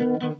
أنا 0.00 0.38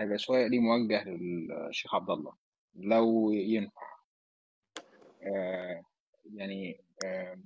هيبقى 0.00 0.18
سؤالي 0.18 0.58
موجه 0.58 1.04
للشيخ 1.04 1.94
عبد 1.94 2.10
الله. 2.10 2.32
لو 2.74 3.32
ينفع. 3.32 3.86
آه، 5.22 5.82
يعني 6.34 6.80
آه، 7.04 7.38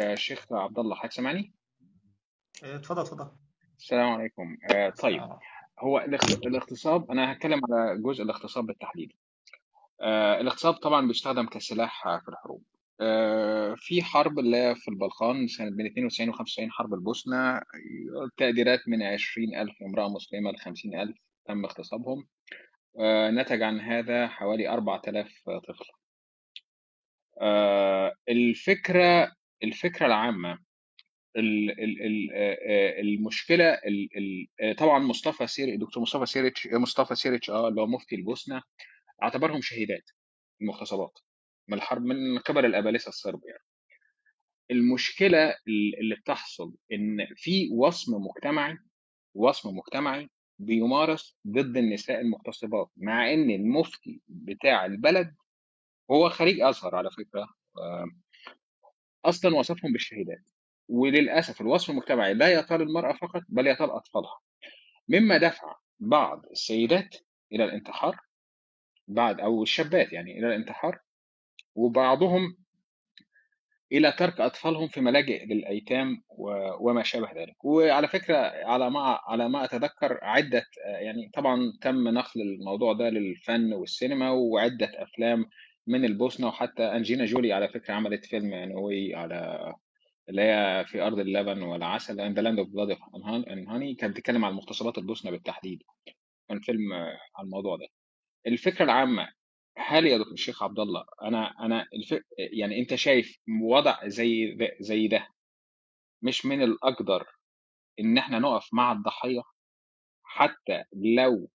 آه، 0.00 0.14
شيخ 0.14 0.52
عبد 0.52 0.78
الله 0.78 0.96
حضرتك 0.96 1.12
سامعني؟ 1.12 1.52
إيه، 2.64 2.76
اتفضل 2.76 3.02
اتفضل. 3.02 3.30
السلام 3.78 4.08
عليكم. 4.12 4.56
آه، 4.74 4.90
طيب. 4.90 5.20
آه، 5.20 5.40
هو 5.80 5.98
الاغتصاب 6.46 7.10
أنا 7.10 7.32
هتكلم 7.32 7.60
على 7.70 8.02
جزء 8.02 8.22
الاغتصاب 8.22 8.66
بالتحديد. 8.66 9.12
آه، 10.00 10.40
الاغتصاب 10.40 10.74
طبعا 10.74 11.06
بيستخدم 11.08 11.46
كسلاح 11.46 12.18
في 12.24 12.28
الحروب. 12.28 12.62
آه، 13.00 13.74
في 13.78 14.02
حرب 14.02 14.38
اللي 14.38 14.56
هي 14.56 14.74
في 14.74 14.88
البلقان 14.88 15.46
سنة 15.48 15.70
بين 15.70 15.86
92 15.86 16.28
و 16.28 16.32
95 16.32 16.70
حرب 16.72 16.94
البوسنة 16.94 17.60
تقديرات 18.36 18.80
من 18.88 19.02
20000 19.02 19.82
امرأة 19.82 20.08
مسلمة 20.08 20.50
ل 20.50 20.56
50000 20.58 21.16
تم 21.46 21.64
اغتصابهم. 21.64 22.26
آه، 23.00 23.30
نتج 23.30 23.62
عن 23.62 23.80
هذا 23.80 24.28
حوالي 24.28 24.68
4000 24.68 25.32
طفل. 25.68 25.84
آه، 27.40 28.14
الفكرة 28.28 29.32
الفكرة 29.64 30.06
العامة 30.06 30.58
ال- 31.36 31.70
ال- 31.70 32.02
ال- 32.02 32.32
المشكلة 33.00 33.64
ال- 33.74 34.08
ال- 34.16 34.46
آه، 34.60 34.72
طبعا 34.72 34.98
مصطفى 34.98 35.46
سير 35.46 35.76
دكتور 35.76 36.02
مصطفى 36.02 36.26
سيريتش 36.26 36.66
مصطفى 36.72 37.14
سيريتش 37.14 37.50
آه 37.50 37.68
اللي 37.68 37.80
هو 37.80 37.86
مفتي 37.86 38.16
البوسنة 38.16 38.62
اعتبرهم 39.22 39.60
شهيدات 39.60 40.10
المغتصبات 40.62 41.18
من 41.68 41.76
الحرب 41.78 42.02
من 42.02 42.38
قبل 42.38 42.64
الأبالسة 42.64 43.08
الصرب 43.08 43.40
يعني. 43.46 43.62
المشكلة 44.70 45.48
ال- 45.68 45.98
اللي 46.00 46.14
بتحصل 46.14 46.74
إن 46.92 47.26
في 47.36 47.68
وصم 47.72 48.12
مجتمعي 48.26 48.78
وصم 49.34 49.76
مجتمعي 49.76 50.28
بيمارس 50.58 51.36
ضد 51.46 51.76
النساء 51.76 52.20
المغتصبات 52.20 52.90
مع 52.96 53.32
إن 53.32 53.50
المفتي 53.50 54.20
بتاع 54.28 54.86
البلد 54.86 55.34
هو 56.10 56.28
خريج 56.30 56.60
أزهر 56.60 56.94
على 56.96 57.10
فكرة 57.10 57.46
آه، 57.78 58.06
أصلا 59.24 59.56
وصفهم 59.56 59.92
بالشهيدات. 59.92 60.50
وللأسف 60.88 61.60
الوصف 61.60 61.90
المجتمعي 61.90 62.34
لا 62.34 62.48
يطال 62.48 62.82
المرأة 62.82 63.12
فقط 63.12 63.42
بل 63.48 63.66
يطال 63.66 63.90
أطفالها. 63.90 64.38
مما 65.08 65.38
دفع 65.38 65.76
بعض 66.00 66.46
السيدات 66.50 67.16
إلى 67.52 67.64
الانتحار 67.64 68.16
بعد 69.08 69.40
أو 69.40 69.62
الشابات 69.62 70.12
يعني 70.12 70.38
إلى 70.38 70.46
الانتحار 70.46 70.98
وبعضهم 71.74 72.56
إلى 73.92 74.12
ترك 74.12 74.40
أطفالهم 74.40 74.88
في 74.88 75.00
ملاجئ 75.00 75.46
للأيتام 75.46 76.22
وما 76.80 77.02
شابه 77.02 77.32
ذلك. 77.32 77.64
وعلى 77.64 78.08
فكرة 78.08 78.36
على 78.64 78.90
ما 78.90 79.18
على 79.26 79.48
ما 79.48 79.64
أتذكر 79.64 80.18
عدة 80.22 80.64
يعني 80.84 81.30
طبعا 81.34 81.72
تم 81.80 82.08
نقل 82.08 82.40
الموضوع 82.40 82.92
ده 82.92 83.08
للفن 83.10 83.72
والسينما 83.72 84.30
وعدة 84.30 84.90
أفلام 84.94 85.46
من 85.86 86.04
البوسنة 86.04 86.48
وحتى 86.48 86.82
أنجينا 86.82 87.24
جولي 87.24 87.52
على 87.52 87.68
فكرة 87.68 87.94
عملت 87.94 88.24
فيلم 88.24 88.52
يعني 88.52 89.14
على 89.14 89.74
اللي 90.28 90.42
هي 90.42 90.84
في 90.88 91.02
أرض 91.02 91.18
اللبن 91.18 91.62
والعسل 91.62 92.16
the 92.34 92.38
land 92.38 92.66
of 92.66 92.70
blood 92.70 92.96
and 93.46 93.68
honey 93.68 93.96
كانت 93.98 94.12
بتتكلم 94.16 94.44
عن 94.44 94.52
مغتصبات 94.52 94.98
البوسنة 94.98 95.30
بالتحديد. 95.30 95.82
كان 96.48 96.60
فيلم 96.60 96.92
على 96.92 97.44
الموضوع 97.44 97.76
ده. 97.76 97.86
الفكرة 98.46 98.84
العامة 98.84 99.28
هل 99.78 100.06
يا 100.06 100.18
دكتور 100.18 100.32
الشيخ 100.32 100.62
عبد 100.62 100.78
الله 100.78 101.04
أنا 101.22 101.46
أنا 101.60 101.86
الف... 101.94 102.22
يعني 102.38 102.80
أنت 102.80 102.94
شايف 102.94 103.38
وضع 103.62 104.08
زي 104.08 104.54
ده 104.54 104.68
زي 104.80 105.08
ده 105.08 105.28
مش 106.22 106.46
من 106.46 106.62
الأقدر 106.62 107.26
إن 108.00 108.18
إحنا 108.18 108.38
نقف 108.38 108.68
مع 108.74 108.92
الضحية؟ 108.92 109.42
حتى 110.24 110.84
لو 111.16 111.48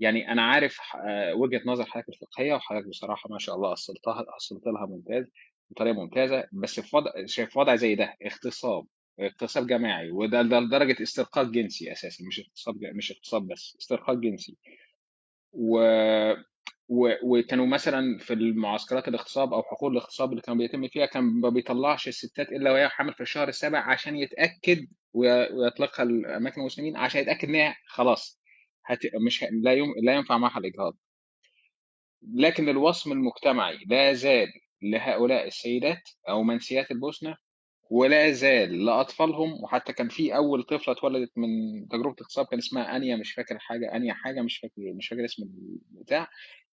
يعني 0.00 0.32
أنا 0.32 0.42
عارف 0.42 0.78
آه، 1.08 1.34
وجهة 1.34 1.62
نظر 1.66 1.84
حضرتك 1.84 2.08
الفقهية 2.08 2.54
وحضرتك 2.54 2.88
بصراحة 2.88 3.30
ما 3.30 3.38
شاء 3.38 3.56
الله 3.56 3.72
أصلتها 3.72 4.24
أصلت 4.36 4.66
لها 4.66 4.86
ممتاز. 4.86 5.30
بطريقة 5.70 5.94
ممتازة 5.94 6.48
بس 6.52 6.80
في 6.80 6.96
وضع 6.96 7.10
شايف 7.26 7.56
وضع 7.56 7.76
زي 7.76 7.94
ده 7.94 8.16
اغتصاب 8.26 8.86
اغتصاب 9.20 9.66
جماعي 9.66 10.10
وده 10.10 10.42
ده 10.42 10.60
لدرجة 10.60 11.02
استرقاق 11.02 11.44
جنسي 11.46 11.92
أساسا 11.92 12.24
مش 12.24 12.40
اغتصاب 12.40 12.76
مش 12.94 13.12
اغتصاب 13.12 13.46
بس 13.48 13.76
استرقاق 13.80 14.16
جنسي. 14.16 14.56
و... 15.52 15.80
و... 16.88 17.08
وكانوا 17.22 17.66
مثلا 17.66 18.18
في 18.18 18.32
المعسكرات 18.34 19.08
الاغتصاب 19.08 19.52
أو 19.54 19.62
حقول 19.62 19.92
الاغتصاب 19.92 20.30
اللي 20.30 20.42
كان 20.42 20.58
بيتم 20.58 20.88
فيها 20.88 21.06
كان 21.06 21.24
ما 21.24 21.48
بيطلعش 21.48 22.08
الستات 22.08 22.48
إلا 22.52 22.72
وهي 22.72 22.88
حامل 22.88 23.14
في 23.14 23.20
الشهر 23.20 23.48
السابع 23.48 23.78
عشان 23.78 24.16
يتأكد 24.16 24.86
وي- 25.12 25.52
ويطلقها 25.52 26.02
الأماكن 26.02 26.60
المسلمين 26.60 26.96
عشان 26.96 27.20
يتأكد 27.20 27.48
إن 27.48 27.54
هي 27.54 27.74
خلاص 27.86 28.40
هت... 28.86 28.98
مش 29.26 29.44
ه... 29.44 29.48
لا 29.52 29.72
يم... 29.74 29.94
لا 30.02 30.12
ينفع 30.14 30.38
معها 30.38 30.58
الإجهاض. 30.58 30.96
لكن 32.34 32.68
الوصم 32.68 33.12
المجتمعي 33.12 33.78
لا 33.86 34.12
زال 34.12 34.48
لهؤلاء 34.82 35.46
السيدات 35.46 36.08
أو 36.28 36.42
منسيات 36.42 36.90
البوسنة 36.90 37.36
ولا 37.90 38.30
زال 38.32 38.84
لاطفالهم 38.84 39.64
وحتى 39.64 39.92
كان 39.92 40.08
في 40.08 40.36
أول 40.36 40.62
طفلة 40.62 40.94
اتولدت 40.94 41.32
من 41.36 41.48
تجربة 41.88 42.16
اغتصاب 42.20 42.46
كان 42.46 42.58
اسمها 42.58 42.96
آنيا 42.96 43.16
مش 43.16 43.32
فاكر 43.32 43.58
حاجة 43.58 43.96
آنيا 43.96 44.14
حاجة 44.14 44.42
مش 44.42 44.58
فاكر 44.58 44.74
مش 44.78 45.08
فاكر 45.08 45.24
اسم 45.24 45.42
البتاع. 45.92 46.28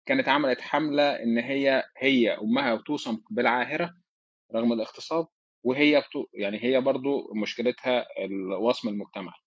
كانت 0.07 0.29
عملت 0.29 0.61
حملة 0.61 1.03
إن 1.23 1.39
هي 1.39 1.85
هي 1.99 2.31
أمها 2.39 2.75
بتوصم 2.75 3.23
بالعاهرة 3.31 3.95
رغم 4.55 4.73
الاغتصاب 4.73 5.29
وهي 5.63 6.01
بتو 6.01 6.27
يعني 6.35 6.65
هي 6.65 6.81
برضو 6.81 7.35
مشكلتها 7.35 8.07
الوصم 8.25 8.89
المجتمعي 8.89 9.41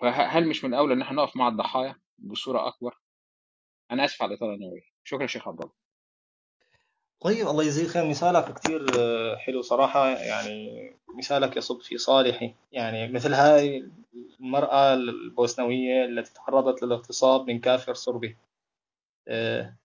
فهل 0.00 0.48
مش 0.48 0.64
من 0.64 0.74
الاولى 0.74 0.94
إن 0.94 1.02
إحنا 1.02 1.16
نقف 1.16 1.36
مع 1.36 1.48
الضحايا 1.48 1.94
بصورة 2.18 2.68
أكبر؟ 2.68 2.98
أنا 3.90 4.04
آسف 4.04 4.22
على 4.22 4.30
الإطالة 4.30 4.54
النووية. 4.54 4.82
شكرا 5.04 5.26
شيخ 5.26 5.48
عبد 5.48 5.60
الله. 5.62 5.83
طيب 7.24 7.48
الله 7.48 7.64
يجزيك 7.64 7.88
خير. 7.88 8.04
مثالك 8.04 8.54
كتير 8.54 8.86
آه، 8.98 9.36
حلو 9.36 9.62
صراحة. 9.62 10.08
يعني 10.08 10.70
مثالك 11.18 11.56
يصب 11.56 11.80
في 11.80 11.98
صالحي 11.98 12.54
يعني 12.72 13.12
مثل 13.12 13.34
هاي 13.34 13.88
المرأة 14.40 14.94
البوسنوية 14.94 16.04
التي 16.04 16.34
تعرضت 16.34 16.82
للاغتصاب 16.82 17.46
من 17.50 17.60
كافر 17.60 17.94
صربي. 17.94 18.36
آه، 19.28 19.76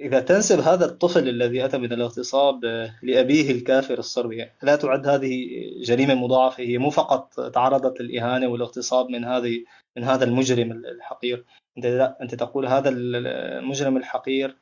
إذا 0.00 0.20
تنسب 0.20 0.60
هذا 0.60 0.86
الطفل 0.86 1.28
الذي 1.28 1.64
أتى 1.64 1.78
من 1.78 1.92
الاغتصاب 1.92 2.64
آه، 2.64 2.98
لأبيه 3.02 3.50
الكافر 3.50 3.98
الصربي 3.98 4.50
لا 4.62 4.76
تعد 4.76 5.06
هذه 5.06 5.48
جريمة 5.82 6.14
مضاعفة. 6.14 6.62
هي 6.62 6.78
مو 6.78 6.90
فقط 6.90 7.40
تعرضت 7.40 8.00
للإهانة 8.00 8.48
والاغتصاب 8.48 9.08
من 9.10 9.24
هذه 9.24 9.64
من 9.96 10.04
هذا 10.04 10.24
المجرم 10.24 10.72
الحقير. 10.72 11.44
أنت 11.78 11.86
أنت 12.20 12.34
تقول 12.34 12.66
هذا 12.66 12.88
المجرم 12.88 13.96
الحقير 13.96 14.56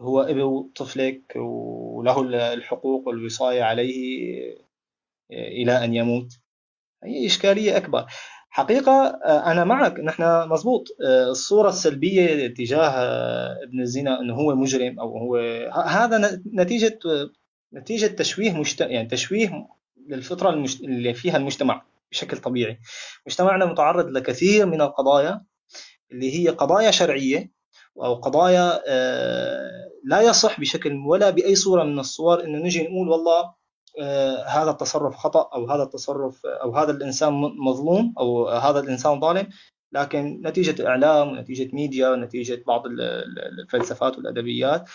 هو 0.00 0.20
ابو 0.20 0.70
طفلك 0.76 1.36
وله 1.36 2.20
الحقوق 2.54 3.08
والوصاية 3.08 3.62
عليه 3.62 4.56
إلى 5.32 5.84
أن 5.84 5.94
يموت. 5.94 6.32
هي 7.04 7.26
إشكالية 7.26 7.76
أكبر. 7.76 8.06
حقيقة 8.50 9.06
أنا 9.24 9.64
معك. 9.64 10.00
نحن 10.00 10.22
مضبوط. 10.48 10.84
الصورة 11.30 11.68
السلبية 11.68 12.46
تجاه 12.46 12.90
ابن 13.62 13.80
الزنا 13.80 14.20
أنه 14.20 14.34
هو 14.34 14.54
مجرم 14.54 15.00
أو 15.00 15.18
هو 15.18 15.36
هذا 15.86 16.40
نتيجة 16.54 16.98
نتيجة 17.74 18.06
تشويه 18.06 18.52
مجت... 18.52 18.80
يعني 18.80 19.08
تشويه 19.08 19.66
للفطرة 20.08 20.50
المجت... 20.50 20.80
اللي 20.80 21.14
فيها 21.14 21.36
المجتمع 21.36 21.82
بشكل 22.10 22.36
طبيعي. 22.36 22.78
مجتمعنا 23.26 23.64
متعرض 23.64 24.06
لكثير 24.10 24.66
من 24.66 24.80
القضايا 24.80 25.44
اللي 26.12 26.38
هي 26.38 26.48
قضايا 26.48 26.90
شرعية 26.90 27.50
أو 27.96 28.14
قضايا 28.14 28.82
لا 30.06 30.20
يصح 30.20 30.60
بشكل 30.60 30.92
ولا 31.06 31.30
بأي 31.30 31.54
صورة 31.54 31.82
من 31.84 31.98
الصور 31.98 32.44
أنه 32.44 32.58
نجي 32.58 32.82
نقول 32.82 33.08
والله 33.08 33.54
هذا 34.46 34.70
التصرف 34.70 35.16
خطأ 35.16 35.50
أو 35.54 35.66
هذا 35.70 35.82
التصرف 35.82 36.46
أو 36.46 36.76
هذا 36.76 36.90
الإنسان 36.90 37.32
مظلوم 37.66 38.14
أو 38.18 38.48
هذا 38.48 38.80
الإنسان 38.80 39.20
ظالم. 39.20 39.48
لكن 39.92 40.42
نتيجة 40.44 40.86
إعلام 40.88 41.28
ونتيجة 41.28 41.74
ميديا 41.74 42.08
ونتيجة 42.08 42.62
بعض 42.66 42.82
الفلسفات 42.86 44.18
والأدبيات 44.18 44.88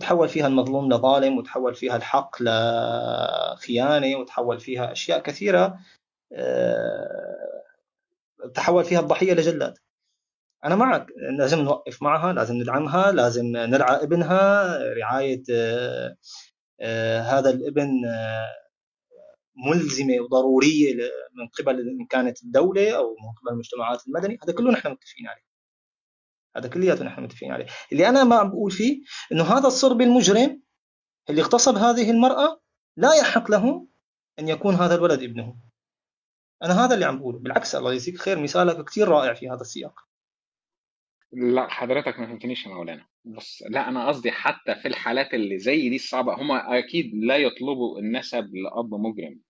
تحول 0.00 0.28
فيها 0.28 0.46
المظلوم 0.46 0.92
لظالم 0.92 1.38
وتحول 1.38 1.74
فيها 1.74 1.96
الحق 1.96 2.36
لخيانة 2.42 4.16
وتحول 4.16 4.60
فيها 4.60 4.92
أشياء 4.92 5.18
كثيرة 5.18 5.78
تحول 8.54 8.84
فيها 8.84 9.00
الضحية 9.00 9.32
لجلاد. 9.32 9.78
أنا 10.64 10.74
معك. 10.76 11.06
لازم 11.38 11.60
نوقف 11.60 12.02
معها 12.02 12.32
لازم 12.32 12.54
ندعمها 12.54 13.12
لازم 13.12 13.46
نرعى 13.46 14.02
ابنها. 14.02 14.78
رعاية 14.94 15.42
هذا 17.20 17.50
الابن 17.50 17.90
ملزمة 19.66 20.20
وضرورية 20.20 20.94
من 21.34 21.48
قبل 21.58 21.80
إن 21.80 22.06
كانت 22.06 22.42
الدولة 22.42 22.96
أو 22.96 23.10
من 23.10 23.32
قبل 23.40 23.52
المجتمعات 23.52 24.06
المدني. 24.06 24.38
هذا 24.44 24.52
كله 24.52 24.70
نحن 24.70 24.90
متفقين 24.90 25.26
عليه. 25.26 25.44
هذا 26.56 26.68
كلياته 26.68 27.04
نحن 27.04 27.22
متفقين 27.22 27.52
عليه. 27.52 27.66
اللي 27.92 28.08
أنا 28.08 28.24
ما 28.24 28.36
عم 28.36 28.50
بقول 28.50 28.70
فيه 28.70 29.02
إنه 29.32 29.44
هذا 29.44 29.66
الصرب 29.66 30.00
المجرم 30.00 30.62
اللي 31.30 31.42
اغتصب 31.42 31.76
هذه 31.76 32.10
المرأة 32.10 32.60
لا 32.96 33.14
يحق 33.14 33.50
له 33.50 33.88
أن 34.38 34.48
يكون 34.48 34.74
هذا 34.74 34.94
الولد 34.94 35.22
ابنه. 35.22 35.56
أنا 36.62 36.84
هذا 36.84 36.94
اللي 36.94 37.04
عم 37.04 37.18
بقوله. 37.18 37.38
بالعكس 37.38 37.74
الله 37.74 37.92
يجزيك 37.92 38.18
خير 38.18 38.38
مثالك 38.38 38.84
كثير 38.84 39.08
رائع 39.08 39.34
في 39.34 39.48
هذا 39.48 39.60
السياق. 39.60 40.00
لا 41.34 41.68
حضرتك 41.70 42.18
ما 42.18 42.26
فهمتنيش 42.26 42.66
يا 42.66 42.70
مولانا. 42.70 43.06
بس 43.24 43.64
لا 43.70 43.88
أنا 43.88 44.08
قصدي 44.08 44.30
حتى 44.30 44.74
في 44.74 44.88
الحالات 44.88 45.34
اللي 45.34 45.58
زي 45.58 45.88
دي 45.88 45.96
الصعبة 45.96 46.34
هم 46.34 46.52
أكيد 46.52 47.10
لا 47.14 47.36
يطلبوا 47.36 47.98
النسب 47.98 48.50
لأب 48.54 48.94
مجرم. 48.94 49.40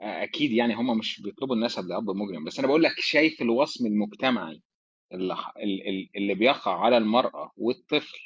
أكيد 0.00 0.52
يعني 0.52 0.74
هم 0.74 0.98
مش 0.98 1.22
بيطلبوا 1.22 1.54
النسب 1.56 1.88
لأب 1.88 2.10
مجرم. 2.10 2.44
بس 2.44 2.58
أنا 2.58 2.68
بقول 2.68 2.82
لك 2.82 2.94
شايف 2.98 3.42
الوصم 3.42 3.86
المجتمعي 3.86 4.62
اللي 5.12 5.36
اللي 6.16 6.34
بيقع 6.34 6.80
على 6.80 6.96
المرأة 6.96 7.52
والطفل 7.56 8.18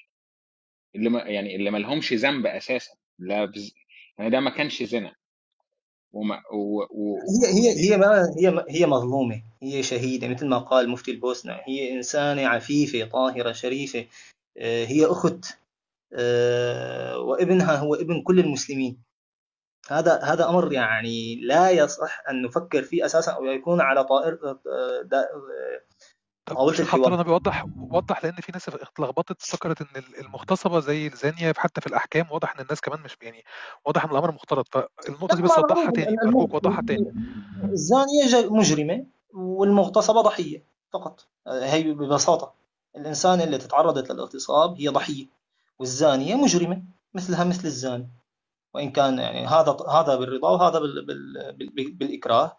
اللي 0.94 1.18
يعني 1.18 1.56
اللي 1.56 1.70
ما 1.70 1.78
لهمش 1.78 2.12
ذنب 2.12 2.46
أساسا 2.46 2.94
لا 3.18 3.44
بز... 3.44 3.74
يعني 4.18 4.30
ده 4.30 4.40
ما 4.40 4.50
كانش 4.50 4.82
زنا. 4.82 5.14
وما 6.16 6.42
و... 6.52 6.82
و... 6.90 7.18
هي 7.30 7.46
هي 7.46 7.90
هي 7.90 7.96
ما 7.96 8.34
هي 8.38 8.64
هي 8.68 8.86
مظلومة. 8.86 9.42
هي 9.62 9.82
شهيدة 9.82 10.28
مثل 10.28 10.46
ما 10.46 10.58
قال 10.58 10.88
مفتي 10.88 11.10
البوسنة. 11.10 11.52
هي 11.64 11.92
إنسانة 11.92 12.46
عفيفة 12.46 13.04
طاهرة 13.04 13.52
شريفة. 13.52 14.06
آه، 14.58 14.84
هي 14.84 15.06
أخت. 15.06 15.44
آه، 16.12 17.18
وابنها 17.18 17.76
هو 17.76 17.94
ابن 17.94 18.22
كل 18.22 18.40
المسلمين. 18.40 19.02
هذا 19.88 20.20
هذا 20.22 20.48
أمر 20.48 20.72
يعني 20.72 21.36
لا 21.36 21.70
يصح 21.70 22.22
أن 22.30 22.42
نفكر 22.42 22.82
فيه 22.82 23.04
أساسا 23.04 23.32
أو 23.32 23.44
يكون 23.44 23.80
على 23.80 24.04
طائر 24.04 24.38
آه، 26.50 26.54
طاولة 26.54 26.78
الحوار. 26.78 27.14
أنا 27.14 27.22
بيوضح 27.22 27.66
وضح 27.90 28.24
لأن 28.24 28.34
في 28.34 28.52
ناس 28.52 28.68
اتلخبطت 28.68 29.42
افتكرت 29.42 29.80
إن 29.80 30.02
المغتصبه 30.20 30.80
زي 30.80 31.06
الزانيه 31.06 31.52
حتى 31.56 31.80
في 31.80 31.86
الأحكام 31.86 32.26
واضح 32.30 32.54
إن 32.54 32.60
الناس 32.60 32.80
كمان 32.80 33.00
مش 33.00 33.16
يعني 33.22 33.44
واضح 33.84 34.04
إن 34.04 34.10
الأمر 34.10 34.32
مختلط. 34.32 34.68
فالنقطة 34.72 35.36
دي 35.36 35.42
بس 35.42 35.58
وضحها 35.58 35.90
تاني 35.90 36.16
أرجوك 36.22 36.54
وضحها 36.54 36.82
تاني. 36.82 37.14
الزانية 37.64 38.50
مجرمة 38.50 39.06
والمغتصبه 39.34 40.20
ضحية 40.20 40.64
فقط. 40.92 41.26
هي 41.48 41.82
ببساطة 41.82 42.54
الإنسان 42.96 43.40
اللي 43.40 43.58
تتعرضت 43.58 44.12
للاغتصاب 44.12 44.80
هي 44.80 44.88
ضحية 44.88 45.26
والزانية 45.78 46.34
مجرمة 46.34 46.82
مثلها 47.14 47.44
مثل 47.44 47.64
الزاني. 47.64 48.08
وإن 48.74 48.90
كان 48.92 49.18
يعني 49.18 49.46
هذا 49.46 49.76
هذا 49.90 50.16
بالرضا 50.16 50.50
وهذا 50.50 50.78
بال 50.78 51.06
بال 51.58 51.90
بالإكراه. 51.94 52.56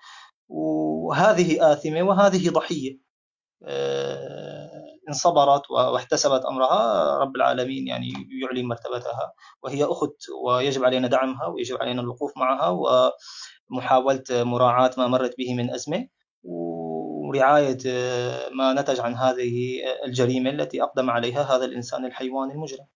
وهذه 0.49 1.73
آثمة 1.73 2.03
وهذه 2.03 2.49
ضحية. 2.49 2.91
آه، 2.91 3.06
إن 5.09 5.13
صبرت 5.13 5.71
واحتسبت 5.71 6.45
أمرها 6.45 7.17
رب 7.17 7.35
العالمين 7.35 7.87
يعني 7.87 8.13
يعلي 8.41 8.63
مرتبتها. 8.63 9.33
وهي 9.63 9.83
أخت 9.83 10.15
ويجب 10.43 10.83
علينا 10.83 11.07
دعمها 11.07 11.47
ويجب 11.47 11.77
علينا 11.81 12.01
الوقوف 12.01 12.37
معها 12.37 12.69
ومحاولة 13.69 14.23
مراعاة 14.31 14.91
ما 14.97 15.07
مرت 15.07 15.37
به 15.37 15.55
من 15.55 15.73
أزمة. 15.73 16.07
ورعاية 16.43 17.77
آه، 17.87 18.49
ما 18.49 18.73
نتج 18.73 18.99
عن 18.99 19.15
هذه 19.15 19.79
الجريمة 20.05 20.49
التي 20.49 20.83
أقدم 20.83 21.09
عليها 21.09 21.43
هذا 21.43 21.65
الإنسان 21.65 22.05
الحيوان 22.05 22.51
المجرم. 22.51 22.87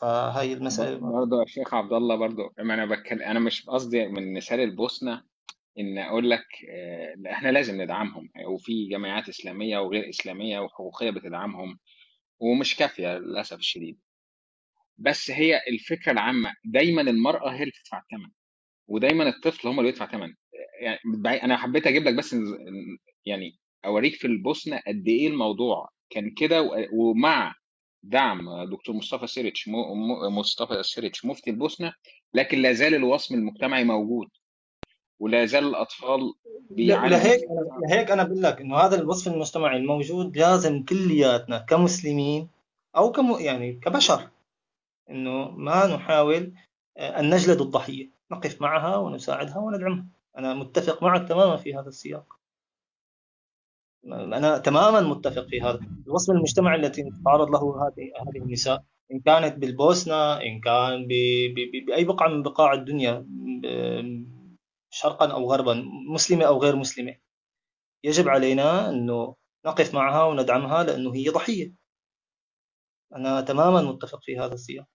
فهي 0.00 0.52
المسألة 0.52 0.98
برضه 0.98 1.40
يا 1.40 1.46
شيخ 1.46 1.74
عبد 1.74 1.92
الله 1.92 2.16
برضه 2.16 2.52
أنا 2.58 2.86
بتكلم 2.86 3.22
أنا 3.22 3.40
مش 3.40 3.66
قصدي 3.66 4.08
من 4.08 4.34
مثال 4.34 4.60
البوسنة 4.60 5.22
إن 5.78 5.98
أقول 5.98 6.30
لك 6.30 6.44
آه، 6.70 7.14
إحنا 7.32 7.48
لازم 7.48 7.82
ندعمهم 7.82 8.30
وفي 8.46 8.88
جمعيات 8.88 9.28
إسلامية 9.28 9.78
وغير 9.78 10.08
إسلامية 10.08 10.58
وحقوقية 10.60 11.10
بتدعمهم 11.10 11.78
ومش 12.40 12.76
كافية 12.76 13.18
للأسف 13.18 13.58
الشديد. 13.58 13.98
بس 14.98 15.30
هي 15.30 15.60
الفكرة 15.68 16.12
العامة 16.12 16.52
دايما 16.64 17.02
المرأة 17.02 17.50
هي 17.50 17.60
اللي 17.62 17.70
بتدفع 17.72 17.98
الثمن 17.98 18.30
ودايما 18.88 19.28
الطفل 19.28 19.68
هم 19.68 19.80
اللي 19.80 19.90
بيدفع 19.90 20.06
ثمن 20.10 20.34
يعني 20.80 20.98
أنا 21.44 21.56
حبيت 21.56 21.86
أجيب 21.86 22.04
لك 22.04 22.14
بس 22.14 22.36
يعني 23.26 23.58
أوريك 23.84 24.14
في 24.14 24.26
البوسنه 24.26 24.80
قد 24.86 25.08
إيه 25.08 25.28
الموضوع 25.28 25.88
كان 26.10 26.30
كده 26.30 26.70
ومع 26.92 27.54
دعم 28.02 28.64
دكتور 28.70 28.96
مصطفى 28.96 29.26
سيريتش 29.26 29.68
مصطفى 30.38 30.82
سيريتش 30.82 31.24
مفتي 31.24 31.50
البوسنه 31.50 31.92
لكن 32.34 32.58
لا 32.58 32.72
زال 32.72 32.94
الوصم 32.94 33.34
المجتمعي 33.34 33.84
موجود. 33.84 34.28
ولا 35.20 35.46
زال 35.46 35.64
الأطفال 35.64 36.34
بيعانوا 36.70 37.08
لهيك 37.08 37.40
لهيك 37.88 38.10
أنا 38.10 38.22
بقول 38.22 38.42
لك 38.42 38.60
إنه 38.60 38.76
هذا 38.76 39.00
الوصم 39.00 39.32
المجتمعي 39.32 39.76
الموجود 39.76 40.36
لازم 40.36 40.82
كلياتنا 40.84 41.58
كمسلمين 41.58 42.48
أو 42.96 43.12
كم 43.12 43.36
يعني 43.40 43.72
كبشر 43.72 44.28
إنه 45.10 45.50
ما 45.50 45.86
نحاول 45.86 46.52
آه، 46.96 47.20
أن 47.20 47.34
نجلد 47.34 47.60
الضحية. 47.60 48.10
نقف 48.32 48.62
معها 48.62 48.96
ونساعدها 48.96 49.58
وندعمها. 49.58 50.06
أنا 50.38 50.54
متفق 50.54 51.02
معك 51.02 51.28
تماما 51.28 51.56
في 51.56 51.74
هذا 51.74 51.88
السياق. 51.88 52.36
أنا 54.04 54.58
تماما 54.58 55.00
متفق 55.00 55.46
في 55.46 55.60
هذا. 55.60 55.80
الوصف 56.06 56.30
المجتمعي 56.30 56.76
التي 56.80 57.02
تتعرض 57.02 57.50
له 57.50 57.86
هذه 57.86 58.12
هذه 58.20 58.44
النساء 58.44 58.84
إن 59.12 59.20
كانت 59.20 59.58
بالبوسنة 59.58 60.32
إن 60.32 60.60
كان 60.60 61.06
بأي 61.86 62.04
بقعة 62.04 62.28
من 62.28 62.42
بقاع 62.42 62.72
الدنيا 62.72 63.26
شرقا 64.90 65.32
أو 65.32 65.52
غربا 65.52 65.84
مسلمة 66.08 66.44
أو 66.44 66.58
غير 66.58 66.76
مسلمة. 66.76 67.16
يجب 68.04 68.28
علينا 68.28 68.90
أنه 68.90 69.36
نقف 69.66 69.94
معها 69.94 70.24
وندعمها 70.24 70.82
لأنه 70.82 71.14
هي 71.14 71.28
ضحية. 71.28 71.74
أنا 73.14 73.40
تماما 73.40 73.82
متفق 73.82 74.22
في 74.22 74.38
هذا 74.38 74.54
السياق. 74.54 74.86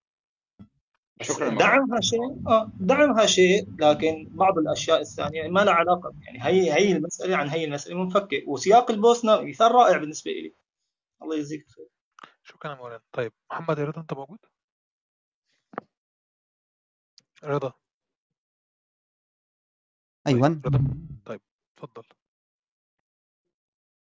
شكرا. 1.22 1.50
دعمها 1.50 2.02
شيء 2.02 2.48
آه 2.48 2.72
دعمها 2.80 3.26
شيء 3.26 3.76
لكن 3.80 4.28
بعض 4.32 4.58
الأشياء 4.58 5.02
الثانية 5.02 5.48
ما 5.48 5.60
لها 5.60 5.74
علاقة. 5.74 6.14
يعني 6.22 6.44
هي 6.44 6.74
هي 6.74 6.92
المسألة 6.92 7.38
عن 7.38 7.50
هي 7.50 7.66
المسألة 7.66 8.04
منفكة. 8.04 8.44
وسياق 8.48 8.92
البوسنه 8.92 9.42
مثال 9.42 9.72
رائع 9.72 9.98
بالنسبة 9.98 10.32
لي 10.32 10.56
الله 11.22 11.36
يجزيك 11.36 11.66
خير 11.70 11.88
شكرا 12.44 12.76
مولانا. 12.76 13.04
طيب 13.12 13.34
محمد 13.52 13.80
رضا 13.80 14.02
أنت 14.02 14.14
موجود؟ 14.14 14.40
رضا. 17.44 17.74
أيوًا. 20.28 20.62
طيب 21.26 21.42
اتفضل. 21.78 22.04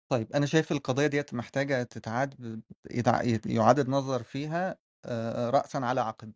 طيب 0.08 0.32
أنا 0.32 0.46
شايف 0.46 0.72
القضية 0.72 1.06
ديّة 1.06 1.26
محتاجة 1.32 1.82
تتعاد 1.82 2.62
يُعاد 3.46 3.78
النظر 3.78 4.22
فيها 4.22 4.78
رأسًا 5.50 5.78
على 5.78 6.00
عقب. 6.00 6.32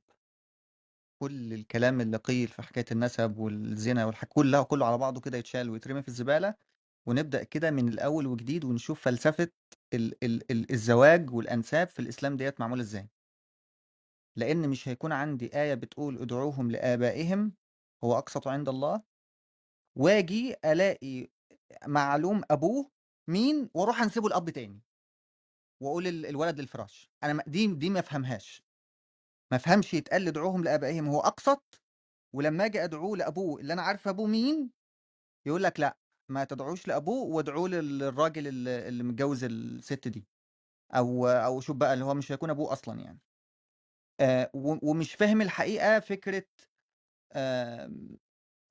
كل 1.23 1.53
الكلام 1.55 2.01
اللي 2.01 2.17
قيل 2.17 2.49
في 2.49 2.63
حكاية 2.63 2.85
النسب 2.93 3.39
والزنا 3.39 4.05
والح 4.07 4.25
كلّها 4.25 4.63
كلّه 4.63 4.87
على 4.87 4.99
بعضه 4.99 5.21
كده 5.21 5.39
يتشال 5.39 5.71
ويترمي 5.71 6.03
في 6.03 6.09
الزبالة، 6.09 6.55
ونبدأ 7.07 7.43
كده 7.43 7.71
من 7.71 7.89
الأول 7.89 8.27
وجديد 8.27 8.65
ونشوف 8.65 9.01
فلسفة 9.01 9.49
ال 9.95 10.25
ال 10.25 10.53
ال 10.53 10.73
الزواج 10.73 11.31
والأنساب 11.35 11.89
في 11.89 11.99
الإسلام 12.01 12.37
ديّة 12.37 12.55
معمولة 12.61 12.83
إزاي. 12.83 13.11
لإن 14.37 14.69
مش 14.69 14.89
هيكون 14.89 15.13
عندي 15.13 15.61
آية 15.63 15.75
بتقول 15.75 16.19
ادعوهم 16.23 16.71
لآبائهم 16.71 17.53
هو 18.05 18.19
أقسط 18.19 18.49
عند 18.49 18.69
الله 18.69 19.03
واجي 19.99 20.55
ألاقي 20.65 21.29
معلوم 21.87 22.43
أبوه 22.51 22.91
مين 23.31 23.71
وأروح 23.75 24.03
أنسبه 24.03 24.29
لأب 24.29 24.51
تاني 24.51 24.81
وأقول 25.83 26.07
الولد 26.27 26.61
للفراش 26.61 27.11
أنا 27.23 27.43
دي 27.47 27.67
دي 27.67 27.91
ما 27.91 28.01
أفهمهاش. 28.01 28.63
ما 29.53 29.57
أفهمش 29.57 29.95
يتقال 29.95 30.29
ادعوهم 30.29 30.65
لأبائهم. 30.65 31.09
هو 31.09 31.21
اقسط 31.21 31.83
ولما 32.35 32.65
آجي 32.65 32.85
أدعوه 32.85 33.17
لأبوه 33.17 33.61
اللي 33.61 33.73
أنا 33.73 33.83
عارف 33.83 34.09
أبوه 34.09 34.27
مين؟ 34.27 34.71
يقول 35.47 35.63
لك 35.63 35.81
لا 35.81 35.99
ما 36.31 36.45
تدعوش 36.45 36.89
لأبوه 36.89 37.25
وادعوه 37.37 37.69
للراجل 37.69 38.69
اللي 38.69 39.03
متجوز 39.05 39.45
الست 39.45 40.09
دي. 40.09 40.27
أو 40.95 41.27
أو 41.29 41.61
شوف 41.61 41.77
بقى 41.77 41.93
اللي 41.95 42.05
هو 42.05 42.15
مش 42.15 42.33
هيكون 42.33 42.51
أبوه 42.51 42.73
أصلا 42.73 43.01
يعني. 43.01 43.19
آه 44.21 44.51
ومش 44.55 45.15
فاهم 45.15 45.41
الحقيقة 45.43 46.01
فكرة 46.01 46.45
آه 47.33 47.93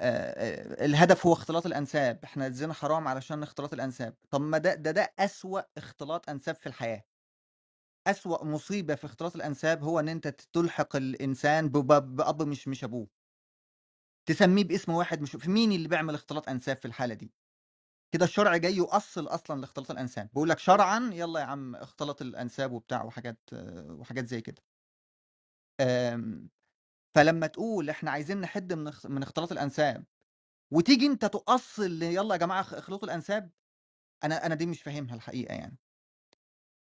الهدف 0.02 1.26
هو 1.28 1.34
اختلاط 1.34 1.66
الأنساب 1.66 2.20
إحنا 2.24 2.48
الزنا 2.48 2.74
حرام 2.74 3.08
علشان 3.08 3.44
اختلاط 3.44 3.74
الأنساب. 3.74 4.16
طب 4.32 4.42
ما 4.42 4.58
ده 4.58 4.74
ده 4.76 4.92
ده 4.92 5.14
أسوأ 5.20 5.62
اختلاط 5.78 6.30
أنساب 6.30 6.56
في 6.56 6.68
الحياة. 6.68 7.04
أسوأ 8.08 8.46
مصيبة 8.46 8.96
في 8.96 9.06
اختلاط 9.06 9.36
الأنساب 9.36 9.84
هو 9.84 10.00
إن 10.00 10.10
أنت 10.10 10.28
تلحق 10.28 10.96
الإنسان 10.96 11.70
بأب 11.70 12.42
مش 12.42 12.68
مش 12.68 12.84
أبوه. 12.84 13.08
تسميه 14.30 14.64
باسم 14.64 14.92
واحد 14.92 15.22
مش 15.22 15.32
في 15.36 15.50
مين 15.50 15.72
اللي 15.72 15.88
بيعمل 15.88 16.14
اختلاط 16.14 16.50
أنساب 16.50 16.78
في 16.78 16.86
الحالة 16.86 17.14
دي؟ 17.14 17.34
كده 18.14 18.26
الشرع 18.26 18.58
جاي 18.58 18.76
يؤصل 18.76 19.28
أصلا 19.28 19.62
لاختلاط 19.62 19.92
الأنساب. 19.92 20.30
بيقول 20.34 20.50
لك 20.50 20.60
شرعا 20.60 21.10
يلا 21.14 21.40
يا 21.40 21.46
عم 21.46 21.76
اختلاط 21.76 22.22
الأنساب 22.22 22.72
وبتاع 22.72 23.04
وحاجات 23.04 23.40
وحاجات 23.90 24.28
زي 24.28 24.42
كده. 24.42 24.64
فلما 27.16 27.48
تقول 27.48 27.90
إحنا 27.90 28.12
عايزين 28.12 28.42
نحد 28.42 28.74
من 28.74 28.92
من 29.06 29.24
اختلاط 29.24 29.52
الأنساب 29.52 30.06
وتيجي 30.72 31.06
أنت 31.08 31.26
تؤصل 31.26 32.04
يلا 32.04 32.36
يا 32.36 32.40
جماعة 32.40 32.62
اخلطوا 32.62 33.08
الأنساب 33.08 33.52
أنا 34.24 34.46
أنا 34.46 34.56
دي 34.56 34.66
مش 34.66 34.82
فاهمها 34.84 35.16
الحقيقة 35.16 35.54
يعني. 35.56 35.78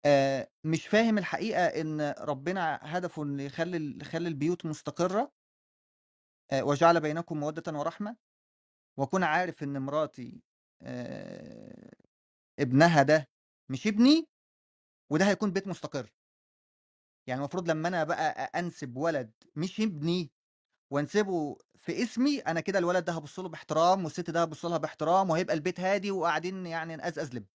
آه 0.07 0.49
مش 0.65 0.87
فاهم 0.87 1.19
الحقيقة 1.19 1.67
إن 1.67 2.15
ربنا 2.19 2.79
هدفه 2.83 3.23
إن 3.23 3.41
يخلي 3.41 3.99
يخلي 4.03 4.29
البيوت 4.29 4.67
مستقرة 4.67 5.33
وجعل 6.55 7.01
بينكم 7.01 7.41
مودة 7.41 7.79
ورحمة 7.79 8.17
وأكون 8.99 9.25
عارف 9.25 9.63
إن 9.63 9.83
مراتي 9.83 10.43
آه 10.83 11.93
ابنها 12.61 13.03
ده 13.03 13.29
مش 13.71 13.87
ابني 13.87 14.29
وده 15.13 15.29
هيكون 15.29 15.53
بيت 15.53 15.69
مستقر. 15.69 16.11
يعني 17.29 17.41
المفروض 17.41 17.71
لما 17.71 17.89
أنا 17.89 18.05
بقى 18.05 18.31
أنسب 18.61 18.97
ولد 18.97 19.33
مش 19.57 19.81
ابني 19.81 20.33
وأنسبه 20.93 21.59
في 21.79 22.03
اسمي 22.03 22.41
أنا 22.41 22.61
كده 22.61 22.79
الولد 22.79 23.05
ده 23.05 23.13
هبص 23.13 23.41
له 23.41 23.49
باحترام 23.49 24.05
والست 24.05 24.31
ده 24.31 24.43
هبص 24.43 24.65
لها 24.65 24.79
باحترام 24.79 25.31
وهيبقى 25.31 25.55
البيت 25.55 25.81
هادي 25.81 26.11
وقاعدين 26.11 26.67
يعني 26.67 26.97
نقزقز 26.97 27.35
لب 27.35 27.47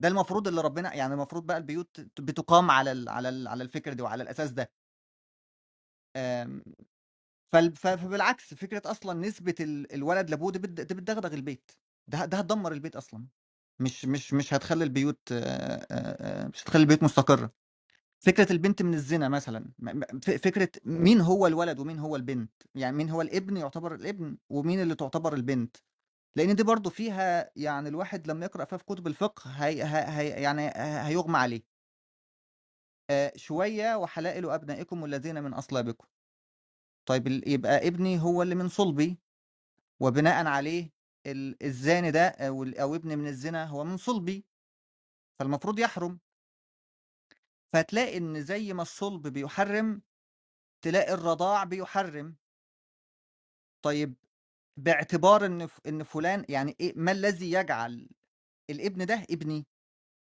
ده 0.00 0.08
المفروض 0.08 0.48
اللي 0.48 0.60
ربنا 0.60 0.94
يعني 0.94 1.14
المفروض 1.14 1.46
بقى 1.46 1.56
البيوت 1.56 2.00
بتقام 2.20 2.70
على 2.70 2.92
ال 2.92 3.08
على 3.08 3.28
ال 3.28 3.48
على 3.48 3.64
الفكرة 3.64 3.92
دي 3.94 4.02
وعلى 4.02 4.22
الأساس 4.22 4.50
ده. 4.50 4.72
آمم، 6.16 6.62
فبالعكس 7.76 8.54
فكرة 8.54 8.82
أصلا 8.90 9.20
نسبة 9.20 9.54
الولد 9.94 10.30
لابوه 10.30 10.52
دي 10.52 10.58
بتدغدغ 10.58 11.34
البيت. 11.34 11.70
ده 12.08 12.24
ده 12.24 12.38
هتدمر 12.38 12.72
البيت 12.72 12.96
أصلا. 12.96 13.26
مش 13.80 14.04
مش 14.04 14.34
مش 14.34 14.54
هتخلي 14.54 14.84
البيوت 14.84 15.32
مش 16.52 16.62
هتخلي 16.62 16.82
البيوت 16.82 17.02
مستقرة. 17.02 17.52
فكرة 18.20 18.52
البنت 18.52 18.82
من 18.82 18.94
الزنا 18.94 19.28
مثلًا، 19.28 19.70
فكرة 20.22 20.68
مين 20.84 21.20
هو 21.20 21.46
الولد 21.46 21.78
ومين 21.78 21.98
هو 21.98 22.16
البنت، 22.16 22.50
يعني 22.74 22.96
مين 22.96 23.10
هو 23.10 23.22
الابن 23.22 23.56
يُعتبر 23.56 23.94
الابن 23.94 24.38
ومين 24.50 24.80
اللي 24.82 24.94
تُعتبر 24.94 25.34
البنت، 25.34 25.76
لإن 26.36 26.54
دي 26.56 26.62
برضه 26.62 26.90
فيها 26.90 27.50
يعني 27.56 27.88
الواحد 27.88 28.30
لمّا 28.30 28.44
يقرأ 28.46 28.64
فيها 28.64 28.78
في 28.78 28.84
كتب 28.84 29.06
الفقه 29.06 29.50
هي 29.50 29.84
هي 29.84 30.28
يعني 30.28 30.72
هيُغمى 31.08 31.38
عليه. 31.38 31.62
شوية 33.36 33.94
وحلائل 33.96 34.50
أبنائكم 34.50 35.04
الذين 35.04 35.42
من 35.42 35.54
أصلابكم. 35.54 36.06
طيب 37.06 37.48
يبقى 37.48 37.88
ابني 37.88 38.22
هو 38.22 38.42
اللي 38.42 38.54
من 38.54 38.68
صُلبي، 38.68 39.18
وبناءً 40.00 40.46
عليه 40.46 40.92
الزاني 41.62 42.10
ده 42.10 42.28
أو 42.28 42.64
أو 42.64 42.94
ابني 42.94 43.16
من 43.16 43.26
الزنا 43.26 43.64
هو 43.66 43.84
من 43.84 43.96
صُلبي، 43.96 44.46
فالمفروض 45.40 45.78
يحرم. 45.78 46.20
فتلاقي 47.72 48.16
إن 48.18 48.42
زي 48.44 48.72
ما 48.72 48.82
الصلب 48.82 49.28
بيحرم 49.28 50.02
تلاقي 50.84 51.14
الرضاع 51.14 51.64
بيحرم. 51.64 52.36
طيب 53.84 54.14
باعتبار 54.78 55.46
إن 55.46 55.68
إن 55.86 56.02
فلان 56.02 56.44
يعني 56.48 56.76
إيه 56.80 56.92
ما 56.96 57.12
الذي 57.12 57.52
يجعل 57.52 58.08
الابن 58.70 59.06
ده 59.06 59.26
ابني؟ 59.30 59.66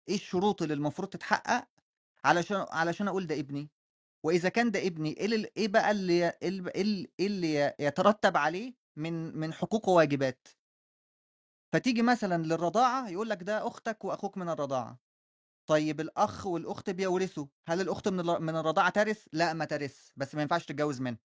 إيه 0.09 0.15
الشروط 0.15 0.63
اللي 0.63 0.75
المفروض 0.75 1.09
تتحقق 1.09 1.69
علشان 2.25 2.67
علشان 2.71 3.09
أقول 3.09 3.27
ده 3.27 3.41
ابني؟ 3.41 3.71
وإذا 4.27 4.49
كان 4.49 4.71
ده 4.71 4.87
ابني 4.87 5.11
إيه 5.21 5.53
إيه 5.57 5.69
بقى 5.69 5.91
اللي 5.91 6.29
إيه 6.29 6.49
اللي 6.49 7.09
إيه 7.21 7.27
اللي 7.27 7.75
يترتب 7.81 8.37
عليه 8.37 8.75
من 8.97 9.37
من 9.39 9.53
حقوق 9.53 9.89
وواجبات؟ 9.89 10.49
فتيجي 11.73 12.03
مثلًا 12.03 12.43
للرضاعة 12.43 13.09
يقول 13.09 13.31
لك 13.31 13.43
ده 13.43 13.67
أختك 13.67 14.05
وأخوك 14.05 14.39
من 14.39 14.49
الرضاعة. 14.49 15.12
طيب 15.67 16.01
الأخ 16.01 16.47
والأخت 16.47 16.91
بيورثوا، 16.91 17.47
هل 17.69 17.81
الأخت 17.81 18.09
من 18.09 18.25
من 18.43 18.57
الرضاعة 18.57 18.91
ترث؟ 18.91 19.27
لأ 19.33 19.53
ما 19.53 19.65
ترث، 19.65 20.11
بس 20.17 20.35
ما 20.35 20.43
ينفعش 20.43 20.67
تتجوز 20.67 21.01
منها. 21.01 21.13
ما 21.13 21.19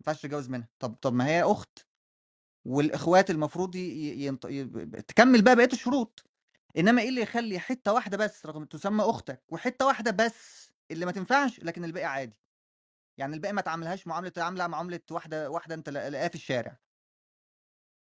ينفعش 0.00 0.22
تتجوز 0.22 0.48
منها، 0.50 0.68
طب 0.78 0.94
طب 1.02 1.12
ما 1.14 1.26
هي 1.26 1.42
أخت 1.42 1.88
والإخوات 2.66 3.30
المفروض 3.30 3.76
ي... 3.76 4.24
ينط... 4.26 4.46
ي... 4.46 4.64
تكمل 5.02 5.42
بقى 5.42 5.56
بقية 5.56 5.68
الشروط. 5.72 6.24
إنما 6.78 7.02
إيه 7.02 7.08
اللي 7.08 7.20
يخلي 7.22 7.58
حتة 7.58 7.92
واحدة 7.92 8.16
بس 8.16 8.46
رغم 8.46 8.64
تسمى 8.64 9.04
أختك 9.04 9.42
وحتة 9.48 9.86
واحدة 9.86 10.10
بس 10.10 10.70
اللي 10.90 11.06
ما 11.06 11.12
تنفعش 11.12 11.60
لكن 11.60 11.84
الباقي 11.84 12.06
عادي. 12.06 12.36
يعني 13.18 13.34
الباقي 13.34 13.52
ما 13.52 13.60
تعاملهاش 13.60 14.06
معاملة 14.06 14.32
عاملة 14.38 14.66
معاملة 14.66 15.00
واحدة 15.10 15.50
واحدة 15.50 15.74
أنت 15.74 15.88
لاقاها 15.88 16.28
في 16.28 16.34
الشارع. 16.34 16.78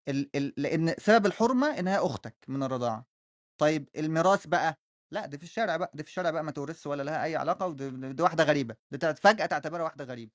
ال... 0.09 0.29
ال... 0.35 0.53
لأن 0.57 0.95
سبب 0.97 1.25
الحرمة 1.25 1.79
إنها 1.79 2.05
أختك 2.05 2.45
من 2.47 2.63
الرضاعة. 2.63 3.05
طيب 3.57 3.89
الميراث 3.95 4.47
بقى 4.47 4.79
لأ 5.11 5.25
دي 5.25 5.37
في 5.37 5.43
الشارع 5.43 5.77
بقى، 5.77 5.91
دي 5.95 6.03
في 6.03 6.09
الشارع 6.09 6.29
بقى 6.29 6.43
ما 6.43 6.51
تورثش 6.51 6.87
ولا 6.87 7.03
لها 7.03 7.23
أي 7.23 7.35
علاقة 7.35 7.67
ودي 7.67 7.89
دي 8.13 8.23
واحدة 8.23 8.43
غريبة، 8.43 8.75
دي 8.91 9.13
فجأة 9.15 9.45
تعتبرها 9.45 9.83
واحدة 9.83 10.05
غريبة. 10.05 10.31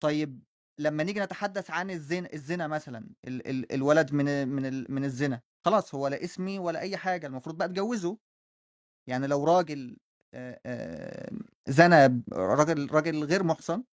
طيب 0.00 0.42
لمّا 0.78 1.02
نيجي 1.04 1.20
نتحدث 1.20 1.70
عن 1.70 1.90
الزن 1.90 2.26
الزنا 2.34 2.66
مثلًا 2.66 3.10
ال 3.24 3.46
ال 3.48 3.72
الولد 3.72 4.12
من 4.12 4.48
من 4.48 4.66
ال 4.66 4.86
من 4.92 5.04
الزنا، 5.04 5.40
خلاص 5.64 5.94
هو 5.94 6.08
لا 6.08 6.24
اسمي 6.24 6.58
ولا 6.58 6.80
أي 6.80 6.96
حاجة، 6.96 7.26
المفروض 7.26 7.56
بقى 7.58 7.68
تجوّزه. 7.68 8.18
يعني 9.08 9.26
لو 9.26 9.44
راجل 9.44 9.96
زنى 11.68 12.22
راجل 12.32 12.90
راجل 12.92 13.24
غير 13.24 13.42
مُحصَن، 13.44 13.84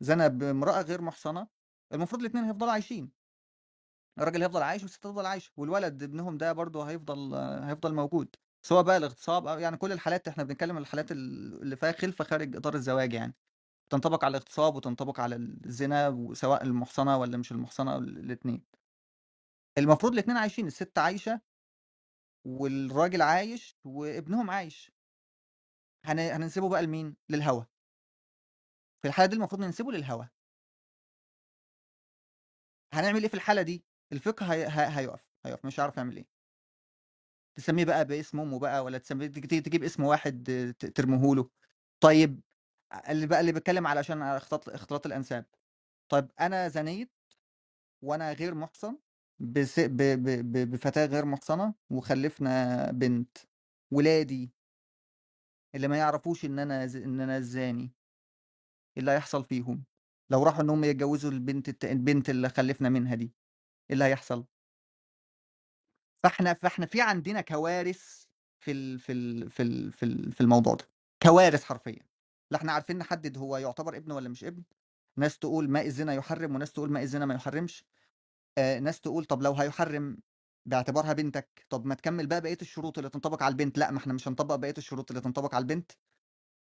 زنى 0.00 0.28
بامرأة 0.28 0.82
غير 0.82 1.02
مُحصَنة، 1.02 1.48
المفروض 1.94 2.20
الاتنين 2.22 2.44
هيفضلوا 2.44 2.72
عايشين. 2.72 3.12
الراجل 4.18 4.42
هيفضل 4.42 4.62
عايش 4.62 4.82
والست 4.82 4.96
هتفضل 5.06 5.26
عايشة، 5.26 5.52
والولد 5.56 6.02
ابنهم 6.02 6.38
ده 6.38 6.52
برضه 6.52 6.84
هيفضل 6.90 7.34
هيفضل 7.64 7.94
موجود. 7.94 8.36
سواء 8.62 8.82
بقى 8.82 8.96
الاغتصاب 8.96 9.46
أو 9.46 9.58
يعني 9.58 9.76
كل 9.76 9.92
الحالات 9.92 10.28
إحنا 10.28 10.44
بنتكلم 10.44 10.76
عن 10.76 10.82
الحالات 10.82 11.12
اللي 11.12 11.76
فيها 11.76 11.92
خلفة 11.92 12.24
خارج 12.24 12.56
إطار 12.56 12.74
الزواج 12.74 13.12
يعني. 13.12 13.34
تنطبق 13.90 14.24
على 14.24 14.30
الاغتصاب 14.36 14.74
وتنطبق 14.76 15.20
على 15.20 15.36
الزنا 15.36 16.08
وسواء 16.08 16.62
المُحصنة 16.64 17.16
والّا 17.18 17.36
مش 17.38 17.52
المُحصنة 17.52 17.96
الاتنين. 17.98 18.64
المفروض 19.78 20.12
الاتنين 20.12 20.36
عايشين، 20.36 20.66
الست 20.66 20.98
عايشة 20.98 21.40
والراجل 22.46 23.22
عايش 23.22 23.76
وابنهم 23.84 24.50
عايش. 24.50 24.92
هن 26.06 26.18
هننسبه 26.18 26.68
بقى 26.68 26.82
لمين؟ 26.82 27.16
للهوى. 27.30 27.66
في 29.02 29.08
الحالة 29.08 29.28
دي 29.30 29.36
المفروض 29.36 29.60
ننسبه 29.62 29.92
للهوى. 29.92 30.28
هنعمل 32.94 33.22
إيه 33.22 33.28
في 33.28 33.34
الحالة 33.34 33.62
دي؟ 33.62 33.84
الفقه 34.12 34.46
هيُقف، 34.98 35.24
هيُقف 35.46 35.66
مش 35.66 35.80
هيعرف 35.80 35.96
يعمل 35.96 36.16
إيه. 36.16 36.39
تسميه 37.56 37.84
بقى 37.84 38.04
باسم 38.04 38.40
أمه 38.40 38.58
بقى 38.58 38.84
والّا 38.84 38.98
تسميه 38.98 39.26
تجيب 39.26 39.84
اسم 39.84 40.04
واحد 40.04 40.44
ت 40.78 40.86
ترميه 40.86 41.34
له. 41.34 41.50
طيب 42.00 42.40
اللي 43.08 43.26
بقى 43.26 43.40
اللي 43.40 43.52
بيتكلم 43.52 43.86
علشان 43.86 44.22
اختلاط 44.22 44.68
اختلاط 44.68 45.06
الأنساب. 45.06 45.46
طيب 46.10 46.32
أنا 46.40 46.68
زنيت 46.68 47.12
وأنا 48.02 48.32
غير 48.32 48.54
مُحصَن 48.54 48.98
بس 49.40 49.80
ب 49.80 49.96
ب 49.98 50.24
ب 50.52 50.70
بفتاة 50.72 51.06
غير 51.06 51.24
مُحصَنة 51.26 51.74
وخلّفنا 51.90 52.92
بنت. 52.92 53.38
ولادي 53.92 54.54
اللي 55.74 55.88
ما 55.88 55.96
يعرفوش 55.98 56.44
إن 56.44 56.58
أنا 56.58 56.86
ز 56.86 56.96
إن 56.96 57.20
أنا 57.20 57.36
الزاني. 57.36 57.92
إيه 58.96 59.00
اللي 59.00 59.10
هيحصل 59.10 59.44
فيهم؟ 59.44 59.84
لو 60.30 60.42
راحوا 60.42 60.62
إن 60.62 60.70
هم 60.70 60.84
يتجوزوا 60.84 61.30
البنت 61.30 61.68
الت 61.68 61.84
البنت 61.84 62.30
اللي 62.30 62.48
خلّفنا 62.48 62.88
منها 62.88 63.14
دي، 63.14 63.24
إيه 63.24 63.94
اللي 63.94 64.04
هيحصل؟ 64.04 64.46
فإحنا 66.24 66.54
فإحنا 66.54 66.86
في 66.86 67.00
عندنا 67.00 67.40
كوارث 67.40 68.24
في 68.60 68.70
ال 68.72 68.98
في 68.98 69.12
ال 69.12 69.50
في 69.50 69.62
ال 69.62 69.92
في 69.92 70.02
ال 70.04 70.32
في 70.32 70.40
الموضوع 70.40 70.74
ده، 70.74 70.88
كوارث 71.22 71.64
حرفيًا. 71.64 72.02
لا 72.50 72.58
إحنا 72.58 72.72
عارفين 72.72 72.98
نحدد 72.98 73.38
هو 73.38 73.56
يُعتبر 73.56 73.96
ابن 73.96 74.12
والّا 74.12 74.28
مش 74.28 74.44
ابن، 74.44 74.62
ناس 75.18 75.38
تقول 75.38 75.70
ماء 75.70 75.86
الزنا 75.86 76.14
يحرِّم 76.14 76.54
وناس 76.54 76.72
تقول 76.72 76.90
ماء 76.92 77.02
الزنا 77.02 77.26
ما 77.26 77.34
يحرِّمش. 77.34 77.84
آآ 78.58 78.80
ناس 78.80 79.00
تقول 79.00 79.24
طب 79.24 79.42
لو 79.42 79.52
هيحرِّم 79.54 80.18
باعتبارها 80.66 81.12
بنتك، 81.12 81.66
طب 81.70 81.86
ما 81.86 81.94
تكمّل 81.96 82.26
بقى 82.26 82.40
بقية 82.40 82.58
الشروط 82.62 82.98
اللي 82.98 83.10
تنطبق 83.10 83.42
على 83.42 83.52
البنت، 83.52 83.78
لأ 83.78 83.90
ما 83.90 83.98
إحنا 83.98 84.12
مش 84.14 84.28
هنطبّق 84.28 84.56
بقية 84.56 84.74
الشروط 84.78 85.10
اللي 85.10 85.20
تنطبق 85.22 85.54
على 85.54 85.62
البنت. 85.62 85.92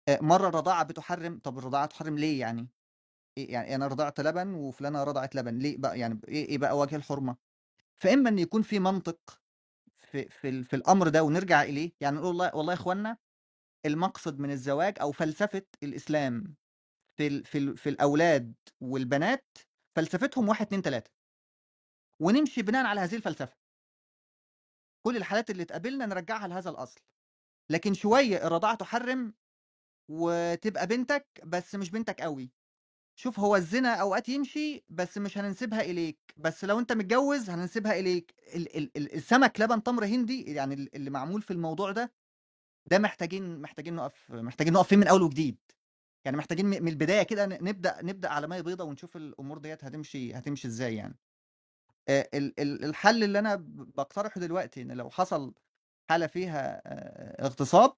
آآ 0.09 0.19
مرّة 0.23 0.49
الرضاعة 0.49 0.85
بتحرِّم، 0.85 1.41
طب 1.45 1.59
الرضاعة 1.59 1.87
تحرِّم 1.87 2.19
ليه 2.19 2.41
يعني؟ 2.41 2.69
إيه 3.39 3.53
يعني 3.53 3.75
أنا 3.75 3.87
رضعت 3.89 4.21
لبن 4.21 4.55
وفلانة 4.55 5.05
رضعت 5.05 5.37
لبن، 5.37 5.59
ليه 5.59 5.79
بقى 5.79 6.01
يعني 6.01 6.21
إيه 6.29 6.49
إيه 6.49 6.59
بقى 6.59 6.79
وجه 6.79 6.97
الحرمة؟ 6.97 7.37
فإما 8.03 8.29
إن 8.31 8.39
يكون 8.39 8.63
في 8.63 8.79
منطق 8.79 9.41
في 9.99 10.29
في 10.29 10.65
في 10.65 10.77
الأمر 10.77 11.09
ده 11.09 11.23
ونرجع 11.25 11.63
إليه، 11.63 11.93
يعني 12.01 12.17
نقول 12.17 12.27
والله 12.29 12.57
والله 12.57 12.73
يا 12.73 12.79
إخوانا 12.79 13.19
المقصد 13.87 14.41
من 14.41 14.51
الزواج 14.51 14.95
أو 15.01 15.13
فلسفة 15.13 15.63
الإسلام 15.83 16.57
في 17.19 17.45
في 17.45 17.77
في 17.77 17.89
الأولاد 17.91 18.55
والبنات 18.83 19.59
فلسفتهم 19.97 20.49
1، 20.49 20.67
2، 20.67 20.83
3. 20.83 21.11
ونمشي 22.23 22.63
بناءً 22.63 22.87
على 22.87 23.01
هذه 23.01 23.15
الفلسفة. 23.17 23.57
كل 25.07 25.17
الحالات 25.17 25.51
اللي 25.51 25.65
تقابلنا 25.65 26.07
نرجّعها 26.07 26.49
لهذا 26.49 26.71
الأصل. 26.71 27.01
لكن 27.71 27.95
شوية 27.95 28.47
الرضاعة 28.47 28.75
تحرِّم 28.77 29.35
وتبقى 30.11 30.87
بنتك 30.87 31.29
بس 31.47 31.75
مش 31.75 31.91
بنتك 31.91 32.21
أوي. 32.21 32.53
شوف 33.21 33.41
هو 33.41 33.57
الزنا 33.57 33.95
أوقات 33.95 34.29
يمشي 34.29 34.85
بس 34.89 35.19
مش 35.19 35.39
هننسبها 35.39 35.81
إليك، 35.81 36.19
بس 36.37 36.65
لو 36.65 36.79
أنت 36.79 36.93
متجوّز 36.93 37.51
هننسبها 37.51 37.99
إليك. 37.99 38.35
ال 38.55 38.77
ال 38.77 38.91
ال 38.97 39.15
السمك 39.15 39.61
لبن 39.61 39.83
تمر 39.83 40.05
هندي 40.05 40.43
يعني 40.55 40.75
ال 40.75 40.95
اللي 40.97 41.11
معمول 41.11 41.43
في 41.43 41.51
الموضوع 41.53 41.91
ده، 41.93 42.13
ده 42.87 42.99
محتاجين 42.99 43.63
محتاجين 43.63 43.97
نُقف 43.97 44.33
محتاجين 44.33 44.73
نُقف 44.73 44.89
فيه 44.89 44.97
من 44.97 45.09
أول 45.09 45.23
وجديد. 45.23 45.59
يعني 46.25 46.37
محتاجين 46.37 46.67
من 46.67 46.89
البداية 46.89 47.23
كده 47.23 47.47
نبدأ 47.47 48.03
نبدأ 48.03 48.29
على 48.31 48.49
مية 48.49 48.61
بيضاء 48.61 48.87
ونشوف 48.89 49.17
الأمور 49.17 49.59
ديت 49.59 49.85
هتمشي 49.85 50.35
هتمشي 50.35 50.69
إزاي 50.69 50.97
يعني 50.97 51.19
الحل 52.61 53.25
اللي 53.25 53.39
أنا 53.39 53.57
بقترحه 53.97 54.41
دلوقتي 54.41 54.83
إن 54.83 54.93
لو 54.93 55.11
حصل 55.11 55.55
حالة 56.11 56.27
فيها 56.27 56.83
اغتصاب 57.47 57.97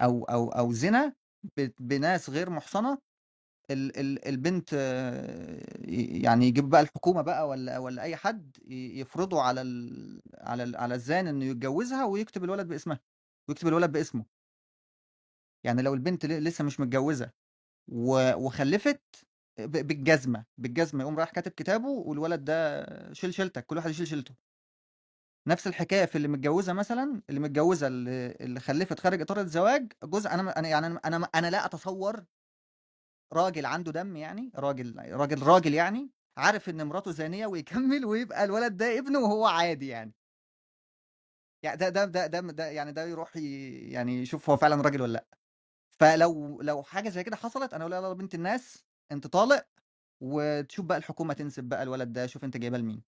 أو 0.00 0.24
أو 0.24 0.48
أو 0.48 0.72
زنا 0.72 1.14
بناس 1.80 2.30
غير 2.30 2.50
محصنة 2.50 2.98
البنت 4.26 4.72
يعني 6.24 6.46
يجيب 6.46 6.68
بقى 6.70 6.80
الحكومة 6.80 7.22
بقى 7.22 7.48
ولا 7.48 7.78
ولا 7.78 8.02
أي 8.02 8.16
حد 8.16 8.56
يفرضوا 8.68 9.40
على 9.42 9.62
ال 9.62 10.22
على 10.34 10.62
ال 10.62 10.76
على 10.76 10.94
الزان 10.94 11.26
إنه 11.26 11.44
يتجوزها 11.44 12.04
ويكتب 12.04 12.44
الولد 12.44 12.68
باسمها 12.68 13.00
ويكتب 13.48 13.68
الولد 13.68 13.92
باسمه. 13.92 14.24
يعني 15.64 15.82
لو 15.82 15.94
البنت 15.94 16.26
لسه 16.26 16.64
مش 16.64 16.80
متجوزة 16.80 17.30
وخلفت 18.36 19.02
بالجزمة 19.60 20.44
بالجزمة 20.58 21.02
يقوم 21.02 21.16
رايح 21.18 21.30
كاتب 21.30 21.52
كتابه 21.52 21.88
والولد 21.88 22.44
ده 22.44 22.86
شيل 23.12 23.34
شيلتك 23.34 23.66
كل 23.66 23.76
واحد 23.76 23.90
يشيل 23.90 24.06
شيلته. 24.08 24.34
نفس 25.48 25.66
الحكاية 25.66 26.04
في 26.04 26.16
اللي 26.16 26.28
متجوزة 26.28 26.72
مثلا 26.72 27.22
اللي 27.30 27.40
متجوزة 27.40 27.86
اللي, 27.86 28.26
اللي 28.40 28.60
خلفت 28.60 29.00
خارج 29.00 29.20
إطار 29.20 29.40
الزواج 29.40 29.92
جزء 30.04 30.30
أنا 30.30 30.58
أنا 30.58 30.68
يعني 30.68 30.86
أنا 30.86 31.28
أنا 31.34 31.50
لا 31.50 31.64
أتصور 31.66 32.24
راجل 33.32 33.66
عنده 33.66 33.92
دم 33.92 34.16
يعني 34.16 34.50
راجل 34.54 35.12
راجل 35.12 35.42
راجل 35.42 35.74
يعني 35.74 36.10
عارف 36.36 36.68
إن 36.68 36.86
مراته 36.86 37.10
زانية 37.10 37.46
ويكمل 37.46 38.04
ويبقى 38.04 38.44
الولد 38.44 38.76
ده 38.76 38.98
ابنه 38.98 39.18
وهو 39.18 39.46
عادي 39.46 39.88
يعني. 39.88 40.14
يعني 41.62 41.76
ده 41.76 41.88
ده 41.88 42.04
ده 42.04 42.26
ده, 42.26 42.40
ده 42.40 42.66
يعني 42.66 42.92
ده 42.92 43.04
يروح 43.04 43.36
يعني 43.36 44.22
يشوف 44.22 44.50
هو 44.50 44.56
فعلا 44.56 44.82
راجل 44.82 45.02
ولا 45.02 45.12
لأ. 45.12 45.26
فلو 46.00 46.60
لو 46.62 46.82
حاجة 46.82 47.08
زي 47.08 47.24
كده 47.24 47.36
حصلت 47.36 47.74
أنا 47.74 47.84
أقول 47.84 47.90
لها 47.92 48.12
بنت 48.12 48.34
الناس 48.34 48.84
أنت 49.12 49.26
طالق 49.26 49.66
وتشوف 50.20 50.86
بقى 50.86 50.98
الحكومة 50.98 51.34
تنسب 51.34 51.64
بقى 51.64 51.82
الولد 51.82 52.12
ده 52.12 52.26
شوف 52.26 52.44
أنت 52.44 52.56
جايبه 52.56 52.78
لمين. 52.78 53.02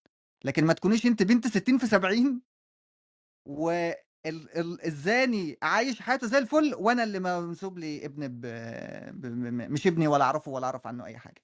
لكن 0.45 0.65
ما 0.65 0.73
تكونيش 0.73 1.07
أنت 1.07 1.23
بنت 1.23 1.47
60 1.47 1.79
في 1.79 1.87
70 1.87 2.43
و 3.47 3.91
الزاني 4.27 5.59
عايش 5.63 6.03
حياته 6.03 6.27
زي 6.27 6.39
الفل 6.39 6.75
وأنا 6.75 7.05
اللي 7.05 7.21
منسوب 7.21 7.79
لي 7.79 8.05
ابن 8.07 8.29
ب... 8.29 8.41
ب... 9.21 9.27
مش 9.73 9.87
ابني 9.87 10.07
ولا 10.09 10.25
أعرفه 10.25 10.51
ولا 10.51 10.67
أعرف 10.67 10.87
عنه 10.87 11.05
أي 11.07 11.19
حاجة. 11.19 11.43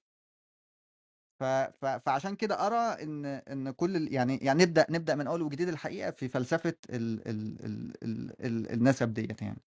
ف... 1.39 1.43
ف... 1.43 1.85
فعشان 1.85 2.35
كده 2.35 2.67
أرى 2.67 3.03
إن 3.03 3.25
إن 3.25 3.71
كل 3.71 3.95
ال... 3.95 4.13
يعني 4.13 4.37
يعني 4.37 4.63
نبدأ 4.63 4.85
نبدأ 4.89 5.15
من 5.15 5.27
أول 5.27 5.41
وجديد 5.41 5.67
الحقيقة 5.69 6.11
في 6.11 6.27
فلسفة 6.27 6.75
ال... 6.89 7.27
ال... 7.27 7.65
ال... 7.65 7.93
ال... 8.03 8.45
ال... 8.45 8.71
النسب 8.71 9.13
ديت 9.13 9.41
يعني. 9.41 9.61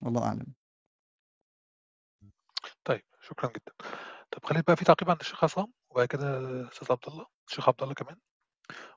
والله 0.00 0.22
أعلم. 0.24 0.46
طيب 2.84 3.02
شكرا 3.20 3.50
جدا. 3.50 3.72
طب 4.30 4.44
خلينا 4.44 4.64
بقى 4.66 4.76
في 4.76 4.84
تعقيب 4.84 5.10
عند 5.10 5.20
الشيخ 5.20 5.44
عصام 5.44 5.72
وبعد 5.90 6.06
كده 6.08 6.26
أستاذ 6.68 6.92
عبد 6.92 7.04
الله 7.08 7.26
الشيخ 7.48 7.68
عبد 7.68 7.82
الله 7.82 7.94
كمان. 7.94 8.16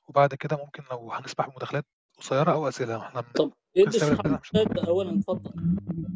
وبعد 0.07 0.33
كده 0.35 0.57
ممكن 0.57 0.83
لو 0.91 1.11
هنسمح 1.13 1.47
بمداخلات 1.49 1.85
قصيره 2.23 2.51
أو 2.51 2.67
أسئلة؟ 2.67 2.97
إحنا 2.97 3.21
طب 3.21 3.51
ادي 3.77 3.99
عبد 4.03 4.79
اولا؟ 4.79 5.19
اتفضل. 5.19 5.51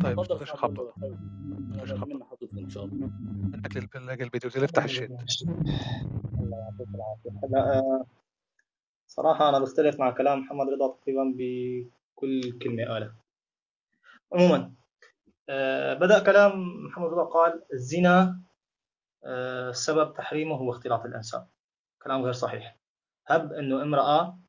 طيب 0.04 0.20
اتفضل 0.20 0.92
الله 0.98 1.18
أنا 1.74 1.84
بتمنى 1.84 2.24
حضرتك 2.24 2.58
إن 2.58 2.70
شاء 2.70 2.86
الله. 2.86 3.10
منك 3.96 4.22
للفيديو 4.22 4.50
زي 4.50 4.66
افتح 4.66 4.84
الشات 4.84 5.10
الله 5.10 6.58
يعطيك 6.58 6.88
العافيه 6.96 7.48
لا 7.50 8.06
صراحة 9.08 9.50
أنا 9.50 9.60
بختلف 9.60 10.00
مع 10.00 10.12
كلام 10.12 10.40
محمد 10.40 10.68
رضا 10.70 10.94
تقريبا 10.94 11.34
بكل 11.38 12.60
كلمة 12.60 12.86
قالها 12.86 13.16
عموما 14.34 14.72
أه 15.50 15.94
بدأ 15.94 16.20
كلام 16.24 16.52
محمد 16.86 17.10
رضا 17.10 17.24
قال 17.24 17.64
الزنا 17.74 18.42
أه 19.26 19.72
سبب 19.72 20.14
تحريمه 20.14 20.56
هو 20.56 20.72
اختلاط 20.72 21.06
الأنساب 21.06 21.48
كلام 22.04 22.22
غير 22.22 22.34
صحيح. 22.34 22.78
هب 23.28 23.54
أنه 23.54 23.82
امرأة 23.82 24.40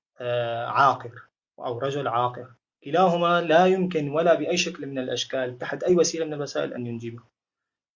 عاقر. 0.67 1.28
أو 1.59 1.79
رجل 1.79 2.09
عاقر. 2.09 2.55
كلاهما 2.85 3.41
لا 3.41 3.67
يمكن 3.67 4.11
ولا 4.11 4.35
بأي 4.35 4.57
شكل 4.57 4.87
من 4.87 4.99
الأشكال 4.99 5.59
تحت 5.59 5.83
أي 5.85 5.97
وسيلة 5.97 6.25
من 6.25 6.35
الوسائل 6.35 6.75
أن 6.75 6.87
ينجبوا 6.87 7.25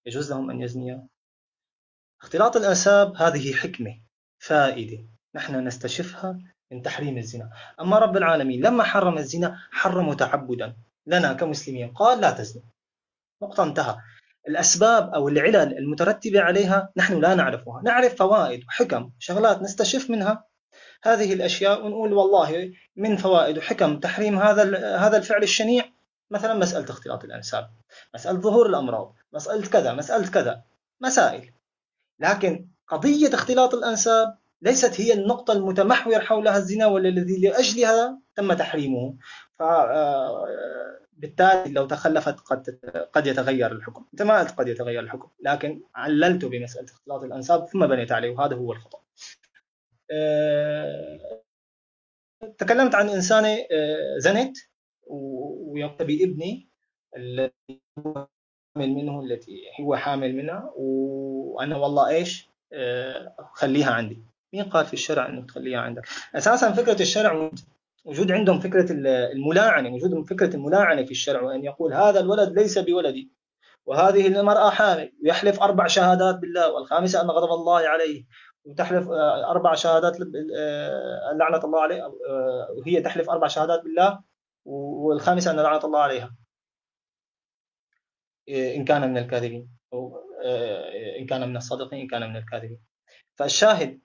يجوز 0.07 0.33
لهم 0.33 0.51
أن 0.51 0.61
يزنيا. 0.61 1.07
اختلاط 2.22 2.57
الأنساب 2.57 3.16
هذه 3.16 3.53
حكمة 3.53 4.01
فائدة. 4.38 5.05
نحن 5.35 5.66
نستشفها 5.66 6.38
من 6.72 6.83
تحريم 6.83 7.18
الزنا. 7.18 7.51
أما 7.81 7.98
رب 7.98 8.16
العالمين 8.16 8.61
لما 8.61 8.85
حرم 8.85 9.18
الزنا 9.18 9.59
حرمه 9.70 10.14
تعبدا. 10.14 10.77
لنا 11.07 11.33
كمسلمين. 11.33 11.90
قال 11.90 12.20
لا 12.20 12.31
تزنوا 12.31 12.64
نقطة 13.42 13.62
انتهى. 13.62 13.96
الأسباب 14.48 15.14
أو 15.14 15.29
العلل 15.29 15.79
المترتبة 15.79 16.40
عليها 16.40 16.92
نحن 16.96 17.20
لا 17.20 17.35
نعرفها. 17.35 17.83
نعرف 17.83 18.14
فوائد 18.14 18.64
وحكم 18.68 19.11
شغلات 19.18 19.62
نستشف 19.62 20.11
منها 20.11 20.52
هذه 21.05 21.33
الأشياء 21.33 21.87
ونقول 21.87 22.12
والله 22.12 22.73
من 22.97 23.17
فوائد 23.17 23.59
وحكم 23.59 24.01
تحريم 24.01 24.38
هذا 24.38 24.97
هذا 24.97 25.17
الفعل 25.17 25.43
الشنيع. 25.43 25.85
مثلا 26.31 26.55
مسألة 26.55 26.91
اختلاط 26.91 27.25
الأنساب 27.25 27.71
مسألة 28.15 28.41
ظهور 28.41 28.67
الأمراض 28.67 29.15
مسألة 29.33 29.67
كذا 29.67 29.93
مسألة 29.93 30.31
كذا 30.31 30.62
مسائل. 31.01 31.51
لكن 32.21 32.69
قضية 32.88 33.35
اختلاط 33.35 33.75
الأنساب 33.75 34.38
ليست 34.62 35.01
هي 35.01 35.12
النقطة 35.12 35.53
المتمحور 35.53 36.21
حولها 36.21 36.57
الزنا 36.57 36.87
والذي 36.87 37.41
لأجلها 37.41 38.19
تم 38.37 38.53
تحريمه. 38.53 39.15
ف 39.59 39.62
بالتالي 41.12 41.73
لو 41.73 41.87
تخلفت 41.87 42.41
قد 42.41 42.79
قد 43.12 43.27
يتغير 43.27 43.73
الحكم. 43.73 44.07
أنت 44.12 44.23
ما 44.23 44.38
قلت 44.41 44.51
قد 44.51 44.69
يتغير 44.69 45.01
الحكم 45.01 45.29
لكن 45.45 45.83
عللت 45.95 46.45
بمسألة 46.45 46.87
اختلاط 46.87 47.23
الأنساب 47.23 47.67
ثم 47.67 47.87
بنيت 47.87 48.12
عليه 48.12 48.31
وهذا 48.31 48.57
هو 48.57 48.73
الخطأ. 48.73 48.99
أه... 48.99 49.03
تكلمت 52.59 52.94
عن 52.94 53.09
انسانه 53.09 53.48
أه... 53.48 54.18
زنت 54.18 54.57
ويقتبي 55.07 56.25
ابني 56.25 56.68
الذي 57.16 57.81
حامل 58.77 58.90
منه 58.94 59.20
التي 59.20 59.62
هو 59.81 59.96
حامل 59.96 60.37
منها 60.37 60.72
وأنا 60.77 61.77
والله 61.77 62.09
إيش 62.09 62.48
أه... 62.72 63.37
خليها 63.55 63.90
عندي. 63.90 64.22
مين 64.55 64.64
قال 64.64 64.87
في 64.87 64.92
الشرع 64.92 65.29
إنه 65.29 65.46
تخليها 65.46 65.79
عندك؟ 65.79 66.09
أساسا 66.35 66.72
فكرة 66.72 67.03
الشرع 67.03 67.51
وجود 68.05 68.33
عندهم 68.33 68.61
فكرة 68.61 68.92
الملاعنة 69.33 69.94
وجود 69.94 70.27
فكرة 70.27 70.57
الملاعنة 70.57 71.05
في 71.05 71.11
الشرع 71.11 71.42
وأن 71.42 71.64
يقول 71.64 71.94
هذا 71.94 72.20
الولد 72.20 72.59
ليس 72.59 72.79
بولدي 72.79 73.31
وهذه 73.87 74.27
المرأة 74.27 74.70
حامل 74.70 75.12
ويحلف 75.22 75.61
أربع 75.61 75.87
شهادات 75.87 76.35
بالله 76.35 76.72
والخامسة 76.72 77.20
أن 77.20 77.31
غضب 77.31 77.53
الله 77.53 77.88
عليه 77.88 78.25
وتحلف 78.64 79.09
أربع 79.48 79.75
شهادات 79.75 80.20
لعنة 81.35 81.64
الله 81.64 81.81
عليه 81.81 82.12
وهي 82.70 83.01
تحلف 83.01 83.31
أربع 83.31 83.46
شهادات 83.46 83.83
بالله 83.83 84.20
والخامسة 84.64 85.51
أن 85.51 85.57
لعنة 85.57 85.85
الله 85.85 86.01
عليها. 86.01 86.37
إن 88.48 88.85
كان 88.85 89.11
من 89.11 89.18
الكاذبين 89.18 89.68
أو 89.92 90.18
إن 91.18 91.27
كان 91.27 91.48
من 91.48 91.57
الصادقين 91.57 92.01
إن 92.01 92.09
كان 92.09 92.29
من 92.31 92.37
الكاذبين. 92.37 92.81
فالشاهد 93.35 94.01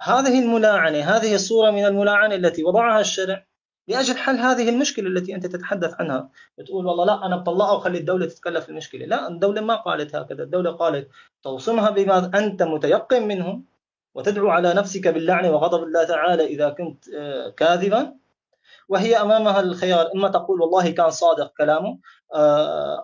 هذه 0.00 0.42
الملاعنة 0.42 0.98
هذه 0.98 1.34
الصورة 1.34 1.70
من 1.70 1.84
الملاعنة 1.84 2.34
التي 2.34 2.64
وضعها 2.64 3.00
الشرع 3.00 3.46
لأجل 3.88 4.16
حل 4.16 4.36
هذه 4.36 4.68
المشكلة 4.68 5.08
التي 5.08 5.34
أنت 5.34 5.46
تتحدث 5.46 5.94
عنها. 6.00 6.30
بتقول 6.58 6.86
والله 6.86 7.04
لا 7.04 7.26
أنا 7.26 7.36
بطلعها 7.36 7.72
وخلي 7.72 7.98
الدولة 7.98 8.26
تتكلف 8.26 8.68
المشكلة. 8.68 9.06
لا 9.06 9.28
الدولة 9.28 9.60
ما 9.60 9.76
قالت 9.76 10.14
هكذا. 10.14 10.42
الدولة 10.42 10.70
قالت 10.70 11.08
توصمها 11.42 11.90
بما 11.90 12.38
أنت 12.38 12.62
متيقن 12.62 13.28
منه 13.28 13.62
وتدعو 14.14 14.48
على 14.50 14.74
نفسك 14.74 15.08
باللعنة 15.08 15.50
وغضب 15.50 15.82
الله 15.82 16.04
تعالى 16.04 16.46
إذا 16.46 16.68
كنت 16.68 17.04
كاذبا. 17.56 18.14
وهي 18.88 19.16
أمامها 19.16 19.60
الخيار. 19.60 20.10
إما 20.14 20.28
تقول 20.28 20.60
والله 20.60 20.90
كان 20.90 21.10
صادق 21.10 21.52
كلامه 21.58 21.98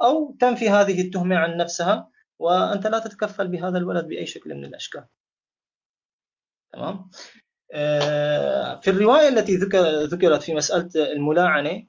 أو 0.02 0.36
تنفي 0.40 0.70
هذه 0.70 1.00
التهمة 1.00 1.36
عن 1.36 1.56
نفسها 1.56 2.08
وأنت 2.38 2.86
لا 2.86 2.98
تتكفل 2.98 3.48
بهذا 3.48 3.78
الولد 3.78 4.08
بأي 4.08 4.26
شكل 4.26 4.54
من 4.54 4.64
الأشكال. 4.64 5.04
تمام؟ 6.72 7.10
في 8.82 8.88
الرواية 8.88 9.28
التي 9.28 9.56
ذكرت 10.06 10.42
في 10.42 10.54
مسألة 10.54 10.90
الملاعنة 10.96 11.86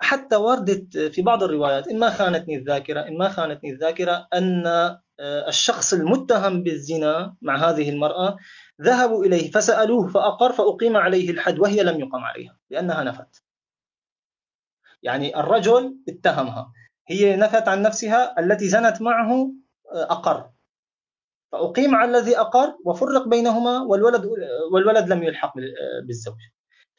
حتى 0.00 0.36
وردت 0.36 0.98
في 0.98 1.22
بعض 1.22 1.42
الروايات 1.42 1.88
إما 1.88 2.10
خانتني 2.10 2.56
الذاكرة 2.56 3.08
إما 3.08 3.28
خانتني 3.28 3.70
الذاكرة 3.70 4.28
أن 4.34 4.64
الشخص 5.48 5.92
المتهم 5.92 6.62
بالزنا 6.62 7.36
مع 7.42 7.56
هذه 7.70 7.90
المرأة 7.90 8.36
ذهبوا 8.82 9.24
إليه 9.24 9.50
فسألوه 9.50 10.08
فأقر 10.08 10.52
فأقيم 10.52 10.96
عليه 10.96 11.30
الحد 11.30 11.58
وهي 11.58 11.82
لم 11.82 12.00
يقم 12.00 12.24
عليها 12.24 12.58
لأنها 12.70 13.04
نفت. 13.04 13.44
يعني 15.02 15.40
الرجل 15.40 15.96
اتهمها 16.08 16.72
هي 17.08 17.36
نفت 17.36 17.68
عن 17.68 17.82
نفسها 17.82 18.40
التي 18.40 18.68
زنت 18.68 19.02
معه 19.02 19.52
أقر. 19.92 20.50
فأقيم 21.52 21.94
على 21.94 22.18
الذي 22.18 22.38
أقر 22.38 22.74
وفرق 22.84 23.28
بينهما 23.28 23.82
والولد 23.82 24.30
والولد 24.72 25.12
لم 25.12 25.22
يلحق 25.22 25.54
بالزوج. 26.06 26.38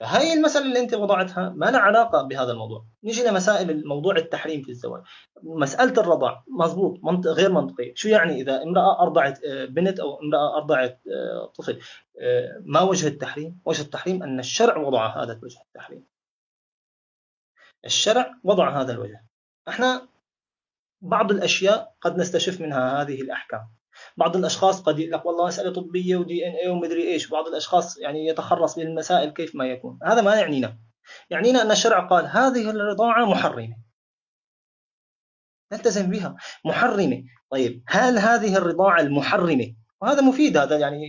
فهي 0.01 0.33
المسألة 0.33 0.65
اللي 0.65 0.79
أنت 0.79 0.93
وضعتها 0.93 1.49
ما 1.49 1.65
لها 1.65 1.79
علاقة 1.79 2.21
بهذا 2.21 2.51
الموضوع. 2.51 2.85
نيجي 3.03 3.23
لمسائل 3.23 3.87
موضوع 3.87 4.15
التحريم 4.15 4.61
في 4.61 4.69
الزواج. 4.69 5.01
مسألة 5.43 6.01
الرضع 6.01 6.41
مضبوط 6.47 6.99
منطق 7.03 7.31
غير 7.31 7.51
منطقية 7.51 7.93
شو 7.95 8.09
يعني 8.09 8.41
إذا 8.41 8.63
امرأة 8.63 9.01
أرضعت 9.01 9.43
آه، 9.43 9.65
بنت 9.65 9.99
أو 9.99 10.19
امرأة 10.19 10.57
أرضعت 10.57 11.01
آه، 11.07 11.45
طفل؟ 11.45 11.79
آه، 12.21 12.61
ما 12.65 12.81
وجه 12.81 13.07
التحريم؟ 13.07 13.59
وجه 13.65 13.81
التحريم 13.81 14.23
أن 14.23 14.39
الشرع 14.39 14.77
وضع 14.77 15.23
هذا 15.23 15.33
الوجه 15.33 15.59
التحريم. 15.61 16.05
الشرع 17.85 18.33
وضع 18.43 18.81
هذا 18.81 18.91
الوجه. 18.91 19.25
إحنا 19.67 20.07
بعض 21.01 21.31
الأشياء 21.31 21.95
قد 22.01 22.17
نستشف 22.17 22.61
منها 22.61 23.01
هذه 23.01 23.21
الأحكام. 23.21 23.69
بعض 24.17 24.35
الأشخاص 24.35 24.81
قد 24.81 24.99
يقول 24.99 25.11
لك 25.11 25.25
والله 25.25 25.47
مساله 25.47 25.73
طبية 25.73 26.15
ودي 26.15 26.47
ان 26.47 26.51
اي 26.51 26.69
ومدري 26.69 27.07
إيش 27.07 27.29
بعض 27.29 27.47
الأشخاص 27.47 27.97
يعني 27.97 28.27
يتخرص 28.27 28.75
بالمسائل 28.75 29.29
كيف 29.29 29.55
ما 29.55 29.67
يكون. 29.67 29.99
هذا 30.03 30.21
ما 30.21 30.35
يعنينا. 30.35 30.77
يعنينا 31.29 31.61
أن 31.61 31.71
الشرع 31.71 32.07
قال 32.07 32.25
هذه 32.25 32.69
الرضاعة 32.69 33.25
محرمة. 33.25 33.75
نلتزم 35.73 36.09
بها. 36.09 36.35
محرمة. 36.65 37.23
طيب 37.51 37.83
هل 37.87 38.17
هذه 38.17 38.57
الرضاعة 38.57 39.01
المحرمة؟ 39.01 39.75
وهذا 40.01 40.21
مفيد 40.21 40.57
هذا 40.57 40.77
يعني 40.77 41.07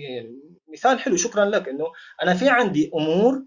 مثال 0.72 1.00
حلو. 1.00 1.16
شكرا 1.16 1.44
لك 1.44 1.68
إنه 1.68 1.84
أنا 2.22 2.34
في 2.34 2.48
عندي 2.48 2.90
أمور 2.94 3.44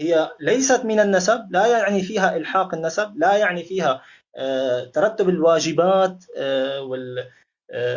هي 0.00 0.30
ليست 0.40 0.84
من 0.84 1.00
النسب 1.00 1.46
لا 1.50 1.66
يعني 1.66 2.02
فيها 2.02 2.36
إلحاق 2.36 2.74
النسب 2.74 3.12
لا 3.16 3.36
يعني 3.36 3.64
فيها 3.64 4.02
آه، 4.36 4.84
ترتب 4.84 5.28
الواجبات 5.28 6.24
آه، 6.36 6.78
آه، 6.78 7.28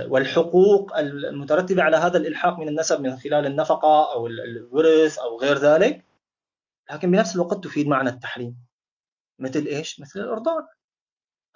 والحقوق 0.08 0.98
المترتبة 0.98 1.84
على 1.84 1.98
هذا 1.98 2.18
الإلحاق 2.18 2.60
من 2.60 2.68
النسب 2.68 3.02
من 3.02 3.18
خلال 3.18 3.46
النفقة 3.46 4.14
أو 4.14 4.28
الورث 4.28 5.18
أو 5.18 5.40
غير 5.40 5.58
ذلك 5.58 6.06
لكن 6.92 7.12
بنفس 7.12 7.36
الوقت 7.36 7.64
تفيد 7.64 7.88
معنى 7.88 8.10
التحريم. 8.10 8.58
مثل 9.40 9.66
إيش؟ 9.66 10.00
مثل 10.00 10.20
الإرضاع 10.20 10.68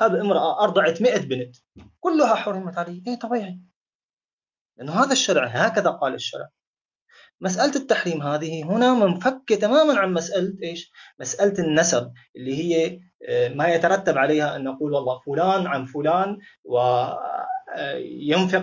هذا 0.02 0.22
امرأة 0.22 0.64
أرضعت 0.64 1.02
100 1.02 1.18
بنت 1.18 1.56
كلها 2.00 2.36
حرمت 2.36 2.78
عليه 2.78 3.02
إيه 3.08 3.20
طبيعي. 3.20 3.60
لأنه 4.78 5.04
هذا 5.04 5.12
الشرع 5.12 5.46
هكذا 5.46 5.90
قال 5.90 6.14
الشرع. 6.14 6.50
مسألة 7.42 7.76
التحريم 7.76 8.22
هذه 8.22 8.64
هنا 8.64 8.94
منفكة 8.94 9.56
تماما 9.56 10.00
عن 10.00 10.14
مسألة 10.14 10.58
إيش؟ 10.64 10.92
مسألة 11.20 11.64
النسب 11.64 12.14
اللي 12.36 12.56
هي 12.64 13.00
آه، 13.28 13.50
ما 13.50 13.68
يترتب 13.68 14.18
عليها 14.18 14.56
أن 14.56 14.64
نقول 14.64 14.94
والله 14.94 15.20
فلان 15.20 15.68
عن 15.68 15.86
فلان 15.86 16.38
وينفق 16.64 17.20
آه، 17.76 17.98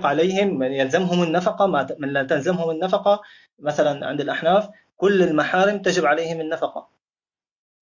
عليهم 0.06 0.58
من 0.58 0.72
يلزمهم 0.72 1.22
النفقة 1.22 1.66
من 1.98 2.12
لا 2.12 2.22
تلزمهم 2.22 2.70
النفقة 2.70 3.22
مثلا 3.58 4.06
عند 4.06 4.20
الأحناف 4.20 4.68
كل 4.96 5.22
المحارم 5.22 5.82
تجب 5.82 6.06
عليهم 6.06 6.40
النفقة. 6.40 6.88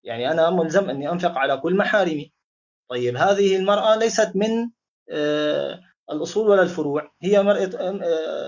يعني 0.04 0.30
أنا 0.30 0.50
ملزم 0.50 0.90
أني 0.90 1.10
أنفق 1.10 1.38
على 1.38 1.56
كل 1.56 1.76
محارمي. 1.76 2.32
طيب 2.88 3.16
هذه 3.16 3.56
المرأة 3.56 3.96
ليست 3.96 4.32
من 4.34 4.70
آه، 5.10 5.80
الأصول 6.10 6.48
ولا 6.48 6.62
الفروع 6.62 7.12
هي 7.22 7.42
مرأة 7.42 7.70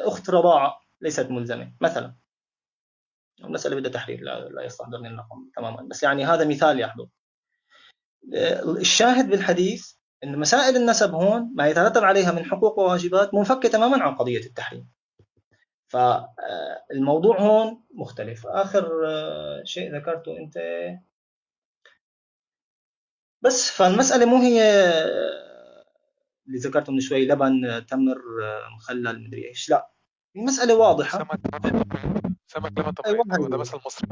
أخت 0.09 0.31
رضاعة 0.31 0.81
ليست 1.01 1.31
ملزمة 1.31 1.73
مثلا. 1.81 2.15
المسألة 3.45 3.77
بدها 3.77 3.91
تحرير 3.91 4.21
لا, 4.21 4.49
لا 4.49 4.63
يستحضرني 4.63 5.09
الرقم 5.09 5.51
تماما 5.57 5.83
بس 5.83 6.03
يعني 6.03 6.25
هذا 6.25 6.49
مثال 6.49 6.81
يحضر. 6.81 7.09
الشاهد 8.81 9.31
بالحديث 9.31 9.96
أن 10.25 10.39
مسائل 10.39 10.77
النسب 10.77 11.15
هون 11.15 11.53
ما 11.55 11.69
يترتب 11.69 12.05
عليها 12.05 12.33
من 12.33 12.45
حقوق 12.45 12.79
وواجبات 12.79 13.35
منفكة 13.35 13.69
تماما 13.69 14.03
عن 14.03 14.15
قضية 14.15 14.47
التحريم. 14.47 14.89
فالموضوع 15.89 17.41
هون 17.41 17.83
مختلف. 17.95 18.47
آخر 18.47 18.91
شيء 19.65 19.97
ذكرته 19.97 20.37
أنت. 20.39 20.59
بس 23.43 23.71
فالمسألة 23.71 24.27
مو 24.27 24.37
هي 24.37 24.63
اللي 26.47 26.59
ذكرته 26.59 26.93
من 26.93 27.01
شوي 27.01 27.27
لبن 27.27 27.87
تمر 27.87 28.19
مخلل 28.77 29.25
مدري 29.25 29.49
إيش. 29.49 29.71
لا 29.71 29.91
المسألة 30.37 30.75
واضحة. 30.75 31.29
سمك 32.47 32.73
لما 32.79 32.95
أيوة. 33.07 33.49
ده 33.49 33.57
مثل 33.57 33.79
مصري. 33.87 34.09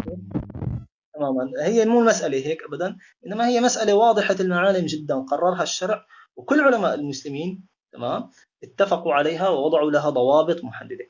تماما. 1.15 1.51
هي 1.59 1.85
مو 1.85 2.01
المسألة 2.01 2.39
هيك 2.47 2.63
أبدا 2.63 2.97
إنما 3.27 3.49
هي 3.49 3.61
مسألة 3.61 3.95
واضحة 3.95 4.37
المعالم 4.41 4.87
جدا 4.87 5.15
قررها 5.15 5.63
الشرع 5.63 6.07
وكل 6.37 6.61
علماء 6.61 6.95
المسلمين 6.95 7.67
تمام 7.93 8.31
اتفقوا 8.65 9.15
عليها 9.15 9.49
ووضعوا 9.49 9.91
لها 9.91 10.11
ضوابط 10.11 10.65
محددة. 10.65 11.07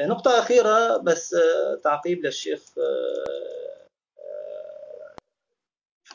نقطة 0.00 0.38
أخيرة 0.38 0.96
بس 0.96 1.34
آه، 1.34 1.80
تعقيب 1.84 2.24
للشيخ 2.24 2.60
آه، 2.78 3.88
آه، 4.18 5.14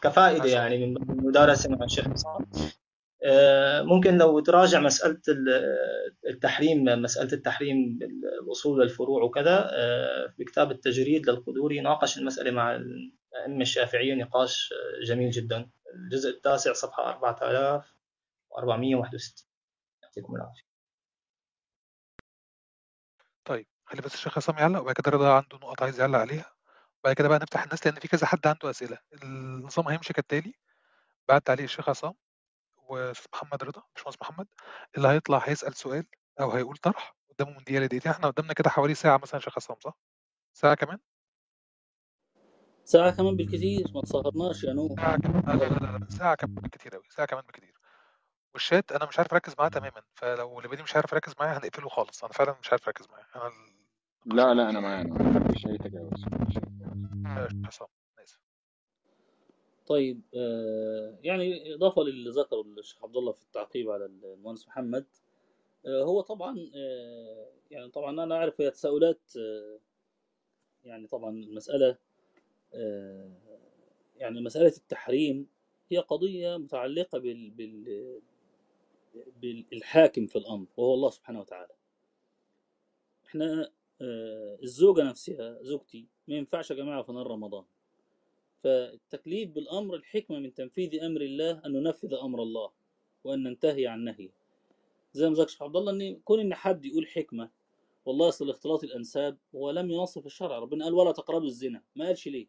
كفائدة 0.02 0.46
يعني 0.50 0.86
من 0.86 0.98
المدارسة 0.98 1.70
مع 1.70 1.86
الشيخ 1.86 2.08
حسام 2.10 2.46
آه، 3.26 3.82
ممكن 3.82 4.18
لو 4.18 4.40
تراجع 4.40 4.80
مسألة 4.80 5.18
التحريم 6.30 6.84
مسألة 6.84 7.34
التحريم 7.34 8.00
الأصول 8.44 8.80
والفروع 8.80 9.24
وكذا 9.24 9.70
آه، 9.74 10.28
في 10.38 10.44
كتاب 10.44 10.72
التجريد 10.72 11.30
للقدوري 11.30 11.80
ناقش 11.82 12.18
المسألة 12.18 12.52
مع 12.52 12.80
الأئمة 13.34 13.62
الشافعية 13.62 14.14
نقاش 14.14 14.74
جميل 15.08 15.32
جدا. 15.32 15.70
الجزء 15.94 16.30
التاسع 16.30 16.74
صفحة 16.74 17.10
4461 17.10 19.46
يعطيكم 20.04 20.36
العافية. 20.36 20.64
طيب 23.46 23.68
خلي 23.86 24.02
بس 24.02 24.14
الشيخ 24.14 24.38
عصام 24.38 24.58
يعلق 24.58 24.80
وبعد 24.82 24.96
كده 24.96 25.12
رضا 25.12 25.34
عنده 25.36 25.58
نقط 25.58 25.84
عايز 25.84 26.00
يعلق 26.00 26.20
عليها. 26.20 26.54
وبعد 27.04 27.16
كده 27.16 27.28
بقى 27.28 27.40
نفتح 27.40 27.64
الناس 27.64 27.88
لأن 27.88 27.96
في 28.00 28.08
كذا 28.08 28.28
حد 28.28 28.48
عنده 28.48 28.70
أسئلة. 28.70 28.98
النظام 29.24 29.88
هيمشي 29.88 30.14
كالتالي. 30.14 30.54
بعد 31.28 31.42
تعليق 31.42 31.64
الشيخ 31.64 31.90
عصام 31.90 32.14
وأستاذ 32.78 33.26
محمد 33.34 33.64
رضا 33.64 33.84
باشمهندس 33.96 34.22
محمد 34.22 34.48
اللي 34.98 35.08
هيطلع 35.08 35.38
هيسأل 35.38 35.74
سؤال 35.76 36.06
أو 36.42 36.52
هيقول 36.52 36.78
طرح 36.78 37.16
قدامه 37.30 37.52
من 37.52 37.64
دقيقة 37.64 37.80
لدقيقتين. 37.84 38.12
إحنا 38.12 38.28
قدامنا 38.28 38.54
كده 38.54 38.70
حوالي 38.70 38.94
ساعة 38.96 39.18
مثلا 39.18 39.40
شيخ 39.40 39.58
عصام 39.58 39.78
صح؟ 39.80 39.98
ساعة 40.54 40.76
كمان؟ 40.76 41.00
ساعة 42.84 43.16
كمان 43.18 43.36
بالكثير 43.36 43.86
ما 43.96 44.02
تسهرناش 44.02 44.64
يا 44.64 44.74
نور 44.74 44.96
ساعة 44.96 45.18
كمان 45.18 45.60
لا 45.60 45.66
لا 45.66 45.98
لا. 45.98 46.10
ساعة 46.10 46.36
كمان 46.36 46.56
بالكثير 46.56 46.96
أوي 46.96 47.04
ساعة 47.10 47.28
كمان 47.28 47.44
بالكثير 47.44 47.74
والشات 48.54 48.92
أنا 48.92 49.06
مش 49.06 49.20
عارف 49.20 49.34
أركز 49.34 49.56
معاه 49.60 49.70
تماما 49.70 50.02
فلو 50.16 50.60
اللي 50.60 50.84
مش 50.84 50.96
عارف 50.96 51.14
أركز 51.14 51.34
معاه 51.40 51.58
هنقفله 51.58 51.90
خالص 51.90 52.24
أنا 52.24 52.34
فعلا 52.34 52.56
مش 52.62 52.72
عارف 52.72 52.88
أركز 52.88 53.08
معاه. 53.10 53.26
أنا 53.36 53.54
لا 54.36 54.54
لا 54.54 54.70
أنا 54.70 54.80
معاه 54.80 55.02
أنا 55.02 55.40
ما 55.40 55.52
فيش 55.54 55.66
أي 55.66 55.78
تجاوز. 55.78 56.26
حسام 57.66 57.88
طيب 59.88 60.22
آه، 60.36 61.18
يعني 61.24 61.74
إضافة 61.76 62.02
للي 62.04 62.30
ذكره 62.30 62.62
الشيخ 62.62 63.04
عبد 63.04 63.18
الله 63.18 63.32
في 63.32 63.44
التعقيب 63.44 63.90
على 63.90 64.06
المهندس 64.06 64.68
محمد 64.68 65.06
آه، 65.86 66.04
هو 66.04 66.22
طبعا 66.22 66.58
آه، 66.76 67.48
يعني 67.72 67.90
طبعا 67.90 68.24
أنا 68.24 68.36
أعرف 68.36 68.62
هي 68.62 68.72
تساؤلات 68.72 69.32
يعني 70.84 71.08
طبعا 71.08 71.30
المسألة 71.30 71.98
يعني 74.18 74.42
مسألة 74.42 74.74
التحريم 74.78 75.48
هي 75.92 75.98
قضية 75.98 76.58
متعلقة 76.58 77.20
بال 77.20 77.50
بال 77.50 78.12
بالحاكم 79.72 80.28
في 80.28 80.36
الأمر 80.36 80.68
وهو 80.78 80.94
الله 80.94 81.10
سبحانه 81.10 81.40
وتعالى. 81.40 81.74
إحنا 83.26 83.72
الزوجة 84.64 85.04
نفسها 85.04 85.64
زوجتي 85.64 86.06
ما 86.28 86.36
ينفعش 86.36 86.72
يا 86.72 86.76
جماعة 86.76 87.04
في 87.04 87.12
نهار 87.12 87.28
رمضان. 87.28 87.64
فالتكليف 88.64 89.50
بالأمر 89.50 89.96
الحكمة 89.96 90.40
من 90.40 90.54
تنفيذ 90.54 91.04
أمر 91.04 91.22
الله 91.22 91.62
أن 91.66 91.72
ننفذ 91.72 92.14
أمر 92.14 92.44
الله 92.44 92.72
وأن 93.24 93.44
ننتهي 93.44 93.88
عن 93.88 94.04
نهيه. 94.04 94.30
زي 95.14 95.30
ما 95.30 95.36
ذكر 95.36 95.64
عبد 95.64 95.76
الله 95.76 95.92
ان 95.92 96.16
كون 96.16 96.40
إن 96.40 96.54
حد 96.54 96.86
يقول 96.86 97.08
حكمة 97.08 97.50
والله 98.06 98.30
أصل 98.30 98.50
اختلاط 98.50 98.84
الأنساب 98.84 99.38
هو 99.56 99.72
لم 99.72 99.92
ينص 99.92 100.20
في 100.20 100.26
الشرع. 100.26 100.60
ربنا 100.60 100.86
قال 100.86 100.94
ولا 100.94 101.12
تقربوا 101.12 101.48
الزنا. 101.48 101.84
ما 101.96 102.06
قالش 102.06 102.28
ليه؟ 102.28 102.48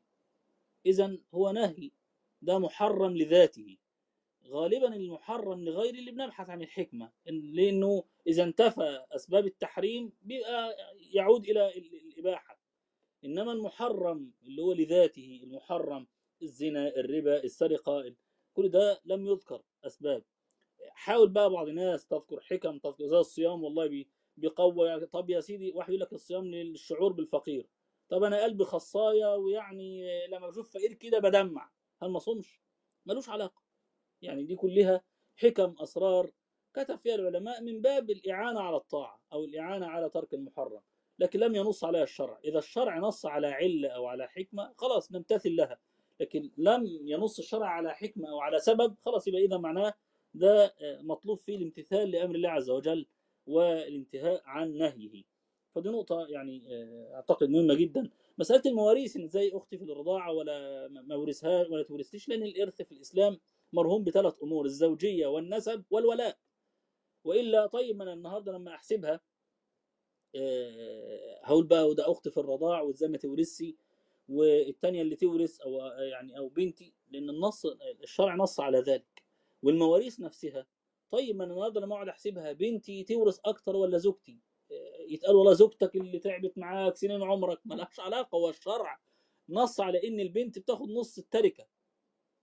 اذا 0.86 1.18
هو 1.34 1.50
نهي 1.52 1.90
ده 2.42 2.58
محرم 2.58 3.16
لذاته. 3.16 3.76
غالبا 4.46 4.94
المحرم 4.96 5.64
لغير 5.64 5.94
اللي 5.94 6.10
بنبحث 6.10 6.50
عن 6.50 6.62
الحكمة 6.62 7.12
لأنه 7.26 8.04
إذا 8.26 8.42
انتفى 8.44 9.04
أسباب 9.12 9.46
التحريم 9.46 10.12
بيبقى 10.22 10.76
يعود 11.12 11.48
إلى 11.48 11.78
الإباحة. 11.78 12.58
إنما 13.24 13.52
المحرم 13.52 14.32
اللي 14.44 14.62
هو 14.62 14.72
لذاته 14.72 15.40
المحرم 15.44 16.06
الزنا 16.42 16.88
الربا 16.88 17.44
السرقة 17.44 18.14
كل 18.54 18.68
ده 18.68 19.00
لم 19.04 19.26
يذكر 19.26 19.62
أسباب. 19.84 20.24
حاول 20.90 21.28
بقى 21.28 21.50
بعض 21.50 21.68
الناس 21.68 22.06
تذكر 22.06 22.40
حكم 22.40 22.78
تذكر 22.78 23.06
زي 23.06 23.18
الصيام 23.18 23.64
والله 23.64 24.04
بيقوى 24.36 25.06
طب 25.06 25.30
يا 25.30 25.40
سيدي 25.40 25.72
واحد 25.72 25.88
يقول 25.88 26.00
لك 26.00 26.12
الصيام 26.12 26.44
للشعور 26.44 27.12
بالفقير. 27.12 27.66
طب 28.08 28.22
أنا 28.22 28.42
قلبي 28.42 28.64
خصاية 28.64 29.36
ويعني 29.36 30.06
لما 30.26 30.48
بشوف 30.48 30.70
فقير 30.74 30.92
كده 30.92 31.18
بدمع. 31.18 31.70
هل 32.02 32.10
ما 32.10 32.18
صومش 32.18 32.60
ملوش 33.06 33.28
علاقة. 33.28 33.62
يعني 34.22 34.44
دي 34.44 34.56
كلها 34.56 35.02
حكم 35.36 35.74
أسرار 35.78 36.30
كتب 36.74 36.98
فيها 36.98 37.14
العلماء 37.14 37.62
من 37.62 37.80
باب 37.80 38.10
الإعانة 38.10 38.60
على 38.60 38.76
الطاعة 38.76 39.20
أو 39.32 39.44
الإعانة 39.44 39.86
على 39.86 40.10
ترك 40.10 40.34
المحرم. 40.34 40.80
لكن 41.18 41.40
لم 41.40 41.54
ينص 41.54 41.84
عليها 41.84 42.02
الشرع. 42.02 42.40
إذا 42.44 42.58
الشرع 42.58 42.98
نص 42.98 43.26
على 43.26 43.46
علة 43.46 43.88
أو 43.88 44.06
على 44.06 44.28
حكمة 44.28 44.74
خلاص 44.78 45.12
نمتثل 45.12 45.56
لها. 45.56 45.78
لكن 46.20 46.50
لم 46.56 46.86
ينص 46.86 47.38
الشرع 47.38 47.68
على 47.68 47.94
حكمة 47.94 48.28
أو 48.30 48.40
على 48.40 48.58
سبب 48.58 48.96
خلاص 49.04 49.28
يبقى 49.28 49.44
إذا 49.44 49.56
معناه 49.56 49.94
ده 50.34 50.74
مطلوب 50.82 51.40
فيه 51.40 51.56
الامتثال 51.56 52.10
لأمر 52.10 52.34
الله 52.34 52.48
عز 52.50 52.70
وجل 52.70 53.06
والانتهاء 53.46 54.42
عن 54.44 54.76
نهيه. 54.76 55.22
فدي 55.74 55.88
نقطة 55.88 56.26
يعني 56.28 56.62
أعتقد 57.14 57.48
مهمة 57.48 57.74
جدا. 57.74 58.10
مسألة 58.38 58.62
المواريث 58.66 59.16
إن 59.16 59.28
زي 59.28 59.50
أختي 59.54 59.78
في 59.78 59.84
الرضاعة 59.84 60.32
ولا 60.32 60.88
ما 60.88 61.14
ورثها 61.16 61.66
ولا 61.68 61.82
تورثيش 61.82 62.28
لأن 62.28 62.42
الإرث 62.42 62.82
في 62.82 62.92
الإسلام 62.92 63.40
مرهون 63.72 64.04
بثلاث 64.04 64.42
أمور 64.42 64.64
الزوجية 64.64 65.26
والنسب 65.26 65.84
والولاء. 65.90 66.38
وإلا 67.24 67.66
طيب 67.66 68.02
أنا 68.02 68.12
النهاردة 68.12 68.52
لما 68.52 68.74
أحسبها 68.74 69.20
هقول 71.42 71.66
بقى 71.66 71.88
وده 71.88 72.10
أختي 72.10 72.30
في 72.30 72.36
الرضاع 72.40 72.80
وإزاي 72.80 73.08
ما 73.08 73.18
تورثي 73.18 73.76
والثانية 74.28 75.02
اللي 75.02 75.16
تورث 75.16 75.60
أو 75.60 75.78
يعني 75.98 76.38
أو 76.38 76.48
بنتي 76.48 76.94
لأن 77.10 77.30
النص 77.30 77.66
الشرع 78.02 78.34
نص 78.34 78.60
على 78.60 78.78
ذلك. 78.78 79.22
والمواريث 79.62 80.20
نفسها 80.20 80.66
طيب 81.10 81.36
ما 81.36 81.44
أنا 81.44 81.52
النهارده 81.52 81.80
لما 81.80 81.94
أقعد 81.94 82.08
أحسبها 82.08 82.52
بنتي 82.52 83.04
تورث 83.04 83.38
أكتر 83.44 83.76
ولا 83.76 83.98
زوجتي؟ 83.98 84.38
يتقال 85.08 85.36
والله 85.36 85.52
زوجتك 85.52 85.96
اللي 85.96 86.18
تعبت 86.18 86.58
معاك 86.58 86.96
سنين 86.96 87.22
عمرك 87.22 87.60
ملهاش 87.64 88.00
علاقة 88.00 88.36
هو 88.36 88.48
الشرع 88.48 89.00
نص 89.48 89.80
على 89.80 90.08
إن 90.08 90.20
البنت 90.20 90.58
بتاخد 90.58 90.88
نص 90.90 91.18
التركة. 91.18 91.66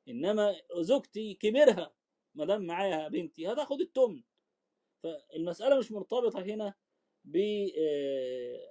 إنما 0.07 0.55
زوجتي 0.79 1.33
كبرها 1.33 1.93
ما 2.35 2.45
دام 2.45 2.65
معاها 2.65 3.07
بنتي 3.07 3.47
هتاخد 3.47 3.81
التمن. 3.81 4.21
فالمسألة 5.03 5.77
مش 5.77 5.91
مرتبطة 5.91 6.41
هنا 6.41 6.73
ب 7.25 7.37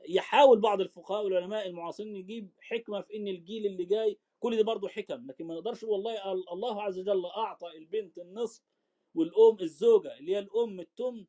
يحاول 0.09 0.61
بعض 0.61 0.81
الفقهاء 0.81 1.25
والعلماء 1.25 1.67
المعاصرين 1.67 2.17
يجيب 2.17 2.51
حكمة 2.61 3.01
في 3.01 3.17
إن 3.17 3.29
الجيل 3.29 3.67
اللي 3.67 3.85
جاي 3.85 4.19
كل 4.41 4.57
دي 4.57 4.63
برضه 4.63 4.89
حكم 4.89 5.27
لكن 5.27 5.45
ما 5.47 5.55
نقدرش 5.55 5.83
والله 5.85 6.33
الله 6.33 6.83
عز 6.83 6.99
وجل 6.99 7.27
أعطى 7.27 7.69
البنت 7.77 8.19
النصف 8.19 8.63
والأم 9.15 9.57
الزوجة 9.61 10.19
اللي 10.19 10.33
هي 10.33 10.39
الأم 10.39 10.81
التمن 10.81 11.27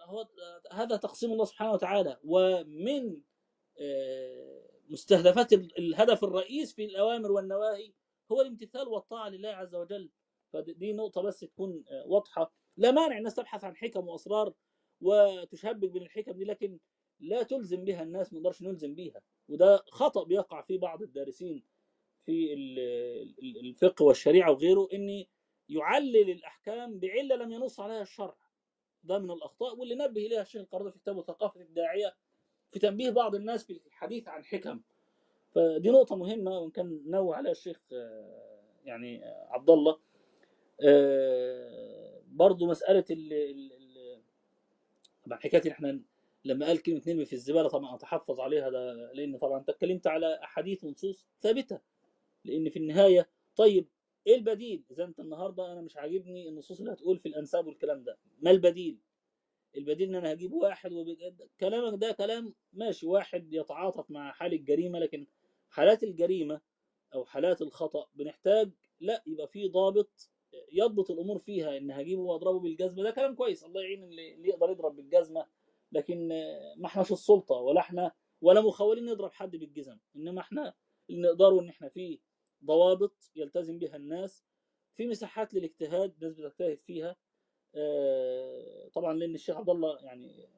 هو 0.00 0.28
هذا 0.72 0.96
تقسيم 0.96 1.32
الله 1.32 1.44
سبحانه 1.44 1.72
وتعالى. 1.72 2.18
ومن 2.24 3.20
مستهدفات 4.88 5.52
الهدف 5.52 6.24
الرئيس 6.24 6.74
في 6.74 6.84
الأوامر 6.84 7.32
والنواهي 7.32 7.92
هو 8.32 8.40
الامتثال 8.40 8.88
والطاعة 8.88 9.28
لله 9.28 9.48
عز 9.48 9.74
وجل. 9.74 10.10
فدي 10.52 10.92
نقطة 10.92 11.22
بس 11.22 11.40
تكون 11.40 11.84
واضحة. 12.06 12.54
لا 12.76 12.90
مانع 12.90 13.18
الناس 13.18 13.34
تبحث 13.34 13.64
عن 13.64 13.76
حكم 13.76 14.08
وأسرار 14.08 14.54
وتشبك 15.00 15.90
بين 15.90 16.02
الحكم 16.02 16.32
دي 16.32 16.44
لكن 16.44 16.78
لا 17.20 17.42
تلزم 17.42 17.84
بها 17.84 18.02
الناس 18.02 18.32
ما 18.32 18.38
نقدرش 18.38 18.62
نلزم 18.62 18.94
بيها. 18.94 19.20
وده 19.48 19.76
خطأ 19.76 20.24
بيقع 20.24 20.62
فيه 20.62 20.78
بعض 20.78 21.02
الدارسين 21.02 21.64
في 22.24 22.54
الفقه 23.60 24.02
والشريعة 24.04 24.50
وغيره 24.50 24.88
ان 24.92 25.24
يعلل 25.68 26.30
الأحكام 26.30 26.98
بعلة 26.98 27.36
لم 27.36 27.52
ينص 27.52 27.80
عليها 27.80 28.02
الشرع. 28.02 28.36
ده 29.04 29.18
من 29.18 29.30
الأخطاء 29.30 29.76
واللي 29.76 29.94
نبه 29.94 30.26
إليها 30.26 30.42
الشيخ 30.42 30.60
القرضي 30.62 30.90
في 30.92 30.98
كتابه 30.98 31.22
ثقافه 31.22 31.60
الداعيه 31.60 32.14
في 32.72 32.78
تنبيه 32.78 33.10
بعض 33.10 33.34
الناس 33.34 33.64
في 33.64 33.80
الحديث 33.86 34.28
عن 34.28 34.44
حكم. 34.44 34.80
فدي 35.52 35.90
نقطة 35.90 36.16
مهمة 36.16 36.58
وإن 36.58 36.70
كان 36.70 37.02
نوه 37.06 37.36
عليها 37.36 37.52
الشيخ 37.52 37.80
يعني 38.84 39.24
عبد 39.24 39.70
الله 39.70 39.98
برضه 42.28 42.66
مسألة 42.66 43.04
ال 43.10 44.20
طبعا 45.26 45.38
حكاية 45.38 45.70
إحنا 45.72 46.00
لما 46.44 46.66
قال 46.66 46.82
كلمة 46.82 47.02
نرمي 47.06 47.24
في 47.24 47.32
الزبالة 47.32 47.68
طبعا 47.68 47.94
أتحفظ 47.94 48.40
عليها 48.40 48.70
ده 48.70 49.12
لأن 49.12 49.38
طبعا 49.38 49.58
أنت 49.58 49.68
اتكلمت 49.68 50.06
على 50.06 50.40
أحاديث 50.44 50.84
ونصوص 50.84 51.26
ثابتة. 51.40 51.80
لأن 52.44 52.70
في 52.70 52.78
النهاية 52.78 53.28
طيب 53.56 53.86
إيه 54.26 54.34
البديل؟ 54.34 54.84
إذا 54.90 55.04
أنت 55.04 55.20
النهارده 55.20 55.72
أنا 55.72 55.80
مش 55.80 55.96
عاجبني 55.96 56.48
النصوص 56.48 56.78
اللي 56.80 56.92
هتقول 56.92 57.18
في 57.18 57.28
الأنساب 57.28 57.66
والكلام 57.66 58.02
ده. 58.04 58.18
ما 58.40 58.50
البديل؟ 58.50 58.98
البديل 59.76 60.08
إن 60.08 60.14
أنا 60.14 60.32
هجيب 60.32 60.52
واحد 60.52 60.92
وبجد 60.92 61.48
كلامك 61.60 61.98
ده 62.00 62.12
كلام 62.12 62.54
ماشي 62.72 63.06
واحد 63.06 63.52
يتعاطف 63.54 64.10
مع 64.10 64.32
حال 64.32 64.52
الجريمة 64.52 64.98
لكن 64.98 65.26
حالات 65.68 66.02
الجريمة 66.02 66.60
أو 67.14 67.24
حالات 67.24 67.62
الخطأ 67.62 68.06
بنحتاج 68.14 68.70
لا 69.00 69.22
يبقى 69.26 69.48
في 69.48 69.68
ضابط 69.68 70.30
يضبط 70.72 71.10
الأمور 71.10 71.38
فيها 71.38 71.76
إن 71.76 71.90
هجيبه 71.90 72.22
وأضربه 72.22 72.60
بالجزمة. 72.60 73.02
ده 73.02 73.10
كلام 73.10 73.34
كويس 73.34 73.64
الله 73.64 73.82
يعين 73.82 74.04
اللي, 74.04 74.48
يقدر 74.48 74.70
يضرب 74.70 74.96
بالجزمة 74.96 75.46
لكن 75.92 76.28
ما 76.76 76.86
إحناش 76.86 77.12
السلطة 77.12 77.54
ولا 77.54 77.80
إحنا 77.80 78.12
ولا 78.40 78.60
مخولين 78.60 79.04
نضرب 79.04 79.32
حد 79.32 79.56
بالجزم. 79.56 79.98
إنما 80.16 80.40
إحنا 80.40 80.74
اللي 81.10 81.28
نقدروا 81.28 81.62
إن 81.62 81.68
إحنا 81.68 81.88
في 81.88 82.18
ضوابط 82.64 83.30
يلتزم 83.36 83.78
بها 83.78 83.96
الناس 83.96 84.44
في 84.94 85.06
مساحات 85.06 85.54
للاجتهاد 85.54 86.14
الناس 86.14 86.34
بتجتهد 86.34 86.78
فيها. 86.80 87.16
طبعا 88.92 89.14
لأن 89.14 89.34
الشيخ 89.34 89.56
عبد 89.56 89.70
الله 89.70 89.98
يعني 90.00 90.48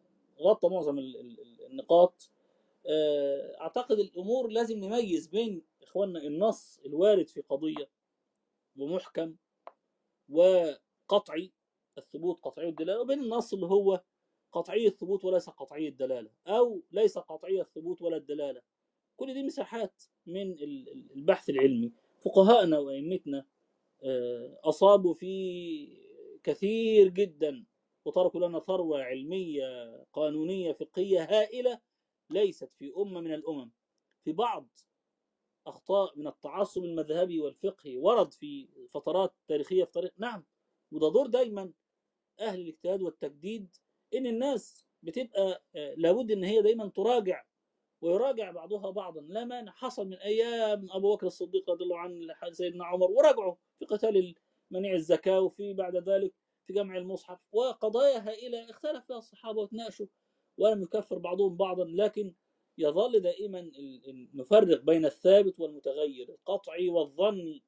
غطى 0.41 0.69
معظم 0.69 0.99
النقاط. 1.71 2.31
أعتقد 3.61 3.99
الأمور 3.99 4.49
لازم 4.49 4.79
نميز 4.79 5.27
بين 5.27 5.63
إخواننا 5.83 6.23
النص 6.23 6.81
الوارد 6.87 7.29
في 7.29 7.41
قضية 7.41 7.91
ومحكم 8.77 9.37
وقطعي 10.29 11.53
الثبوت 11.99 12.41
قطعي 12.43 12.69
الدلالة 12.69 13.01
وبين 13.01 13.19
النص 13.19 13.53
اللي 13.53 13.67
هو 13.67 14.03
قطعي 14.53 14.87
الثبوت 14.87 15.25
وليس 15.25 15.51
قطعي 15.51 15.89
الدلالة 15.89 16.31
أو 16.47 16.83
ليس 16.93 17.19
قطعي 17.19 17.61
الثبوت 17.61 18.03
ولا 18.03 18.17
الدلالة. 18.17 18.63
كل 19.23 19.35
دي 19.35 19.43
مساحات 19.43 20.03
من 20.27 20.57
البحث 21.17 21.51
العلمي. 21.51 21.93
فقهاءنا 22.25 22.79
وأئمتنا 22.79 23.47
أصابوا 24.65 25.15
في 25.15 25.99
كثير 26.43 27.09
جدا 27.09 27.65
وتركوا 28.05 28.49
لنا 28.49 28.61
ثروة 28.61 29.03
علمية 29.03 29.97
قانونية 30.13 30.73
فقهية 30.73 31.23
هائلة 31.23 31.81
ليست 32.31 32.73
في 32.73 32.93
أمة 32.97 33.21
من 33.21 33.35
الأمم. 33.35 33.71
في 34.25 34.33
بعض 34.33 34.69
أخطاء 35.67 36.19
من 36.19 36.27
التعصب 36.27 36.85
المذهبي 36.85 37.41
والفقهي 37.41 37.97
ورد 37.97 38.33
في 38.33 38.69
فترات 38.95 39.35
تاريخية 39.49 39.85
في 39.85 39.91
طريق 39.93 40.13
نعم 40.19 40.45
وده 40.93 41.09
دور 41.09 41.27
دايما 41.27 41.73
أهل 42.41 42.61
الاجتهاد 42.61 43.03
والتجديد 43.03 43.77
إن 44.15 44.27
الناس 44.27 44.85
بتبقى 45.03 45.63
لابد 45.97 46.31
إن 46.31 46.45
هي 46.45 46.63
دايما 46.63 46.89
تراجع 46.89 47.45
ويراجع 48.03 48.51
بعضها 48.51 48.91
بعضا. 48.91 49.21
لا 49.21 49.45
مانع 49.45 49.73
حصل 49.73 50.07
من 50.07 50.17
أيام 50.17 50.89
أبو 50.91 51.15
بكر 51.15 51.27
الصديق 51.27 51.71
رضي 51.71 51.85
الله 51.85 51.99
عنه 51.99 52.35
سيدنا 52.53 52.85
عمر 52.85 53.11
وراجعوا 53.11 53.55
في 53.79 53.85
قتال 53.85 54.35
منيع 54.71 54.93
الزكاة 54.95 55.41
وفي 55.41 55.73
بعد 55.75 55.97
ذلك 55.97 56.35
في 56.67 56.73
جمع 56.73 56.97
المصحف. 56.97 57.39
وقضايا 57.53 58.29
هائله 58.29 58.71
اختلف 58.71 59.07
فيها 59.07 59.19
الصحابة 59.19 59.61
وتناقشوا 59.61 60.07
ولم 60.59 60.83
يكفر 60.83 61.19
بعضهم 61.19 61.57
بعضا. 61.57 61.85
لكن 61.85 62.35
يظل 62.79 63.21
دائما 63.21 63.71
نفرق 64.35 64.81
بين 64.81 65.05
الثابت 65.05 65.61
والمتغير 65.61 66.29
القطعي 66.29 66.89
والظني 66.89 67.65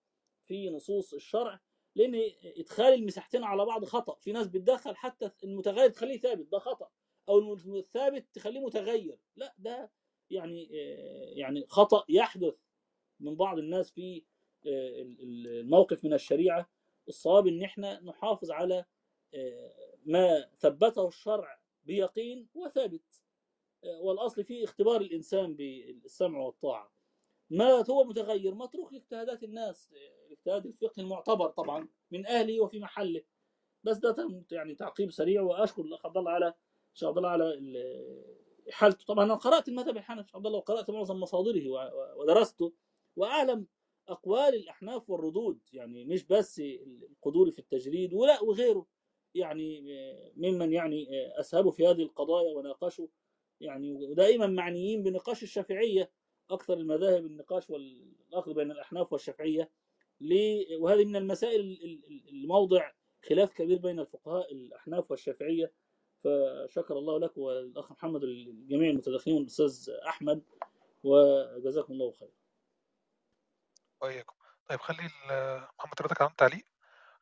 في 0.47 0.71
نصوص 0.71 1.15
الشرع 1.15 1.61
لأن 1.97 2.31
إدخال 2.45 2.95
المساحتين 2.95 3.45
على 3.45 3.65
بعض 3.65 3.85
خطأ. 3.85 4.17
في 4.21 4.33
ناس 4.33 4.47
بتدخل 4.47 4.97
حتى 4.97 5.31
المتغير 5.45 5.91
تخليه 5.91 6.21
ثابت 6.21 6.47
ده 6.53 6.59
خطأ. 6.59 6.89
أو 7.29 7.55
الثابت 7.55 8.27
تخليه 8.35 8.61
متغير. 8.61 9.19
لا 9.37 9.55
ده 9.59 9.91
يعني 10.35 10.65
يعني 11.37 11.67
خطأ 11.69 12.05
يحدث 12.09 12.55
من 13.21 13.35
بعض 13.37 13.59
الناس 13.59 13.91
في 13.91 14.25
الموقف 14.67 16.05
من 16.05 16.13
الشريعة 16.13 16.71
الصواب 17.09 17.47
إن 17.47 17.63
إحنا 17.63 18.01
نحافظ 18.01 18.51
على 18.51 18.85
ما 20.05 20.51
ثبته 20.59 21.09
الشرع 21.09 21.61
بيقين 21.85 22.49
وثابت 22.55 23.23
والأصل 24.01 24.45
فيه 24.45 24.65
اختبار 24.65 25.01
الإنسان 25.01 25.55
بالسمع 25.55 26.39
والطاعة. 26.39 26.93
ما 27.51 27.85
هو 27.91 28.05
متغير؟ 28.05 28.55
متروك 28.55 28.93
لاجتهادات 28.93 29.43
الناس 29.43 29.93
الاجتهاد 30.27 30.67
الفقهي 30.67 31.03
المعتبر 31.05 31.49
طبعا 31.49 31.89
من 32.11 32.27
أهله 32.27 32.61
وفي 32.61 32.81
محله. 32.81 33.23
بس 33.85 33.97
ده 33.99 34.17
يعني 34.53 34.75
تعقيب 34.75 35.11
سريع 35.11 35.43
وأشكر 35.43 35.83
الاخ 35.83 36.07
عبد 36.07 36.17
الله 36.17 36.31
على 36.31 36.55
شيخ 36.95 37.09
عبد 37.09 37.17
الله 37.19 37.29
على 37.31 37.55
حالته. 38.71 39.05
طبعا 39.05 39.25
أنا 39.25 39.35
قرأت 39.35 39.69
المذهب 39.69 39.97
الحنفي 39.97 40.31
عبد 40.35 40.47
الله 40.47 40.59
وقرأت 40.59 40.91
معظم 40.91 41.21
مصادره 41.21 41.63
ودرسته 42.17 42.73
وأعلم 43.17 43.67
أقوال 44.09 44.55
الأحناف 44.55 45.11
والردود 45.11 45.61
يعني 45.73 46.05
مش 46.05 46.25
بس 46.25 46.63
القدور 47.11 47.51
في 47.51 47.59
التجريد 47.59 48.15
ولا 48.15 48.43
وغيره 48.43 48.87
يعني 49.35 49.83
ممن 50.37 50.73
يعني 50.73 51.07
اسهبوا 51.41 51.71
في 51.71 51.87
هذه 51.87 52.03
القضايا 52.03 52.55
وناقشوا 52.55 53.07
يعني 53.61 53.93
ودائما 53.93 54.47
معنيين 54.47 55.03
بنقاش 55.03 55.43
الشافعية 55.43 56.11
أكثر 56.51 56.75
المذاهب 56.75 57.27
النقاش 57.27 57.71
والأخذ 57.71 58.55
بين 58.55 58.71
الأحناف 58.71 59.13
والشافعية 59.13 59.71
وهذه 60.79 61.05
من 61.05 61.17
المسائل 61.17 61.79
الموضع 62.29 62.93
خلاف 63.29 63.53
كبير 63.53 63.79
بين 63.79 64.01
الفقهاء 64.01 64.53
الأحناف 64.53 65.11
والشافعية 65.11 65.73
فشكر 66.25 66.99
الله 66.99 67.19
لك 67.21 67.39
والأخ 67.39 67.93
محمد 67.93 68.25
الجميع 68.25 68.91
المتدخلين 68.91 69.37
والأستاذ 69.37 69.91
أحمد 70.09 70.43
وجزاكم 71.05 71.93
الله 71.93 72.13
خير 72.13 72.31
وإياكم. 74.03 74.35
طيب 74.67 74.81
خلّي 74.81 75.11
محمد 75.79 75.95
كان 75.95 76.17
عنده 76.21 76.35
تعليق؟ 76.39 76.65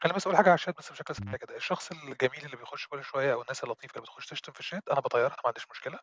خلّيني 0.01 0.17
بس 0.17 0.27
أقول 0.27 0.37
حاجة 0.37 0.49
على 0.49 0.55
الشات 0.55 0.79
بس 0.79 0.93
بشكل 0.93 1.17
سريع 1.17 1.37
كده، 1.37 1.57
الشخص 1.57 1.93
الجميل 1.93 2.47
اللي 2.47 2.57
بيخش 2.57 2.89
كل 2.89 3.05
شوية 3.05 3.33
أو 3.33 3.43
الناس 3.43 3.65
اللطيفة 3.65 3.93
اللي 3.93 4.03
بتخش 4.03 4.27
تشتم 4.27 4.53
في 4.53 4.61
الشات 4.61 4.89
أنا 4.91 5.01
باطيّرها 5.01 5.29
ما 5.31 5.47
عنديش 5.47 5.67
مشكلة. 5.71 5.99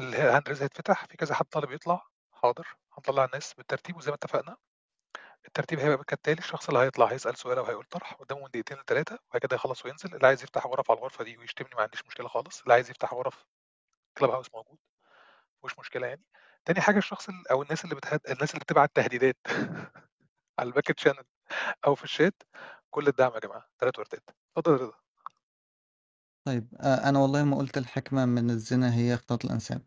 ال 0.00 0.10
hand 0.10 0.48
raise 0.48 0.62
هيتفتح، 0.62 1.06
في 1.06 1.16
كذا 1.16 1.34
حد 1.34 1.46
طالب 1.46 1.72
يطلع، 1.72 2.02
حاضر، 2.32 2.68
هنطلّع 2.98 3.24
الناس 3.24 3.54
بالترتيب 3.54 3.96
وزي 3.96 4.10
ما 4.10 4.16
اتفقنا. 4.16 4.56
الترتيب 5.46 5.78
هيبقى 5.80 6.04
كالتالي، 6.04 6.38
الشخص 6.38 6.68
اللي 6.68 6.80
هيطلع 6.80 7.06
هيسأل 7.06 7.36
سؤال 7.36 7.58
أو 7.58 7.64
هيقول 7.64 7.84
طرح 7.84 8.12
قدامه 8.14 8.40
من 8.42 8.48
دقيقتين 8.50 8.76
ل3 8.78 9.12
وبعد 9.30 9.42
كده 9.42 9.56
يخلّص 9.56 9.84
وينزل، 9.86 10.14
اللي 10.14 10.26
عايز 10.26 10.42
يفتح 10.42 10.66
غرف 10.66 10.90
على 10.90 10.98
الغرفة 10.98 11.24
دي 11.24 11.38
ويشتمني 11.38 11.70
ما 11.76 11.82
عنديش 11.82 12.06
مشكلة 12.06 12.28
خالص، 12.28 12.62
اللي 12.62 12.74
عايز 12.74 12.90
يفتح 12.90 13.14
غرف 13.14 13.44
club 14.20 14.28
house 14.28 14.48
موجود، 14.54 14.78
فيهوش 15.60 15.78
مشكلة 15.80 16.06
يعني. 16.08 16.24
تاني 16.66 16.80
حاجة 16.80 16.98
الشخص 16.98 17.28
ال 17.28 17.48
أو 17.52 17.62
الناس 17.62 17.84
اللي 17.84 17.96
بتهد 17.96 18.20
الناس 18.30 18.50
اللي 18.50 18.60
بتبعت 18.60 18.90
تهديدات 18.96 19.36
على 20.58 20.72
الback 20.72 20.94
channel 21.04 21.24
أو 21.86 21.94
في 21.94 22.04
الشات، 22.04 22.42
كل 22.90 23.08
الدعم 23.08 23.34
يا 23.34 23.40
جماعة، 23.40 23.70
تلات 23.80 23.98
وردات. 24.00 24.30
اتفضل 24.58 24.72
يا 24.72 24.78
رضا. 24.86 24.98
طيب 26.46 26.74
آآ 26.80 27.08
أنا 27.08 27.18
والله 27.18 27.44
ما 27.44 27.56
قُلت 27.56 27.78
الحكمة 27.78 28.24
من 28.26 28.50
الزنا 28.50 28.94
هي 28.94 29.14
اختلاط 29.14 29.44
الأنساب. 29.44 29.82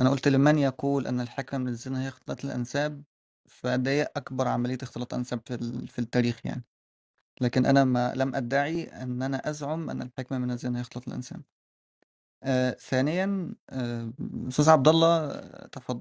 أنا 0.00 0.10
قُلت 0.10 0.28
لمن 0.28 0.58
يقول 0.58 1.06
أن 1.06 1.20
الحكمة 1.20 1.60
من 1.60 1.68
الزنا 1.68 2.02
هي 2.04 2.08
اختلاط 2.08 2.44
الأنساب، 2.46 3.04
فدي 3.50 4.02
أكبر 4.02 4.48
عملية 4.48 4.78
اختلاط 4.82 5.14
أنساب 5.14 5.40
في 5.46 5.58
في 5.88 5.98
التاريخ 5.98 6.40
يعني. 6.46 6.64
لكن 7.42 7.66
أنا 7.66 7.84
ما 7.84 8.14
لم 8.16 8.36
أدعي 8.36 8.84
أن 8.84 9.22
أنا 9.22 9.50
أزعم 9.50 9.90
أن 9.90 10.02
الحكمة 10.02 10.38
من 10.38 10.52
الزنا 10.52 10.78
هي 10.78 10.82
اختلاط 10.82 11.08
الأنساب. 11.08 11.42
آآ 12.44 12.72
ثانيًا 12.80 13.54
آآ 13.70 14.12
أستاذ 14.48 14.70
عبد 14.70 14.88
الله 14.88 15.28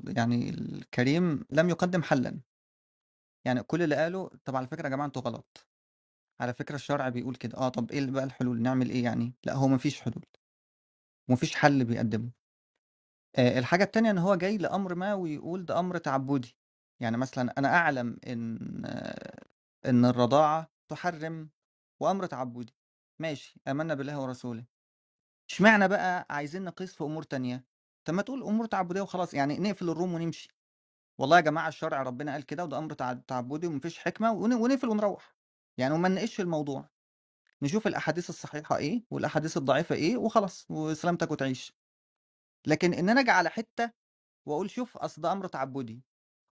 يعني 0.07 0.49
الكريم 0.49 1.45
لم 1.51 1.69
يقدم 1.69 2.03
حلًا. 2.03 2.39
يعني 3.45 3.63
كل 3.63 3.81
اللي 3.81 3.95
قاله 3.95 4.29
طب 4.45 4.55
على 4.55 4.67
فكرة 4.67 4.83
يا 4.85 4.89
جماعة 4.89 5.07
أنتم 5.07 5.21
غلط. 5.21 5.67
على 6.41 6.53
فكرة 6.53 6.75
الشرع 6.75 7.09
بيقول 7.09 7.35
كده، 7.35 7.57
آه 7.57 7.69
طب 7.69 7.91
إيه 7.91 8.05
بقى 8.11 8.23
الحلول، 8.23 8.61
نعمل 8.61 8.89
إيه 8.89 9.03
يعني؟ 9.03 9.33
لأ 9.45 9.55
هو 9.55 9.67
ما 9.67 9.77
فيش 9.77 10.01
حلول. 10.01 10.25
وما 11.29 11.37
فيش 11.37 11.55
حل 11.55 11.85
بيقدّمه. 11.85 12.31
آآ 13.35 13.59
الحاجة 13.59 13.83
التانية 13.83 14.11
إن 14.11 14.17
هو 14.17 14.35
جاي 14.35 14.57
لأمر 14.57 14.95
ما 14.95 15.13
ويقول 15.13 15.65
ده 15.65 15.79
أمر 15.79 15.97
تعبُّدي. 15.97 16.55
يعني 17.01 17.17
مثلًا 17.17 17.53
أنا 17.59 17.67
أعلم 17.77 18.17
إن 18.27 18.57
إن 19.85 20.05
الرضاعة 20.05 20.71
تُحرِّم 20.89 21.49
وأمر 22.01 22.25
تعبُّدي. 22.25 22.73
ماشي، 23.19 23.61
آمنا 23.67 23.93
بالله 23.93 24.19
ورسوله. 24.21 24.65
اشمعنى 25.51 25.87
بقى 25.87 26.27
عايزين 26.29 26.63
نقيس 26.65 26.95
في 26.95 27.03
أمور 27.03 27.23
تانية؟ 27.23 27.65
طب 28.05 28.13
ما 28.13 28.21
تقول 28.21 28.43
أمور 28.43 28.65
تعبُّدية 28.65 29.01
وخلاص، 29.01 29.33
يعني 29.33 29.59
نقفل 29.59 29.89
الروم 29.89 30.13
ونمشي. 30.13 30.49
والله 31.19 31.37
يا 31.37 31.41
جماعة 31.41 31.67
الشرع 31.69 32.03
ربنا 32.03 32.31
قال 32.33 32.45
كده 32.47 32.65
وده 32.65 32.95
تع 32.95 33.13
تعبُّدي 33.13 33.67
وما 33.67 33.79
فيش 33.79 33.99
حكمة 33.99 34.31
ون 34.33 34.53
ونقفل 34.53 34.89
ونروّح. 34.89 35.35
يعني 35.79 35.93
وما 35.93 36.09
نناقشش 36.09 36.41
الموضوع. 36.41 36.89
نشوف 37.61 37.87
الأحاديث 37.87 38.29
الصحيحة 38.29 38.77
إيه 38.77 39.05
والأحاديث 39.11 39.57
الضعيفة 39.57 39.95
إيه 39.95 40.17
وخلاص 40.17 40.67
وسلامتك 40.71 41.31
وتعيش. 41.31 41.73
لكن 42.67 42.93
إن 42.93 43.09
أنا 43.09 43.21
آجي 43.21 43.31
على 43.31 43.49
حتّة 43.49 43.91
وأقول 44.47 44.69
شوف 44.71 44.97
أصل 44.97 45.21
ده 45.21 45.31
أمر 45.31 45.47
تعبُّدي، 45.47 46.03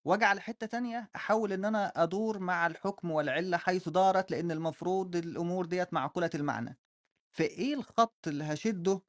وآجي 0.06 0.24
على 0.24 0.40
حتّة 0.40 0.66
تانية 0.66 1.10
أحاول 1.16 1.52
إن 1.52 1.64
أنا 1.64 1.92
أدور 2.02 2.38
مع 2.38 2.66
الحكم 2.66 3.10
والعِلّة 3.10 3.56
حيث 3.56 3.88
دارت، 3.88 4.30
لإن 4.30 4.50
المفروض 4.50 5.16
الأمور 5.16 5.66
ديّة 5.66 5.88
معقولة 5.92 6.30
المعنى. 6.34 6.78
فإيه 7.36 7.74
الخط 7.74 8.28
اللي 8.28 8.44
هاشدّه 8.44 9.02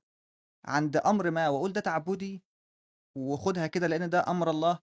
عند 0.66 0.98
أمر 0.98 1.32
ما 1.32 1.50
وأقول 1.50 1.74
ده 1.74 1.82
تعبُّدي 1.82 2.44
وخُدها 3.18 3.68
كده 3.68 3.88
لإن 3.88 4.10
ده 4.12 4.26
أمر 4.28 4.50
الله، 4.52 4.80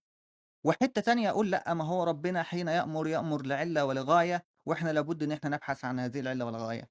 وحتّة 0.66 1.00
تانية 1.03 1.31
أقول 1.31 1.50
لأ، 1.50 1.74
ما 1.74 1.85
هو 1.85 2.05
ربنا 2.05 2.42
حين 2.42 2.68
يأمر، 2.68 3.09
يأمر 3.09 3.42
لعِلّة 3.46 3.85
ولغاية 3.85 4.46
وإحنا 4.66 4.90
لابد 4.94 5.22
إن 5.22 5.33
إحنا 5.33 5.50
نبحث 5.50 5.85
عن 5.85 6.00
هذه 6.00 6.20
العِلّة 6.20 6.44
والغاية. 6.46 6.90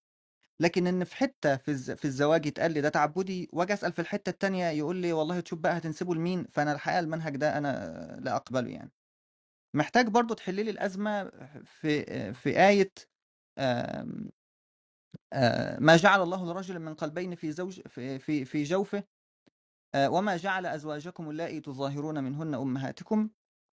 لكن 0.62 0.88
إن 0.88 1.04
في 1.04 1.16
حتّة 1.18 1.58
في 1.58 1.98
في 1.98 2.06
الزواج 2.06 2.46
يتقال 2.46 2.72
لي 2.74 2.82
ده 2.82 2.90
تعبُّدي 2.90 3.50
وآجي 3.54 3.74
أسأل 3.74 3.94
في 3.94 4.00
الحتّة 4.00 4.32
التانية 4.32 4.66
يقول 4.70 4.98
لي 4.98 5.14
والله 5.14 5.40
تشوف 5.40 5.60
بقى 5.60 5.78
هتنسبه 5.78 6.16
لمين، 6.16 6.48
فأنا 6.54 6.74
الحقيقة 6.74 7.00
المنهج 7.00 7.38
ده 7.38 7.58
أنا 7.58 8.18
لا 8.22 8.36
أقبله 8.38 8.70
يعني. 8.72 8.92
محتاج 9.74 10.08
برضه 10.08 10.36
تحلّي 10.36 10.64
لي 10.64 10.72
الأزمة 10.72 11.24
في 11.66 12.34
في 12.34 12.50
آية 12.70 12.92
آمم 13.60 14.30
آآ 15.34 15.80
ما 15.80 15.96
جعل 15.98 16.22
الله 16.24 16.46
لرجل 16.54 16.80
من 16.80 16.94
قلبين 16.96 17.36
في 17.36 17.52
زوج 17.52 17.82
في 17.88 18.20
في 18.20 18.46
في 18.46 18.64
جوفه 18.64 19.04
آآ 19.96 20.08
وما 20.08 20.38
جعل 20.38 20.66
أزواجكم 20.66 21.30
اللائي 21.30 21.62
تظاهرون 21.62 22.24
منهن 22.24 22.56
أمهاتكم 22.56 23.30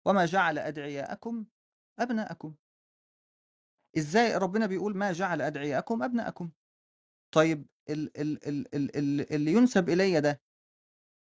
وما 0.06 0.26
جعل 0.26 0.58
أدعياءكم 0.58 1.46
أبناءكم. 2.00 2.54
إزاي 3.98 4.36
ربنا 4.36 4.66
بيقول 4.66 4.96
ما 4.96 5.12
جعل 5.12 5.42
أدعياءكم 5.42 6.02
أبناءكم؟ 6.02 6.50
طيب 7.34 7.66
ال 7.90 8.18
ال 8.20 8.48
ال 8.48 8.76
ال 8.76 8.96
ال 8.98 9.34
اللي 9.34 9.52
يُنسب 9.52 9.88
إليّا 9.90 10.20
ده 10.20 10.42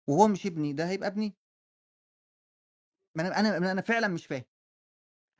وهو 0.09 0.27
مش 0.27 0.45
ابني، 0.47 0.73
ده 0.73 0.89
هيبقى 0.89 1.09
ابني؟ 1.09 1.35
ما 3.15 3.27
أنا 3.27 3.39
أنا 3.57 3.71
أنا 3.71 3.81
فعلًا 3.81 4.07
مش 4.07 4.25
فاهم. 4.27 4.43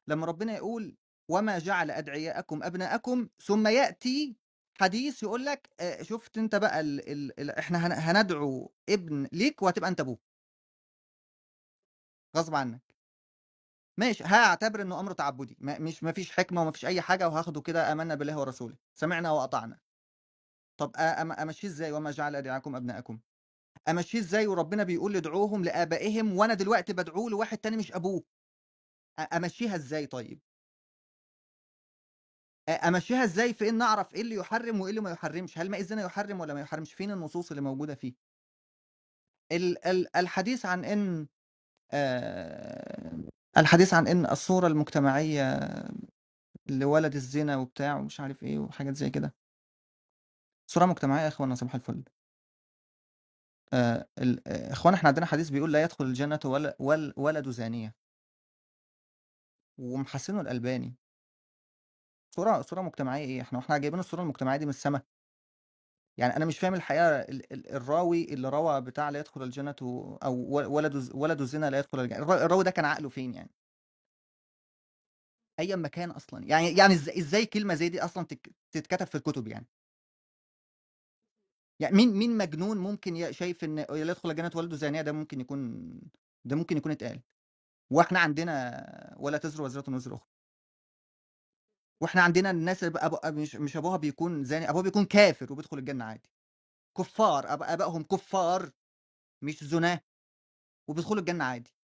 لمّا 0.09 0.25
ربنا 0.25 0.55
يقول 0.55 0.97
وما 1.29 1.59
جعل 1.59 1.91
أدعياءكم 1.91 2.63
أبناءكم، 2.63 3.29
ثم 3.43 3.67
يأتي 3.67 4.37
حديث 4.81 5.23
يقول 5.23 5.45
لك 5.45 5.69
آآ 5.79 6.03
شُفت 6.03 6.37
أنت 6.37 6.55
بقى 6.55 6.79
ال 6.79 7.09
ال 7.11 7.39
ال 7.39 7.51
إحنا 7.51 7.87
هن 7.87 7.91
هندعو 7.91 8.73
ابن 8.89 9.27
ليك 9.33 9.61
وهتبقى 9.63 9.89
أنت 9.89 9.99
أبوه. 9.99 10.19
غصب 12.35 12.55
عنّك. 12.55 12.95
ماشي، 13.97 14.23
هاعتبر 14.23 14.81
إنه 14.81 14.99
أمر 14.99 15.11
تعبُّدي، 15.13 15.57
مش 15.61 16.03
ما 16.03 16.11
فيش 16.11 16.31
حكمة 16.31 16.61
وما 16.61 16.71
فيش 16.71 16.85
أي 16.85 17.01
حاجة 17.01 17.27
وهاخده 17.29 17.61
كده 17.61 17.91
آمنا 17.91 18.15
بالله 18.15 18.39
ورسوله، 18.39 18.77
سمعنا 18.93 19.31
وأطعنا. 19.31 19.79
طب 20.77 20.91
أ 20.95 21.21
أم 21.21 21.31
أمشّيه 21.31 21.67
إزاي 21.67 21.91
وما 21.91 22.11
جعل 22.11 22.35
أدعياءكم 22.35 22.75
أبناءكم؟ 22.75 23.19
أمشّيه 23.89 24.19
إزاي 24.19 24.47
وربنا 24.47 24.83
بيقول 24.83 25.17
ادعوهم 25.17 25.63
لآبائهم 25.65 26.37
وأنا 26.37 26.55
دلوقتي 26.55 26.93
بادعوه 26.93 27.29
لواحد 27.31 27.59
تاني 27.59 27.77
مش 27.77 27.93
أبوه؟ 27.93 28.23
أ 29.19 29.21
أمشّيها 29.37 29.75
إزاي 29.75 30.07
طيب؟ 30.07 30.39
أ 32.69 32.71
أمشّيها 32.71 33.23
إزاي 33.23 33.53
في 33.53 33.69
إن 33.69 33.81
أعرف 33.81 34.13
إيه 34.15 34.21
اللي 34.21 34.35
يحرِّم 34.35 34.81
وإيه 34.81 34.89
اللي 34.89 35.01
ما 35.01 35.11
يحرِّمش، 35.11 35.57
هل 35.57 35.69
ماء 35.69 35.79
الزنا 35.79 36.01
يحرِّم 36.03 36.39
والّا 36.39 36.53
ما 36.53 36.61
يحرِّمش؟ 36.61 36.93
فين 36.93 37.11
النصوص 37.11 37.49
اللي 37.51 37.61
موجودة 37.61 37.95
فيه؟ 37.95 38.13
ال 39.51 39.85
ال 39.87 40.15
الحديث 40.17 40.65
عن 40.65 40.85
إن 40.85 41.27
آآ 41.93 43.23
الحديث 43.57 43.93
عن 43.93 44.07
إن 44.07 44.25
الصورة 44.31 44.67
المجتمعية 44.67 45.59
لولد 46.69 47.15
الزنا 47.15 47.57
وبتاع 47.57 47.97
ومش 47.97 48.19
عارف 48.19 48.43
إيه 48.43 48.59
وحاجات 48.59 48.95
زي 48.95 49.09
كده. 49.09 49.35
صورة 50.67 50.85
مجتمعية 50.85 51.21
يا 51.23 51.27
إخوانا 51.27 51.55
صباح 51.55 51.75
الفل. 51.75 52.03
آآ 53.73 54.07
ال 54.19 54.47
آآ 54.47 54.71
إخوانا 54.71 54.97
إحنا 54.97 55.07
عندنا 55.09 55.25
حديث 55.25 55.49
بيقول 55.49 55.73
لا 55.73 55.83
يدخل 55.83 56.05
الجنة 56.05 56.39
ول 56.45 56.73
ول 56.79 57.13
ولد 57.17 57.49
زانية. 57.49 57.95
ومحسّنه 59.79 60.41
الألباني. 60.41 60.95
صورة 62.35 62.61
صورة 62.61 62.81
مجتمعية 62.81 63.25
إيه؟ 63.25 63.41
إحنا 63.41 63.59
هو 63.59 63.61
إحنا 63.63 63.77
جايبين 63.77 63.99
الصورة 63.99 64.21
المجتمعية 64.21 64.57
دي 64.57 64.65
من 64.65 64.69
السما؟ 64.69 65.01
يعني 66.17 66.35
أنا 66.37 66.45
مش 66.45 66.59
فاهم 66.59 66.73
الحقيقة 66.73 67.03
ال 67.21 67.53
ال 67.53 67.69
الراوي 67.75 68.23
اللي 68.33 68.49
روى 68.49 68.81
بتاع 68.81 69.09
لا 69.09 69.19
يدخل 69.19 69.43
الجنة 69.43 69.75
أو 70.23 70.35
ولد 70.75 71.09
ولد 71.15 71.41
الزنا 71.41 71.69
لا 71.69 71.79
يدخل 71.79 71.99
الج 71.99 72.13
الر 72.13 72.33
الراوي 72.45 72.63
ده 72.63 72.71
كان 72.71 72.85
عقله 72.85 73.09
فين 73.09 73.33
يعني؟ 73.33 73.51
أيًا 75.59 75.75
ما 75.75 75.87
كان 75.87 76.11
أصلًا، 76.11 76.45
يعني 76.45 76.77
يعني 76.77 76.93
إز 76.93 77.09
إزاي 77.09 77.45
كلمة 77.45 77.73
زي 77.75 77.89
دي 77.89 78.01
أصلًا 78.05 78.25
تك 78.25 78.51
تتكتب 78.71 79.07
في 79.07 79.15
الكتب 79.15 79.47
يعني؟ 79.47 79.67
يعني 81.79 81.95
مين 81.95 82.09
مين 82.13 82.37
مجنون 82.37 82.77
ممكن 82.77 83.31
شايف 83.31 83.63
إن 83.63 83.75
لا 83.79 83.87
يدخل 83.95 84.31
الجنة 84.31 84.51
ولد 84.55 84.73
زانية 84.75 85.01
ده 85.01 85.11
ممكن 85.11 85.41
يكون 85.41 85.89
ده 86.45 86.55
ممكن 86.55 86.77
يكون 86.77 86.91
اتقال. 86.91 87.21
وإحنا 87.91 88.19
عندنا 88.19 89.15
ولا 89.19 89.37
تزر 89.37 89.61
وازرة 89.63 89.83
وزر 89.95 90.15
أخرى. 90.15 90.27
وإحنا 92.01 92.21
عندنا 92.21 92.51
الناس 92.51 92.83
اب 92.83 92.97
أب 92.97 93.33
مش 93.37 93.55
مش 93.55 93.77
أبوها 93.77 93.97
بيكون 93.97 94.43
زاني، 94.43 94.69
أبوها 94.69 94.83
بيكون 94.83 95.05
كافر 95.05 95.53
وبيدخل 95.53 95.77
الجنة 95.77 96.05
عادي. 96.05 96.29
كُفّار 96.97 97.53
آب 97.53 97.63
آبائهم 97.63 98.03
كُفّار 98.03 98.71
مش 99.43 99.63
زُناة 99.65 100.01
وبيدخلوا 100.89 101.19
الجنة 101.21 101.45
عادي. 101.45 101.75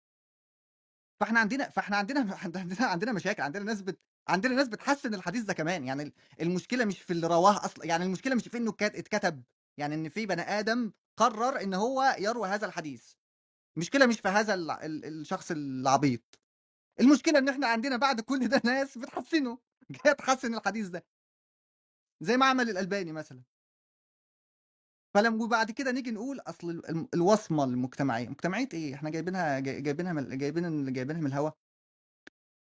فإحنا 1.20 1.40
عندنا 1.40 1.70
فإحنا 1.70 1.98
عندنا 1.98 2.36
عندنا 2.44 2.86
عندنا 2.88 3.12
مشاكل، 3.12 3.44
عندنا 3.44 3.64
ناس 3.64 3.82
بت 3.82 4.00
عندنا 4.28 4.56
ناس 4.56 4.68
بتحسِّن 4.68 5.14
الحديث 5.14 5.44
ده 5.44 5.54
كمان، 5.54 5.84
يعني 5.86 6.04
ال 6.04 6.14
المشكلة 6.42 6.86
مش 6.86 7.02
في 7.02 7.14
اللي 7.14 7.28
رواه 7.28 7.66
أصلًا، 7.66 7.86
يعني 7.86 8.06
المشكلة 8.06 8.36
مش 8.36 8.48
في 8.48 8.58
إنه 8.58 8.72
ك 8.72 8.84
اتكتب، 8.84 9.44
يعني 9.78 9.96
إن 9.96 10.10
في 10.10 10.26
بني 10.26 10.42
آدم 10.42 10.92
قرّر 11.18 11.62
إن 11.62 11.74
هو 11.74 12.16
يروي 12.20 12.48
هذا 12.50 12.66
الحديث. 12.68 13.14
المشكلة 13.78 14.06
مش 14.06 14.20
في 14.20 14.28
هذا 14.28 14.54
ال 14.54 14.72
ال 14.72 15.06
الشخص 15.06 15.52
العبيط. 15.52 16.40
المشكلة 17.00 17.40
إن 17.40 17.50
إحنا 17.50 17.68
عندنا 17.68 17.98
بعد 17.98 18.22
كل 18.22 18.48
ده 18.48 18.62
ناس 18.66 18.98
بتحسِّنه، 18.98 19.60
جاية 20.06 20.14
تحسِّن 20.14 20.56
الحديث 20.56 20.88
ده. 20.88 21.06
زي 22.22 22.38
ما 22.38 22.46
عمل 22.46 22.70
الألباني 22.70 23.12
مثلًا. 23.12 23.44
فلم 25.14 25.42
وبعد 25.42 25.72
كده 25.72 25.92
نيجي 25.92 26.12
نقول 26.12 26.40
أصل 26.40 26.70
ال 26.70 26.90
الم 26.90 27.08
الوصمة 27.14 27.64
المجتمعية، 27.64 28.30
مجتمعية 28.30 28.70
إيه؟ 28.74 28.96
إحنا 28.96 29.10
جايبينها 29.10 29.60
جاي 29.60 29.82
جايبينها 29.82 30.14
من 30.14 30.38
جايبين 30.38 30.94
جايبينها 30.94 31.22
من 31.22 31.28
الهوا؟ 31.28 31.52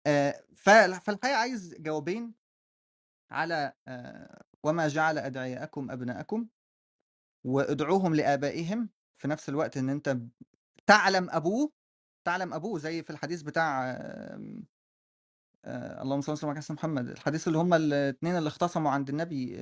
آه، 0.07 0.45
فالحقيقة 0.57 1.37
عايز 1.37 1.75
جوابين 1.75 2.35
على 3.31 3.73
آه، 3.89 4.43
وما 4.65 4.89
جعل 4.89 5.19
أدعياءكم 5.19 5.91
أبناءكم 5.91 6.49
وادعوهم 7.45 8.15
لآبائهم 8.15 8.91
في 9.19 9.29
نفس 9.29 9.49
الوقت 9.49 9.77
إن 9.77 9.91
أنت 9.91 10.19
تعلم 10.93 11.31
أبوه 11.31 11.73
تعلم 12.27 12.55
أبوه 12.55 12.79
زي 12.79 13.03
في 13.03 13.11
الحديث 13.11 13.43
بتاع 13.43 13.91
آه، 15.65 16.03
اللهم 16.03 16.21
صل 16.21 16.33
وسلم 16.33 16.51
على 16.51 16.61
محمد 16.71 17.09
الحديث 17.09 17.49
اللي 17.49 17.59
هم 17.59 17.75
الاثنين 17.75 18.37
اللي 18.37 18.49
اختصموا 18.49 18.91
عند 18.91 19.09
النبي 19.09 19.57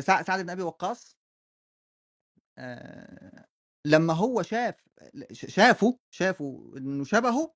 سعد 0.00 0.40
بن 0.40 0.50
أبي 0.50 0.62
وقاص. 0.62 1.16
لما 3.86 4.12
هو 4.14 4.42
شاف 4.42 4.74
شافه 5.32 5.98
شافه 6.10 6.72
إنه 6.76 7.04
شبهه 7.04 7.54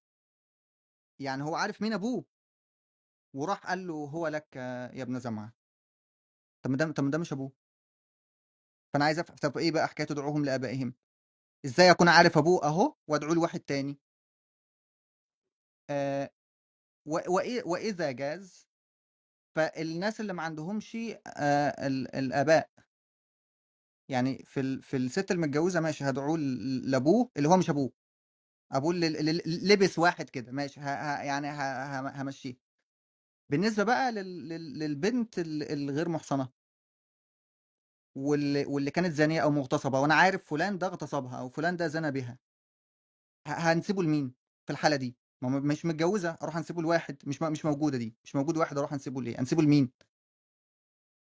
يعني 1.20 1.42
هو 1.42 1.54
عارف 1.54 1.82
مين 1.82 1.92
أبوه. 1.92 2.24
وراح 3.36 3.66
قال 3.66 3.86
له 3.86 3.94
هو 3.94 4.28
لك 4.28 4.56
يا 4.96 5.02
ابن 5.02 5.18
زمعة. 5.20 5.52
طب 6.64 6.70
ما 6.70 6.76
ده 6.76 6.92
طب 6.92 7.04
ما 7.04 7.10
ده 7.10 7.18
مش 7.18 7.32
أبوه. 7.32 7.52
فأنا 8.94 9.04
عايز 9.04 9.18
افهم 9.18 9.36
طب 9.36 9.58
إيه 9.58 9.72
بقى 9.72 9.88
حكاية 9.88 10.06
ادعوهم 10.10 10.44
لآبائهم؟ 10.44 10.94
إزاي 11.64 11.90
أكون 11.90 12.08
عارف 12.08 12.38
أبوه 12.38 12.64
أهو 12.64 12.94
وأدعو 13.08 13.34
لواحد 13.34 13.60
تاني 13.60 13.98
آه 15.90 16.30
وإذا 17.64 18.10
جاز 18.12 18.68
فالناس 19.56 20.20
اللي 20.20 20.32
ما 20.32 20.42
عندهمش 20.42 20.96
آه 21.36 21.86
الآباء 21.88 22.70
يعني 24.08 24.42
في. 24.44 24.80
في 24.82 24.96
الست 24.96 25.30
المتجوزة 25.30 25.80
ماشي 25.80 26.04
هدعوه 26.04 26.38
لأبوه 26.84 27.30
اللي 27.36 27.48
هو 27.48 27.56
مش 27.56 27.70
أبوه 27.70 27.92
أبوه 28.72 28.90
اللي, 28.94 29.42
لبس 29.46 29.98
واحد 29.98 30.30
كده 30.30 30.52
ماشي 30.52 30.80
ه... 30.80 30.84
ه... 30.84 31.22
يعني. 31.22 31.48
همشيه 32.22 32.56
بالنسبة 33.50 33.84
بقى 33.84 34.12
لل... 34.12 34.48
لل... 34.48 34.78
للبنت 34.78 35.38
الغير 35.38 36.08
محصنة 36.08 36.48
واللي 38.16 38.66
واللي 38.66 38.90
كانت 38.90 39.12
زانية 39.14 39.40
أو 39.42 39.50
مغتصبة 39.50 40.00
وأنا 40.00 40.14
عارف 40.14 40.44
فلان 40.44 40.78
ده 40.78 40.86
اغتصبها 40.86 41.38
أو 41.40 41.48
فلان 41.48 41.76
ده 41.76 41.86
زنى 41.88 42.10
بها 42.12 42.38
هنسيبه 43.48 44.02
لمين 44.02 44.34
في 44.66 44.72
الحالة 44.72 44.96
دي؟ 44.96 45.16
ما 45.42 45.60
مش 45.60 45.84
متجوزة 45.86 46.38
أروح 46.42 46.56
أنسيبه 46.56 46.82
لواحد 46.82 47.18
مش 47.26 47.42
مش 47.42 47.64
موجودة 47.64 47.98
دي 47.98 48.16
مش 48.24 48.36
موجود 48.36 48.56
واحد 48.56 48.78
أروح 48.78 48.92
أنسيبه 48.92 49.22
ليه؟ 49.22 49.38
أنسيبه 49.38 49.62
لمين؟ 49.62 49.92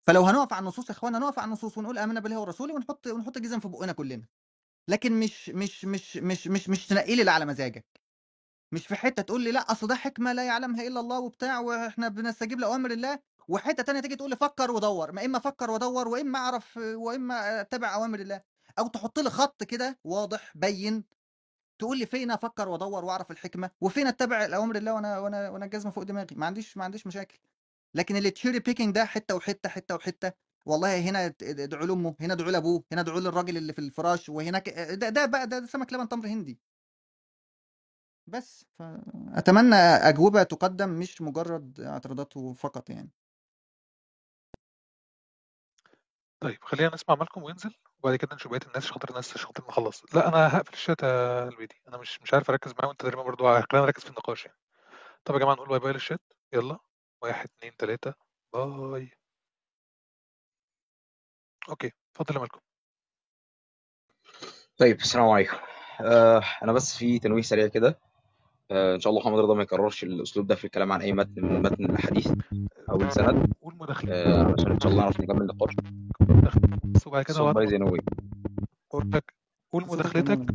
فلو 0.07 0.23
هنقف 0.27 0.53
على 0.53 0.61
النصوص 0.63 0.87
يا 0.91 0.93
إخوانا 0.95 1.19
نقف 1.19 1.39
على 1.39 1.47
النصوص 1.49 1.79
ونقول 1.79 1.99
آمنا 1.99 2.21
بالله 2.21 2.41
ورسوله 2.41 2.75
ونحط 2.75 3.07
ونحط 3.07 3.39
جزم 3.39 3.61
في 3.61 3.69
بقنا 3.69 3.93
كلنا. 3.93 4.29
لكن 4.89 5.21
مش 5.21 5.51
مش 5.51 5.85
مش 5.85 6.17
مش 6.17 6.49
مش 6.49 6.69
مش 6.69 6.87
تنقي 6.87 7.17
لي 7.17 7.31
على 7.31 7.47
مزاجك. 7.47 7.87
مش 8.73 8.87
في 8.87 8.95
حتة 8.97 9.23
تقول 9.23 9.45
لي 9.45 9.53
لا 9.53 9.61
أصل 9.73 9.87
ده 9.87 9.95
حكمة 9.95 10.33
لا 10.33 10.47
يعلمها 10.47 10.87
إلا 10.87 11.01
الله 11.01 11.21
وبتاع 11.21 11.61
وإحنا 11.61 12.09
بنستجيب 12.09 12.61
لأوامر 12.61 12.91
الله. 12.91 13.21
وحتة 13.49 13.83
تانية 13.83 14.01
تيجي 14.01 14.17
تقول 14.17 14.31
لي 14.31 14.37
فكر 14.37 14.71
ودور 14.71 15.13
ما 15.13 15.25
إما 15.25 15.39
أفكر 15.39 15.71
وأدور 15.71 16.09
وإما 16.09 16.39
أعرف 16.39 16.77
وإما 16.77 17.61
اتبع 17.61 17.95
أوامر 17.95 18.21
الله 18.21 18.43
أو 18.79 18.87
تحط 18.89 19.19
لي 19.19 19.31
خط 19.31 19.65
كده 19.65 19.99
واضح 20.05 20.53
بين 20.57 21.05
تقول 21.79 21.99
لي 21.99 22.07
فين 22.07 22.31
أفكر 22.31 22.69
وأدور 22.69 23.05
وأعرف 23.05 23.31
الحكمة 23.31 23.71
وفين 23.81 24.09
أتبع 24.09 24.45
الأوامر 24.45 24.77
الله 24.77 24.95
وأنا 24.95 25.19
وأنا 25.19 25.51
وأنا 25.51 25.65
الجزمه 25.65 25.93
فوق 25.93 26.05
دماغي. 26.05 26.37
ما 26.37 26.47
عنديش 26.47 26.77
ما 26.77 26.85
عنديش 26.85 27.07
مشاكل. 27.07 27.39
لكن 27.95 28.17
ال 28.17 28.31
cherry 28.31 28.59
picking 28.61 28.95
ده 28.95 29.05
حتة 29.05 29.37
وحتة 29.37 29.69
حتة 29.71 29.95
وحتة. 29.95 30.33
والله 30.67 31.01
هنا 31.01 31.35
ادعوا 31.43 31.87
لأمه 31.87 32.17
هنا 32.21 32.35
ادعوا 32.35 32.51
لأبوه 32.53 32.85
هنا 32.93 33.01
ادعوا 33.01 33.21
للراجل 33.21 33.57
اللي 33.57 33.73
في 33.73 33.79
الفراش 33.81 34.29
وهناك 34.29 34.71
ده, 34.71 35.09
ده 35.11 35.27
بقى 35.27 35.47
ده, 35.47 35.59
ده 35.59 35.67
سمك 35.67 35.93
لبن 35.93 36.09
تمر 36.09 36.27
هندي. 36.29 36.61
بس 38.29 38.67
فأتمنى 38.79 39.77
أجوبة 39.77 40.43
تقدم 40.43 40.91
مش 40.91 41.23
مجرد 41.23 41.81
اعتراضات 41.81 42.35
فقط 42.39 42.91
يعني. 42.91 43.11
طيب 46.43 46.59
خلينا 46.63 46.95
نسمع 46.95 47.15
مالكم 47.15 47.43
وينزل 47.43 47.75
وبعد 47.99 48.17
كده 48.17 48.35
نشوف 48.35 48.53
بقية 48.53 48.67
الناس 48.69 48.87
شاطر 48.87 49.11
الناس 49.11 49.39
شاطر 49.39 49.65
نخلص 49.69 50.15
لا 50.15 50.29
أنا 50.29 50.57
هقفل 50.57 50.73
الشات 50.73 51.03
يا 51.03 51.49
البيدي 51.49 51.83
أنا 51.89 51.97
مش 51.99 52.23
مش 52.23 52.35
عارف 52.35 52.51
أركز 52.51 52.73
معاه 52.79 52.89
وانت 52.89 53.01
تقريبا 53.01 53.23
برضو 53.23 53.45
خلينا 53.45 53.87
نركز 53.87 54.03
في 54.03 54.11
النقاش 54.11 54.45
يعني. 54.47 54.59
طب 55.25 55.35
يا 55.35 55.41
جماعة 55.41 55.55
نقول 55.55 55.69
باي 55.69 55.79
باي 55.79 55.93
للشات. 55.93 56.21
يلا. 56.53 56.79
واحد 57.23 57.49
اتنين 57.59 57.77
تلاتة. 57.77 58.15
باي. 58.53 59.11
أوكي 61.69 61.93
اتفضل 62.13 62.35
يا 62.35 62.41
مالكم. 62.41 62.61
طيب 64.79 65.01
السلام 65.01 65.29
عليكم. 65.29 65.57
آه 66.01 66.43
أنا 66.63 66.73
بس 66.73 66.97
في 66.97 67.19
تنويه 67.19 67.43
سريع 67.43 67.67
كده. 67.67 68.01
إن 68.73 69.01
شاء 69.01 69.11
الله 69.11 69.23
محمد 69.23 69.39
رضا 69.39 69.55
ما 69.55 69.63
يكررش 69.63 70.05
الأسلوب 70.05 70.47
ده 70.47 70.55
في 70.55 70.65
الكلام 70.65 70.93
عن 70.93 71.01
أي 71.01 71.13
متن 71.13 71.45
من 71.47 71.63
متن 71.63 71.85
الأحاديث 71.85 72.33
أو 72.91 73.03
السند. 73.03 73.53
قول 73.63 73.77
مداخلة. 73.81 74.13
آه 74.13 74.55
عشان 74.59 74.73
إن 74.73 74.81
شاء 74.81 74.93
الله 74.93 75.03
نعرف 75.03 75.21
نكمل 75.21 75.43
النقاش 75.43 75.75
بس 76.87 77.07
وبعد 77.07 77.25
كده 77.25 77.35
صوت 77.35 77.55
بايظ 77.55 77.75
نوي 77.75 77.99
قول 78.91 79.11
لك 79.13 79.35
قول 79.73 79.87
مداخلتك. 79.87 80.55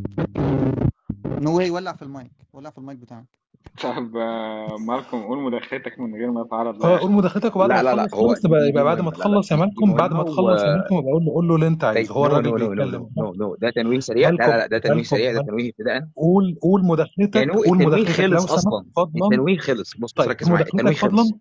نوي 1.26 1.70
ولع 1.70 1.94
في 1.94 2.02
المايك. 2.02 2.32
ولع 2.54 2.70
في 2.70 2.78
المايك 2.78 3.00
بتاعك. 3.00 3.40
طب 3.84 4.18
آه، 4.18 4.76
مالكم 4.80 5.24
قول 5.24 5.38
مداخلتك 5.38 6.00
من 6.00 6.16
غير 6.16 6.32
ما 6.32 6.44
تتعرض 6.44 6.86
آه 6.86 7.00
قول 7.00 7.12
مداخلتك 7.12 7.56
وبعد 7.56 7.70
لا 7.70 7.76
ما 7.76 7.82
لا 7.82 7.96
لا 7.96 8.08
هو 8.16 8.36
يبقى 8.46 8.84
بعد 8.84 8.98
ما 9.02 9.10
لا 9.10 9.16
لا 9.16 9.22
تخلص 9.22 9.52
يا 9.52 9.56
مالكم 9.58 9.94
بعد 9.94 10.14
ما 10.14 10.24
تخلص 10.24 10.62
يا 10.62 10.76
مالكم 10.76 10.96
يبقى 10.96 11.12
قول 11.12 11.24
له 11.26 11.32
قول 11.32 11.48
له 11.48 11.56
اللي 11.56 11.68
انت 11.68 11.84
عايزه 11.84 12.14
هو 12.14 12.26
الراجل 12.26 12.52
بيتكلم. 12.52 13.10
نو 13.18 13.34
نو 13.34 13.56
ده 13.56 13.70
تنويه 13.70 14.00
سريع 14.00 14.30
لا 14.30 14.36
لا 14.36 14.58
لا 14.58 14.68
ده 14.68 14.78
تنويه 14.78 15.04
سريع 15.04 15.34
ده 15.34 15.42
تنويه 15.42 15.70
ابتداء 15.70 16.08
قول 16.16 16.58
قول 16.62 16.86
مداخلتك 16.86 17.50
قول 17.50 17.78
مداخلتك 17.78 18.12
خلص 18.12 18.52
أصلا. 18.52 18.86
التنويه 19.24 19.58
خلص. 19.58 19.94
بص 19.94 20.00
بص 20.00 20.12
طيب 20.14 20.30
ركز 20.30 20.50
معايا 20.50 20.66
التنويه 20.66 20.96
خلص. 20.96 21.32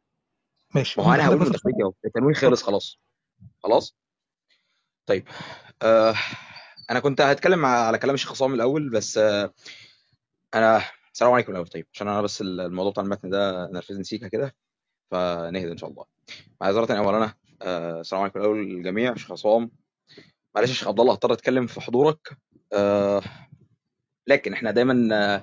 ماشي 0.74 1.00
ما 1.00 1.06
هو 1.06 1.12
أنا 1.12 1.26
هقول 1.26 1.40
مداخلتي 1.40 1.82
أهو. 1.82 1.92
التنويه 2.04 2.34
خلص 2.34 2.62
خلاص. 2.62 2.98
خلاص؟ 3.62 3.96
طيب 5.06 5.24
آه 5.82 6.14
أنا 6.90 7.00
كنت 7.00 7.20
هتكلم 7.20 7.66
على 7.66 7.98
كلام 7.98 8.14
الشيخ 8.14 8.30
عصام 8.30 8.54
الأول 8.54 8.90
بس 8.90 9.18
آه 9.18 9.52
أنا 10.54 10.82
السلام 11.16 11.32
عليكم 11.32 11.52
الأول. 11.52 11.66
طيب 11.66 11.86
عشان 11.94 12.08
أنا 12.08 12.22
بس 12.22 12.40
الموضوع 12.42 12.92
بتاع 12.92 13.02
المتن 13.02 13.30
ده 13.30 13.70
نرفزني 13.72 14.04
سيكا 14.04 14.28
كده 14.28 14.54
فنهدى 15.10 15.72
إن 15.72 15.76
شاء 15.76 15.90
الله. 15.90 16.04
معذره 16.60 16.92
اولا 16.92 17.16
أنا 17.16 17.34
آه 17.62 18.00
السلام 18.00 18.22
عليكم 18.22 18.40
الأول 18.40 18.66
للجميع. 18.66 19.14
شيخ 19.14 19.32
عصام 19.32 19.70
معلش 20.54 20.68
يا 20.68 20.74
شيخ 20.74 20.88
عبد 20.88 21.00
الله 21.00 21.12
هضطر 21.12 21.32
أتكلم 21.32 21.66
في 21.66 21.80
حضورك. 21.80 22.36
آه 22.72 23.22
لكن 24.26 24.52
إحنا 24.52 24.70
دايما 24.70 25.08
آه، 25.12 25.42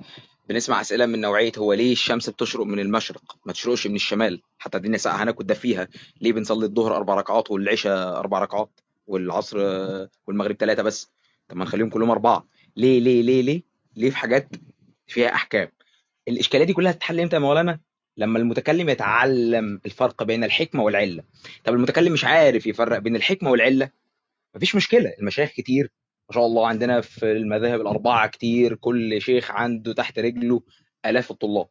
بنسمع 0.50 0.82
أسئلة 0.82 1.06
من 1.06 1.22
نوعية 1.22 1.52
هو 1.58 1.74
ليه 1.74 1.92
الشمس 1.92 2.30
بتشرق 2.30 2.66
من 2.66 2.80
المشرق؟ 2.80 3.38
ما 3.46 3.54
تشرقش 3.54 3.88
من 3.88 3.96
الشمال. 3.96 4.42
حتى 4.58 4.78
الدنيا 4.78 4.98
ساقعه 4.98 5.24
هناك 5.24 5.54
فيها. 5.54 5.88
ليه 6.22 6.34
بنصلي 6.34 6.66
الظهر 6.66 6.96
أربع 6.96 7.16
ركعات 7.16 7.52
والعشاء 7.52 8.20
أربع 8.20 8.40
ركعات 8.40 8.80
والعصر 9.08 9.58
آه، 9.62 10.10
والمغرب 10.28 10.56
ثلاثة 10.56 10.84
بس؟ 10.84 11.12
طب 11.48 11.58
ما 11.58 11.66
نخليهم 11.66 11.90
كلهم 11.90 12.12
أربعة. 12.12 12.48
ليه 12.76 13.00
ليه 13.00 13.22
ليه 13.22 13.42
ليه؟ 13.42 13.64
ليه 13.96 14.10
في 14.10 14.18
حاجات 14.18 14.50
فيها 15.08 15.34
أحكام. 15.36 15.72
الإشكالية 16.28 16.66
دي 16.66 16.74
كلها 16.74 16.92
تتحل 16.92 17.20
إمتى 17.20 17.36
يا 17.36 17.42
مولانا؟ 17.42 17.80
لما 18.18 18.40
المتكلم 18.40 18.90
يتعلم 18.90 19.82
الفرق 19.86 20.24
بين 20.24 20.44
الحكمة 20.44 20.84
والعلة. 20.84 21.24
طب 21.64 21.74
المتكلم 21.74 22.14
مش 22.14 22.26
عارف 22.26 22.68
يفرق 22.68 22.98
بين 23.00 23.16
الحكمة 23.16 23.52
والعلة؟ 23.52 23.90
مفيش 24.56 24.76
مشكلة. 24.76 25.14
المشايخ 25.20 25.50
كتير. 25.50 25.92
ما 26.30 26.34
شاء 26.36 26.46
الله 26.46 26.68
عندنا 26.68 27.02
في 27.02 27.32
المذاهب 27.32 27.82
الأربعة 27.82 28.28
كتير. 28.28 28.76
كل 28.76 29.22
شيخ 29.22 29.52
عنده 29.52 29.94
تحت 29.94 30.20
رجله 30.20 30.62
آلاف 31.06 31.32
الطلاب. 31.32 31.68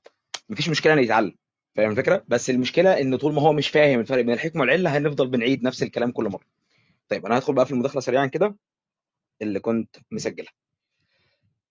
مفيش 0.49 0.68
مشكلة 0.68 0.93
إنه 0.93 1.03
يتعلم. 1.03 1.35
فاهم 1.76 1.91
الفكرة؟ 1.91 2.24
بس 2.28 2.51
المشكلة 2.51 3.01
ان 3.01 3.16
طول 3.16 3.33
ما 3.35 3.43
هو 3.43 3.53
مش 3.53 3.68
فاهم 3.68 4.01
الفرق 4.01 4.20
بين 4.20 4.35
الحكمة 4.35 4.61
والعلة 4.61 4.97
هنفضل 4.97 5.28
بنعيد 5.28 5.62
نفس 5.62 5.83
الكلام 5.83 6.11
كل 6.12 6.24
مرة. 6.28 6.45
طيب 7.09 7.26
أنا 7.26 7.39
هدخل 7.39 7.55
بقى 7.55 7.66
في 7.66 7.72
المداخلة 7.72 8.01
سريعا 8.01 8.26
كده 8.26 8.57
اللي 9.43 9.61
كنت 9.61 9.97
مسجلها. 10.11 10.53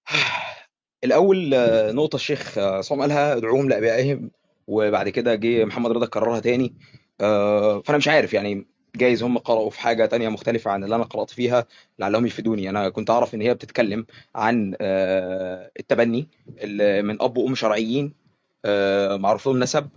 الأول 1.03 1.53
آه، 1.53 1.91
نقطة 1.91 2.15
الشيخ 2.15 2.57
آه، 2.57 2.77
عصام 2.77 3.01
قالها 3.01 3.37
ادعوهم 3.37 3.69
لأبائهم 3.69 4.31
وبعد 4.67 5.09
كده 5.09 5.35
جه 5.35 5.65
محمد 5.65 5.91
رضا 5.91 6.05
كررها 6.05 6.39
تاني. 6.39 6.73
آه، 7.21 7.81
فأنا 7.81 7.97
مش 7.97 8.07
عارف 8.07 8.33
يعني 8.33 8.67
جايز 8.95 9.23
هم 9.23 9.37
قرأوا 9.37 9.69
في 9.69 9.79
حاجة 9.79 10.05
تانية 10.05 10.29
مختلفة 10.29 10.71
عن 10.71 10.83
اللي 10.83 10.95
أنا 10.95 11.03
قرأت 11.03 11.29
فيها 11.29 11.65
لعلهم 11.99 12.25
يفيدوني. 12.25 12.69
أنا 12.69 12.89
كنت 12.89 13.09
أعرف 13.09 13.35
إن 13.35 13.41
هي 13.41 13.53
بتتكلم 13.53 14.05
عن 14.35 14.75
التبني 15.79 16.27
من 17.01 17.21
أب 17.21 17.37
وأم 17.37 17.55
شرعيين 17.55 18.13
معروف 19.19 19.47
لهم 19.47 19.59
نسب 19.59 19.89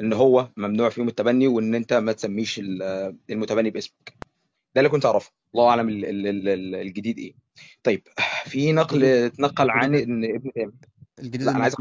إن 0.00 0.12
هو 0.12 0.48
ممنوع 0.56 0.88
فيهم 0.88 1.08
التبني 1.08 1.46
وإن 1.46 1.74
أنت 1.74 1.92
ما 1.92 2.12
تسميش 2.12 2.58
ال- 2.58 3.14
المتبني 3.30 3.70
باسمك. 3.70 4.14
ده 4.74 4.80
اللي 4.80 4.88
كنت 4.88 5.06
أعرفه. 5.06 5.32
الله 5.54 5.68
أعلم 5.68 5.88
ال- 5.88 6.04
ال- 6.04 6.26
ال- 6.26 6.48
ال- 6.48 6.74
الجديد 6.74 7.18
إيه. 7.18 7.32
طيب 7.82 8.02
في 8.44 8.72
نقل 8.72 9.04
اتنقل 9.04 9.70
عن 9.70 9.94
إن 9.94 10.24
ابن 10.24 10.72
الجديد 11.18 11.42
لا 11.42 11.50
أنا 11.50 11.62
عايز 11.62 11.76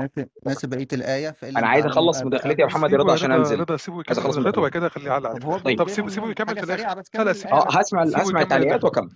ناسي 0.45 0.67
بقية 0.67 0.87
الآية 0.93 1.35
لم 1.43 1.65
عايز 1.65 1.85
أخلص 1.85 2.21
مداخلتي 2.21 2.61
يا 2.61 2.67
محمد 2.67 2.93
رضا 2.95 3.13
عشان 3.13 3.31
رضا 3.31 3.77
سيبه 3.77 4.03
عايز 4.07 4.19
يكمل 4.19 4.19
أخلص 4.19 4.37
مداخلته 4.37 4.59
وبعد 4.59 4.71
مداخلتي 4.71 4.71
كده 4.71 4.89
خليه 4.89 5.05
يعلق 5.05 5.57
طيب 5.57 5.89
سيبه 5.89 6.07
سيبه 6.09 6.29
يكمل 6.29 6.57
في 6.57 6.65
لا 7.15 7.23
لا 7.23 7.33
سيبه 7.33 7.53
آه 7.53 7.67
هسمع 7.79 8.03
هسمع 8.03 8.41
التعليقات 8.41 8.83
وأكمل. 8.83 9.09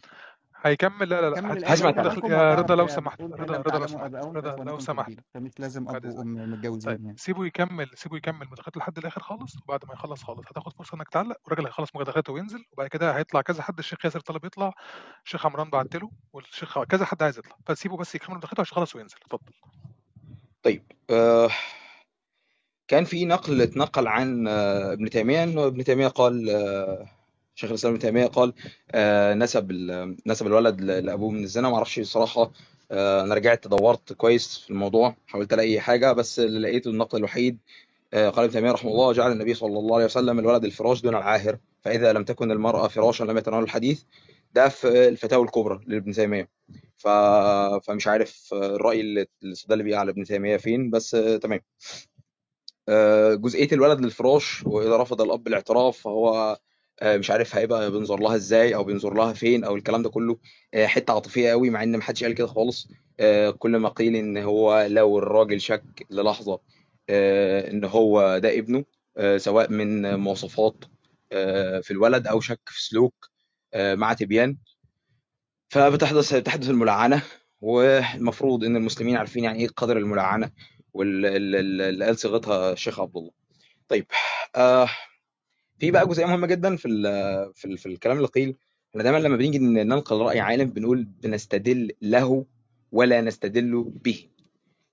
هيكمل 0.64 1.09
لا 1.09 1.22
لا 1.22 1.30
لا 1.30 1.36
كمل 1.41 1.66
هسمع 1.66 1.89
لأنكم 1.89 2.32
يا 2.32 2.36
الله 2.36 2.55
رضا 2.55 2.76
لو 2.76 2.88
سمحت 2.88 3.22
رضا 3.22 3.57
رضا 3.57 3.80
لو 3.80 3.88
سمحت 3.88 4.14
رضا 4.14 4.64
لو 4.64 4.80
سمحت. 4.80 5.11
فمش 5.34 5.51
لازم 5.59 5.89
إذنك 5.89 6.18
وأم 6.18 6.51
متجوزين 6.51 6.91
طيب 6.91 7.05
يعني. 7.05 7.18
سيبه 7.18 7.45
يكمل 7.45 7.89
سيبه 7.95 8.18
يكمل 8.18 8.47
مداخلته 8.51 8.80
لحد 8.80 8.97
الآخر 8.97 9.22
خالص 9.22 9.57
وبعد 9.57 9.86
ما 9.88 9.93
يخلص 9.93 10.24
خالص. 10.24 10.47
هتاخد 10.47 10.74
فرصة 10.74 10.95
إنك 10.95 11.09
تعلق 11.09 11.38
والراجل 11.43 11.66
هيخلص 11.66 11.89
مداخلته 11.95 12.34
وينزل 12.34 12.66
وبعد 12.72 12.88
كده 12.88 13.18
هيطلع 13.18 13.41
كذا 13.41 13.61
حد 13.61 13.80
الشيخ 13.80 14.05
ياسر 14.05 14.20
طلب 14.20 14.45
يطلع 14.45 14.74
الشيخ 15.26 15.45
عمران 15.45 15.70
بعت 15.70 15.95
له 15.95 16.11
والشيخ 16.34 16.84
كذا 16.84 17.05
حد 17.05 17.24
عايز 17.24 17.38
يطلع. 17.39 17.55
فسيبه 17.66 17.97
بس 17.97 18.16
يكمل 18.16 18.36
مداخلته 18.36 18.61
عشان 18.61 18.74
يخلص 18.78 18.95
وينزل. 18.95 19.16
اتفضل. 19.26 19.53
طيب 20.64 20.84
آه 21.09 21.49
كان 22.88 23.03
في 23.03 23.26
نقل 23.26 23.61
اتنقل 23.61 24.07
عن 24.07 24.47
آه 24.47 24.93
ابن 24.93 25.09
تيمية 25.09 25.43
إنه 25.43 25.66
ابن 25.68 25.84
تيمية 25.84 26.07
قال 26.07 26.49
آه 26.49 27.05
شيخ 27.56 27.70
الإسلام 27.70 27.93
ابن 27.93 28.01
تيمية 28.01 28.26
قال 28.26 28.54
آه 28.91 29.34
نسب 29.34 29.72
نسب 30.28 30.47
الولد 30.47 30.82
لأبوه 30.82 31.30
من 31.32 31.43
الزنا. 31.43 31.70
ما 31.70 31.76
أعرفش 31.76 31.99
الصراحة 31.99 32.51
آه 32.91 33.24
أنا 33.24 33.36
رجعت 33.36 33.68
دورت 33.68 34.14
كويس 34.14 34.58
في 34.58 34.70
الموضوع 34.70 35.16
حاولت 35.28 35.54
ألاقي 35.54 35.80
حاجة 35.80 36.12
بس 36.12 36.39
اللي 36.39 36.60
لقيته 36.60 36.89
النقل 36.89 37.18
الوحيد 37.18 37.58
آه 38.14 38.30
قال 38.30 38.43
ابن 38.45 38.54
تيمية 38.54 38.72
رحمه 38.72 38.91
الله 38.91 39.14
جعل 39.14 39.32
النبي 39.32 39.54
صلى 39.54 39.80
الله 39.80 39.95
عليه 39.95 40.06
وسلم 40.06 40.39
الولد 40.39 40.66
الفراش 40.66 41.01
دون 41.01 41.16
العاهر 41.16 41.58
فإذا 41.82 42.14
لم 42.14 42.24
تكن 42.24 42.51
المرأة 42.51 42.88
فراشا 42.88 43.24
لم 43.24 43.38
يتناول 43.38 43.64
الحديث 43.64 44.04
ده 44.54 44.70
في 44.70 45.08
الفتاوى 45.08 45.43
الكبرى 45.45 45.80
لابن 45.88 46.12
تيمية. 46.12 46.49
ف... 46.97 47.08
فمش 47.88 48.08
عارف 48.08 48.49
الرأي 48.54 49.01
اللي 49.01 49.26
استدل 49.43 49.84
بيه 49.84 49.97
على 49.97 50.12
ابن 50.12 50.24
تيمية 50.24 50.58
فين 50.58 50.89
بس 50.89 51.10
تمام. 51.41 51.60
جزئية 53.36 53.68
الولد 53.72 53.99
للفراش 54.01 54.64
وإذا 54.66 54.97
رفض 54.97 55.22
الأب 55.22 55.47
الاعتراف 55.47 55.97
فهو 55.97 56.58
مش 57.03 57.31
عارف 57.31 57.55
هيبقى 57.55 57.91
بينظر 57.91 58.19
لها 58.19 58.35
إزاي 58.35 58.75
أو 58.75 58.83
بينظر 58.83 59.13
لها 59.13 59.33
فين 59.33 59.63
أو 59.63 59.75
الكلام 59.75 60.03
ده 60.03 60.09
كله. 60.09 60.37
آه، 60.73 60.85
حتة 60.85 61.13
عاطفية 61.13 61.49
قوي 61.49 61.69
مع 61.69 61.83
إن 61.83 61.97
محدش 61.97 62.23
قال 62.23 62.33
كده 62.33 62.47
خالص. 62.47 62.87
آه، 63.19 63.49
كل 63.49 63.77
ما 63.77 63.89
قيل 63.89 64.15
إن 64.15 64.37
هو 64.37 64.85
لو 64.89 65.17
الراجل 65.19 65.61
شك 65.61 66.05
للحظة 66.09 66.59
آه، 67.09 67.71
إن 67.71 67.83
هو 67.85 68.37
ده 68.37 68.59
ابنه 68.59 68.85
آه، 69.17 69.37
سواء 69.37 69.71
من 69.71 70.15
مواصفات 70.15 70.75
آه، 71.31 71.79
في 71.79 71.91
الولد 71.91 72.27
أو 72.27 72.39
شك 72.41 72.59
في 72.65 72.83
سلوك 72.83 73.29
آه، 73.73 73.95
مع 73.95 74.13
تبيان. 74.13 74.57
فبتحدث 75.69 76.29
تحدث 76.35 76.69
الملعنة 76.69 77.21
والمفروض 77.61 78.63
إن 78.63 78.75
المسلمين 78.75 79.17
عارفين 79.17 79.43
يعني 79.43 79.59
إيه 79.59 79.67
قدر 79.67 79.97
الملعنة 79.97 80.51
واللي 80.93 82.05
قال 82.05 82.17
صيغتها 82.19 82.73
الشيخ 82.73 82.99
عبد 82.99 83.17
الله. 83.17 83.31
طيب 83.87 84.05
آه 84.55 84.89
في 85.84 85.91
بقى 85.91 86.07
جزئية 86.07 86.25
مهمة 86.25 86.47
جدا 86.47 86.75
في 86.75 86.88
ال 86.88 87.03
في, 87.55 87.65
ال 87.65 87.77
في 87.77 87.86
الكلام 87.86 88.17
اللي 88.17 88.27
قيل 88.27 88.55
إحنا 88.91 89.03
دايما 89.03 89.17
لما 89.17 89.38
بنيجي 89.38 89.59
ننقل 89.59 90.17
رأي 90.17 90.39
عالم 90.39 90.69
بنقول 90.69 91.03
بنستدل 91.03 91.91
له 92.01 92.45
ولا 92.91 93.21
نستدل 93.21 93.84
به. 94.03 94.27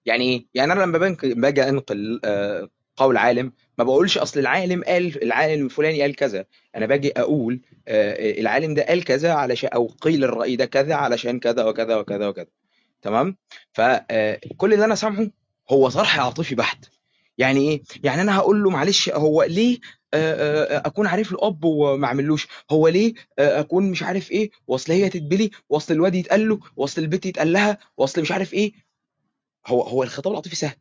يعني 0.07 0.24
إيه؟ 0.24 0.47
يعني 0.55 0.72
أنا 0.72 0.80
لما 0.82 0.99
باجي 1.22 1.68
أنقل 1.68 2.20
آه، 2.24 2.68
قول 2.97 3.16
عالم 3.16 3.53
ما 3.78 3.84
بقولش 3.84 4.18
أصل 4.18 4.41
العالم 4.41 4.84
قال 4.84 5.22
العالم 5.22 5.64
الفلاني 5.64 6.03
قال 6.03 6.16
كذا. 6.16 6.45
أنا 6.76 6.86
باجي 6.86 7.12
أقول 7.16 7.61
آه، 7.88 8.41
العالم 8.41 8.74
ده 8.74 8.82
قال 8.82 9.05
كذا 9.05 9.32
علشان 9.32 9.70
أو 9.74 9.86
قيل 10.01 10.24
الرأي 10.24 10.57
ده 10.57 10.64
كذا 10.64 10.95
علشان 10.95 11.38
كذا 11.41 11.64
وكذا 11.64 11.97
وكذا 11.97 12.28
وكذا. 12.28 12.47
تمام؟ 13.03 13.36
فكل 13.72 14.72
اللي 14.74 14.84
أنا 14.84 14.95
سامعه 14.95 15.30
هو 15.70 15.88
طرح 15.88 16.20
عاطفي 16.20 16.55
بحت. 16.55 16.84
يعني 17.39 17.61
إيه؟ 17.61 17.83
يعني 18.05 18.22
أنا 18.22 18.37
هقول 18.37 18.62
له 18.62 18.70
معلش 18.70 19.09
هو 19.11 19.43
ليه 19.43 19.78
أكون 20.14 21.07
عارف 21.07 21.33
الأب 21.33 21.64
وما 21.64 22.07
أعملوش؟ 22.07 22.49
هو 22.70 22.89
ليه 22.89 23.14
أكون 23.39 23.91
مش 23.91 24.03
عارف 24.03 24.31
إيه؟ 24.31 24.51
وأصل 24.66 24.93
هي 24.93 25.09
تتبلي 25.09 25.51
وأصل 25.68 25.95
الواد 25.95 26.14
يتقال 26.14 26.49
له 26.49 26.61
وأصل 26.76 27.03
البت 27.03 27.26
يتقال 27.26 27.53
لها 27.53 27.78
وأصل 27.97 28.20
مش 28.20 28.33
عارف 28.33 28.55
إيه؟ 28.55 28.72
هو 29.66 29.83
هو 29.83 30.03
الخطاب 30.03 30.31
العاطفي 30.33 30.57
سهل. 30.57 30.76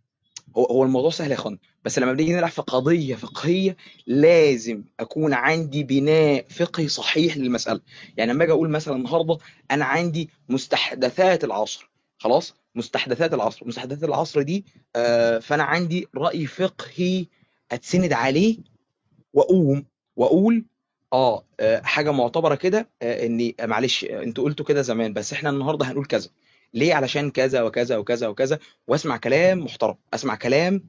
هو 0.57 0.65
هو 0.65 0.83
الموضوع 0.83 1.09
سهل 1.09 1.31
يا 1.31 1.35
إخوان. 1.35 1.57
بس 1.85 1.99
لما 1.99 2.13
بنيجي 2.13 2.33
نلعب 2.33 2.51
في 2.51 2.61
قضية 2.61 3.15
فقهية 3.15 3.77
لازم 4.07 4.83
أكون 4.99 5.33
عندي 5.33 5.83
بناء 5.83 6.45
فقهي 6.49 6.87
صحيح 6.87 7.37
للمسألة. 7.37 7.81
يعني 8.17 8.33
لما 8.33 8.43
أجي 8.43 8.51
أقول 8.51 8.69
مثلا 8.69 8.95
النهارده 8.95 9.37
أنا 9.71 9.85
عندي 9.85 10.29
مستحدثات 10.49 11.43
العصر 11.43 11.89
خلاص؟ 12.17 12.53
مستحدثات 12.79 13.33
العصر. 13.33 13.67
مستحدثات 13.67 14.03
العصر 14.03 14.41
دي 14.41 14.65
آه 14.95 15.39
فأنا 15.39 15.63
عندي 15.63 16.07
رأي 16.15 16.45
فقهي 16.45 17.25
أتسند 17.71 18.13
عليه 18.13 18.57
وأقوم 19.33 19.85
وأقول 20.15 20.65
آه 21.13 21.43
آه، 21.59 21.81
حاجة 21.81 22.11
معتبرة 22.11 22.55
كده 22.55 22.89
آه، 23.01 23.25
إني 23.25 23.55
معلش 23.61 24.03
أنتوا 24.05 24.43
قلتوا 24.43 24.65
كده 24.65 24.81
زمان 24.81 25.13
بس 25.13 25.33
إحنا 25.33 25.49
النهارده 25.49 25.85
هنقول 25.85 26.05
كذا. 26.05 26.29
ليه؟ 26.73 26.93
علشان 26.93 27.31
كذا 27.31 27.61
وكذا 27.61 27.97
وكذا 27.97 28.27
وكذا 28.27 28.59
وأسمع 28.87 29.17
كلام 29.17 29.59
محترم. 29.59 29.95
أسمع 30.13 30.35
كلام 30.35 30.83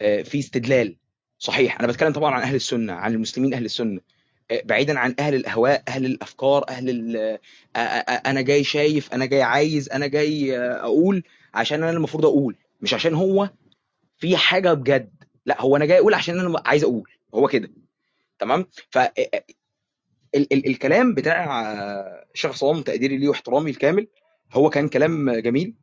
فيه 0.00 0.38
استدلال 0.38 0.96
صحيح. 1.38 1.78
أنا 1.80 1.88
بتكلم 1.88 2.12
طبعا 2.12 2.34
عن 2.34 2.42
أهل 2.42 2.54
السنة 2.54 2.92
عن 2.92 3.14
المسلمين 3.14 3.54
أهل 3.54 3.64
السنة. 3.64 4.00
بعيدا 4.64 4.98
عن 4.98 5.14
أهل 5.18 5.34
الأهواء 5.34 5.82
أهل 5.88 6.06
الأفكار 6.06 6.68
أهل 6.68 7.16
أنا 8.26 8.40
جاي 8.40 8.64
شايف 8.64 9.12
أنا 9.14 9.26
جاي 9.26 9.42
عايز 9.42 9.88
أنا 9.88 10.06
جاي 10.06 10.58
أقول 10.58 11.22
عشان 11.54 11.82
أنا 11.82 11.90
المفروض 11.92 12.26
أقول 12.26 12.56
مش 12.80 12.94
عشان 12.94 13.14
هو 13.14 13.50
في 14.18 14.36
حاجة 14.36 14.72
بجد. 14.72 15.10
لا 15.46 15.60
هو 15.62 15.76
أنا 15.76 15.84
جاي 15.84 15.98
أقول 15.98 16.14
عشان 16.14 16.40
أنا 16.40 16.62
عايز 16.66 16.84
أقول 16.84 17.10
هو 17.34 17.48
كده. 17.48 17.70
تمام؟ 18.38 18.66
ف 18.90 18.98
ال 20.34 20.52
ال 20.52 20.66
الكلام 20.66 21.14
بتاع 21.14 21.60
الشيخ 22.34 22.50
عصام 22.50 22.82
تقديري 22.82 23.16
ليه 23.16 23.28
واحترامي 23.28 23.70
الكامل 23.70 24.08
هو 24.52 24.70
كان 24.70 24.88
كلام 24.88 25.30
جميل 25.30 25.74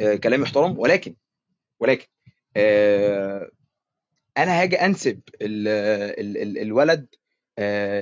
آه، 0.00 0.14
كلام 0.14 0.42
يحترم 0.42 0.78
ولكن 0.78 1.14
ولكن 1.80 2.06
آه، 2.56 3.50
أنا 4.38 4.62
هاجي 4.62 4.76
أنسب 4.76 5.20
ال 5.42 5.68
ال 6.18 6.36
ال 6.42 6.58
الولد 6.58 7.06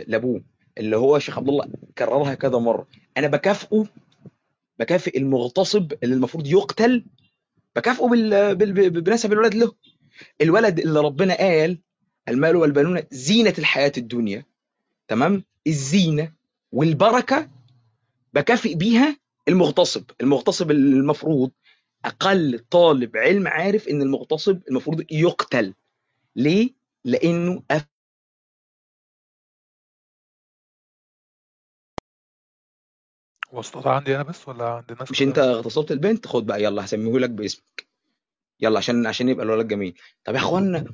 لأبوه 0.06 0.42
اللي 0.78 0.96
هو 0.96 1.16
الشيخ 1.16 1.38
عبد 1.38 1.48
الله 1.48 1.68
كررها 1.98 2.34
كذا 2.34 2.58
مرة. 2.58 2.86
أنا 3.16 3.26
بكافئه 3.26 3.84
بكافئ 4.78 5.18
المغتصب 5.18 5.92
اللي 6.02 6.14
المفروض 6.14 6.46
يقتل 6.46 7.04
بكافئه 7.76 8.06
بال 8.06 8.54
بال 8.54 8.90
بنسب 8.90 9.32
الولد 9.32 9.54
له. 9.54 9.72
الولد 10.40 10.78
اللي 10.80 11.00
ربنا 11.00 11.34
قال 11.34 11.78
المال 12.28 12.56
والبنون 12.56 13.02
زينة 13.10 13.54
الحياة 13.58 13.92
الدنيا. 13.98 14.44
تمام؟ 15.08 15.44
الزينة 15.66 16.32
والبركة 16.72 17.50
بكافئ 18.34 18.74
بيها 18.74 19.16
المغتصب. 19.48 20.04
المغتصب 20.20 20.70
المفروض 20.70 21.50
أقل 22.04 22.58
طالب 22.70 23.16
علم 23.16 23.48
عارف 23.48 23.88
إن 23.88 24.02
المغتصب 24.02 24.60
المفروض 24.70 25.04
يقتل. 25.10 25.74
ليه؟ 26.36 26.70
لأنه 27.04 27.62
وسط 33.52 33.86
عندي 33.86 34.14
أنا 34.14 34.22
بس 34.22 34.48
ولا 34.48 34.64
عند 34.64 34.90
الناس 34.92 35.10
مش 35.10 35.18
كلها؟ 35.18 35.28
أنت 35.28 35.38
اغتصبت 35.38 35.92
البنت؟ 35.92 36.26
خد 36.26 36.46
بقى 36.46 36.62
يلا 36.64 36.84
هسميه 36.84 37.18
لك 37.18 37.30
باسمك. 37.30 37.86
يلا 38.60 38.78
عشان 38.78 39.06
عشان 39.06 39.28
يبقى 39.28 39.44
الولد 39.46 39.68
جميل. 39.68 39.94
طب 40.24 40.34
يا 40.34 40.38
أخوانا 40.38 40.84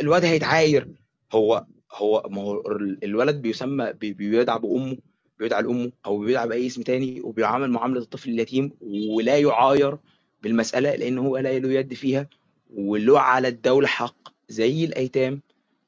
الواد 0.00 0.24
هيتعاير. 0.24 0.88
هو 1.32 1.66
هو 1.92 2.26
ما 2.30 2.42
هو 2.42 2.60
ال- 2.72 3.04
الولد 3.04 3.42
بيسمى 3.42 3.92
بي- 3.92 4.12
بيدعى 4.12 4.58
بأمه 4.58 4.96
بيدعى 5.38 5.62
لأمه 5.62 5.92
أو 6.06 6.18
بيدعى 6.18 6.48
بأي 6.48 6.66
اسم 6.66 6.82
تاني 6.82 7.20
وبيعامل 7.20 7.70
معاملة 7.70 8.00
الطفل 8.00 8.30
اليتيم 8.30 8.72
ولا 9.10 9.38
يعاير 9.38 9.98
بالمسألة 10.42 10.96
لأن 10.96 11.18
هو 11.18 11.36
لا 11.38 11.58
له 11.58 11.72
يد 11.72 11.94
فيها. 11.94 12.28
وله 12.70 13.20
على 13.20 13.48
الدولة 13.48 13.86
حق 13.88 14.28
زي 14.48 14.84
الأيتام 14.84 15.42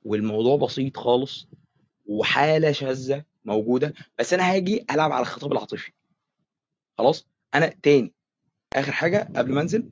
والموضوع 0.05 0.57
بسيط 0.57 0.97
خالص 0.97 1.49
وحالة 2.07 2.73
شاذة 2.73 3.25
موجودة 3.45 3.95
بس 4.19 4.35
أنا 4.35 4.53
هاجي 4.55 4.85
ألعب 4.91 5.13
على 5.13 5.23
الخطاب 5.23 5.53
العاطفي. 5.53 5.93
خلاص؟ 6.99 7.27
أنا 7.55 7.67
تاني 7.83 8.13
آخر 8.75 8.93
حاجة 8.93 9.29
قبل 9.37 9.53
ما 9.53 9.61
أنزل 9.61 9.89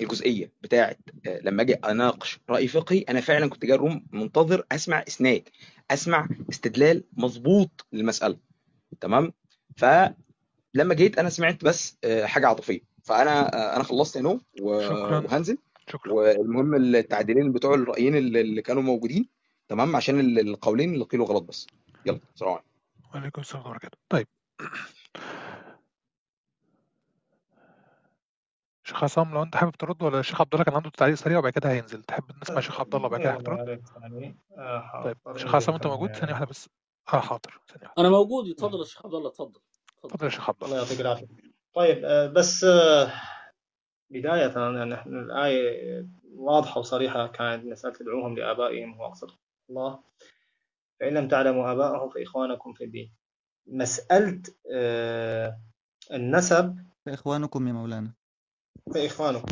الجزئية 0.00 0.52
بتاعت 0.60 0.98
آه، 1.26 1.40
لما 1.44 1.62
أجي 1.62 1.74
أناقش 1.74 2.38
رأي 2.50 2.68
فقهي 2.68 2.98
أنا 2.98 3.20
فعلا 3.20 3.48
كنت 3.50 3.64
جاي 3.64 3.74
الروم 3.74 4.06
منتظر 4.12 4.66
أسمع 4.72 5.04
إسناد 5.08 5.48
أسمع 5.90 6.28
استدلال 6.50 7.04
مظبوط 7.12 7.86
للمسألة. 7.92 8.38
تمام؟ 9.00 9.32
فلما 9.76 10.94
جيت 10.94 11.18
أنا 11.18 11.28
سمعت 11.28 11.64
بس 11.64 11.96
آه، 12.04 12.24
حاجة 12.26 12.46
عاطفية. 12.46 12.80
فأنا 13.04 13.54
آه، 13.54 13.76
أنا 13.76 13.84
خلصت 13.84 14.16
هنا 14.16 14.40
وهنزل. 14.60 15.58
شكرا. 15.88 16.12
والمهم 16.12 16.74
التعديلين 16.74 17.52
بتوع 17.52 17.74
الرأيين 17.74 18.16
اللي 18.16 18.62
كانوا 18.62 18.82
موجودين 18.82 19.28
تمام؟ 19.68 19.96
عشان 19.96 20.20
ال- 20.20 20.38
القولين 20.48 20.94
اللي 20.94 21.04
قيلوا 21.04 21.26
غلط 21.26 21.42
بس. 21.42 21.66
يلا 22.08 22.20
سلام. 22.34 22.50
عليكم 22.52 22.62
وعليكم 23.14 23.40
السلام 23.40 23.66
ورحمة 23.66 23.76
الله 23.76 23.88
وبركاته. 23.88 23.98
طيب. 24.08 24.26
شيخ 28.84 29.04
عصام 29.04 29.34
لو 29.34 29.42
أنت 29.42 29.56
حابب 29.56 29.72
ترد 29.72 30.02
ولا 30.02 30.20
الشيخ 30.20 30.40
عبد 30.40 30.54
الله 30.54 30.64
كان 30.64 30.74
عنده 30.74 30.90
تعليق 30.90 31.14
سريع 31.14 31.38
وبعد 31.38 31.52
كده 31.52 31.70
هينزل. 31.70 32.02
تحب 32.02 32.24
نسمع 32.42 32.60
شيخ 32.60 32.80
عبد 32.80 32.94
الله 32.94 33.06
وبعد 33.06 33.20
كده 33.20 33.32
حابب 33.32 33.48
يلا 33.48 33.56
ترد 33.56 33.68
يا 33.68 33.74
ريت 33.74 33.88
يعني 34.00 34.36
آه، 34.58 35.02
طيب 35.04 35.36
شيخ 35.36 35.54
عصام 35.54 35.74
أنت 35.74 35.86
موجود؟ 35.86 36.12
ثانية 36.12 36.32
واحدة 36.32 36.46
بس. 36.46 36.68
آه 37.14 37.20
حاضر. 37.20 37.60
ثانية 37.68 37.82
واحدة. 37.86 37.94
أنا 37.98 38.10
موجود. 38.10 38.46
يتفضل 38.46 38.78
يا 38.78 38.84
شيخ 38.84 39.06
عبد 39.06 39.14
الله 39.14 39.28
اتفضل. 39.28 39.60
اتفضل. 40.04 40.24
يا 40.24 40.30
شيخ 40.30 40.48
عبد 40.48 40.64
الله. 40.64 40.74
الله 40.74 40.84
يعطيك 40.84 41.00
العافية. 41.00 41.26
طيب 41.74 42.04
آه، 42.04 42.26
بس 42.26 42.64
آه، 42.64 43.12
بداية 44.10 44.52
يعني 44.58 44.84
نحن 44.84 45.18
الآية 45.18 46.06
واضحة 46.34 46.78
وصريحة 46.80 47.26
كانت 47.26 47.64
مسألة 47.64 47.94
تدعوهم 47.94 48.36
لآبائهم 48.38 49.00
وأقصد 49.00 49.30
الله. 49.70 50.00
فإن 51.00 51.14
لم 51.14 51.28
تعلموا 51.28 51.72
آباءهم 51.72 52.10
فإخوانكم 52.10 52.72
في 52.72 52.84
الدين. 52.84 53.12
مسألة 53.66 54.42
آه، 54.72 55.60
النسب. 56.12 56.78
فإخوانكم 57.06 57.68
يا 57.68 57.72
مولانا. 57.72 58.14
فإخوانكم. 58.94 59.46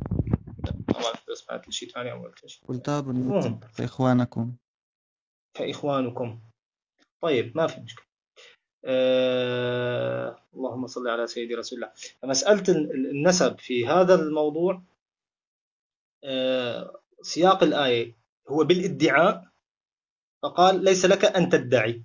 سمعت 1.34 1.70
شيء 1.70 1.88
ثاني 1.90 2.12
أو 2.12 2.22
قلت 2.22 2.47
شيء 2.47 2.68
قلتها 2.68 3.01
فإخوانكم. 3.72 4.57
فإخوانكم. 5.55 6.40
طيب 7.20 7.57
ما 7.57 7.66
في 7.66 7.80
مشكلة. 7.80 8.07
آه 8.84 10.38
اللهم 10.55 10.86
صل 10.86 11.09
على 11.09 11.26
سيدي 11.26 11.55
رسول 11.55 11.78
الله. 11.78 11.92
فمسألة 12.22 12.62
ال- 12.68 13.11
النسب 13.11 13.59
في 13.59 13.86
هذا 13.86 14.14
الموضوع 14.14 14.82
آه 16.24 17.01
سياق 17.22 17.62
الآية 17.62 18.16
هو 18.49 18.64
بالادعاء 18.64 19.44
فقال 20.43 20.84
ليس 20.84 21.05
لك 21.05 21.24
أن 21.24 21.49
تدعي. 21.49 22.03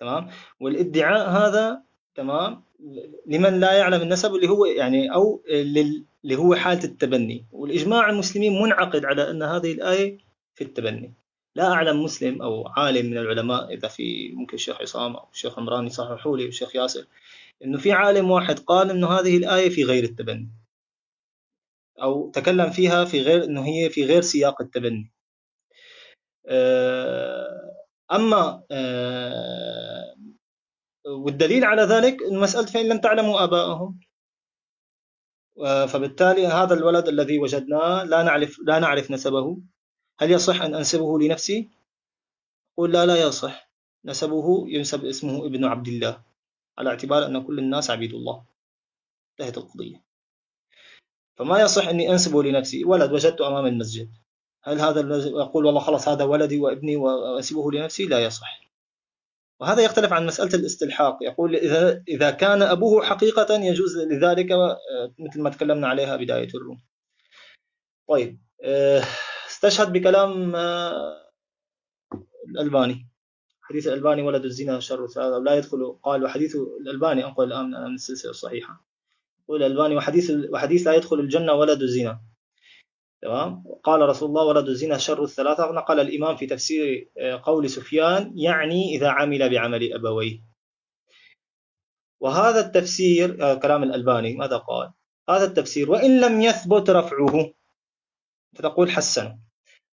تمام؟ 0.00 0.30
والادعاء 0.60 1.30
هذا 1.30 1.82
تمام؟ 2.14 2.62
لمن 3.26 3.60
لا 3.60 3.72
يعلم 3.72 4.02
النسب 4.02 4.34
اللي 4.34 4.48
هو 4.48 4.64
يعني 4.66 5.14
أو 5.14 5.42
لل- 5.50 6.04
اللي 6.24 6.36
هو 6.36 6.54
حالة 6.54 6.84
التبني. 6.84 7.44
والإجماع 7.52 8.10
المسلمين 8.10 8.62
منعقد 8.62 9.04
على 9.04 9.30
أن 9.30 9.42
هذه 9.42 9.72
الآية 9.72 10.18
في 10.54 10.64
التبني. 10.64 11.12
لا 11.54 11.72
أعلم 11.72 12.04
مسلم 12.04 12.42
أو 12.42 12.68
عالم 12.68 13.06
من 13.06 13.18
العلماء 13.18 13.74
إذا 13.74 13.88
في 13.88 14.32
ممكن 14.32 14.54
الشيخ 14.54 14.80
عصام 14.80 15.16
أو 15.16 15.26
الشيخ 15.32 15.58
عمران 15.58 15.86
يصححوا 15.86 16.36
لي 16.36 16.44
والشيخ 16.44 16.76
ياسر 16.76 17.06
إنه 17.64 17.78
في 17.78 17.92
عالم 17.92 18.30
واحد 18.30 18.58
قال 18.58 18.90
إنه 18.90 19.06
هذه 19.08 19.36
الآية 19.36 19.68
في 19.68 19.84
غير 19.84 20.04
التبني. 20.04 20.48
أو 22.02 22.30
تكلم 22.30 22.70
فيها 22.70 23.04
في 23.04 23.20
غير 23.22 23.44
إنه 23.44 23.66
هي 23.66 23.90
في 23.90 24.04
غير 24.04 24.22
سياق 24.22 24.62
التبني. 24.62 25.10
أما 28.12 28.62
آه، 28.70 30.16
والدليل 31.06 31.64
على 31.64 31.82
ذلك 31.82 32.22
مسألة 32.22 32.66
فإن 32.66 32.88
لم 32.88 32.98
تعلموا 32.98 33.44
آباءهم. 33.44 34.00
آه، 35.64 35.86
فبالتالي 35.86 36.46
هذا 36.46 36.74
الولد 36.74 37.08
الذي 37.08 37.38
وجدناه 37.38 38.04
لا 38.04 38.22
نعرف 38.22 38.58
لا 38.66 38.78
نعرف 38.78 39.10
نسبه. 39.10 39.58
هل 40.20 40.30
يصح 40.30 40.62
أن 40.62 40.74
أنسبه 40.74 41.18
لنفسي؟ 41.18 41.68
قل 42.76 42.92
لا 42.92 43.06
لا 43.06 43.16
يصح. 43.16 43.68
نسبه 44.04 44.68
ينسب 44.68 45.04
اسمه 45.04 45.46
ابن 45.46 45.64
عبد 45.64 45.88
الله 45.88 46.22
على 46.78 46.90
اعتبار 46.90 47.26
أن 47.26 47.42
كل 47.42 47.58
الناس 47.58 47.90
عبيد 47.90 48.14
الله. 48.14 48.44
انتهت 49.40 49.58
القضية. 49.58 50.02
فما 51.36 51.60
يصح 51.60 51.88
أني 51.88 52.10
أنسبه 52.12 52.42
لنفسي؟ 52.42 52.84
ولد 52.84 53.12
وجدته 53.12 53.48
أمام 53.48 53.66
المسجد. 53.66 54.10
هل 54.62 54.80
هذا 54.80 55.00
الذي 55.00 55.30
أقول 55.34 55.66
والله 55.66 55.80
خلاص 55.80 56.08
هذا 56.08 56.24
ولدي 56.24 56.58
وابني 56.58 56.96
وأنسبه 56.96 57.72
لنفسي؟ 57.72 58.06
لا 58.06 58.24
يصح. 58.24 58.68
وهذا 59.60 59.82
يختلف 59.82 60.12
عن 60.12 60.26
مسألة 60.26 60.54
الاستلحاق. 60.54 61.18
يقول 61.22 61.56
إذا 61.56 62.04
إذا 62.08 62.30
كان 62.30 62.62
أبوه 62.62 63.04
حقيقة 63.04 63.54
يجوز 63.54 63.98
لذلك 63.98 64.52
آه، 64.52 65.14
مثل 65.18 65.42
ما 65.42 65.50
تكلمنا 65.50 65.88
عليها 65.88 66.16
بداية 66.16 66.48
الروم. 66.54 66.80
طيب 68.08 68.40
آه، 68.62 69.02
استشهد 69.48 69.92
بكلام 69.92 70.56
آه، 70.56 71.30
الألباني. 72.48 73.08
حديث 73.62 73.86
الألباني 73.86 74.22
ولد 74.22 74.44
الزنا 74.44 74.80
شر 74.80 75.06
ثلاثة 75.06 75.38
لا 75.38 75.54
يدخل. 75.54 75.98
قال 76.02 76.24
وحديث 76.24 76.56
الألباني 76.80 77.24
أنقل 77.24 77.44
الآن 77.44 77.70
من 77.70 77.94
السلسلة 77.94 78.30
الصحيحة 78.30 78.84
يقول 79.44 79.62
الألباني 79.62 79.96
وحديث 79.96 80.32
وحديث 80.50 80.86
لا 80.86 80.94
يدخل 80.94 81.20
الجنة 81.20 81.52
ولد 81.52 81.82
الزنا. 81.82 82.20
تمام؟ 83.22 83.64
قال 83.84 84.08
رسول 84.08 84.28
الله 84.28 84.44
ولد 84.44 84.68
الزنا 84.68 84.98
شر 84.98 85.22
الثلاثة. 85.24 85.72
نقل 85.72 86.00
الإمام 86.00 86.36
في 86.36 86.46
تفسير 86.46 87.10
آه، 87.18 87.40
قول 87.44 87.70
سفيان 87.70 88.32
يعني 88.36 88.96
إذا 88.96 89.08
عمل 89.08 89.50
بعمل 89.50 89.92
أبويه. 89.92 90.42
وهذا 92.20 92.60
التفسير 92.60 93.44
آه، 93.44 93.54
كلام 93.54 93.82
الألباني 93.82 94.36
ماذا 94.36 94.56
قال؟ 94.56 94.92
هذا 95.28 95.44
التفسير 95.44 95.90
وإن 95.90 96.20
لم 96.20 96.40
يثبت 96.40 96.90
رفعه. 96.90 97.54
فتقول 98.56 98.90
حسن. 98.90 99.38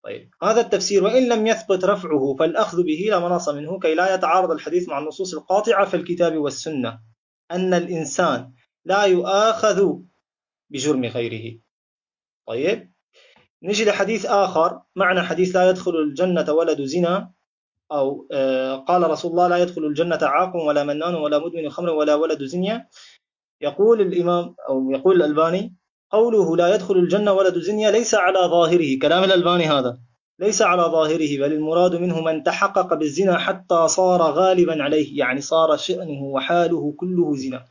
طيب. 0.03 0.29
هذا 0.43 0.61
التفسير 0.61 1.03
وإن 1.03 1.29
لم 1.29 1.47
يثبت 1.47 1.85
رفعه 1.85 2.35
فالأخذ 2.39 2.83
به 2.83 3.07
لا 3.09 3.19
مناص 3.19 3.49
منه 3.49 3.79
كي 3.79 3.95
لا 3.95 4.15
يتعارض 4.15 4.51
الحديث 4.51 4.89
مع 4.89 4.99
النصوص 4.99 5.33
القاطعة 5.33 5.85
في 5.85 5.97
الكتاب 5.97 6.37
والسنة. 6.37 6.99
أن 7.51 7.73
الإنسان 7.73 8.53
لا 8.85 9.03
يؤاخذ 9.03 9.99
بجرم 10.69 11.05
غيره. 11.05 11.59
طيب. 12.47 12.94
نجي 13.65 13.85
لحديث 13.85 14.25
آخر. 14.25 14.79
معنى 14.95 15.21
حديث 15.21 15.55
لا 15.55 15.69
يدخل 15.69 15.95
الجنة 15.95 16.53
ولد 16.53 16.81
زنا 16.81 17.31
أو 17.91 18.27
آه، 18.31 18.75
قال 18.75 19.09
رسول 19.09 19.31
الله 19.31 19.47
لا 19.47 19.57
يدخل 19.57 19.85
الجنة 19.85 20.19
عاق 20.21 20.55
ولا 20.55 20.83
منان 20.83 21.15
ولا 21.15 21.39
مدمن 21.39 21.69
خمر 21.69 21.89
ولا 21.89 22.15
ولد 22.15 22.43
زنية. 22.43 22.89
يقول 23.61 24.01
الإمام 24.01 24.55
أو 24.69 24.91
يقول 24.91 25.15
الألباني 25.15 25.75
قوله 26.11 26.57
لا 26.57 26.75
يدخل 26.75 26.97
الجنة 26.97 27.33
ولد 27.33 27.59
زنية 27.59 27.89
ليس 27.89 28.15
على 28.15 28.39
ظاهره. 28.39 28.99
كلام 29.01 29.23
الألباني 29.23 29.65
هذا. 29.65 29.97
ليس 30.39 30.61
على 30.61 30.81
ظاهره 30.81 31.37
بل 31.37 31.53
المراد 31.53 31.95
منه 31.95 32.21
من 32.21 32.43
تحقق 32.43 32.93
بالزنا 32.93 33.37
حتى 33.37 33.87
صار 33.87 34.21
غالبا 34.21 34.83
عليه. 34.83 35.19
يعني 35.19 35.41
صار 35.41 35.77
شأنه 35.77 36.23
وحاله 36.23 36.93
كله 36.97 37.35
زنا. 37.35 37.65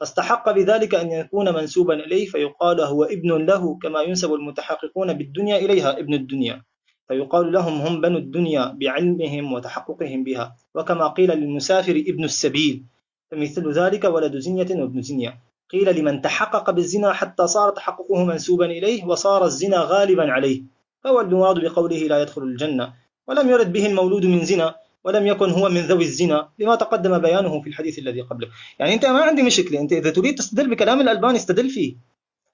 فاستحق 0.00 0.50
بذلك 0.52 0.94
أن 0.94 1.12
يكون 1.12 1.54
منسوبا 1.54 1.94
إليه 1.94 2.26
فيقال 2.26 2.80
هو 2.80 3.04
ابن 3.04 3.46
له 3.46 3.78
كما 3.82 4.02
ينسب 4.02 4.34
المتحققون 4.34 5.12
بالدنيا 5.12 5.56
إليها 5.56 5.98
ابن 5.98 6.14
الدنيا. 6.14 6.62
فيقال 7.08 7.52
لهم 7.52 7.80
هم 7.80 8.00
بنو 8.00 8.18
الدنيا 8.18 8.76
بعلمهم 8.80 9.52
وتحققهم 9.52 10.24
بها. 10.24 10.56
وكما 10.74 11.08
قيل 11.08 11.30
للمسافر 11.30 11.96
ابن 12.06 12.24
السبيل 12.24 12.84
فمثل 13.30 13.72
ذلك 13.72 14.04
ولد 14.04 14.36
زنية 14.36 14.82
وابن 14.82 15.02
زنية. 15.02 15.38
قيل 15.70 15.96
لمن 15.98 16.22
تحقق 16.22 16.70
بالزنا 16.70 17.12
حتى 17.12 17.46
صار 17.46 17.70
تحققه 17.70 18.24
منسوبا 18.24 18.66
إليه 18.66 19.04
وصار 19.04 19.44
الزنا 19.44 19.78
غالبا 19.78 20.32
عليه. 20.32 20.62
فهو 21.04 21.20
المراد 21.20 21.58
بقوله 21.64 21.98
لا 21.98 22.22
يدخل 22.22 22.42
الجنة. 22.42 22.92
ولم 23.28 23.50
يرد 23.50 23.72
به 23.72 23.86
المولود 23.86 24.26
من 24.26 24.44
زنا. 24.44 24.74
ولم 25.08 25.26
يكن 25.26 25.50
هو 25.50 25.68
من 25.68 25.80
ذوي 25.80 26.04
الزنا 26.04 26.52
لما 26.58 26.74
تقدم 26.74 27.18
بيانه 27.18 27.62
في 27.62 27.68
الحديث 27.68 27.98
الذي 27.98 28.20
قبله. 28.20 28.48
يعني 28.78 28.94
أنت 28.94 29.06
ما 29.06 29.22
عندي 29.22 29.42
مشكلة. 29.42 29.80
أنت 29.80 29.92
إذا 29.92 30.10
تريد 30.10 30.34
تستدل 30.34 30.70
بكلام 30.70 31.00
الألباني 31.00 31.36
استدل 31.36 31.70
فيه. 31.70 31.96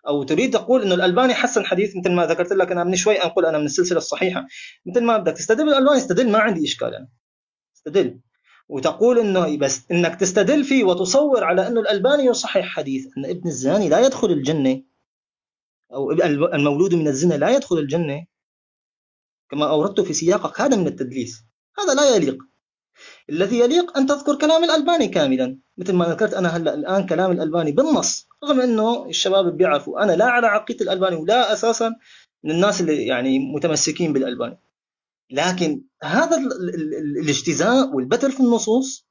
أو 0.07 0.23
تريد 0.23 0.51
تقول 0.51 0.83
أنه 0.83 0.95
الألباني 0.95 1.35
حسن 1.35 1.65
حديث 1.65 1.97
مثل 1.97 2.13
ما 2.13 2.27
ذكرت 2.27 2.53
لك. 2.53 2.73
أنا 2.73 2.85
من 2.85 2.97
شوي 2.97 3.15
أنقل 3.15 3.47
أنا 3.47 3.59
من 3.59 3.65
السلسلة 3.65 3.99
الصحيحة. 3.99 4.47
مثل 4.87 5.03
ما 5.05 5.17
بدك 5.17 5.33
تستدل 5.33 5.65
بالألباني 5.65 5.97
استدل. 5.97 6.31
ما 6.31 6.39
عندي 6.39 6.65
إشكال 6.65 6.95
أنا. 6.95 7.09
استدل. 7.77 8.21
وتقول 8.69 9.19
إنه 9.19 9.59
بس 9.59 9.91
إنك 9.91 10.21
تستدل 10.21 10.65
فيه 10.65 10.85
وتصور 10.85 11.45
على 11.45 11.69
إنه 11.69 11.81
الألباني 11.81 12.25
يصحح 12.25 12.67
حديث. 12.67 13.07
أن 13.19 13.25
ابن 13.25 13.49
الزاني 13.49 13.89
لا 13.89 14.07
يدخل 14.07 14.31
الجنة. 14.31 14.83
أو 15.93 16.11
المولود 16.55 16.95
من 16.95 17.09
الزنا 17.09 17.35
لا 17.35 17.57
يدخل 17.57 17.79
الجنة. 17.79 18.27
كما 19.51 19.71
أوردت 19.71 20.01
في 20.01 20.13
سياقك 20.13 20.61
هذا 20.61 20.77
من 20.77 20.87
التدليس. 20.87 21.45
هذا 21.79 21.95
لا 21.95 22.17
يليق 22.17 22.39
الذي 23.31 23.59
يليق 23.59 23.99
أن 23.99 24.07
تذكر 24.07 24.39
كلام 24.39 24.65
الألباني 24.65 25.09
كاملا 25.09 25.59
مثل 25.77 25.93
ما 25.93 26.05
ذكرت 26.05 26.35
أنا 26.35 26.49
هلأ 26.57 26.75
الآن 26.75 27.07
كلام 27.07 27.31
الألباني 27.33 27.73
بالنص 27.73 28.29
رغم 28.45 28.61
أنه 28.61 29.07
الشباب 29.07 29.57
بيعرفوا 29.57 30.03
أنا 30.05 30.13
لا 30.13 30.25
على 30.25 30.47
عقيدة 30.47 30.85
الألباني 30.85 31.17
ولا 31.17 31.53
أساسا 31.53 31.95
من 32.45 32.51
الناس 32.51 32.81
اللي 32.81 33.07
يعني 33.07 33.39
متمسكين 33.39 34.13
بالألباني 34.13 34.59
لكن 35.31 35.83
هذا 36.03 36.37
ال- 36.37 36.53
ال- 36.53 36.75
ال- 36.75 37.19
الاجتزاء 37.23 37.95
والبتر 37.95 38.31
في 38.31 38.41
النصوص 38.41 39.07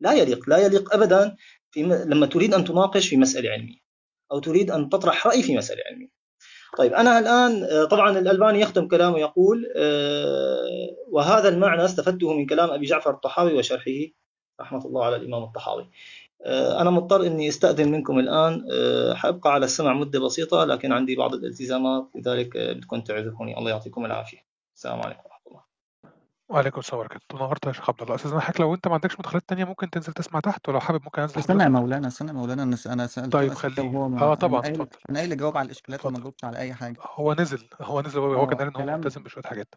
لا 0.00 0.12
يليق 0.12 0.48
لا 0.48 0.58
يليق 0.58 0.94
ابدا 0.94 1.36
في. 1.70 1.82
لما 1.82 2.26
تريد 2.26 2.54
أن 2.54 2.64
تناقش 2.64 3.08
في 3.08 3.16
مسألة 3.16 3.50
علمية 3.50 3.78
أو 4.32 4.38
تريد 4.38 4.70
أن 4.70 4.88
تطرح 4.88 5.26
رأي 5.26 5.42
في 5.42 5.56
مسألة 5.56 5.80
علمية. 5.90 6.17
طيب 6.76 6.92
أنا 6.92 7.18
الآن 7.18 7.64
آه، 7.64 7.84
طبعا 7.84 8.18
الألباني 8.18 8.60
يختم 8.60 8.88
كلامه 8.88 9.18
يقول 9.18 9.72
آه، 9.76 10.96
وهذا 11.10 11.48
المعنى 11.48 11.84
استفدته 11.84 12.34
من 12.34 12.46
كلام 12.46 12.70
أبي 12.70 12.86
جعفر 12.86 13.10
الطحاوي 13.10 13.54
وشرحه 13.54 13.92
رحمة 14.60 14.84
الله 14.86 15.04
على 15.04 15.16
الإمام 15.16 15.42
الطحاوي. 15.42 15.90
آه، 16.44 16.80
أنا 16.80 16.90
مضطر 16.90 17.26
إني 17.26 17.48
أستأذن 17.48 17.90
منكم 17.92 18.18
الآن 18.18 18.68
آه، 18.72 19.14
حأبقى 19.14 19.52
على 19.52 19.64
السمع 19.64 19.92
مدة 19.92 20.20
بسيطة 20.20 20.64
لكن 20.64 20.92
عندي 20.92 21.16
بعض 21.16 21.34
الالتزامات 21.34 22.08
لذلك 22.14 22.56
بدكم 22.58 23.00
تعذروني 23.00 23.58
الله 23.58 23.70
يعطيكم 23.70 24.04
العافية. 24.04 24.38
السلام 24.76 25.00
عليكم. 25.00 25.27
وعليكم 26.48 26.78
السلام 26.80 26.98
ورحمة 27.00 27.20
الله 27.30 27.46
نورت 27.46 27.66
يا 27.66 27.72
شيخ 27.72 27.90
عبد 27.90 28.02
الله 28.02 28.14
استاذنا 28.14 28.40
حضرتك 28.40 28.60
لو 28.60 28.74
أنت 28.74 28.88
ما 28.88 28.94
عندكش 28.94 29.18
مداخلات 29.20 29.48
تانية 29.48 29.64
ممكن 29.64 29.90
تنزل 29.90 30.12
تسمع 30.12 30.40
تحت 30.40 30.68
ولو 30.68 30.80
حابب 30.80 31.02
ممكن 31.04 31.22
أنزل 31.22 31.38
استنى 31.38 31.62
يا 31.62 31.68
مولانا 31.68 32.08
استنى 32.08 32.28
يا 32.28 32.32
مولانا 32.34 32.62
أنا 32.62 32.76
أنا 32.86 33.06
سالته 33.06 33.30
طيب 33.30 33.50
اسئله 33.52 33.74
خليه. 33.74 33.88
وهو 33.88 34.08
ما 34.08 34.22
آه 34.22 34.24
أنا 34.26 34.34
طبعا 34.34 34.60
قايل 34.60 34.80
اتفضل. 34.80 34.98
أنا 35.10 35.18
قايل 35.18 35.32
اجاوب 35.32 35.56
على 35.56 35.66
الإشكالات 35.66 36.06
وما 36.06 36.10
اتفضل. 36.10 36.22
جاوبتش 36.22 36.44
على 36.44 36.58
أي 36.58 36.74
حاجة. 36.74 37.00
هو 37.02 37.34
نزل 37.34 37.68
هو 37.80 38.00
نزل 38.00 38.20
هو 38.20 38.46
كان 38.46 38.58
آه 38.58 38.58
قال 38.58 38.66
ان 38.68 38.76
هو 38.76 38.82
كلام 38.82 39.00
ملتزم 39.00 39.22
بشوية 39.22 39.44
حاجات. 39.44 39.74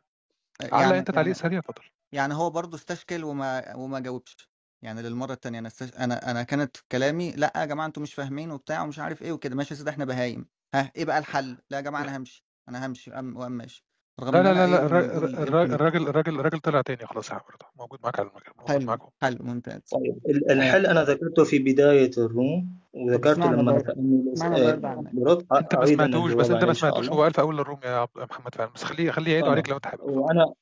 علق 0.62 0.74
يعني 0.82 1.00
أنت 1.00 1.12
تعليق 1.12 1.28
يعني 1.28 1.34
سريع 1.34 1.60
اتفضل. 1.60 1.84
يعني 2.12 2.34
هو 2.34 2.50
برضه 2.50 2.78
استشكل 2.78 3.24
وما 3.24 3.76
وما 3.76 4.00
جاوبش. 4.00 4.50
يعني 4.82 5.02
للمرة 5.02 5.34
التانية 5.34 5.60
أنا 5.60 5.68
استش... 5.68 5.94
أنا 5.94 6.32
أنا 6.32 6.44
كانت 6.44 6.78
كلامي 6.92 7.32
لأ 7.32 7.54
يا 7.56 7.66
جماعة 7.66 7.88
أنتم 7.88 8.02
مش 8.02 8.14
فاهمين 8.14 8.52
وبتاع 8.52 8.84
ومش 8.84 9.00
عارف 9.00 9.22
إيه 9.22 9.32
وكده. 9.32 9.56
ماشي 9.56 9.74
يا 9.74 9.78
سيدي 9.80 9.90
إحنا 9.90 10.06
بهايم. 10.06 10.50
ها 10.74 10.92
إيه 10.96 11.06
بقى 11.06 11.18
الحل؟ 11.18 11.58
لا 11.70 11.78
يا 11.78 11.82
جماعة 11.82 12.02
أنا 12.04 12.18
همشي. 12.18 12.46
أنا 12.70 12.86
همشي 12.86 13.12
وأم 13.12 13.38
وأم 13.38 13.52
ماشي. 13.52 13.86
رغم 14.20 14.34
لا 14.34 14.44
لا 14.44 14.54
لا 14.54 14.68
لا 14.68 14.86
الر-. 14.86 15.00
الر-. 15.00 15.44
الراجل 15.44 16.08
الراجل 16.08 16.40
الراجل 16.40 16.60
طلع 16.60 16.82
تاني 16.82 17.06
خلاص 17.06 17.30
يا 17.30 17.36
حضرتك 17.36 17.66
موجود 17.80 18.00
معاك 18.04 18.20
على 18.20 18.30
المكان 18.30 18.54
موجود 18.58 18.70
حلو 18.72 18.86
معاكم. 18.86 19.10
حلو 19.22 19.38
ممتاز. 19.42 19.80
طيب 19.92 20.18
ال- 20.30 20.50
آه 20.50 20.54
الحل 20.54 20.86
أنا 20.86 21.04
ذكرته 21.04 21.44
في 21.44 21.60
بداية 21.60 22.12
الروم 22.18 22.80
طب 22.94 23.00
وذكرته 23.00 23.32
اسمعنا 23.32 23.62
لما 23.62 23.72
برضه 23.72 23.84
تأمل 23.86 24.32
اسمعنا 24.34 24.58
آه، 24.70 24.72
برضه 24.72 24.88
عنك؟ 24.88 25.16
برد 25.16 25.38
أنت 25.54 25.76
ما 25.76 25.80
أعيد 25.82 25.94
سمعتوش 25.96 26.34
بس 26.34 26.46
الجواب 26.46 26.52
انت 26.52 26.52
عليه 26.52 26.66
ما 26.66 26.70
إن 26.70 26.74
شاء 26.76 26.90
سمعتوش 26.90 27.06
الله. 27.08 27.18
هو 27.20 27.24
قال 27.24 27.34
في 27.34 27.42
أول 27.42 27.60
الروم 27.60 27.80
يا 27.84 27.90
عبد 27.90 28.10
محمد 28.18 28.56
فعلا 28.56 28.72
بس 28.76 28.84
خليه 28.84 29.12
خليه 29.12 29.32
يعيدوا 29.32 29.50
عليك 29.52 29.68
خلاص 29.68 29.72
لو 29.72 29.76
أنت 29.78 29.86
حابب. 29.86 30.02
اتفضل 30.04 30.18
وأنا 30.20 30.54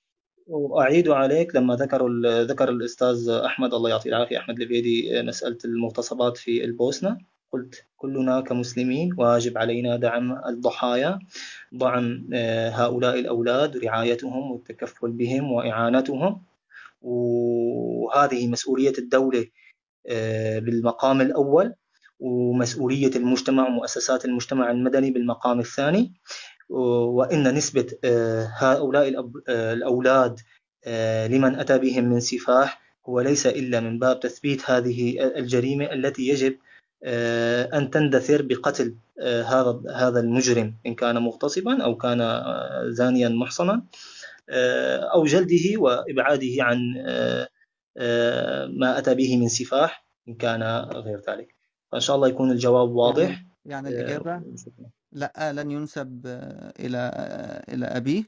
وأعيد 0.48 1.08
عليك 1.10 1.56
لما 1.56 1.76
ذكروا 1.76 2.10
ال- 2.10 2.48
ذكر 2.48 2.70
الأستاذ 2.70 3.30
أحمد 3.30 3.74
الله 3.74 3.90
يعطيه 3.90 4.10
العافية 4.10 4.38
أحمد 4.38 4.62
الفيدي 4.62 5.22
مسألة 5.24 5.58
المغتصبات 5.66 6.38
في 6.38 6.64
البوسنة. 6.66 7.18
قلت 7.52 7.86
كلنا 7.98 8.42
كمسلمين 8.42 9.16
واجب 9.18 9.58
علينا 9.58 9.96
دعم 9.98 10.32
الضحايا 10.46 11.20
دعم 11.72 12.30
آه، 12.34 12.70
هؤلاء 12.70 13.20
الأولاد 13.20 13.78
رعايتهم 13.78 14.52
والتكفل 14.52 15.12
بهم 15.12 15.52
وإعانتهم. 15.52 16.42
وهذه 17.02 18.48
مسؤولية 18.48 18.94
الدولة 18.98 19.48
آه، 20.10 20.60
بالمقام 20.60 21.22
الأول 21.22 21.74
ومسؤولية 22.20 23.12
المجتمع 23.16 23.68
ومؤسسات 23.68 24.26
المجتمع 24.26 24.72
المدني 24.72 25.12
بالمقام 25.12 25.60
الثاني. 25.60 26.14
وإن 26.70 27.56
نسبة 27.56 27.88
آه، 28.04 28.52
هؤلاء 28.58 29.30
الأولاد 29.50 30.40
لمن 31.30 31.56
أتى 31.56 31.78
بهم 31.78 32.04
من 32.04 32.20
سفاح 32.20 32.82
هو 33.10 33.22
ليس 33.22 33.48
إلا 33.48 33.80
من 33.80 34.00
باب 34.00 34.20
تثبيت 34.20 34.70
هذه 34.70 35.26
الجريمة 35.38 35.86
التي 35.94 36.28
يجب 36.28 36.58
أن 37.04 37.90
تندثر 37.90 38.42
بقتل 38.42 38.96
آه، 39.22 39.44
هذا 39.44 39.82
هذا 39.96 40.20
المجرم 40.20 40.76
إن 40.86 40.96
كان 40.96 41.18
مغتصبا 41.18 41.84
أو 41.84 41.98
كان 41.98 42.22
آه، 42.22 42.84
زانيا 42.90 43.30
محصنا 43.30 43.84
آه، 44.50 44.98
أو 44.98 45.26
جلده 45.26 45.78
وإبعاده 45.78 46.48
عن 46.60 46.78
آه، 47.08 47.48
آه، 47.98 48.66
ما 48.66 48.98
أتى 48.98 49.16
به 49.16 49.38
من 49.38 49.48
سفاح 49.48 50.06
إن 50.28 50.34
كان 50.36 50.64
غير 50.94 51.22
ذلك. 51.30 51.56
فإن 51.92 52.00
شاء 52.02 52.16
الله 52.16 52.28
يكون 52.28 52.52
الجواب 52.52 52.88
يعني 52.88 52.98
واضح. 53.00 53.46
يعني 53.66 53.88
آه، 53.88 53.92
الإجابة. 53.92 54.42
لأ 55.12 55.54
لن 55.54 55.72
ينسب 55.72 56.22
آه، 56.28 56.74
إلى 56.80 56.98
آه، 57.14 57.74
إلى 57.74 57.86
أبيه. 57.86 58.24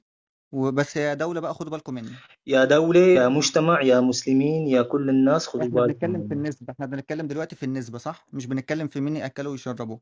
وبس 0.51 0.97
يا 0.97 1.13
دولة 1.13 1.39
بقى 1.39 1.53
خدوا 1.53 1.71
بالكم 1.71 1.93
مني. 1.93 2.09
يا 2.47 2.65
دولة 2.65 2.99
يا 2.99 3.27
مجتمع 3.27 3.81
يا 3.81 3.99
مسلمين 3.99 4.67
يا 4.67 4.81
كل 4.81 5.09
الناس 5.09 5.47
خذوا 5.47 5.63
إحنا 5.63 5.73
بالكم 5.81 5.87
بنتكلم 5.93 6.27
في 6.27 6.33
النسبة 6.33 6.73
إحنا 6.73 6.85
بنتكلم 6.85 7.27
دلوقتي 7.27 7.55
في 7.55 7.63
النسبة 7.63 7.97
صح؟ 7.97 8.25
مش 8.33 8.45
بنتكلم 8.45 8.87
في 8.87 9.01
مين 9.01 9.15
يأكلوا 9.15 9.51
ويشربوا. 9.51 9.97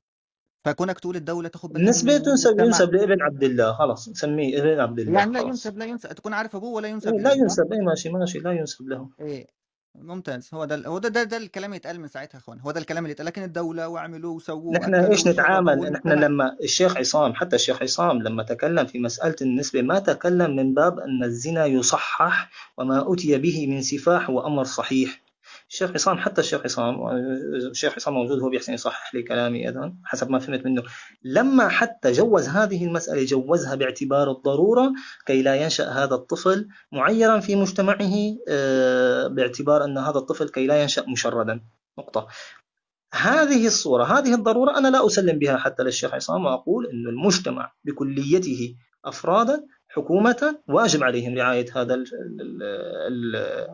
فكونك 0.65 0.99
تقول 0.99 1.15
الدولة 1.15 1.49
تاخد 1.49 1.69
بالها 1.69 1.81
النسبة 1.83 2.17
تنسب 2.17 2.49
والمجتمع 2.49 2.65
ينسب 2.65 2.93
لابن 2.93 3.21
عبد 3.21 3.43
الله 3.43 3.73
خلاص 3.73 4.09
نسميه 4.09 4.59
ابن 4.61 4.79
عبد 4.79 4.99
الله 4.99 5.19
يعني 5.19 5.31
لا 5.31 5.39
خلاص. 5.39 5.49
ينسب 5.49 5.77
لا 5.77 5.85
ينسب. 5.85 6.13
تكون 6.13 6.33
عارف 6.33 6.55
أبوه 6.55 6.69
ولا 6.71 6.87
ينسب 6.87 7.13
إيه 7.13 7.19
لا 7.21 7.29
صح؟ 7.29 7.37
ينسب 7.37 7.73
اي 7.73 7.79
ماشي 7.79 8.09
ماشي 8.09 8.39
لا 8.39 8.51
ينسب 8.51 8.87
له 8.87 9.09
إيه. 9.21 9.58
ممتاز. 9.95 10.49
هو 10.53 10.65
ده 10.65 10.87
هو 10.87 10.97
ده 10.97 11.09
ده, 11.09 11.23
ده 11.23 11.37
الكلام 11.37 11.73
يتقال 11.73 11.99
من 12.01 12.07
ساعتها 12.07 12.37
يا 12.37 12.41
إخوان. 12.41 12.59
هو 12.59 12.71
ده 12.71 12.79
الكلام 12.79 13.03
اللي 13.03 13.11
يتقال. 13.11 13.27
لكن 13.27 13.43
الدولة 13.43 13.87
واعملوا 13.87 14.35
وسووا 14.35 14.77
نحن 14.77 14.95
إيش 14.95 15.27
نتعامل؟ 15.27 15.91
نحن 15.91 16.09
لما 16.09 16.57
الشيخ 16.63 16.97
عصام 16.97 17.33
حتى 17.33 17.55
الشيخ 17.55 17.81
عصام 17.81 18.21
لما 18.21 18.43
تكلم 18.43 18.85
في 18.85 18.99
مسألة 18.99 19.35
النسبة 19.41 19.81
ما 19.81 19.99
تكلم 19.99 20.55
من 20.55 20.73
باب 20.73 20.99
أن 20.99 21.23
الزنا 21.23 21.65
يصحح 21.65 22.49
وما 22.77 23.13
أتي 23.13 23.37
به 23.37 23.67
من 23.67 23.81
سفاح 23.81 24.29
هو 24.29 24.47
أمر 24.47 24.63
صحيح. 24.63 25.21
الشيخ 25.69 25.91
عصام 25.91 26.17
حتى 26.17 26.41
الشيخ 26.41 26.61
عصام 26.63 27.07
الشيخ 27.71 27.95
عصام 27.95 28.13
موجود 28.13 28.39
هو 28.39 28.49
بيحسن 28.49 28.73
يصحح 28.73 29.15
لي 29.15 29.23
كلامي 29.23 29.67
أيضا 29.67 29.95
حسب 30.03 30.29
ما 30.29 30.39
فهمت 30.39 30.65
منه. 30.65 30.83
لما 31.23 31.69
حتى 31.69 32.11
جوز 32.11 32.47
هذه 32.47 32.85
المسألة 32.85 33.25
جوزها 33.25 33.75
باعتبار 33.75 34.31
الضرورة 34.31 34.93
كي 35.25 35.41
لا 35.41 35.55
ينشأ 35.55 35.89
هذا 35.89 36.15
الطفل 36.15 36.67
معيرا 36.91 37.39
في 37.39 37.55
مجتمعه 37.55 38.13
آه، 38.49 39.27
باعتبار 39.27 39.83
أن 39.83 39.97
هذا 39.97 40.17
الطفل 40.17 40.49
كي 40.49 40.67
لا 40.67 40.81
ينشأ 40.81 41.05
مشردا. 41.07 41.61
نقطة. 41.99 42.27
هذه 43.13 43.67
الصورة 43.67 44.03
هذه 44.03 44.33
الضرورة 44.33 44.77
أنا 44.77 44.87
لا 44.87 45.05
أسلم 45.05 45.39
بها 45.39 45.57
حتى 45.57 45.83
للشيخ 45.83 46.13
عصام 46.13 46.45
وأقول 46.45 46.85
أن 46.85 47.07
المجتمع 47.07 47.71
بكليته 47.83 48.75
أفرادا 49.05 49.65
حكومة 49.91 50.59
واجب 50.67 51.03
عليهم 51.03 51.37
رعاية 51.37 51.65
هذا 51.75 52.03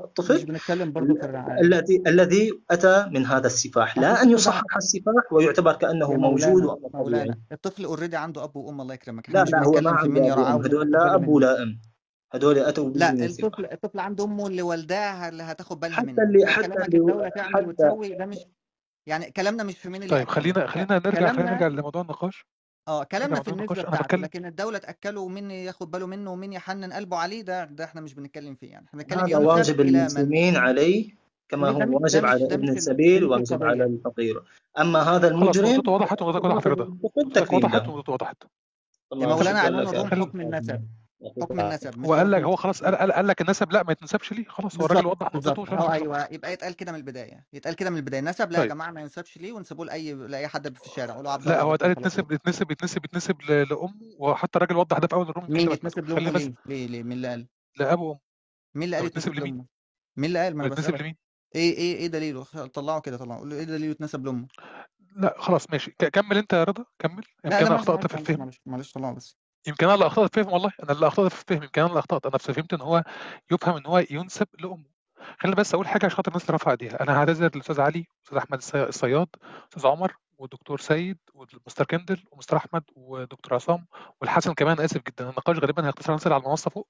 الطفل 0.03 0.45
بنتكلم 0.45 0.93
الرعاية. 0.97 1.61
الذي 1.61 2.03
الذي 2.07 2.61
أتى 2.71 3.05
من 3.11 3.25
هذا 3.25 3.47
السفاح. 3.47 3.97
لا 3.97 4.21
أن 4.21 4.29
يصحح 4.29 4.77
السفاح 4.77 5.33
ويعتبر 5.33 5.73
كأنه 5.73 6.13
موجود 6.13 6.63
مولانا 6.63 6.89
مولانا 6.93 7.37
الطفل 7.51 7.85
already 7.85 8.17
عنده 8.17 8.43
أب 8.43 8.55
وأم 8.55 8.81
الله 8.81 8.93
يكرمك. 8.93 9.29
لا 9.29 9.43
لا 9.43 9.63
هو 9.63 9.71
ما 9.81 9.91
عنده 9.91 10.03
أب 10.03 10.15
وأم. 10.15 10.23
يرعاه 10.23 10.55
هدول 10.55 10.91
لا 10.91 11.15
أب 11.15 11.27
ولا 11.27 11.63
أم. 11.63 11.81
هدول 12.33 12.57
أتوا 12.59 12.89
به 12.89 12.99
لا 12.99 13.25
الطفل 13.25 13.65
الطفل 13.65 13.99
عنده 13.99 14.23
امه 14.23 14.47
اللي 14.47 14.61
والداها 14.61 15.29
اللي 15.29 15.43
هتاخد 15.43 15.79
بالها 15.79 15.95
حتى 15.95 16.05
منه. 16.07 16.23
اللي 16.23 16.45
إحنا 16.45 16.63
حتى 16.63 16.73
اللي 16.73 16.85
الدولة 16.85 17.29
تعمل 17.29 17.53
حتى 17.55 17.65
وتسوي 17.65 18.15
ده 18.15 18.25
مش 18.25 18.37
يعني 19.07 19.31
كلامنا 19.31 19.63
مش 19.63 19.77
في 19.77 19.89
مين 19.89 20.03
اللي 20.03 20.15
طيب 20.15 20.27
خلينا 20.27 20.67
خلينا 20.67 21.01
نرجع 21.05 21.33
خلينا 21.33 21.51
نرجع 21.51 21.67
لموضوع 21.67 22.01
النقاش. 22.01 22.45
آه 22.87 23.03
كلامنا 23.03 23.43
في 23.43 23.51
أنا 23.51 23.65
بتاعته 23.65 24.03
بتكلم 24.03 24.21
لكن 24.21 24.45
الدولة 24.45 24.77
تأكله 24.77 25.21
ومين 25.21 25.51
ياخد 25.51 25.91
باله 25.91 26.07
منه 26.07 26.31
ومين 26.31 26.53
يحنن 26.53 26.93
قلبه 26.93 27.17
عليه 27.17 27.41
ده 27.41 27.65
ده 27.65 27.83
إحنا 27.83 28.01
مش 28.01 28.13
بنتكلم 28.13 28.55
فيه 28.55 28.71
يعني. 28.71 28.85
إحنا 28.87 28.99
بنتكلم 29.01 29.19
هذا 29.19 29.37
واجب 29.37 29.81
المسلمين 29.81 30.55
عليه 30.57 31.15
كما 31.49 31.69
هو 31.69 31.99
واجب 32.01 32.25
على 32.25 32.45
ابن 32.45 32.69
السبيل 32.69 33.23
وواجب 33.23 33.63
على 33.63 33.83
الفقير. 33.83 34.43
أما 34.79 34.99
هذا 35.01 35.27
المجرم 35.27 35.81
وضحت 35.87 36.21
وضحت 36.21 36.67
وضحت 37.51 38.09
وضحت 38.09 38.43
الله 39.13 39.35
مولانا 39.35 39.59
عنوان 39.59 40.07
حكم 40.07 40.41
النسب 40.41 40.81
حكم 41.41 41.59
النسب 41.59 42.05
هو 42.05 42.13
قال 42.13 42.31
لك 42.31 42.43
هو 42.43 42.55
خلاص 42.55 42.83
قال, 42.83 43.11
قال, 43.11 43.27
لك 43.27 43.41
النسب 43.41 43.71
لا 43.71 43.83
ما 43.83 43.91
يتنسبش 43.91 44.31
ليه 44.33 44.45
خلاص 44.45 44.79
هو 44.79 44.85
الراجل 44.85 45.05
وضح 45.07 45.35
نقطته 45.35 45.77
آه 45.77 45.91
أيوه 45.93 46.27
يبقى 46.31 46.53
يتقال 46.53 46.73
كده 46.73 46.91
من 46.91 46.97
البداية 46.97 47.45
يتقال 47.53 47.75
كده 47.75 47.89
من 47.89 47.97
البداية. 47.97 48.21
نسب 48.21 48.51
لا 48.51 48.57
يا 48.57 48.61
طيب. 48.63 48.71
جماعة 48.71 48.91
ما 48.91 49.01
ينسبش 49.01 49.37
ليه 49.37 49.53
ونسيبوه 49.53 49.85
لأي 49.85 50.13
لأي 50.13 50.47
حد 50.47 50.75
في 50.77 50.85
الشارع 50.85 51.13
قولوا 51.13 51.31
عبد 51.31 51.47
لا 51.47 51.61
هو 51.61 51.75
اتقال 51.75 51.91
يتنسب 51.91 52.31
يتنسب 52.31 52.71
يتنسب 52.71 53.05
يتنسب 53.05 53.41
ل- 53.41 53.51
لأمه 53.69 53.93
وحتى 54.19 54.57
الراجل 54.57 54.75
وضح 54.77 54.97
ده 54.97 55.07
في 55.07 55.13
أول 55.13 55.29
الروم 55.29 55.45
مين 55.51 55.71
يتنسب 55.71 56.09
لأمه؟ 56.09 56.31
بس 56.31 56.41
ليه 56.41 56.53
ليه 56.65 56.87
ليه؟ 56.87 57.03
مين 57.03 57.11
اللي 57.11 57.27
قال؟ 57.27 57.47
لأبو 57.79 58.05
وأمه. 58.09 58.19
مين 58.75 58.83
اللي 58.83 58.97
قال 58.97 59.05
يتنسب 59.05 59.33
لمين؟ 59.33 59.53
لأمه؟ 59.53 59.65
مين 60.17 60.25
اللي 60.27 60.39
قال؟ 60.43 60.55
ما 60.57 60.63
أنا 60.65 60.73
يتنسب 60.73 60.87
بسالك 60.87 61.01
لمين؟ 61.01 61.15
إيه 61.55 61.77
إيه 61.77 61.95
إيه 61.95 62.07
دليله؟ 62.07 62.43
طلعه 62.73 63.01
كده 63.01 63.17
طلعه. 63.17 63.37
قول 63.39 63.49
له 63.49 63.55
إيه 63.55 63.63
دليله 63.63 63.91
يتنسب 63.91 64.25
لأمه؟ 64.25 64.47
لا 65.15 65.35
خلاص 65.39 65.69
ماشي. 65.71 65.91
كمل 65.91 66.37
أنت 66.37 66.53
يا 66.53 66.63
رضا 66.63 66.85
كمل. 66.99 67.23
يمكن 67.45 67.55
أنا 67.57 67.75
اخطات 67.75 68.07
في 68.07 68.19
الفهم. 68.19 68.51
معلش 68.65 68.91
طلعه 68.91 69.13
بس. 69.13 69.37
يمكن 69.67 69.85
أنا 69.85 69.93
اللي 69.93 70.07
أخطأت 70.07 70.37
الفهم 70.37 70.53
والله. 70.53 70.71
أنا 70.83 70.91
اللي 70.91 71.07
أخطأت 71.07 71.31
في 71.31 71.41
الفهم 71.41 71.63
يمكن 71.63 71.81
أنا 71.81 71.89
اللي 71.89 71.99
أخطأت. 71.99 72.25
أنا 72.25 72.37
فهمت 72.37 72.73
إن 72.73 72.81
هو 72.81 73.03
يفهم 73.51 73.75
إن 73.77 73.85
هو 73.85 74.03
ينسب 74.09 74.47
لأمه. 74.59 74.95
خلينا 75.39 75.57
بس 75.57 75.73
أقول 75.73 75.87
حاجة 75.87 76.05
عشان 76.05 76.15
خاطر 76.17 76.31
الناس 76.31 76.45
اللي 76.45 76.55
رفع 76.55 76.71
إيديها. 76.71 77.03
أنا 77.03 77.19
هعتذر 77.19 77.51
للأستاذ 77.55 77.81
علي 77.81 78.05
أستاذ 78.25 78.37
أحمد 78.37 78.57
الصي- 78.57 78.87
الصياد 78.89 79.27
أستاذ 79.69 79.87
عمر 79.87 80.15
والدكتور 80.37 80.79
سيد 80.79 81.17
ومستر 81.33 81.85
كندل 81.85 82.23
ومستر 82.31 82.57
أحمد 82.57 82.83
ودكتور 82.95 83.53
عصام 83.53 83.85
والحسن 84.21 84.53
كمان. 84.53 84.79
آسف 84.79 85.01
جدا. 85.07 85.23
النقاش 85.29 85.59
غالبا 85.59 85.87
هيختصر 85.87 86.13
هنزل 86.13 86.33
على 86.33 86.43
المنصة 86.43 86.69
فوق. 86.69 86.87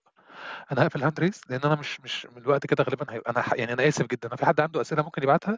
أنا 0.71 0.83
هقفل 0.83 1.03
هاند 1.03 1.19
ريس 1.19 1.41
لأن 1.49 1.61
أنا 1.63 1.75
مش 1.75 2.01
مش 2.01 2.25
من 2.25 2.37
الوقت 2.41 2.65
كده 2.65 2.83
غالبا 2.83 3.13
هيبقى 3.13 3.31
أنا 3.31 3.43
يعني 3.55 3.73
أنا 3.73 3.87
آسف 3.87 4.05
جدا. 4.07 4.35
في 4.35 4.45
حد 4.45 4.59
عنده 4.61 4.81
أسئلة 4.81 5.03
ممكن 5.03 5.23
يبعتها؟ 5.23 5.57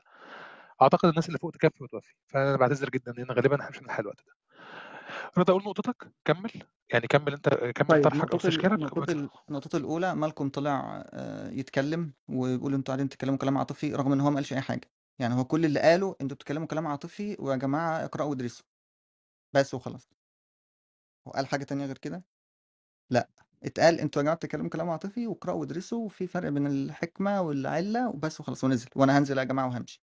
أعتقد 0.82 1.10
الناس 1.10 1.28
اللي 1.28 1.40
فوق 1.40 1.52
تكفي 1.52 1.84
وتوفي. 1.84 2.14
فأنا 2.28 2.58
بعتذر 2.58 2.90
جدا 2.90 3.12
لأن 3.12 3.32
غالبا 3.32 3.56
إحنا 3.56 3.70
مش 3.70 3.80
هنلحق 3.80 4.00
الوقت 4.00 4.18
ده. 4.28 4.37
رضا 5.38 5.54
قول 5.54 5.64
نقطتك 5.64 6.12
كمل. 6.26 6.52
يعني 6.94 7.08
كمل 7.08 7.34
أنت 7.34 7.50
كمل 7.50 7.88
طيب 7.88 8.04
طرحك 8.04 8.32
أو. 8.32 8.40
ال- 9.10 9.30
النقطة 9.50 9.78
الأولى 9.78 10.16
مالكم 10.16 10.50
طلع 10.50 11.04
آه، 11.14 11.50
يتكلم 11.52 12.14
ويقول 12.28 12.74
أنتوا 12.74 12.94
قاعدين 12.94 13.10
تتكلموا 13.10 13.38
كلام 13.38 13.58
عاطفي 13.58 13.96
رغم 13.96 14.14
إن 14.14 14.22
هو 14.22 14.30
ما 14.30 14.36
قالش 14.36 14.54
أي 14.54 14.62
حاجة. 14.62 14.92
يعني 15.20 15.34
هو 15.36 15.46
كل 15.46 15.66
اللي 15.66 15.80
قاله 15.80 16.16
أنتوا 16.22 16.36
بتتكلموا 16.36 16.68
كلام 16.68 16.88
عاطفي 16.88 17.38
ويا 17.40 17.56
جماعة 17.56 18.06
اقرأوا 18.06 18.30
وادرسوا. 18.30 18.66
بس 19.54 19.74
وخلاص. 19.74 20.10
هو 21.28 21.32
قال 21.32 21.48
حاجة 21.48 21.64
تانية 21.64 21.86
غير 21.86 21.98
كده؟ 21.98 22.24
لأ. 23.12 23.30
اتقال 23.64 24.00
أنتوا 24.00 24.22
يا 24.22 24.24
جماعة 24.24 24.38
بتتكلموا 24.38 24.70
كلام 24.70 24.90
عاطفي 24.90 25.28
واقرأوا 25.28 25.60
وادرسوا 25.60 26.06
وفي 26.06 26.28
فرق 26.28 26.50
بين 26.50 26.68
الحكمة 26.68 27.42
والعلة 27.42 28.10
وبس 28.10 28.40
وخلاص 28.40 28.64
ونزل. 28.64 28.90
وأنا 28.96 29.18
هنزل 29.18 29.38
يا 29.38 29.44
جماعة 29.44 29.68
وهمشي. 29.68 30.02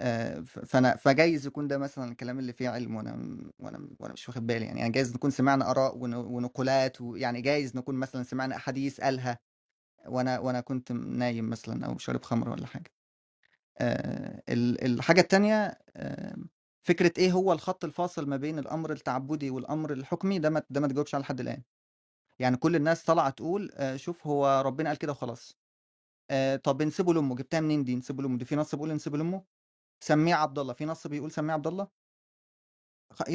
آه، 0.00 0.40
فأنا 0.40 0.96
فجايز 0.96 1.46
يكون 1.46 1.68
ده 1.68 1.78
مثلا 1.78 2.12
الكلام 2.12 2.38
اللي 2.38 2.52
فيه 2.52 2.68
علم 2.68 2.96
وأنا 2.96 3.12
وأنا 3.58 3.88
وأنا 4.00 4.12
مش 4.12 4.28
واخد 4.28 4.46
بالي 4.46 4.64
يعني, 4.66 4.80
يعني 4.80 4.92
جايز 4.92 5.14
نكون 5.14 5.30
سمعنا 5.30 5.70
آراء 5.70 5.98
ون- 5.98 6.14
ونقولات 6.14 7.00
ويعني 7.00 7.40
جايز 7.42 7.76
نكون 7.76 7.94
مثلا 7.94 8.22
سمعنا 8.22 8.56
أحاديث 8.56 9.00
قالها 9.00 9.38
وأنا 10.08 10.38
وأنا 10.40 10.60
كنت 10.60 10.92
نايم 10.92 11.50
مثلا 11.50 11.86
أو 11.86 11.98
شارب 11.98 12.24
خمر 12.24 12.50
ولا 12.50 12.66
حاجة. 12.66 12.92
آه، 13.78 14.42
ال- 14.48 14.84
الحاجة 14.86 15.20
التانية 15.20 15.78
آه، 15.96 16.36
فكرة 16.86 17.12
إيه 17.18 17.32
هو 17.32 17.52
الخط 17.52 17.84
الفاصل 17.84 18.26
ما 18.28 18.36
بين 18.36 18.58
الأمر 18.58 18.92
التعبدي 18.92 19.50
والأمر 19.50 19.92
الحكمي 19.92 20.38
ده 20.38 20.50
ما 20.50 20.62
ده 20.70 20.80
ما 20.80 20.88
تجاوبش 20.88 21.14
على 21.14 21.22
لحد 21.22 21.40
الآن. 21.40 21.62
يعني 22.40 22.56
كل 22.56 22.76
الناس 22.76 23.04
طالعة 23.04 23.30
تقول 23.30 23.70
آه، 23.74 23.96
شوف 23.96 24.26
هو 24.26 24.62
ربنا 24.66 24.88
قال 24.90 24.98
كده 24.98 25.12
وخلاص. 25.12 25.58
طب 26.64 26.82
انسبه 26.82 27.14
لأمه 27.14 27.36
جبتها 27.36 27.60
منين 27.60 27.84
دي؟ 27.84 27.94
انسبه 27.94 28.22
لأمه 28.22 28.38
دي 28.38 28.44
في 28.44 28.56
نص 28.56 28.74
بيقول 28.74 28.90
انسبه 28.90 29.18
لأمه؟ 29.18 29.44
سميه 30.00 30.34
عبد 30.34 30.58
الله 30.58 30.72
في 30.72 30.84
نص 30.84 31.06
بيقول 31.06 31.32
سميه 31.32 31.52
عبد 31.54 31.66
الله؟ 31.66 31.88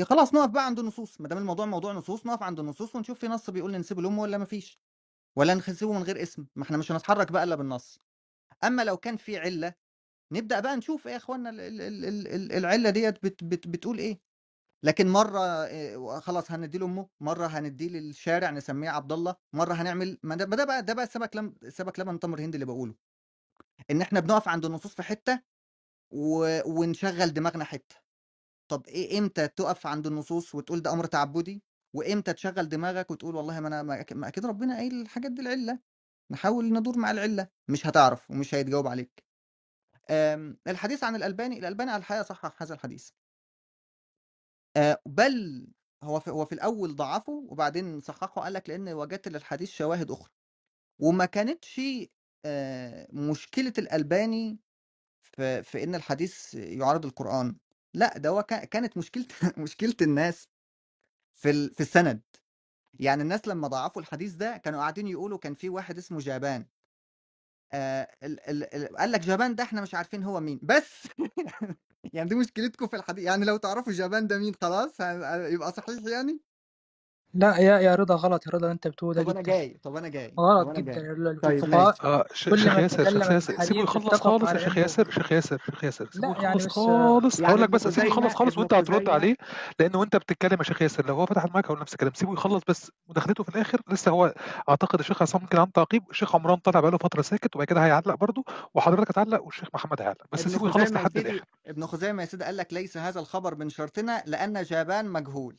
خلاص 0.03 0.33
نقف 0.33 0.49
بقى 0.49 0.65
عند 0.65 0.79
النصوص 0.79 1.21
ما 1.21 1.27
دام 1.27 1.37
الموضوع 1.37 1.65
موضوع 1.65 1.93
نصوص 1.93 2.25
نقف 2.25 2.43
عند 2.43 2.59
النصوص 2.59 2.95
ونشوف 2.95 3.19
في 3.19 3.27
نص 3.27 3.49
بيقول 3.49 3.71
ننسبه 3.71 4.01
لامه 4.01 4.21
ولا 4.21 4.37
ما 4.37 4.45
فيش 4.45 4.81
ولا 5.37 5.53
نسيبه 5.55 5.93
من 5.93 6.03
غير 6.03 6.21
اسم 6.21 6.47
ما 6.55 6.63
إحنا 6.63 6.77
مش 6.77 6.91
هنتحرك 6.91 7.31
بقى 7.31 7.43
إلا 7.43 7.55
بالنص. 7.55 7.99
أما 8.63 8.81
لو 8.83 8.97
كان 8.97 9.17
في 9.17 9.37
علة 9.39 9.75
نبدأ 10.33 10.59
بقى 10.59 10.77
نشوف 10.77 11.07
إيه 11.07 11.13
يا 11.13 11.17
إخوانا 11.17 11.49
ال- 11.49 11.59
ال- 11.59 11.81
ال- 11.81 12.05
ال- 12.05 12.27
ال- 12.27 12.51
العلة 12.53 12.89
ديت 12.89 13.23
بت 13.25 13.43
بت 13.43 13.67
بتقول 13.67 13.97
إيه. 13.99 14.21
لكن 14.83 15.07
مرة 15.09 15.39
خلاص 16.19 16.51
هنديه 16.51 16.79
لأمه 16.79 17.09
مرة 17.21 17.47
هنديه 17.47 17.89
للشارع 17.89 18.49
نسميه 18.51 18.89
عبد 18.89 19.11
الله 19.11 19.35
مرة 19.53 19.73
هنعمل 19.73 20.19
ما 20.23 20.35
ده 20.35 20.45
ما 20.45 20.55
ده 20.55 20.65
بقى 20.65 20.83
ده 20.83 20.93
بقى 20.93 21.07
سمك 21.07 21.35
لم 21.35 21.55
سمك 21.69 21.99
لبن 21.99 22.19
تمر 22.19 22.41
هندي 22.41 22.55
اللي 22.55 22.65
بقوله. 22.65 22.95
إن 23.91 24.01
إحنا 24.01 24.19
بنقف 24.19 24.47
عند 24.47 24.65
النصوص 24.65 24.95
في 24.95 25.03
حتة 25.03 25.41
و... 26.11 26.59
ونشغل 26.65 27.33
دماغنا 27.33 27.63
حتة. 27.63 27.95
طب 28.71 28.87
إيه 28.87 29.19
إمتى 29.19 29.47
تقف 29.47 29.87
عند 29.87 30.07
النصوص 30.07 30.55
وتقول 30.55 30.81
ده 30.81 30.93
أمر 30.93 31.05
تعبدي؟ 31.05 31.63
وإمتى 31.95 32.33
تشغل 32.33 32.69
دماغك 32.69 33.11
وتقول 33.11 33.35
والله 33.35 33.59
ما 33.59 33.67
أنا 33.67 33.83
ما 33.83 34.03
أك- 34.03 34.13
ما 34.15 34.27
أكيد 34.27 34.45
ربنا 34.45 34.75
قايل 34.75 35.01
الحاجات 35.01 35.31
دي 35.31 35.41
العلة. 35.41 35.79
نحاول 36.31 36.73
ندور 36.73 36.97
مع 36.97 37.11
العلة. 37.11 37.47
مش 37.69 37.87
هتعرف 37.87 38.31
ومش 38.31 38.55
هيتجاوب 38.55 38.87
عليك. 38.87 39.23
آم، 40.09 40.57
الحديث 40.67 41.03
عن 41.03 41.15
الألباني 41.15 41.59
الألباني 41.59 41.91
على 41.91 41.99
الحقيقة 41.99 42.23
صحح 42.23 42.61
هذا 42.61 42.73
الحديث. 42.73 43.09
آه، 44.77 45.01
بل 45.05 45.67
هو 46.03 46.19
في 46.19 46.31
هو 46.31 46.45
في 46.45 46.55
الأول 46.55 46.95
ضعفه 46.95 47.33
وبعدين 47.49 47.99
صححه 48.01 48.27
قال 48.41 48.53
لك 48.53 48.69
لأن 48.69 48.89
وجدت 48.89 49.27
للحديث 49.27 49.71
شواهد 49.71 50.11
أخرى. 50.11 50.29
وما 50.99 51.25
كانتش 51.25 51.81
آه، 52.45 53.07
مشكلة 53.13 53.73
الألباني 53.77 54.59
في 55.37 55.63
في 55.63 55.83
إن 55.83 55.95
الحديث 55.95 56.53
يعارض 56.55 57.05
القرآن. 57.05 57.57
لأ 57.93 58.17
ده 58.17 58.29
هو 58.29 58.43
كا- 58.43 58.65
كانت 58.65 58.97
مشكلة 58.97 59.25
مشكلة 59.57 59.95
الناس 60.01 60.49
في 61.35 61.69
في 61.69 61.81
السند. 61.81 62.21
يعني 62.99 63.21
الناس 63.23 63.47
لما 63.47 63.67
ضعفوا 63.67 64.01
الحديث 64.01 64.33
ده 64.33 64.57
كانوا 64.57 64.79
قاعدين 64.79 65.07
يقولوا 65.07 65.37
كان 65.37 65.55
في 65.55 65.69
واحد 65.69 65.97
اسمه 65.97 66.19
جابان 66.19 66.67
آه 67.73 68.09
ال 68.23 68.39
ال 68.49 68.75
ال 68.75 68.97
قال 68.97 69.11
لك 69.11 69.19
جابان 69.21 69.55
ده 69.55 69.63
إحنا 69.63 69.81
مش 69.81 69.95
عارفين 69.95 70.23
هو 70.23 70.39
مين. 70.39 70.59
بس 70.63 71.07
يعني 72.13 72.29
دي 72.29 72.35
مشكلتكم 72.35 72.87
في 72.87 72.95
الحديث. 72.95 73.25
يعني 73.25 73.45
لو 73.45 73.57
تعرفوا 73.57 73.93
جابان 73.93 74.27
ده 74.27 74.37
مين 74.39 74.53
خلاص 74.61 74.99
يبقى 75.53 75.71
صحيح 75.73 76.03
يعني؟ 76.07 76.41
لا 77.35 77.57
يا 77.57 77.79
يا 77.79 77.95
رضا 77.95 78.15
غلط 78.15 78.45
يا 78.47 78.51
رضا 78.51 78.71
انت 78.71 78.87
بتقول 78.87 79.15
ده 79.15 79.23
طب 79.23 79.29
أنا 79.29 79.41
جدا. 79.41 79.51
جاي 79.51 79.77
طب 79.83 79.95
أنا 79.95 80.07
جاي 80.07 80.27
طب 80.27 80.39
غلط 80.39 80.67
أنا 80.69 80.79
جدا. 80.79 80.91
جاي. 80.91 81.01
ال- 81.11 81.39
طيب 81.43 81.63
الفقهاء 81.63 82.23
ماشي. 82.29 82.35
ش- 82.43 82.49
كل 82.49 82.59
شيخ 82.59 82.73
ما 82.75 82.79
ياسر 82.81 82.97
شيخ 83.03 83.13
تكلم 83.13 83.21
ياسر 83.33 83.39
سيبه 83.39 83.63
الحديث 83.63 83.83
يخلص 83.83 84.05
اتفقوا 84.07 84.31
خالص 84.31 84.43
يا 84.43 84.49
على 84.49 84.59
شيخ 84.59 84.71
انه 84.73 84.81
ياسر 84.81 85.09
شيخ 85.11 85.31
ياسر 85.31 85.57
شيخ 85.65 85.83
ياسر. 85.83 86.09
سيبه 86.11 86.27
لا 86.27 86.33
يعني 86.41 86.47
يخلص 86.55 86.65
مش 86.65 86.71
خالص. 86.71 87.39
يعني 87.39 87.51
هقول 87.51 87.61
لك 87.61 87.67
ابن 87.67 87.75
بس 87.77 87.87
سيبه 87.87 88.07
يخلص 88.07 88.17
خزيمة 88.17 88.33
خالص 88.35 88.51
ابن 88.53 88.59
وانت 88.61 88.73
هترد 88.73 88.95
خزيمة 88.95 89.11
عليه 89.11 89.35
لأنه 89.79 89.99
وانت 89.99 90.15
بتتكلم 90.15 90.57
يا 90.59 90.63
شيخ 90.63 90.81
ياسر 90.81 91.05
لو 91.07 91.15
هو 91.15 91.25
فتح 91.25 91.43
المايك 91.43 91.65
هقول 91.65 91.79
نفس 91.79 91.93
الكلام. 91.93 92.13
سيبه 92.13 92.33
يخلص 92.33 92.63
بس 92.67 92.91
مداخلته 93.09 93.43
في 93.43 93.49
الآخر. 93.49 93.81
لسه 93.91 94.11
هو 94.11 94.33
أعتقد 94.69 94.99
الشيخ 94.99 95.21
عصام 95.21 95.41
ممكن 95.41 95.57
عنده 95.57 95.71
تعقيب. 95.75 96.03
الشيخ 96.11 96.35
عمران 96.35 96.57
طلع 96.57 96.79
بقاله 96.79 96.97
فترة 96.97 97.21
ساكت 97.21 97.55
وبعد 97.55 97.67
كده 97.67 97.85
هيعلق 97.85 98.15
برضه 98.15 98.43
وحضرتك 98.73 99.09
هتعلق 99.11 99.43
والشيخ 99.43 99.67
محمد 99.73 100.01
هيعلق. 100.01 100.25
بس 100.31 100.41
ابن 100.41 100.49
سيبه 100.51 100.67
يخلص 100.67 100.83
خزيمة 100.83 100.99
يا 100.99 101.03
لحد 101.03 101.13
سيدي 101.17 101.29
الآخر. 101.29 101.45
ابن 101.67 101.85
خزيمة 101.85 102.21
يا 102.21 102.27
سيدي 102.27 102.43
قال 102.43 102.57
لك 102.57 102.73
ليس 102.73 102.97
هذا 102.97 103.19
الخبر 103.19 103.55
من 103.55 103.69
شرطنا 103.69 104.23
لأن 104.25 104.63
جابان 104.63 105.05
مجهول. 105.09 105.57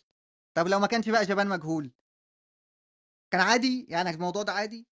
طب 0.54 0.68
لو 0.68 0.78
ما 0.80 0.86
كانش 0.86 1.08
بقى 1.08 1.24
جابان 1.24 1.48
مجهول؟ 1.48 1.90
كان 3.30 3.40
عادي؟ 3.40 3.86
يعني 3.88 4.10
الموضوع 4.10 4.42
ده 4.42 4.52
عادي؟ 4.52 4.86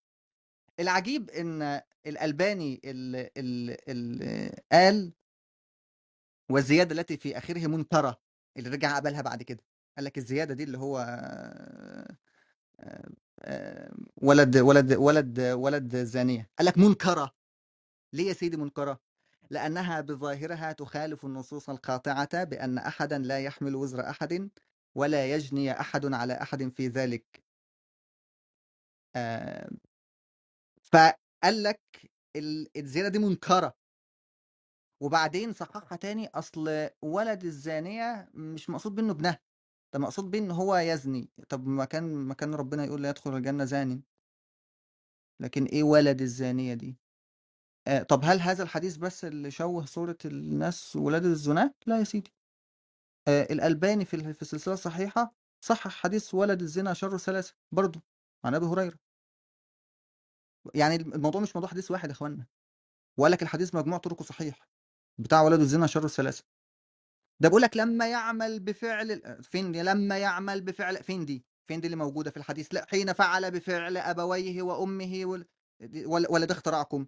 العجيب 0.80 1.30
إن 1.30 1.80
الألباني 2.06 2.80
اللي, 2.84 3.30
اللي, 3.36 4.56
قال 4.72 5.12
والزيادة 6.50 6.94
التي 7.00 7.16
في 7.16 7.38
آخره 7.38 7.66
منكرة 7.66 8.20
اللي 8.56 8.70
رجع 8.70 8.96
قبلها 8.96 9.22
بعد 9.22 9.42
كده. 9.42 9.64
قال 9.96 10.04
لك 10.04 10.18
الزيادة 10.18 10.54
دي 10.54 10.64
اللي 10.64 10.78
هو 10.78 10.98
ولد 14.16 14.56
ولد 14.56 14.92
ولد 14.92 15.40
ولد 15.40 15.96
زانية. 15.96 16.50
قال 16.58 16.66
لك 16.66 16.78
منكرة. 16.78 17.34
ليه 18.12 18.28
يا 18.28 18.32
سيدي 18.32 18.56
منكرة؟ 18.56 19.00
لأنها 19.50 20.00
بظاهرها 20.00 20.72
تخالف 20.72 21.24
النصوص 21.24 21.70
القاطعة 21.70 22.44
بأن 22.44 22.78
أحدا 22.78 23.18
لا 23.18 23.38
يحمل 23.40 23.74
وزر 23.74 24.10
أحد 24.10 24.50
ولا 24.96 25.34
يجني 25.36 25.80
أحد 25.80 26.14
على 26.14 26.34
أحد 26.42 26.68
في 26.76 26.88
ذلك. 26.88 27.44
فقال 30.82 31.62
لك 31.64 31.82
ال- 32.36 32.78
الزيادة 32.78 33.08
دي 33.08 33.20
منكرة. 33.20 33.76
وبعدين 35.02 35.52
صححها 35.52 35.96
تاني 35.96 36.28
أصل 36.28 36.90
ولد 37.02 37.44
الزانية 37.44 38.30
مش 38.34 38.70
مقصود 38.70 38.94
بأنه 38.94 39.12
ابنها 39.12 39.40
ده 39.94 40.00
مقصود 40.00 40.30
بيه 40.32 40.38
إن 40.38 40.50
هو 40.52 40.76
يزني. 40.76 41.30
طب 41.48 41.66
ما 41.68 41.84
كان 41.84 42.04
ما 42.16 42.34
كان 42.34 42.54
ربنا 42.54 42.84
يقول 42.84 43.02
لا 43.02 43.10
يدخل 43.10 43.36
الجنة 43.36 43.64
زاني. 43.64 44.02
لكن 45.40 45.64
إيه 45.64 45.82
ولد 45.82 46.22
الزانية 46.22 46.74
دي؟ 46.74 46.98
آه 47.88 48.02
طب 48.04 48.20
هل 48.24 48.40
هذا 48.40 48.62
الحديث 48.64 48.96
بس 48.98 49.26
اللي 49.26 49.50
شوه 49.50 49.86
صورة 49.86 50.18
الناس 50.24 50.96
ولاد 50.96 51.24
الزنا 51.26 51.74
لا 51.86 51.98
يا 51.98 52.04
سيدي. 52.04 52.34
آه 53.28 53.42
الألباني 53.42 54.04
في 54.04 54.34
في 54.34 54.42
السلسلة 54.42 54.74
الصحيحة 54.74 55.34
صحح 55.64 55.90
حديث 55.90 56.34
ولد 56.34 56.62
الزنا 56.62 56.94
شر 56.94 57.18
ثلاثة 57.18 57.54
برضه 57.72 58.02
عن 58.44 58.54
أبي 58.54 58.66
هريرة. 58.66 58.98
يعني 60.74 60.96
الموضوع 60.96 61.40
مش 61.40 61.56
موضوع 61.56 61.70
حديث 61.70 61.90
واحد 61.90 62.08
يا 62.08 62.14
إخوانا 62.14 62.46
وقال 63.18 63.32
لك 63.32 63.42
الحديث 63.42 63.74
مجموع 63.74 63.98
طرقه 63.98 64.22
صحيح 64.22 64.68
بتاع 65.18 65.42
ولد 65.42 65.60
الزنا 65.60 65.86
شر 65.86 66.04
الثلاثة 66.04 66.44
ده 67.40 67.48
بيقول 67.48 67.62
لك 67.62 67.76
لما 67.76 68.10
يعمل 68.10 68.60
بفعل 68.60 69.10
ال- 69.12 69.44
فين 69.44 69.72
دي؟ 69.72 69.82
لما 69.82 70.18
يعمل 70.18 70.60
بفعل 70.60 71.04
فين 71.04 71.24
دي؟ 71.24 71.44
فين 71.68 71.80
دي 71.80 71.86
اللي 71.86 71.96
موجودة 71.96 72.30
في 72.30 72.36
الحديث؟ 72.36 72.74
لا 72.74 72.86
حين 72.90 73.12
فعل 73.12 73.50
بفعل 73.50 73.96
أبويه 73.96 74.62
وأمه 74.62 75.22
وال... 75.26 75.46
ولا 76.30 76.46
ده 76.46 76.54
اختراعكم 76.54 77.06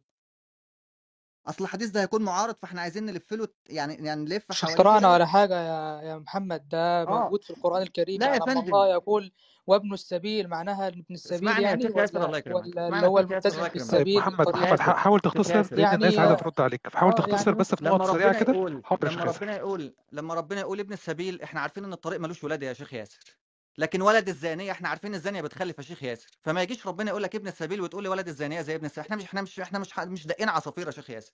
أصل 1.46 1.64
الحديث 1.64 1.90
ده 1.90 2.00
هيكون 2.02 2.22
معارض 2.22 2.54
فإحنا 2.54 2.80
عايزين 2.80 3.06
نلف 3.06 3.32
له 3.32 3.48
يعني 3.68 3.94
يعني 3.94 4.24
نلف 4.24 4.44
مش 4.50 4.60
حواليه 4.60 4.74
اختراعنا 4.74 5.12
ولا 5.12 5.26
حاجة 5.26 5.54
يا 5.54 6.02
يا 6.02 6.18
محمد 6.18 6.68
ده 6.68 7.02
آه. 7.02 7.22
موجود 7.24 7.44
في 7.44 7.50
القرآن 7.50 7.82
الكريم. 7.82 8.20
لا 8.20 8.26
يا 8.26 8.32
يعني 8.32 8.44
لما 8.44 8.54
فندم. 8.60 8.74
الله 8.74 8.88
يقول 8.92 9.32
وابن 9.66 9.92
السبيل 9.92 10.48
معناها 10.48 10.88
ابن 10.88 11.04
السبيل 11.10 11.48
يا 11.48 11.60
يعني 11.60 11.84
اللي 11.86 12.00
يا 12.14 12.18
هو 12.18 12.36
يكرمك. 12.36 13.42
طيب 13.42 13.72
بالسبيل 13.72 14.18
محمد 14.18 14.48
محمد 14.48 14.80
حاول 14.80 15.20
تختصر 15.20 15.54
لأن 15.54 15.64
الناس 15.64 15.78
يعني 15.78 16.04
عايزة 16.04 16.30
آه 16.32 16.34
ترد 16.34 16.60
عليك. 16.60 16.88
فحاول 16.88 17.12
آه، 17.12 17.16
تختصر 17.16 17.46
يعني 17.46 17.58
بس 17.58 17.74
في 17.74 17.84
نقط 17.84 17.94
لما 17.94 18.12
سريعة 18.12 18.28
ربنا 18.28 18.40
كده. 18.40 18.52
يا 18.52 18.68
لما 19.10 19.24
ربنا 19.24 19.56
يقول 19.56 19.94
لما 20.12 20.34
ربنا 20.34 20.60
يقول 20.60 20.80
ابن 20.80 20.92
السبيل 20.92 21.42
إحنا 21.42 21.60
عارفين 21.60 21.84
إن 21.84 21.92
الطريق 21.92 22.20
ملوش 22.20 22.44
ولادة 22.44 22.66
يا 22.66 22.72
شيخ 22.72 22.94
ياسر. 22.94 23.43
لكن 23.78 24.02
ولد 24.02 24.28
الزانية 24.28 24.72
إحنا 24.72 24.88
عارفين 24.88 25.14
الزانية 25.14 25.40
بتخلف 25.40 25.78
يا 25.78 25.82
شيخ 25.82 26.02
ياسر 26.02 26.30
فما 26.42 26.62
يجيش 26.62 26.86
ربنا 26.86 27.10
يقول 27.10 27.22
لك 27.22 27.34
ابن 27.36 27.48
السبيل 27.48 27.80
وتقول 27.80 28.02
لي 28.02 28.08
ولد 28.08 28.28
الزانية 28.28 28.60
زي 28.62 28.74
ابن 28.74 28.84
السبيل 28.86 29.04
إحنا 29.04 29.16
مش 29.16 29.24
إحنا 29.24 29.42
مش 29.42 29.60
إحنا 29.60 29.78
مش 29.78 29.98
مش 29.98 30.26
دقين 30.26 30.48
عصافير 30.48 30.86
يا 30.86 30.90
شيخ 30.92 31.10
ياسر. 31.10 31.32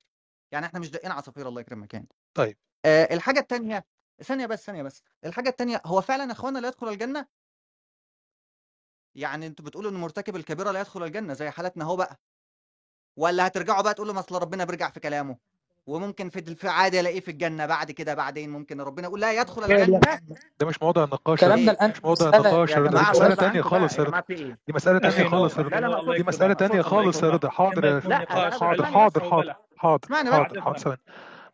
يعني 0.52 0.66
إحنا 0.66 0.80
مش 0.80 0.90
دقين 0.90 1.10
عصافير 1.10 1.48
الله 1.48 1.60
يكرمك 1.60 1.94
يعني. 1.94 2.08
طيب. 2.34 2.58
آه 2.84 3.14
الحاجة 3.14 3.40
الثانية 3.40 3.84
ثانية 4.22 4.46
بس 4.46 4.64
ثانية 4.66 4.82
بس. 4.82 5.02
الحاجة 5.24 5.48
الثانية 5.48 5.82
هو 5.86 6.00
فعلا 6.00 6.24
يا 6.24 6.32
إخوانا 6.32 6.58
لا 6.58 6.68
يدخل 6.68 6.88
الجنة؟ 6.88 7.26
يعني 9.14 9.46
أنتوا 9.46 9.64
بتقولوا 9.64 9.90
إن 9.90 9.96
مرتكب 9.96 10.36
الكبيرة 10.36 10.70
لا 10.70 10.80
يدخل 10.80 11.02
الجنة 11.02 11.34
زي 11.34 11.50
حالتنا 11.50 11.84
أهو 11.84 11.96
بقى. 11.96 12.20
ولا 13.16 13.46
هترجعوا 13.46 13.82
بقى 13.82 13.94
تقولوا 13.94 14.14
ما 14.14 14.20
أصل 14.20 14.34
ربنا 14.42 14.64
بيرجع 14.64 14.90
في 14.90 15.00
كلامه؟ 15.00 15.38
وممكن 15.90 16.30
في 16.30 16.54
في 16.54 16.68
عادي 16.68 17.00
الاقيه 17.00 17.20
في 17.20 17.30
الجنه 17.30 17.66
بعد 17.66 17.90
كده 17.90 18.14
بعدين 18.14 18.50
ممكن 18.50 18.80
ربنا 18.80 19.06
يقول 19.06 19.20
لا 19.20 19.32
يدخل 19.32 19.64
الجنه 19.64 20.00
ده 20.60 20.66
مش 20.66 20.82
موضوع 20.82 21.04
النقاش 21.04 21.42
يا 21.42 21.48
كلامنا 21.48 21.72
رضا 21.72 21.72
إيه 21.72 21.76
الآن 21.78 21.90
مش 21.90 22.04
موضوع 22.04 22.28
مسألة 22.28 22.48
النقاش 22.48 22.74
جماعة 22.74 23.10
مساله 23.10 23.34
بقى 23.34 23.62
خالص 23.62 23.98
يا 23.98 24.04
رضا 24.04 24.22
إيه 24.30 24.58
دي 24.66 24.72
مساله 24.72 25.08
أخي 25.08 25.24
خالص 25.24 25.58
يا 25.58 25.62
رضا 25.62 26.16
دي 26.16 26.22
مساله 26.22 26.56
صوتك 26.60 26.80
خالص 26.80 27.22
يا 27.22 27.30
رضا 27.30 27.50
حاضر 27.50 27.84
يا 27.84 28.00
حاضر 28.00 28.84
حاضر 28.84 29.24
حاضر 29.24 29.24
حاضر 29.76 30.08
حاضر 30.32 30.60
حاضر 30.60 30.78
ثواني 30.78 31.00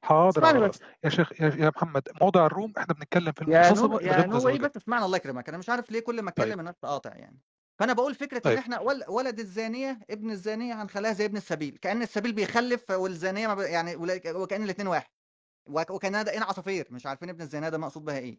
حاضر 0.03 0.65
آه، 0.67 0.71
يا 1.05 1.09
شيخ 1.09 1.33
يا, 1.41 1.53
يا 1.57 1.73
محمد 1.77 2.09
موضع 2.21 2.47
الروم 2.47 2.73
إحنا 2.79 2.95
بنتكلم 2.95 3.33
في 3.33 3.43
المغتصبه 3.43 4.03
يا 4.03 4.27
نو 4.27 4.49
إيه 4.49 4.59
بس 4.59 4.77
اسمعنا 4.77 5.07
الله 5.07 5.17
يكرمك 5.17 5.49
أنا 5.49 5.59
مش 5.59 5.69
عارف 5.69 5.91
ليه 5.91 6.01
كل 6.01 6.23
ما 6.23 6.31
طيب 6.31 6.47
اتكلم 6.47 6.61
الناس 6.61 6.75
تقاطع 6.83 7.11
يعني 7.15 7.39
فأنا 7.79 7.93
بقول 7.93 8.15
فكرة 8.15 8.37
إن 8.37 8.43
طيب. 8.43 8.59
إحنا 8.59 8.81
ول- 8.81 9.05
ولد 9.09 9.41
الزانية 9.41 10.01
ابن 10.11 10.31
الزانية 10.31 10.83
هنخليها 10.83 11.13
زي 11.13 11.25
ابن 11.25 11.37
السبيل 11.37 11.79
كأن 11.83 12.03
السبيل 12.03 12.33
بيخلف 12.33 12.91
والزانية 12.91 13.55
ب... 13.55 13.59
يعني 13.61 13.97
وكأن 14.27 14.63
الاثنين 14.65 14.89
واحد. 14.89 15.11
وك- 15.67 15.91
وكأن 15.91 16.25
ده 16.25 16.33
عصافير 16.37 16.87
مش 16.91 17.07
عارفين 17.07 17.29
ابن 17.29 17.43
الزانية 17.43 17.69
ده 17.69 17.79
مقصود 17.79 18.05
بها 18.05 18.19
إيه. 18.19 18.39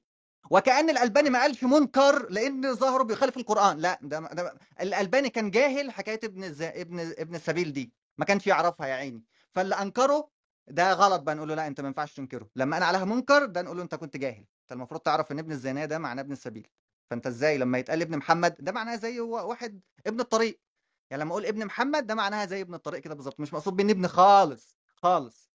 وكأن 0.51 0.89
الألباني 0.89 1.29
ما 1.29 1.41
قالش 1.41 1.63
منكر 1.63 2.29
لأن 2.29 2.75
ظهره 2.75 3.03
بيخالف 3.03 3.37
القرآن. 3.37 3.77
لا 3.79 3.99
ده, 4.01 4.19
ده 4.19 4.57
الألباني 4.81 5.29
كان 5.29 5.51
جاهل 5.51 5.91
حكاية 5.91 6.19
ابن 6.23 6.43
الز... 6.43 6.61
ابن 6.61 6.99
ابن 6.99 7.35
السبيل 7.35 7.73
دي. 7.73 7.93
ما 8.17 8.25
كانش 8.25 8.47
يعرفها 8.47 8.87
يا 8.87 8.93
عيني. 8.95 9.23
فاللي 9.51 9.75
أنكره 9.75 10.29
ده 10.67 10.93
غلط 10.93 11.21
بقى 11.21 11.35
نقول 11.35 11.49
له 11.49 11.55
لا 11.55 11.67
أنت 11.67 11.81
ما 11.81 11.87
ينفعش 11.87 12.13
تنكره. 12.13 12.49
لما 12.55 12.75
قال 12.75 12.83
عليها 12.83 13.05
منكر 13.05 13.45
ده 13.45 13.61
نقول 13.61 13.77
له 13.77 13.83
أنت 13.83 13.95
كنت 13.95 14.17
جاهل. 14.17 14.45
أنت 14.61 14.71
المفروض 14.71 15.01
تعرف 15.01 15.31
إن 15.31 15.39
ابن 15.39 15.51
الزانية 15.51 15.85
ده 15.85 15.97
معناه 15.99 16.21
ابن 16.23 16.31
السبيل. 16.31 16.67
فأنت 17.09 17.27
إزاي 17.27 17.57
لما 17.57 17.77
يتقال 17.77 18.01
ابن 18.01 18.17
محمد 18.17 18.55
ده 18.59 18.71
معناه 18.71 18.95
زي 18.95 19.19
هو 19.19 19.49
واحد 19.49 19.81
ابن 20.07 20.19
الطريق. 20.19 20.61
يعني 21.09 21.23
لما 21.23 21.31
أقول 21.31 21.45
ابن 21.45 21.65
محمد 21.65 22.07
ده 22.07 22.15
معناها 22.15 22.45
زي 22.45 22.61
ابن 22.61 22.73
الطريق 22.73 23.01
كده 23.01 23.15
بالظبط 23.15 23.39
مش 23.39 23.53
مقصود 23.53 23.75
بين 23.75 23.89
ابن 23.89 24.07
خالص 24.07 24.77
خالص. 24.95 25.51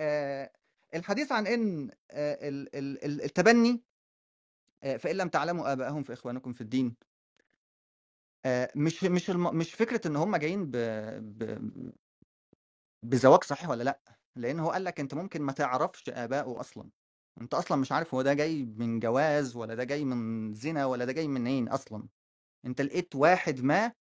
آه 0.00 0.52
الحديث 0.94 1.32
عن 1.32 1.46
إن 1.46 1.90
آه 2.10 2.48
ال- 2.48 2.76
ال- 2.76 3.04
ال- 3.04 3.22
التبني 3.22 3.82
آه 4.82 4.96
فإن 4.96 5.16
لم 5.16 5.28
تعلموا 5.28 5.72
ابائهم 5.72 6.02
فإخوانكم 6.02 6.52
في 6.52 6.60
الدين. 6.60 6.96
آه 8.46 8.72
مش 8.76 9.04
مش. 9.04 9.30
مش 9.30 9.74
فكرة 9.74 10.06
إن 10.08 10.16
هم 10.16 10.36
جايين 10.36 10.70
ب... 10.70 10.76
ب... 11.38 11.60
بزواج 13.02 13.44
صحيح 13.44 13.68
ولا 13.68 13.82
لأ 13.82 14.00
لأن 14.36 14.60
هو 14.60 14.70
قال 14.70 14.84
لك 14.84 15.00
أنت 15.00 15.14
ممكن 15.14 15.42
ما 15.42 15.52
تعرفش 15.52 16.08
ابائه 16.08 16.60
أصلا. 16.60 16.90
أنت 17.40 17.54
أصلا 17.54 17.76
مش 17.78 17.92
عارف 17.92 18.14
هو 18.14 18.22
ده 18.22 18.34
جاي 18.34 18.64
من 18.64 19.00
جواز 19.00 19.56
ولا 19.56 19.74
ده 19.74 19.84
جاي 19.84 20.04
من 20.04 20.54
زنا 20.54 20.86
ولا 20.86 21.04
ده 21.04 21.12
جاي 21.12 21.28
منين 21.28 21.68
أصلا. 21.68 22.08
أنت 22.66 22.80
لقيت 22.80 23.16
واحد 23.16 23.60
ما 23.60 23.92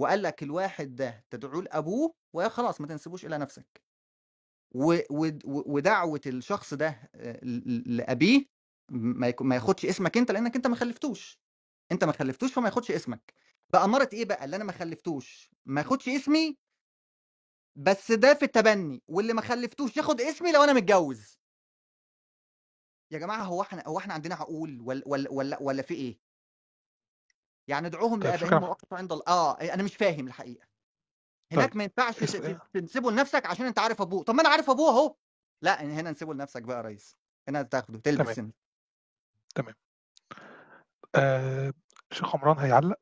وقال 0.00 0.22
لك 0.22 0.42
الواحد 0.42 0.96
ده 0.96 1.24
تدعوه 1.30 1.62
لأبوه 1.62 2.14
وخلاص 2.34 2.80
ما 2.80 2.86
تنسبوش 2.86 3.26
إلى 3.26 3.38
نفسك. 3.38 3.82
و... 4.74 4.94
و... 5.10 5.30
ودعوة 5.44 6.20
الشخص 6.26 6.74
ده 6.74 7.10
آه، 7.14 7.40
ل- 7.44 7.96
لأبيه 7.96 8.46
ما. 8.90 9.34
ما 9.40 9.54
ياخدش 9.54 9.86
اسمك 9.86 10.16
أنت 10.18 10.30
لأنك 10.30 10.56
أنت 10.56 10.66
ما 10.66 10.76
خلفتوش. 10.76 11.40
أنت 11.92 12.04
ما 12.04 12.12
خلفتوش 12.12 12.52
فما 12.52 12.66
ياخدش 12.68 12.90
اسمك. 12.90 13.34
بأمارة 13.72 14.08
إيه 14.12 14.24
بقى؟ 14.24 14.44
اللي 14.44 14.56
أنا 14.56 14.64
ما 14.64 14.72
خلفتوش. 14.72 15.50
ما 15.66 15.80
ياخدش 15.80 16.08
اسمي 16.08 16.58
بس 17.76 18.12
ده 18.12 18.34
في 18.34 18.44
التبني 18.44 19.02
واللي 19.08 19.32
ما 19.32 19.40
خلفتوش 19.42 19.96
ياخد 19.96 20.20
اسمي 20.20 20.52
لو 20.52 20.64
أنا 20.64 20.72
متجوز. 20.72 21.37
يا 23.10 23.18
جماعة 23.18 23.42
هو 23.42 23.62
إحنا 23.62 23.82
هو 23.86 23.98
إحنا 23.98 24.14
عندنا 24.14 24.34
عقول 24.34 24.80
ولا 24.80 25.02
ولا 25.06 25.30
ولا, 25.30 25.58
ولا 25.62 25.82
في 25.82 25.94
إيه؟ 25.94 26.18
يعني 27.68 27.86
ادعوهم 27.86 28.20
طيب 28.22 28.30
لابائهم 28.30 28.62
واقسطوا 28.62 28.98
عند 28.98 29.12
الله. 29.12 29.24
آه 29.28 29.54
أنا 29.54 29.82
مش 29.82 29.96
فاهم 29.96 30.26
الحقيقة. 30.26 30.66
طيب. 31.50 31.58
هناك 31.58 31.76
ما 31.76 31.84
ينفعش 31.84 32.18
تنسبه 32.74 33.10
لنفسك 33.10 33.46
عشان 33.46 33.66
أنت 33.66 33.78
عارف 33.78 34.00
أبوه. 34.00 34.22
طب 34.24 34.34
ما 34.34 34.40
أنا 34.40 34.48
عارف 34.48 34.70
أبوه 34.70 34.90
أهو. 34.90 35.14
لا 35.62 35.82
هنا 35.82 36.10
نسيبه 36.10 36.34
لنفسك 36.34 36.62
بقى 36.62 36.76
يا 36.76 36.82
ريس. 36.82 37.16
هنا 37.48 37.62
تاخده 37.62 37.98
تلبس 37.98 38.34
تمام. 38.34 38.46
انت 38.46 38.54
تمام. 39.54 39.74
آه... 41.14 41.72
شيخ 42.12 42.34
عمران 42.36 42.58
هيعلق؟ 42.58 42.98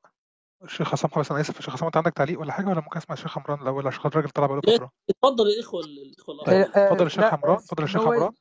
الشيخ 0.63 0.93
عصام 0.93 1.11
خلاص 1.11 1.31
أنا 1.31 1.41
آسف. 1.41 1.59
الشيخ 1.59 1.75
عصام 1.75 1.87
أنت 1.87 1.97
عندك 1.97 2.13
تعليق 2.13 2.41
ولا 2.41 2.53
حاجة 2.53 2.67
ولا 2.67 2.81
ممكن 2.81 2.99
أسمع 2.99 3.15
الشيخ 3.15 3.39
عمران 3.39 3.63
الأول؟ 3.63 3.87
عشان 3.87 4.01
خاطر 4.01 4.19
الراجل 4.19 4.31
طلع 4.31 4.47
بقاله 4.47 4.63
يا 4.67 4.77
فترة. 4.77 4.93
اتفضل 5.11 5.47
يا 5.49 5.61
اخوه 5.61 5.85
الاخوه 5.85 6.45
طيب 6.45 6.57
الافاضل 6.57 6.81
آه، 6.81 6.87
اتفضل 6.87 7.03
آه، 7.03 7.07
الشيخ 7.07 7.25
عمران 7.25 7.57
اتفضل 7.57 7.85
الشيخ 7.85 8.03
عمران. 8.03 8.33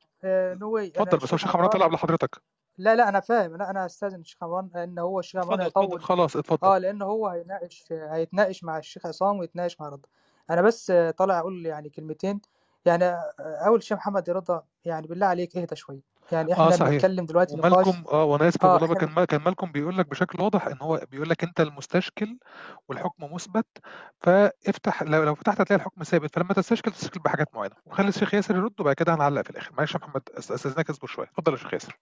نوي 0.60 0.86
أنا 0.86 1.02
اتفضل 1.02 1.18
بس 1.18 1.30
هو 1.30 1.34
الشيخ 1.34 1.56
عمران 1.56 1.70
طلع 1.70 1.86
قبل 1.86 1.96
حضرتك. 1.96 2.42
لا 2.78 2.94
لا 2.94 3.08
أنا 3.08 3.20
فاهم. 3.20 3.56
لا 3.56 3.70
أنا 3.70 3.86
أستاذن 3.86 4.20
الشيخ 4.20 4.42
عمران 4.42 4.70
إن 4.76 4.98
هو 4.98 5.20
الشيخ 5.20 5.40
عمران 5.44 5.60
هيطول. 5.60 6.00
خلاص 6.00 6.36
اتفضل. 6.36 6.68
آه 6.68 6.78
لأن 6.78 7.02
هو 7.02 7.28
هيناقش 7.28 7.84
هيتناقش 7.92 8.64
مع 8.64 8.78
الشيخ 8.78 9.06
عصام 9.06 9.38
ويتناقش 9.38 9.80
مع 9.80 9.88
رضا. 9.88 10.08
أنا 10.50 10.62
بس 10.62 10.90
آه، 10.90 11.10
طالع 11.10 11.38
أقول 11.38 11.66
يعني 11.66 11.88
كلمتين. 11.88 12.40
يعني 12.86 13.04
آه، 13.04 13.34
أول 13.66 13.82
شيء 13.82 13.96
محمد 13.96 14.30
رضا 14.30 14.62
يعني 14.84 15.06
بالله 15.06 15.26
عليك 15.26 15.56
اهدى 15.56 15.76
شوية. 15.76 16.15
يعني 16.32 16.52
آه 16.52 16.54
إحنا 16.54 16.70
صحيح. 16.70 16.90
بنتكلم 16.92 17.26
دلوقتي 17.26 17.56
نقاش 17.56 17.72
ومالكم 17.86 18.04
آه 18.12 18.24
وأنا 18.24 18.48
آسف 18.48 18.64
آه 18.64 18.72
والله 18.74 18.86
إحنا 18.96 19.06
كان 19.14 19.24
كان 19.24 19.40
مالكم 19.40 19.72
بيقول 19.72 19.98
لك 19.98 20.08
بشكل 20.10 20.42
واضح 20.42 20.66
إن 20.66 20.78
هو 20.82 21.00
بيقول 21.10 21.28
لك 21.28 21.44
أنت 21.44 21.60
المستشكل 21.60 22.38
والحكم 22.88 23.34
مثبت 23.34 23.66
فافتح 24.20 25.02
لو, 25.02 25.22
لو 25.24 25.34
فتحت 25.34 25.60
هتلاقي 25.60 25.80
الحكم 25.80 26.02
ثابت 26.02 26.34
فلما 26.34 26.54
تستشكل 26.54 26.90
تستشكل 26.92 27.20
بحاجات 27.20 27.54
معينة. 27.54 27.74
وخلي 27.86 28.08
الشيخ 28.08 28.34
ياسر 28.34 28.56
يرد 28.56 28.80
وبعد 28.80 28.94
كده 28.94 29.14
هنعلق 29.14 29.42
في 29.42 29.50
الآخر. 29.50 29.72
معلش 29.78 29.94
يا 29.94 29.98
محمد 29.98 30.22
استاذنك 30.38 30.90
اصبر 30.90 31.06
شوية. 31.08 31.26
اتفضل 31.26 31.52
يا 31.52 31.58
شيخ 31.58 31.72
ياسر. 31.74 31.98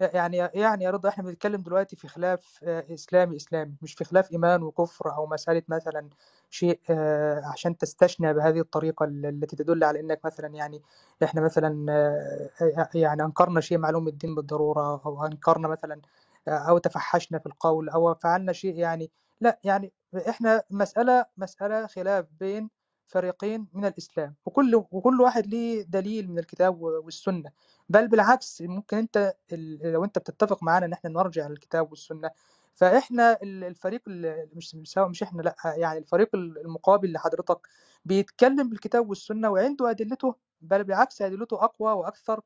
يعني 0.00 0.36
يعني 0.36 0.84
يا 0.84 0.90
رضا 0.90 1.08
إحنا 1.08 1.24
بنتكلم 1.24 1.60
دلوقتي 1.62 1.96
في 1.96 2.08
خلاف 2.08 2.58
آه، 2.62 2.84
إسلامي 2.94 3.36
إسلامي 3.36 3.74
مش 3.82 3.94
في 3.94 4.04
خلاف 4.04 4.32
إيمان 4.32 4.62
وكفر 4.62 5.14
أو 5.16 5.26
مسألة 5.26 5.62
مثلا 5.68 6.08
شيء 6.50 6.80
آه، 6.90 7.42
عشان 7.46 7.76
تستشنع 7.78 8.32
بهذه 8.32 8.60
الطريقة 8.60 9.04
ال- 9.04 9.26
التي 9.26 9.56
تدل 9.56 9.84
على 9.84 10.00
إنك 10.00 10.20
مثلا 10.24 10.48
يعني 10.48 10.82
إحنا 11.24 11.40
مثلا 11.40 11.86
آه، 11.92 12.88
يعني 12.94 13.22
أنكرنا 13.24 13.60
شيء 13.60 13.78
معلوم 13.78 14.08
الدين 14.08 14.34
بالضرورة 14.34 15.02
أو 15.06 15.26
أنكرنا 15.26 15.68
مثلا 15.68 16.00
أو 16.48 16.78
تفحشنا 16.78 17.38
في 17.38 17.46
القول 17.46 17.88
أو 17.88 18.14
فعلنا 18.14 18.52
شيء 18.52 18.74
يعني. 18.78 19.10
لا 19.40 19.58
يعني 19.64 19.92
إحنا 20.28 20.62
مسألة 20.70 21.24
مسألة 21.36 21.86
خلاف 21.86 22.26
بين 22.40 22.70
فريقين 23.06 23.66
من 23.72 23.84
الإسلام 23.84 24.34
وكل 24.46 24.74
وكل 24.74 25.20
واحد 25.20 25.46
ليه 25.46 25.82
دليل 25.82 26.30
من 26.30 26.38
الكتاب 26.38 26.80
والسنة. 26.82 27.50
بل 27.90 28.08
بالعكس 28.08 28.62
ممكن 28.62 28.96
أنت 28.96 29.34
لو 29.82 30.04
أنت 30.04 30.18
بتتفق 30.18 30.62
معانا 30.62 30.86
إن 30.86 30.92
إحنا 30.92 31.10
نرجع 31.10 31.48
للكتاب 31.48 31.90
والسنة 31.90 32.30
فإحنا 32.74 33.38
ال- 33.42 33.64
الفريق 33.64 34.02
ال- 34.08 34.48
مش 34.54 34.74
مش 34.98 35.22
إحنا 35.22 35.42
لأ 35.42 35.56
يعني 35.64 35.98
الفريق 35.98 36.28
المقابل 36.34 37.12
لحضرتك 37.12 37.58
بيتكلم 38.04 38.68
بالكتاب 38.68 39.08
والسنة 39.08 39.50
وعنده 39.50 39.90
أدلته 39.90 40.34
بل 40.60 40.84
بالعكس 40.84 41.22
أدلته 41.22 41.64
أقوى 41.64 41.92
وأكثر 41.92 42.40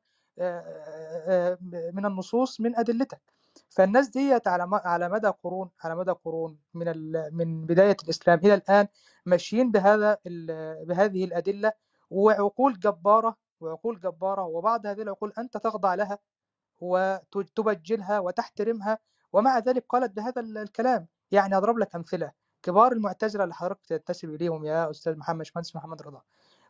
من 1.93 2.05
النصوص 2.05 2.61
من 2.61 2.75
أدلتك. 2.75 3.21
فالناس 3.69 4.09
ديت 4.09 4.47
على 4.47 4.69
على 4.85 5.09
مدى 5.09 5.27
قرون 5.27 5.69
على 5.83 5.95
مدى 5.95 6.11
قرون 6.11 6.57
من 6.73 7.11
من 7.33 7.65
بداية 7.65 7.97
الإسلام 8.03 8.39
إلى 8.39 8.53
الآن 8.53 8.87
ماشيين 9.25 9.71
بهذا 9.71 10.17
بهذه 10.87 11.25
الأدلة 11.25 11.73
وعقول 12.09 12.79
جبارة 12.79 13.37
وعقول 13.59 13.99
جبارة 13.99 14.43
وبعض 14.45 14.85
هذه 14.85 15.01
العقول 15.01 15.33
أنت 15.37 15.57
تخضع 15.57 15.95
لها 15.95 16.19
وتبجلها 16.81 18.19
وتحترمها 18.19 18.99
ومع 19.33 19.59
ذلك 19.59 19.85
قالت 19.89 20.11
بهذا 20.11 20.41
ال- 20.41 20.57
الكلام. 20.57 21.07
يعني 21.31 21.57
أضرب 21.57 21.77
لك 21.77 21.95
أمثلة. 21.95 22.31
كبار 22.63 22.91
المعتزلة 22.91 23.43
اللي 23.43 23.55
حضرتك 23.55 23.85
تنتسب 23.85 24.29
إليهم 24.29 24.65
يا 24.65 24.89
أستاذ 24.91 25.17
محمد 25.17 25.37
باشمهندس 25.37 25.75
محمد 25.75 26.01
رضا. 26.01 26.21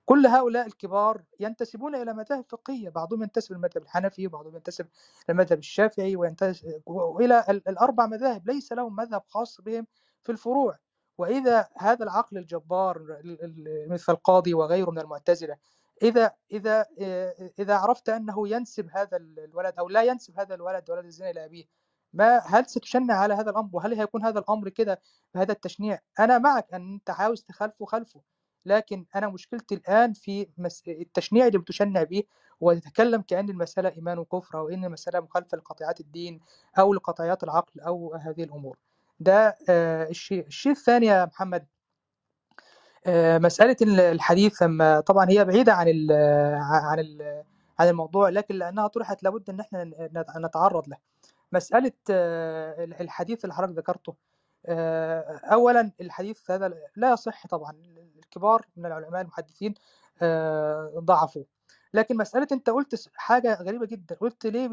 كل 0.05 0.27
هؤلاء 0.27 0.65
الكبار 0.67 1.23
ينتسبون 1.39 1.95
إلى 1.95 2.13
مذاهب 2.13 2.45
فقهية. 2.49 2.89
بعضهم 2.89 3.23
ينتسب 3.23 3.53
للمذهب 3.53 3.83
الحنفي 3.83 4.27
وبعضهم 4.27 4.55
ينتسب 4.55 4.87
للمذهب 5.29 5.57
الشافعي 5.59 6.15
وينتسب 6.15 6.81
وإلى 6.85 7.45
ال- 7.49 7.67
الأربع 7.69 8.05
مذاهب. 8.05 8.47
ليس 8.47 8.71
لهم 8.73 8.95
مذهب 8.95 9.23
خاص 9.27 9.61
بهم 9.61 9.87
في 10.23 10.31
الفروع. 10.31 10.77
وإذا 11.17 11.69
هذا 11.77 12.03
العقل 12.03 12.37
الجبار 12.37 12.97
ال- 12.97 13.43
ال- 13.43 13.89
مثل 13.89 14.13
القاضي 14.13 14.53
وغيره 14.53 14.91
من 14.91 14.99
المعتزلة 14.99 15.57
إذا 16.03 16.31
إذا 16.51 16.85
إذا 17.59 17.75
عرفت 17.75 18.09
أنه 18.09 18.47
ينسب 18.49 18.89
هذا 18.93 19.17
الولد 19.17 19.73
أو 19.79 19.89
لا 19.89 20.03
ينسب 20.03 20.39
هذا 20.39 20.55
الولد 20.55 20.89
ولد 20.89 21.05
الزنا 21.05 21.29
إلى 21.29 21.45
أبيه 21.45 21.65
ما 22.13 22.37
هل 22.37 22.65
ستشنع 22.65 23.13
على 23.13 23.33
هذا 23.33 23.51
الأمر 23.51 23.69
وهل 23.73 23.93
هيكون 23.93 24.25
هذا 24.25 24.39
الأمر 24.39 24.69
كده 24.69 25.01
بهذا 25.35 25.51
التشنيع 25.51 25.99
أنا 26.19 26.37
معك 26.37 26.73
أن 26.73 26.93
أنت 26.93 27.09
عاوز 27.09 27.43
تخالفه 27.43 27.85
خلفه 27.85 28.21
لكن 28.65 29.05
أنا 29.15 29.27
مشكلتي 29.27 29.75
الآن 29.75 30.13
في. 30.13 30.47
التشنيع 30.87 31.47
اللي 31.47 31.57
بتشنع 31.57 32.03
به 32.03 32.23
وتتكلم 32.59 33.21
كأن 33.21 33.49
المسألة 33.49 33.89
إيمان 33.89 34.17
وكفر 34.19 34.57
أو 34.57 34.69
إن 34.69 34.85
المسألة 34.85 35.19
مخالفة 35.19 35.57
لقطيعات 35.57 35.99
الدين 35.99 36.39
أو 36.79 36.93
لقطيعات 36.93 37.43
العقل 37.43 37.79
أو 37.81 38.13
هذه 38.15 38.43
الأمور 38.43 38.77
ده 39.19 39.57
الشيء 40.09 40.47
الشيء 40.47 40.71
الثاني 40.71 41.05
يا 41.05 41.25
محمد 41.25 41.67
آه، 43.05 43.37
ال- 43.81 43.99
الحديث 43.99 44.61
لما 44.63 44.99
طبعا 44.99 45.29
هي 45.29 45.45
بعيدة 45.45 45.73
عن 45.73 45.87
ال 45.87 46.11
عن 46.71 46.99
ال 46.99 47.43
عن 47.79 47.87
الموضوع 47.89 48.29
لكن 48.29 48.55
لأنها 48.55 48.87
طرحت 48.87 49.23
لابد 49.23 49.49
إن 49.49 49.59
إحنا 49.59 49.83
نت- 49.83 50.37
نتعرض 50.37 50.87
له. 50.89 50.97
مسألة 51.51 51.91
آه، 52.11 52.83
الحديث 52.83 53.43
اللي 53.45 53.55
حضرتك 53.55 53.77
ذكرته 53.77 54.15
آه، 54.65 55.39
أولا 55.43 55.91
الحديث 56.01 56.51
هذا 56.51 56.73
لا 56.95 57.11
يصح 57.11 57.47
طبعا. 57.47 57.71
الكبار 58.19 58.65
من 58.77 58.85
العلماء 58.85 59.21
المحدثين 59.21 59.73
ضعفوه. 60.99 61.45
لكن 61.93 62.17
مسألة 62.17 62.47
أنت 62.51 62.69
قلت 62.69 63.09
حاجة 63.15 63.61
غريبة 63.61 63.85
جدا. 63.85 64.15
قلت 64.15 64.45
ليه 64.45 64.69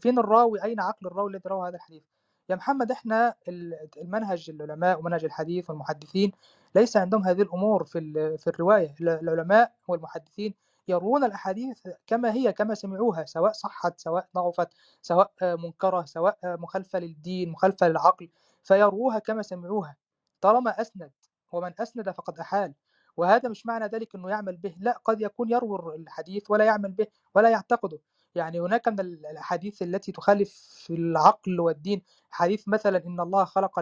فين 0.00 0.18
الراوي؟ 0.18 0.62
أين 0.64 0.80
عقل 0.80 1.06
الراوي 1.06 1.30
الذي 1.30 1.42
روى 1.46 1.68
هذا 1.68 1.76
الحديث؟ 1.76 2.02
يا 2.50 2.56
محمد 2.56 2.90
إحنا 2.92 3.34
ال- 3.48 3.88
المنهج 3.96 4.50
العلماء 4.50 4.98
ومنهج 4.98 5.24
الحديث 5.24 5.70
والمحدثين 5.70 6.32
ليس 6.74 6.96
عندهم 6.96 7.22
هذه 7.24 7.42
الأمور 7.42 7.84
في 7.84 8.00
في 8.38 8.46
الرواية. 8.46 8.94
ال- 9.00 9.08
العلماء 9.08 9.72
والمحدثين 9.88 10.54
يروون 10.88 11.24
الأحاديث 11.24 11.88
كما 12.06 12.32
هي 12.32 12.52
كما 12.52 12.74
سمعوها 12.74 13.24
سواء 13.24 13.52
صحت 13.52 14.00
سواء 14.00 14.28
ضعفت 14.34 14.68
سواء 15.02 15.32
منكرة 15.42 16.04
سواء 16.04 16.38
مخالفة 16.44 16.98
للدين 16.98 17.50
مخالفة 17.50 17.88
للعقل 17.88 18.28
فيروها 18.62 19.18
كما 19.18 19.42
سمعوها. 19.42 19.96
طالما 20.40 20.80
أسند 20.80 21.10
ومن 21.52 21.72
أسند 21.80 22.10
فقد 22.10 22.38
أحال. 22.38 22.74
وهذا 23.16 23.48
مش 23.48 23.66
معنى 23.66 23.84
ذلك 23.86 24.14
أنه 24.14 24.30
يعمل 24.30 24.56
به 24.56 24.74
لا 24.78 24.92
قد 25.04 25.20
يكون 25.20 25.50
يروي 25.50 25.96
الحديث 25.96 26.50
ولا 26.50 26.64
يعمل 26.64 26.92
به 26.92 27.06
ولا 27.34 27.48
يعتقده. 27.50 27.98
يعني 28.36 28.60
هناك 28.60 28.88
من 28.88 29.00
الأحاديث 29.00 29.82
التي 29.82 30.12
تخالف 30.12 30.86
العقل 30.90 31.60
والدين 31.60 32.02
حديث 32.30 32.68
مثلا 32.68 33.06
إن 33.06 33.20
الله 33.20 33.44
خلق 33.44 33.80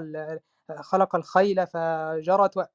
خلق 0.80 1.16
الخيل 1.16 1.66
فجرت 1.66 2.68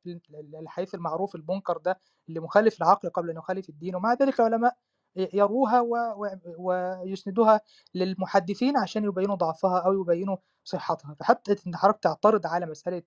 الحديث 0.59 0.95
المعروف 0.95 1.35
المنكر 1.35 1.77
ده 1.77 1.99
اللي 2.29 2.39
مخالف 2.39 2.77
العقل 2.81 3.09
قبل 3.09 3.29
أن 3.29 3.37
يخالف 3.37 3.69
الدين 3.69 3.95
ومع 3.95 4.13
ذلك 4.13 4.39
العلماء 4.39 4.77
يروها 5.15 5.81
ويسندوها 6.57 7.61
للمحدثين 7.95 8.77
عشان 8.77 9.03
يبينوا 9.03 9.35
ضعفها 9.35 9.79
أو 9.79 10.01
يبينوا 10.01 10.37
صحتها. 10.63 11.15
فحتى 11.19 11.55
إن 11.67 11.75
حضرتك 11.75 11.99
تعترض 12.03 12.47
على 12.47 12.65
مسألة 12.65 13.03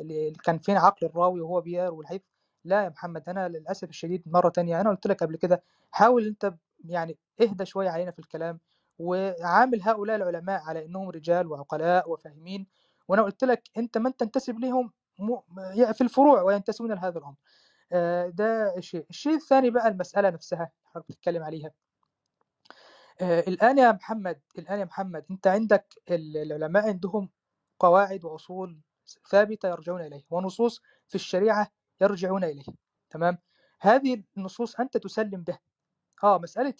اللي 0.00 0.32
كان 0.44 0.58
فين 0.58 0.76
عقل 0.76 1.06
الراوي 1.06 1.40
وهو 1.40 1.60
بيروي 1.60 2.00
الحديث 2.04 2.22
لا 2.64 2.84
يا 2.84 2.88
محمد 2.88 3.28
أنا 3.28 3.48
للأسف 3.48 3.88
الشديد 3.88 4.22
مرة 4.26 4.48
تانية 4.48 4.80
أنا 4.80 4.90
قلت 4.90 5.06
لك 5.06 5.22
قبل 5.22 5.36
كده 5.36 5.62
حاول 5.90 6.26
أنت 6.26 6.54
يعني 6.90 7.18
اهدى 7.40 7.64
شوية 7.64 7.90
علينا 7.90 8.10
في 8.10 8.18
الكلام 8.18 8.60
وعامل 8.98 9.82
هؤلاء 9.82 10.16
العلماء 10.16 10.62
على 10.62 10.84
إنهم 10.84 11.08
رجال 11.10 11.46
وعقلاء 11.46 12.10
وفاهمين 12.10 12.66
وأنا 13.08 13.22
قلت 13.22 13.44
لك 13.44 13.62
أنت 13.76 13.98
من 13.98 14.16
تنتسب 14.16 14.58
لهم 14.58 14.92
في 15.92 16.00
الفروع 16.00 16.42
وينتسبون 16.42 16.92
لهذا 16.92 17.18
الأمر. 17.18 17.34
ده 18.30 18.80
شيء. 18.80 19.06
الشيء 19.10 19.34
الثاني 19.34 19.70
بقى 19.70 19.88
المسألة 19.88 20.30
نفسها 20.30 20.70
حضرتك 20.84 21.08
بتتكلم 21.08 21.42
عليها. 21.42 21.70
الآن 23.22 23.78
يا 23.78 23.92
محمد 23.92 24.40
الآن 24.58 24.78
يا 24.78 24.84
محمد 24.84 25.24
أنت 25.30 25.46
عندك 25.46 25.94
العلماء 26.10 26.86
عندهم 26.88 27.30
قواعد 27.78 28.24
وأصول 28.24 28.80
ثابتة 29.30 29.68
يرجعون 29.68 30.00
اليه 30.00 30.22
ونصوص 30.30 30.82
في 31.08 31.14
الشريعة 31.14 31.70
يرجعون 32.00 32.44
اليه 32.44 32.64
تمام؟ 33.10 33.38
هذه 33.80 34.22
النصوص 34.36 34.80
أنت 34.80 34.96
تسلم 34.96 35.42
بها. 35.42 35.58
آه 36.24 36.38
مسألة 36.38 36.74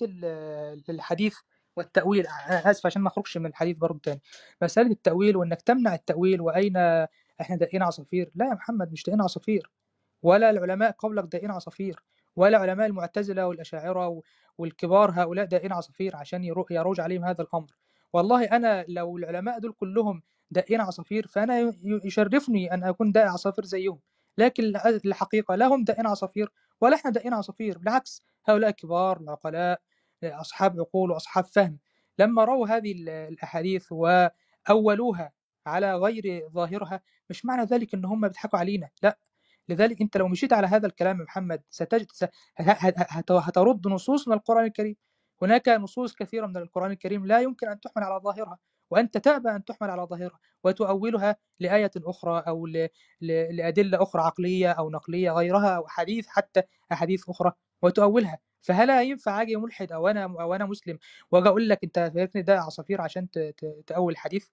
الحديث 0.88 1.36
والتأويل 1.76 2.26
أنا 2.26 2.70
آسف 2.70 2.86
عشان 2.86 3.02
ما 3.02 3.08
أخرجش 3.08 3.36
من 3.38 3.46
الحديث 3.46 3.76
برضه 3.76 3.98
تاني. 3.98 4.20
مسألة 4.62 4.90
التأويل 4.90 5.36
وإنك 5.36 5.62
تمنع 5.62 5.94
التأويل 5.94 6.40
وأين 6.40 6.76
إحنا 7.40 7.56
دقين 7.56 7.82
عصافير؟ 7.82 8.30
لا 8.34 8.46
يا 8.46 8.54
محمد 8.54 8.92
مش 8.92 9.02
دقين 9.04 9.20
عصافير. 9.22 9.70
ولا 10.22 10.50
العلماء 10.50 10.90
قبلك 10.90 11.24
دقين 11.24 11.50
عصافير. 11.50 12.00
ولا 12.36 12.58
علماء 12.58 12.86
المعتزلة 12.86 13.46
والأشاعرة 13.46 14.22
والكبار 14.58 15.10
هؤلاء 15.10 15.44
دقين 15.44 15.72
عصافير 15.72 16.16
عشان 16.16 16.44
يروج 16.44 17.00
عليهم 17.00 17.24
هذا 17.24 17.42
الأمر. 17.42 17.70
والله 18.12 18.44
أنا 18.44 18.84
لو 18.88 19.16
العلماء 19.16 19.58
دول 19.58 19.72
كلهم 19.72 20.22
دقين 20.50 20.80
عصافير 20.80 21.26
فأنا 21.26 21.72
يشرفني 22.04 22.74
أن 22.74 22.84
أكون 22.84 23.12
دائع 23.12 23.32
عصافير 23.32 23.64
زيهم. 23.64 23.98
لكن 24.38 24.64
الحقيقة 25.06 25.54
لا 25.54 25.66
هم 25.66 25.84
دقين 25.84 26.06
عصافير. 26.06 26.52
ولا 26.80 26.96
إحنا 26.96 27.10
دقين 27.10 27.34
عصافير 27.34 27.78
بالعكس 27.78 28.22
هؤلاء 28.48 28.70
كبار 28.70 29.20
العقلاء 29.20 29.80
أصحاب 30.24 30.80
عقول 30.80 31.10
وأصحاب 31.10 31.44
فهم. 31.44 31.78
لما 32.18 32.44
رأوا 32.44 32.68
هذه 32.68 32.92
الأحاديث 33.08 33.92
وأولوها 33.92 35.32
على 35.66 35.96
غير 35.96 36.48
ظاهرها 36.50 37.00
مش 37.30 37.44
معنى 37.44 37.62
ذلك 37.62 37.94
إن 37.94 38.04
هم 38.04 38.20
بيضحكوا 38.20 38.58
علينا 38.58 38.88
لأ. 39.02 39.18
لذلك 39.68 40.00
أنت 40.00 40.16
لو 40.16 40.28
مشيت 40.28 40.52
على 40.52 40.66
هذا 40.66 40.86
الكلام 40.86 41.18
يا 41.18 41.24
محمد 41.24 41.62
ستجد 41.70 42.06
هترد 43.30 43.88
نصوص 43.88 44.28
من 44.28 44.34
القرآن 44.34 44.64
الكريم. 44.64 44.96
هناك 45.42 45.68
نصوص 45.68 46.14
كثيرة 46.14 46.46
من 46.46 46.56
القرآن 46.56 46.90
الكريم 46.90 47.26
لا 47.26 47.40
يمكن 47.40 47.68
أن 47.68 47.80
تحمل 47.80 48.04
على 48.04 48.20
ظاهرها. 48.24 48.58
وأنت 48.90 49.18
تأبى 49.18 49.50
أن 49.50 49.64
تحمل 49.64 49.90
على 49.90 50.02
ظاهرها 50.02 50.38
وتؤولها 50.64 51.36
لآية 51.60 51.90
أخرى 51.96 52.44
أو 52.48 52.66
لأدلة 53.20 54.02
أخرى 54.02 54.22
عقلية 54.22 54.70
أو 54.72 54.90
نقلية 54.90 55.30
غيرها 55.30 55.76
أو 55.76 55.86
حديث 55.88 56.26
حتى 56.28 56.62
أحاديث 56.92 57.28
أخرى 57.28 57.52
وتؤولها. 57.82 58.38
فهل 58.62 58.90
ينفع 58.90 59.42
أجي 59.42 59.56
ملحد 59.56 59.92
أو 59.92 60.08
أنا 60.08 60.24
أو 60.24 60.54
أنا 60.54 60.64
مسلم 60.66 60.98
وأجي 61.30 61.48
أقول 61.48 61.68
لك 61.68 61.84
أنت 61.84 62.12
فاكرني 62.14 62.42
ده 62.42 62.60
عصافير 62.60 63.00
عشان 63.00 63.28
تاول 63.86 64.12
الحديث؟ 64.12 64.46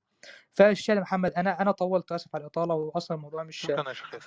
فالشيخ 0.53 0.97
محمد 0.97 1.31
أنا 1.33 1.61
أنا 1.61 1.71
طولت 1.71 2.11
آسف 2.11 2.35
على 2.35 2.41
الإطالة 2.41 2.73
واصلا 2.73 3.17
الموضوع 3.17 3.43
مش 3.43 3.65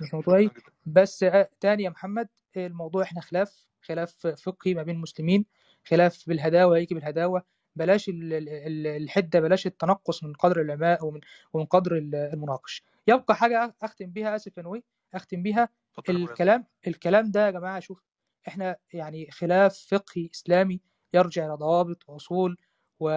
مش 0.02 0.14
موضوعي. 0.14 0.50
بس 0.86 1.26
تاني 1.60 1.82
يا 1.82 1.90
محمد 1.90 2.28
الموضوع 2.56 3.02
إحنا 3.02 3.20
خلاف 3.20 3.66
خلاف 3.82 4.26
فقهي 4.26 4.74
ما 4.74 4.82
بين 4.82 4.94
المسلمين 4.96 5.44
خلاف 5.88 6.24
بالهداوة 6.28 6.78
يجي 6.78 6.94
بالهداوة. 6.94 7.42
بلاش 7.76 8.10
الحدة 8.12 9.40
بلاش 9.40 9.66
التنقص 9.66 10.24
من 10.24 10.32
قدر 10.32 10.60
العلماء 10.60 11.04
ومن 11.06 11.20
ومن 11.52 11.64
قدر 11.64 11.96
المناقش. 11.96 12.82
يبقى 13.06 13.36
حاجة 13.36 13.74
أختم 13.82 14.06
بيها 14.06 14.36
آسف 14.36 14.56
يا 14.56 14.62
نوي 14.62 14.84
أختم 15.14 15.42
بيها 15.42 15.68
الكلام 16.30 16.64
الكلام 16.86 17.30
ده 17.30 17.46
يا 17.46 17.50
جماعة 17.50 17.80
شوف 17.80 18.02
إحنا 18.48 18.76
يعني 18.92 19.30
خلاف 19.30 19.78
فقهي 19.90 20.30
إسلامي 20.34 20.80
يرجع 21.14 21.46
إلى 21.46 21.54
ضوابط 21.54 22.04
وأصول 22.08 22.56
و 23.00 23.08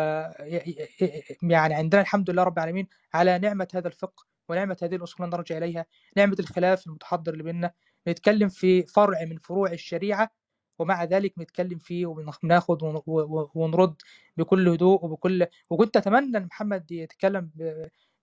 يعني 1.43 1.73
عندنا 1.75 2.01
الحمد 2.01 2.29
لله 2.29 2.43
رب 2.43 2.57
العالمين 2.57 2.87
على 3.13 3.39
نعمة 3.39 3.67
هذا 3.73 3.87
الفقه 3.87 4.25
ونعمة 4.49 4.77
هذه 4.83 4.95
الأصول 4.95 5.29
نرجع 5.29 5.57
إليها 5.57 5.85
نعمة 6.17 6.35
الخلاف 6.39 6.87
المتحضر 6.87 7.33
اللي 7.33 7.43
بيننا. 7.43 7.73
نتكلم 8.07 8.49
في 8.49 8.83
فرع 8.83 9.25
من 9.25 9.37
فروع 9.37 9.71
الشريعة 9.71 10.31
ومع 10.79 11.03
ذلك 11.03 11.33
نتكلم 11.39 11.77
فيه 11.77 12.05
وناخد 12.05 13.03
ونرد 13.55 14.01
بكل 14.37 14.69
هدوء 14.69 15.05
وبكل 15.05 15.47
وكنت 15.69 15.97
أتمنى 15.97 16.37
إن 16.37 16.45
محمد 16.45 16.91
يتكلم 16.91 17.51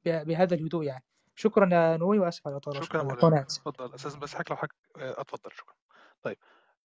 بهذا 0.07 0.55
الهدوء 0.55 0.85
يعني. 0.85 1.05
شكرا 1.35 1.75
يا 1.75 1.97
نوي 1.97 2.19
واسف 2.19 2.47
على 2.47 2.53
الاطاله 2.53 2.81
شكرا 2.81 3.41
اتفضل. 3.41 3.95
أساسا 3.95 4.19
بس 4.19 4.35
حضرتك 4.35 4.51
لو 4.51 4.57
حضرتك 4.57 4.75
اتفضل. 4.97 5.51
شكرا. 5.53 5.75
طيب. 6.23 6.37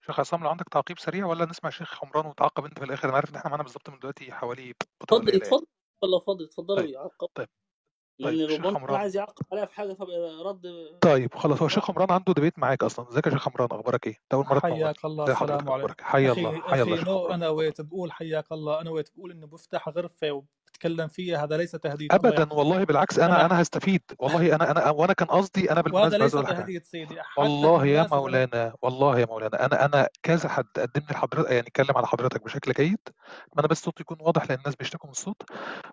شيخ 0.07 0.21
عصام 0.21 0.45
لو 0.45 0.51
عندك 0.51 0.69
تعقيب 0.69 0.99
سريع 0.99 1.27
ولا 1.27 1.45
نسمع 1.45 1.71
شيخ 1.71 2.05
عمران 2.05 2.27
وتعقب 2.27 2.65
أنت 2.65 2.79
في 2.79 2.85
الآخر؟ 2.85 3.09
أنا 3.09 3.17
عارف 3.17 3.31
إن 3.31 3.37
إحنا 3.37 3.51
معانا 3.51 3.63
بالظبط 3.63 3.91
من 3.91 3.99
دلوقتي 3.99 4.33
حوالي 4.33 4.75
اتفضل 5.03 5.37
اتفضل 5.37 5.67
والله 6.03 6.21
فضل 6.21 6.45
اتفضلوا 6.45 6.81
طيب. 6.81 6.91
يعقب. 6.91 7.29
طيب. 7.35 7.49
لأن 8.21 8.37
طيب 8.37 8.49
شيخ 8.51 8.61
ربما 8.67 8.79
عمران 8.79 8.97
عايز 8.97 9.17
يعقب 9.17 9.45
عليها 9.53 9.65
في 9.65 9.75
حاجة 9.75 9.93
فرد 9.93 10.63
طيب 11.01 11.35
خلاص 11.35 11.63
هو 11.63 11.69
شيخ 11.69 11.91
عمران 11.91 12.11
عنده 12.11 12.33
debate 12.33 12.59
معاك 12.59 12.83
أصلا. 12.83 13.09
إزيك 13.09 13.27
يا 13.27 13.33
شيخ 13.33 13.49
عمران 13.49 13.69
أخبارك 13.81 14.07
إيه؟ 14.07 14.13
ده 14.13 14.37
أول 14.39 14.45
مرة 14.51 14.61
حياك 14.61 15.05
الله 15.05 15.25
ازي 15.25 15.35
حضرتك 15.35 15.61
السلام 15.61 15.73
عليكم. 15.73 15.95
حيا 16.05 16.33
الله 16.33 16.61
حيا 16.63 16.83
الله 16.83 17.05
نو 17.05 17.27
أنا 17.27 17.49
wait 17.49 17.81
بقول 17.81 18.13
حياك 18.13 18.53
الله 18.53 18.81
أنا 18.81 18.91
wait 18.91 19.09
بقول 19.17 19.31
إنه 19.31 19.47
بفتح 19.47 19.89
غرفة 19.89 20.31
وبتكلم 20.31 21.09
فيها 21.09 21.45
هذا 21.45 21.57
ليس 21.57 21.71
تهديد 21.71 22.13
ابدا 22.13 22.53
والله 22.53 22.85
بالعكس 22.85 23.19
أنا 23.19 23.47
أنا 23.47 23.63
هستفيد. 23.63 24.03
والله 24.19 24.55
أنا 24.55 24.71
أنا 24.71 24.91
وأنا 24.91 25.13
كان 25.13 25.29
قصدي 25.29 25.73
أنا 25.73 25.81
بالمناسبة 25.81 26.21
عايز 26.23 26.37
ليس 26.37 26.45
تهديد 26.47 26.83
سيدي 26.83 27.17
والله 27.39 27.87
يا 27.87 28.07
مولانا 28.13 28.75
والله 28.83 29.19
يا 29.19 29.27
مولانا 29.27 29.67
أنا 29.67 29.85
أنا 29.85 30.09
كذا 30.23 30.49
حد 30.49 30.67
قدم 30.77 31.01
لي 31.01 31.07
لحضرتك 31.15 31.51
يعني 31.51 31.67
اتكلم 31.69 31.97
على 31.97 32.07
حضرتك 32.07 32.45
بشكل 32.45 32.73
جيد 32.73 32.99
أنا 33.59 33.67
بس 33.67 33.83
صوتي 33.83 34.03
يكون 34.03 34.17
واضح 34.21 34.49
لأن 34.51 34.59
الناس 34.59 34.75
بيشتكوا 34.77 35.07
من 35.07 35.11
الصوت. 35.13 35.43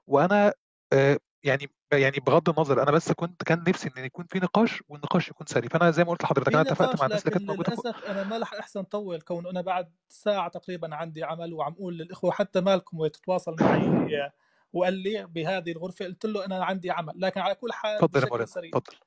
وأنا 0.07 0.53
آه، 0.93 1.19
يعني 1.43 1.69
يعني 1.93 2.19
بغض 2.19 2.49
النظر 2.49 2.83
أنا 2.83 2.91
بس 2.91 3.11
كنت 3.11 3.43
كان 3.43 3.63
نفسي 3.67 3.89
إن 3.97 4.05
يكون 4.05 4.25
في 4.25 4.39
نقاش 4.39 4.83
والنقاش 4.89 5.29
يكون 5.29 5.47
سريع. 5.47 5.69
فأنا 5.69 5.91
زي 5.91 6.03
ما 6.03 6.09
قلت 6.09 6.23
لحضرتك 6.23 6.53
أنا 6.53 6.61
اتفقت 6.61 6.99
مع 6.99 7.05
الناس 7.05 7.27
اللي 7.27 7.35
لكن 7.35 7.45
كانت 7.45 7.49
موجوده 7.49 7.73
للأسف 7.73 8.05
أنا 8.05 8.23
ما 8.23 8.37
رح 8.37 8.53
أحسن 8.53 8.83
طول 8.83 9.21
كون 9.21 9.47
أنا 9.47 9.61
بعد 9.61 9.93
ساعة 10.07 10.49
تقريبا 10.49 10.95
عندي 10.95 11.23
عمل 11.23 11.53
وعم 11.53 11.73
أقول 11.73 11.97
للإخوة 11.97 12.31
حتى 12.31 12.61
مالكم 12.61 12.99
ويتواصل 12.99 13.55
معي 13.59 14.31
وقال 14.73 14.93
لي 14.93 15.25
بهذه 15.25 15.71
الغرفة 15.71 16.05
قلت 16.05 16.25
له 16.25 16.45
أنا 16.45 16.65
عندي 16.65 16.91
عمل 16.91 17.13
لكن 17.15 17.41
على 17.41 17.55
كل 17.55 17.73
حال 17.73 18.03
اتفضل 18.03 18.39
يا 18.41 18.45
سريع. 18.45 18.71
اتفضل. 18.73 18.97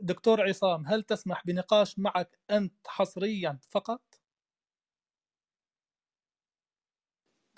دكتور 0.00 0.48
عصام 0.48 0.86
هل 0.86 1.02
تسمح 1.02 1.46
بنقاش 1.46 1.98
معك 1.98 2.38
أنت 2.50 2.86
حصريا 2.86 3.58
فقط؟ 3.70 4.00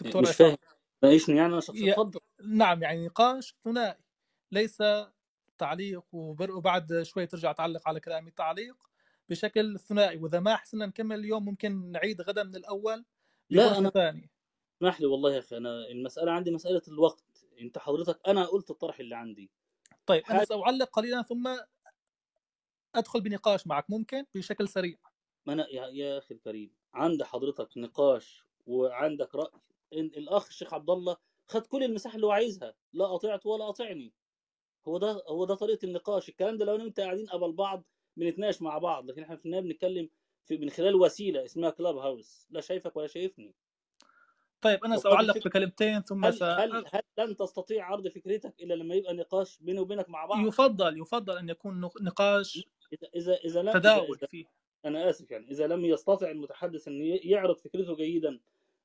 دكتور 0.00 0.22
مش 0.22 0.28
عصام. 0.28 0.46
فاهم. 0.48 0.79
ناقشني 1.02 1.36
يعني 1.36 1.52
أنا 1.52 1.60
شخصيا 1.60 1.86
ي... 1.86 1.90
اتفضل 1.90 2.20
نعم 2.44 2.82
يعني 2.82 3.06
نقاش 3.06 3.54
ثنائي 3.64 3.98
ليس 4.52 4.82
تعليق 5.58 6.04
وبعد 6.12 7.02
شوي 7.02 7.26
ترجع 7.26 7.52
تعلق 7.52 7.88
على 7.88 8.00
كلامي 8.00 8.30
تعليق 8.30 8.76
بشكل 9.28 9.78
ثنائي. 9.78 10.18
وإذا 10.18 10.40
ما 10.40 10.56
حسنا 10.56 10.86
نكمل 10.86 11.18
اليوم 11.18 11.44
ممكن 11.44 11.92
نعيد 11.92 12.20
غدا 12.20 12.42
من 12.42 12.56
الأول 12.56 13.04
لا 13.50 13.78
أنا 13.78 13.90
ثانية 13.90 14.30
اسمح 14.76 15.00
لي 15.00 15.06
والله 15.06 15.34
يا 15.34 15.38
أخي 15.38 15.56
أنا 15.56 15.86
المسألة 15.86 16.32
عندي 16.32 16.50
مسألة 16.50 16.82
الوقت. 16.88 17.24
أنت 17.60 17.78
حضرتك 17.78 18.20
أنا 18.28 18.46
قلت 18.46 18.70
الطرح 18.70 19.00
اللي 19.00 19.16
عندي. 19.16 19.50
طيب 20.06 20.22
أنا 20.30 20.44
سأعلق 20.44 20.90
قليلا 20.90 21.22
ثم 21.22 21.56
أدخل 22.94 23.20
بنقاش 23.20 23.66
معك. 23.66 23.90
ممكن؟ 23.90 24.24
بشكل 24.34 24.68
سريع. 24.68 24.96
ما 25.46 25.52
أنا 25.52 25.66
يا, 25.68 25.86
يا 25.86 26.18
أخي 26.18 26.34
الكريم 26.34 26.70
عند 26.94 27.22
حضرتك 27.22 27.68
نقاش 27.76 28.44
وعندك 28.66 29.34
رأي 29.34 29.60
إن 29.92 30.04
الأخ 30.16 30.46
الشيخ 30.46 30.74
عبد 30.74 30.90
الله 30.90 31.16
خد 31.48 31.66
كل 31.66 31.84
المساحة 31.84 32.14
اللي 32.16 32.26
هو 32.26 32.30
عايزها 32.30 32.74
لا 32.92 33.14
أطيعت 33.14 33.46
ولا 33.46 33.68
أطيعني. 33.68 34.12
هو 34.88 34.98
ده 34.98 35.22
هو 35.28 35.44
ده 35.44 35.54
طريقة 35.54 35.84
النقاش. 35.86 36.28
الكلام 36.28 36.58
ده 36.58 36.64
لو 36.64 36.74
أنا 36.74 36.84
وانت 36.84 37.00
قاعدين 37.00 37.26
قبل 37.26 37.52
بعض 37.52 37.84
بنتناقش 38.16 38.62
مع 38.62 38.78
بعض 38.78 39.10
لكن 39.10 39.22
إحنا 39.22 39.36
في 39.36 39.44
النهاية 39.46 39.62
بنتكلم 39.62 40.08
في 40.44 40.56
من 40.58 40.70
خلال 40.70 40.94
وسيلة 40.94 41.44
اسمها 41.44 41.70
كلاب 41.70 41.96
هاوس 41.96 42.46
لا 42.50 42.60
شايفك 42.60 42.96
ولا 42.96 43.06
شايفني. 43.06 43.54
طيب 44.60 44.84
أنا 44.84 44.96
سأعلق 44.96 45.38
بكلمتين 45.44 46.00
ثم 46.02 46.24
هل 46.24 46.34
س... 46.34 46.42
هل 46.42 46.84
هل 46.92 47.02
لن 47.18 47.36
تستطيع 47.36 47.84
عرض 47.86 48.08
فكرتك 48.08 48.54
إلا 48.62 48.74
لما 48.74 48.94
يبقى 48.94 49.14
نقاش 49.14 49.58
بيني 49.60 49.80
وبينك 49.80 50.08
مع 50.08 50.26
بعض؟ 50.26 50.46
يفضل 50.46 51.00
يفضل 51.00 51.38
أن 51.38 51.48
يكون 51.48 51.80
نق- 51.80 52.02
نقاش 52.02 52.68
إذا 52.92 53.08
إذا 53.14 53.34
إذا 53.34 53.62
لم 53.62 53.72
تداول 53.72 54.16
إذا 54.18 54.26
فيه. 54.26 54.44
أنا 54.84 55.10
آسف 55.10 55.30
يعني 55.30 55.50
إذا 55.50 55.66
لم 55.66 55.84
يستطع 55.84 56.30
المتحدث 56.30 56.88
أن 56.88 57.00
يعرض 57.24 57.56
فكرته 57.58 57.96
جيدا 57.96 58.40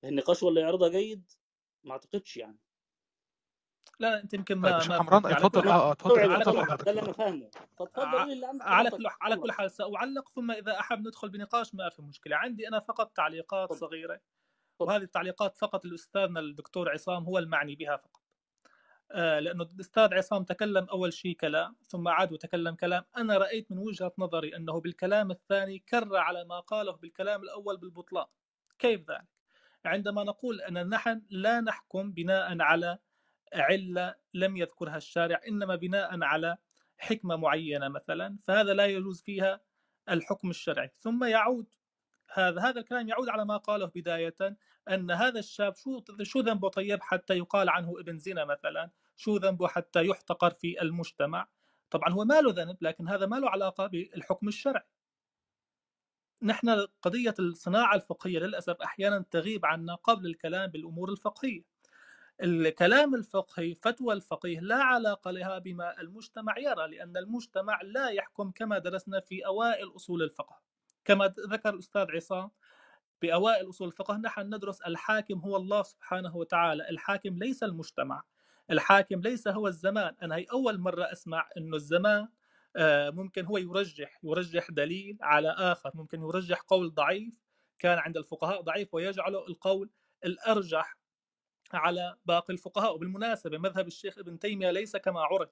النقاش 0.06 0.44
ولا 0.44 0.61
يعرضها 0.61 0.90
جيد؟ 0.90 1.32
ما 1.84 1.91
أعتقدش 1.91 2.38
يعني. 2.38 2.57
لا 3.99 4.22
أنت 4.23 4.34
يمكن 4.34 4.56
طيب 4.61 4.73
ما 4.73 4.80
فهمتني 4.80 5.34
على 5.34 5.45
اتفضل. 5.45 5.61
أنا 5.61 5.73
آه 5.73 5.91
اتفضل 5.91 6.15
ده 6.15 6.91
اللي 6.91 7.02
أنا 7.02 7.14
فاهمه. 7.14 7.52
فاتفضل 7.77 8.32
اللي 8.32 8.45
عندك 8.45 8.65
على 8.65 8.90
كل 8.90 9.07
على 9.22 9.36
كل 9.36 9.52
حال 9.52 9.72
سأعلق 9.72 10.30
ثم 10.30 10.52
إذا 10.52 10.80
أحب 10.80 11.07
ندخل 11.07 11.30
بنقاش 11.30 11.76
ما 11.76 11.90
في 11.90 12.02
مشكلة. 12.02 12.36
عندي 12.36 12.68
أنا 12.68 12.80
فقط 12.80 13.11
تعليقات 13.15 13.72
اتفضل. 13.72 14.19
وهذه 14.80 15.03
التعليقات 15.03 15.57
فقط 15.57 15.86
الأستاذنا 15.86 16.40
الدكتور 16.40 16.90
عصام 16.90 17.23
هو 17.23 17.38
المعني 17.38 17.76
بها 17.76 17.98
فقط. 17.98 18.22
آه، 19.11 19.40
لأنه 19.40 19.64
الأستاذ 19.64 20.14
عصام 20.14 20.44
تكلم 20.44 20.84
أول 20.84 21.14
شيء 21.14 21.36
كلام 21.36 21.76
ثم 21.88 22.07
عاد 22.07 22.34
وتكلم 22.34 22.76
كلام. 22.76 23.06
أنا 23.18 23.38
رأيت 23.38 23.72
من 23.72 23.77
وجهة 23.77 24.14
نظري 24.18 24.56
أنه 24.56 24.82
بالكلام 24.82 25.32
الثاني 25.32 25.80
كر 25.80 26.15
على 26.15 26.45
ما 26.45 26.60
قاله 26.60 26.91
بالكلام 26.91 27.44
الأول 27.44 27.77
بالبطلان. 27.77 28.26
كيف 28.80 29.11
ذلك؟ 29.11 29.35
عندما 29.88 30.24
نقول 30.24 30.62
أن 30.62 30.90
نحن 30.90 31.22
لا 31.30 31.62
نحكم 31.62 32.12
بناء 32.12 32.62
على 32.62 32.98
علة 33.53 34.16
لم 34.34 34.57
يذكرها 34.57 34.98
الشارع 34.98 35.41
إنما 35.48 35.76
بناء 35.76 36.24
على 36.24 36.57
حكمة 36.98 37.36
معينة 37.36 37.88
مثلا 37.88 38.38
فهذا 38.44 38.74
لا 38.74 38.86
يجوز 38.86 39.22
فيها 39.22 39.62
الحكم 40.10 40.49
الشرعي. 40.49 40.91
ثم 40.99 41.24
يعود 41.24 41.68
هذا 42.34 42.62
هذا 42.62 42.80
الكلام 42.80 43.10
يعود 43.10 43.30
على 43.30 43.45
ما 43.45 43.57
قاله 43.57 43.86
بداية 43.86 44.57
أن 44.90 45.12
هذا 45.12 45.40
الشاب 45.40 45.76
شو 45.76 46.02
شو 46.24 46.40
ذنبه 46.40 46.70
طيب 46.70 47.02
حتى 47.02 47.38
يقال 47.38 47.70
عنه 47.70 47.99
ابن 47.99 48.18
زنا 48.18 48.45
مثلا؟ 48.45 48.91
شو 49.16 49.38
ذنبه 49.38 49.68
حتى 49.68 50.06
يحتقر 50.06 50.49
في 50.49 50.82
المجتمع؟ 50.82 51.48
طبعا 51.90 52.10
هو 52.10 52.26
ما 52.26 52.41
له 52.41 52.53
ذنب 52.53 52.78
لكن 52.82 53.07
هذا 53.07 53.26
ما 53.26 53.36
له 53.36 53.49
علاقة 53.49 53.88
بالحكم 53.88 54.48
الشرعي. 54.48 54.86
نحن 56.45 56.88
قضية 57.01 57.34
الصناعة 57.39 57.95
الفقهية 57.95 58.39
للأسف 58.39 58.81
أحيانا 58.81 59.26
تغيب 59.31 59.65
عنا 59.65 59.95
قبل 59.95 60.26
الكلام 60.26 60.72
بالأمور 60.72 61.11
الفقهية. 61.11 61.63
الكلام 62.43 63.15
الفقهي 63.15 63.76
فتوى 63.76 64.13
الفقيه 64.13 64.59
لا 64.59 64.76
علاقة 64.76 65.31
لها 65.31 65.59
بما 65.59 66.01
المجتمع 66.01 66.57
يرى 66.57 66.88
لأن 66.88 67.17
المجتمع 67.17 67.81
لا 67.81 68.09
يحكم 68.09 68.51
كما 68.51 68.77
درسنا 68.77 69.19
في 69.19 69.45
أوائل 69.45 69.95
أصول 69.95 70.23
الفقه. 70.23 70.61
كما 71.05 71.34
ذكر 71.49 71.69
الأستاذ 71.73 72.05
عصام 72.09 72.51
بأوائل 73.22 73.69
أصول 73.69 73.88
الفقه 73.88 74.17
نحن 74.17 74.41
ندرس 74.55 74.81
الحاكم 74.81 75.39
هو 75.39 75.55
الله 75.55 75.84
سبحانه 75.84 76.35
وتعالى 76.35 76.89
الحاكم 76.89 77.38
ليس 77.38 77.63
المجتمع 77.63 78.23
الحاكم 78.72 79.22
ليس 79.22 79.47
هو 79.47 79.67
الزمان. 79.67 80.15
أنا 80.22 80.35
هي 80.35 80.45
أول 80.51 80.80
مرة 80.80 81.03
أسمع 81.11 81.49
أنه 81.57 81.76
الزمان 81.76 82.27
ممكن 83.11 83.45
هو 83.45 83.57
يرجح 83.57 84.19
يرجح 84.23 84.72
دليل 84.72 85.18
على 85.22 85.49
آخر. 85.49 85.91
ممكن 85.93 86.22
يرجح 86.22 86.61
قول 86.61 86.93
ضعيف 86.93 87.34
كان 87.80 87.97
عند 87.97 88.18
الفقهاء 88.18 88.61
ضعيف 88.61 88.93
ويجعله 88.93 89.47
القول 89.47 89.89
الأرجح 90.26 90.97
على 91.73 92.18
باقي 92.26 92.53
الفقهاء. 92.53 92.95
وبالمناسبة 92.95 93.57
مذهب 93.57 93.88
الشيخ 93.88 94.18
ابن 94.18 94.39
تيمية 94.39 94.72
ليس 94.72 94.97
كما 94.97 95.22
عرض. 95.22 95.49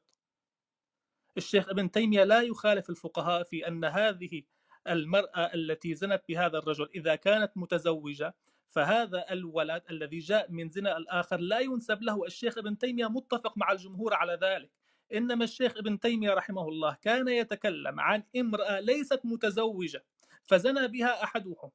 الشيخ 1.38 1.70
ابن 1.70 1.92
تيمية 1.92 2.24
لا 2.24 2.42
يخالف 2.42 2.90
الفقهاء 2.90 3.44
في 3.44 3.68
أن 3.68 3.86
هذه 3.86 4.44
المرأة 4.88 5.54
التي 5.54 5.96
زنت 5.96 6.24
بهذا 6.30 6.58
الرجل 6.58 6.90
إذا 6.96 7.16
كانت 7.16 7.52
متزوجة 7.56 8.36
فهذا 8.70 9.32
الولد 9.32 9.84
الذي 9.90 10.20
جاء 10.20 10.52
من 10.52 10.70
زنا 10.70 10.98
الآخر 10.98 11.38
لا 11.40 11.60
ينسب 11.60 12.02
له. 12.02 12.26
الشيخ 12.26 12.58
ابن 12.58 12.78
تيمية 12.78 13.08
متفق 13.08 13.58
مع 13.58 13.72
الجمهور 13.72 14.14
على 14.14 14.40
ذلك. 14.42 14.72
إنما 15.14 15.44
الشيخ 15.44 15.78
ابن 15.78 16.00
تيمية 16.00 16.34
رحمه 16.34 16.68
الله 16.70 16.98
كان 17.02 17.28
يتكلم 17.28 18.00
عن 18.00 18.24
امرأة 18.36 18.80
ليست 18.80 19.22
متزوجة 19.24 20.06
فزنى 20.44 20.88
بها 20.88 21.24
أحدهم 21.24 21.72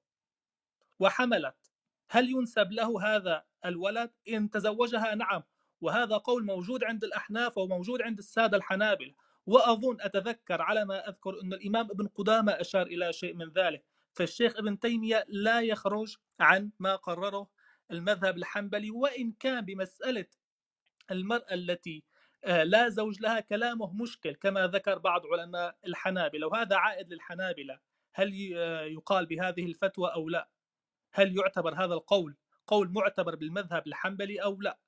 وحملت. 1.00 1.72
هل 2.10 2.30
ينسب 2.30 2.72
له 2.72 3.16
هذا 3.16 3.44
الولد؟ 3.64 4.10
إن 4.28 4.50
تزوجها 4.50 5.14
نعم 5.14 5.42
وهذا 5.80 6.16
قول 6.16 6.44
موجود 6.44 6.84
عند 6.84 7.04
الأحناف 7.04 7.58
وموجود 7.58 8.02
عند 8.02 8.18
السادة 8.18 8.56
الحنابلة. 8.56 9.14
وأظن 9.46 9.96
أتذكر 10.00 10.62
على 10.62 10.84
ما 10.84 11.08
أذكر 11.08 11.40
أن 11.42 11.52
الإمام 11.52 11.90
ابن 11.90 12.06
قدامة 12.06 12.52
أشار 12.52 12.86
إلى 12.86 13.12
شيء 13.12 13.34
من 13.34 13.52
ذلك. 13.52 13.84
فالشيخ 14.12 14.56
ابن 14.56 14.78
تيمية 14.78 15.24
لا 15.28 15.60
يخرج 15.60 16.16
عن 16.40 16.70
ما 16.78 16.96
قرره 16.96 17.48
المذهب 17.90 18.36
الحنبلي 18.36 18.90
وإن 18.90 19.32
كان 19.32 19.64
بمسألة 19.64 20.26
المرأة 21.10 21.54
التي 21.54 22.04
لا 22.46 22.88
زوج 22.88 23.20
لها 23.20 23.40
كلامه 23.40 23.92
مشكل 23.92 24.34
كما 24.34 24.66
ذكر 24.66 24.98
بعض 24.98 25.22
علماء 25.26 25.76
الحنابلة. 25.86 26.46
وهذا 26.46 26.76
عائد 26.76 27.12
للحنابلة. 27.12 27.78
هل 28.14 28.52
آه، 28.56 28.82
يقال 28.82 29.26
بهذه 29.26 29.66
الفتوى 29.66 30.12
أو 30.14 30.28
لا؟ 30.28 30.48
هل 31.12 31.36
يعتبر 31.36 31.74
هذا 31.74 31.94
القول 31.94 32.36
قول 32.66 32.92
معتبر 32.92 33.34
بالمذهب 33.34 33.86
الحنبلي 33.86 34.42
أو 34.42 34.60
لا؟ 34.60 34.78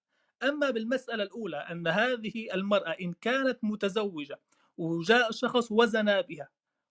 أما 0.43 0.71
بالمسألة 0.71 1.23
الأولى 1.23 1.57
أن 1.57 1.89
هذه 1.89 2.55
المرأة 2.55 2.91
إن 2.91 3.13
كانت 3.13 3.59
متزوجة 3.63 4.41
وجاء 4.77 5.31
شخص 5.31 5.73
وزنا 5.73 6.21
بها 6.21 6.49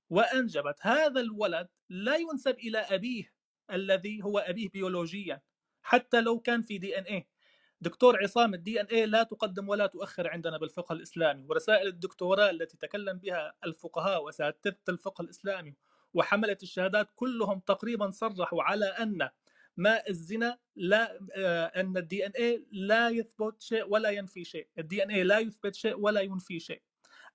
وأنجبت 0.09 0.75
هذا 0.81 1.21
الولد 1.21 1.67
لا 1.89 2.15
ينسب 2.15 2.55
إلى 2.59 2.77
أبيه 2.77 3.33
الذي 3.71 4.23
هو 4.23 4.39
أبيه 4.39 4.69
بيولوجيا 4.69 5.41
حتى 5.81 6.21
لو 6.21 6.39
كان 6.39 6.61
في 6.61 6.77
DNA. 6.77 7.27
دكتور 7.81 8.23
عصام 8.23 8.53
ال 8.53 8.81
DNA 8.81 9.05
لا 9.05 9.23
تقدم 9.23 9.69
ولا 9.69 9.87
تؤخر 9.87 10.29
عندنا 10.29 10.57
بالفقه 10.57 10.93
الإسلامي 10.93 11.45
ورسائل 11.45 11.87
الدكتوراه 11.87 12.49
التي 12.49 12.77
تكلم 12.77 13.17
بها 13.17 13.53
الفقهاء 13.65 14.23
واساتذه 14.23 14.75
الفقه 14.89 15.21
الإسلامي 15.21 15.75
وحمله 16.13 16.57
الشهادات 16.63 17.09
كلهم 17.15 17.59
تقريبا 17.59 18.09
صرحوا 18.09 18.63
على 18.63 18.85
أن 18.85 19.29
ماء 19.77 20.09
الزنا 20.09 20.57
لا 20.75 21.19
آه، 21.35 21.65
أن 21.65 21.97
ال 21.97 22.25
DNA 22.25 22.65
لا 22.71 23.09
يثبت 23.09 23.61
شيء 23.61 23.87
ولا 23.87 24.09
ينفي 24.09 24.43
شيء 24.43 24.67
ال 24.79 25.03
DNA 25.03 25.23
لا 25.23 25.39
يثبت 25.39 25.75
شيء 25.75 25.99
ولا 25.99 26.21
ينفي 26.21 26.59
شيء. 26.59 26.81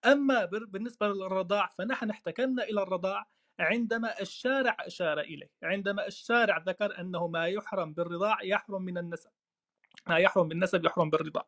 أما 0.04 0.44
بالنسبة 0.44 1.08
للرضاع 1.08 1.68
فنحن 1.68 2.10
احتكمنا 2.10 2.64
إلى 2.64 2.82
الرضاع 2.82 3.26
عندما 3.58 4.20
الشارع 4.20 4.76
أشار 4.80 5.20
إليه 5.20 5.50
عندما 5.62 6.06
الشارع 6.06 6.58
ذكر 6.58 7.00
أنه 7.00 7.28
ما 7.28 7.46
يحرم 7.46 7.94
بالرضاع 7.94 8.42
يحرم 8.42 8.82
من 8.82 8.98
النسب. 8.98 9.30
ما 10.06 10.18
يحرم 10.18 10.48
بالنسب 10.48 10.84
يحرم 10.84 11.10
بالرضاع 11.10 11.46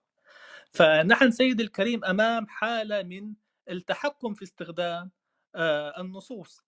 فنحن 0.73 1.31
سيد 1.31 1.61
الكريم 1.61 2.05
أمام 2.05 2.47
حالة 2.49 3.03
من 3.03 3.35
التحكم 3.71 4.35
في 4.35 4.43
استخدام 4.43 5.11
آه، 5.55 6.01
النصوص. 6.01 6.65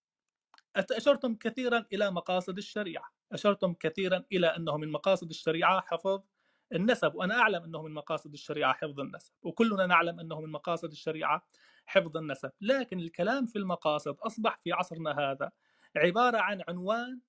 أشرتم 0.75 1.35
كثيرا 1.35 1.85
إلى 1.93 2.11
مقاصد 2.11 2.57
الشريعة. 2.57 3.13
أشرتم 3.31 3.73
كثيرا 3.73 4.23
إلى 4.31 4.47
أنه 4.47 4.77
من 4.77 4.91
مقاصد 4.91 5.29
الشريعة 5.29 5.81
حفظ 5.81 6.21
النسب 6.73 7.15
وأنا 7.15 7.35
أعلم 7.35 7.63
أنه 7.63 7.81
من 7.81 7.93
مقاصد 7.93 8.33
الشريعة 8.33 8.73
حفظ 8.73 8.99
النسب 8.99 9.33
وكلنا 9.41 9.85
نعلم 9.85 10.19
أنه 10.19 10.41
من 10.41 10.49
مقاصد 10.49 10.91
الشريعة 10.91 11.47
حفظ 11.85 12.17
النسب. 12.17 12.51
لكن 12.61 12.99
الكلام 12.99 13.45
في 13.45 13.57
المقاصد 13.57 14.17
أصبح 14.19 14.59
في 14.63 14.71
عصرنا 14.71 15.11
هذا 15.19 15.51
عبارة 15.95 16.37
عن 16.37 16.61
عنوان 16.67 17.19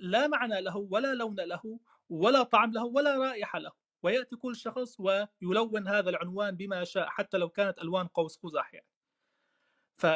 لا 0.00 0.26
معنى 0.26 0.60
له 0.60 0.76
ولا 0.76 1.14
لون 1.14 1.40
له 1.40 1.80
ولا 2.10 2.42
طعم 2.42 2.72
له 2.72 2.84
ولا 2.84 3.16
رائحة 3.18 3.58
له 3.58 3.72
ويأتي 4.02 4.36
كل 4.36 4.56
شخص 4.56 5.00
ويلون 5.00 5.88
هذا 5.88 6.10
العنوان 6.10 6.56
بما 6.56 6.84
شاء 6.84 7.08
حتى 7.08 7.36
لو 7.38 7.48
كانت 7.48 7.78
ألوان 7.78 8.06
قوس 8.06 8.36
قزح 8.36 8.74
يعني 8.74 8.86
ف 9.96 10.06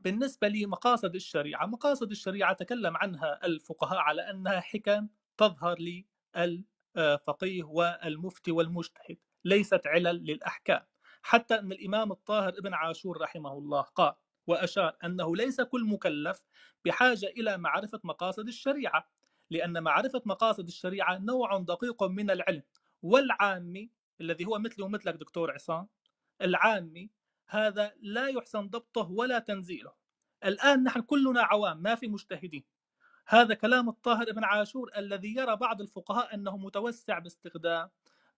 بالنسبة 0.00 0.48
لمقاصد 0.48 1.14
الشريعة 1.14 1.66
مقاصد 1.66 2.10
الشريعة 2.10 2.52
تكلم 2.52 2.96
عنها 2.96 3.46
الفقهاء 3.46 3.98
على 3.98 4.30
أنها 4.30 4.60
حكم 4.60 5.08
تظهر 5.36 5.78
للفقيه 5.78 7.64
والمفتي 7.64 8.50
والمجتهد 8.52 9.18
ليست 9.44 9.86
علل 9.86 10.16
للأحكام. 10.26 10.86
حتى 11.22 11.54
أن 11.58 11.72
الإمام 11.72 12.12
الطاهر 12.12 12.48
ابن 12.48 12.74
عاشور 12.74 13.20
رحمه 13.20 13.52
الله 13.58 13.82
قال 13.82 14.14
وأشار 14.46 14.96
أنه 15.04 15.36
ليس 15.36 15.60
كل 15.60 15.84
مكلف 15.84 16.42
بحاجة 16.84 17.26
إلى 17.26 17.58
معرفة 17.58 18.00
مقاصد 18.04 18.48
الشريعة. 18.48 19.10
لأن 19.50 19.82
معرفة 19.82 20.22
مقاصد 20.24 20.66
الشريعة 20.66 21.18
نوع 21.18 21.58
دقيق 21.58 22.02
من 22.02 22.30
العلم. 22.30 22.62
والعامي 23.02 23.90
الذي 24.20 24.44
هو 24.44 24.58
مثلي 24.58 24.84
ومثلك 24.84 25.14
دكتور 25.14 25.52
عصام 25.52 25.88
العامي 26.42 27.10
هذا 27.48 27.92
لا 28.00 28.28
يحسن 28.28 28.68
ضبطه 28.68 29.10
ولا 29.10 29.38
تنزيله. 29.38 29.92
الآن 30.44 30.84
نحن 30.84 31.00
كلنا 31.00 31.42
عوام 31.42 31.82
ما 31.82 31.94
في 31.94 32.08
مجتهدين. 32.08 32.64
هذا 33.26 33.54
كلام 33.54 33.88
الطاهر 33.88 34.32
بن 34.32 34.44
عاشور 34.44 34.90
الذي 34.96 35.34
يرى 35.36 35.56
بعض 35.56 35.80
الفقهاء 35.80 36.34
أنه 36.34 36.56
متوسع 36.56 37.18
باستخدام 37.18 37.90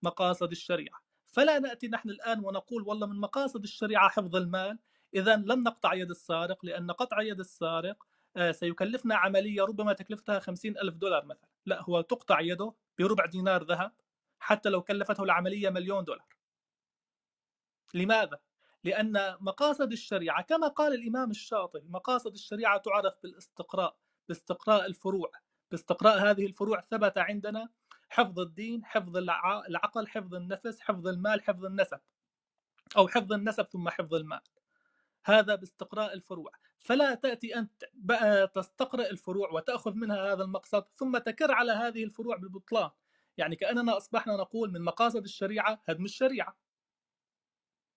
مقاصد 0.03 0.51
الشريعة. 0.51 1.09
فلا 1.27 1.59
نأتي 1.59 1.87
نحن 1.87 2.09
الآن 2.09 2.39
ونقول 2.39 2.83
والله 2.83 3.07
من 3.07 3.19
مقاصد 3.19 3.63
الشريعة 3.63 4.09
حفظ 4.09 4.35
المال 4.35 4.79
إذا 5.15 5.35
لن 5.35 5.63
نقطع 5.63 5.93
يد 5.93 6.09
السارق 6.09 6.65
لأن 6.65 6.91
قطع 6.91 7.21
يد 7.21 7.39
السارق 7.39 8.07
سيكلفنا 8.51 9.15
عملية 9.15 9.63
ربما 9.63 9.93
تكلفتها 9.93 10.39
خمسين 10.39 10.77
ألف 10.77 10.95
دولار 10.95 11.25
مثلا. 11.25 11.49
لا 11.65 11.81
هو 11.83 12.01
تقطع 12.01 12.39
يده 12.41 12.73
بربع 12.99 13.25
دينار 13.25 13.63
ذهب 13.63 13.91
حتى 14.39 14.69
لو 14.69 14.81
كلفته 14.81 15.23
العملية 15.23 15.69
مليون 15.69 16.03
دولار. 16.03 16.35
لماذا؟ 17.93 18.39
لأن 18.83 19.37
مقاصد 19.39 19.91
الشريعة 19.91 20.41
كما 20.41 20.67
قال 20.67 20.93
الإمام 20.93 21.31
الشاطبي 21.31 21.87
مقاصد 21.89 22.33
الشريعة 22.33 22.77
تعرف 22.77 23.13
بالاستقراء 23.23 23.97
باستقراء 24.27 24.85
الفروع. 24.85 25.31
باستقراء 25.71 26.29
هذه 26.29 26.45
الفروع 26.45 26.81
ثبت 26.81 27.17
عندنا 27.17 27.69
حفظ 28.09 28.39
الدين 28.39 28.85
حفظ 28.85 29.17
العقل 29.17 30.07
حفظ 30.07 30.35
النفس 30.35 30.79
حفظ 30.79 31.07
المال 31.07 31.41
حفظ 31.41 31.65
النسب 31.65 31.99
أو 32.97 33.07
حفظ 33.07 33.33
النسب 33.33 33.63
ثم 33.63 33.89
حفظ 33.89 34.13
المال. 34.13 34.41
هذا 35.25 35.55
باستقراء 35.55 36.13
الفروع. 36.13 36.51
فلا 36.79 37.15
تأتي 37.15 37.55
أنت 37.55 37.83
تستقرأ 38.55 39.09
الفروع 39.09 39.51
وتأخذ 39.51 39.93
منها 39.93 40.33
هذا 40.33 40.43
المقصد 40.43 40.85
ثم 40.95 41.17
تكر 41.17 41.51
على 41.51 41.71
هذه 41.71 42.03
الفروع 42.03 42.37
بالبطلان. 42.37 42.89
يعني 43.37 43.55
كأننا 43.55 43.97
أصبحنا 43.97 44.37
نقول 44.37 44.71
من 44.71 44.81
مقاصد 44.81 45.23
الشريعة 45.23 45.81
هدم 45.85 46.05
الشريعة. 46.05 46.57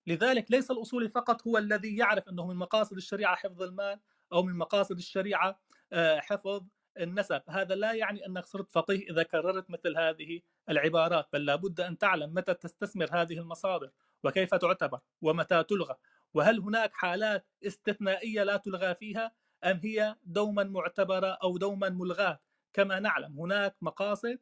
لذلك 0.06 0.50
ليس 0.50 0.70
الأصولي 0.70 1.08
فقط 1.08 1.46
هو 1.46 1.58
الذي 1.58 1.96
يعرف 1.96 2.28
أنه 2.28 2.46
من 2.46 2.56
مقاصد 2.56 2.96
الشريعة 2.96 3.36
حفظ 3.36 3.62
المال 3.62 4.00
أو 4.32 4.42
من 4.42 4.58
مقاصد 4.58 4.96
الشريعة 4.96 5.60
آه، 5.92 6.20
حفظ 6.20 6.62
النسب. 7.00 7.42
هذا 7.48 7.74
لا 7.74 7.92
يعني 7.92 8.26
أنك 8.26 8.46
صرت 8.46 8.70
فقيه 8.70 9.10
إذا 9.10 9.22
كررت 9.22 9.70
مثل 9.70 9.96
هذه 9.98 10.40
العبارات 10.68 11.28
بل 11.32 11.44
لابد 11.44 11.80
أن 11.80 11.98
تعلم 11.98 12.34
متى 12.34 12.54
تستثمر 12.54 13.08
هذه 13.12 13.38
المصادر 13.38 13.90
وكيف 14.24 14.54
تعتبر 14.54 15.00
ومتى 15.22 15.62
تلغى. 15.62 15.94
وهل 16.34 16.60
هناك 16.60 16.92
حالات 16.94 17.46
استثنائية 17.66 18.42
لا 18.42 18.56
تلغى 18.56 18.94
فيها؟ 18.94 19.32
أم 19.64 19.80
هي 19.84 20.16
دوما 20.22 20.64
معتبرة 20.64 21.38
أو 21.42 21.58
دوما 21.58 21.88
ملغاة؟ 21.88 22.40
كما 22.72 23.00
نعلم 23.00 23.40
هناك 23.40 23.76
مقاصد 23.82 24.38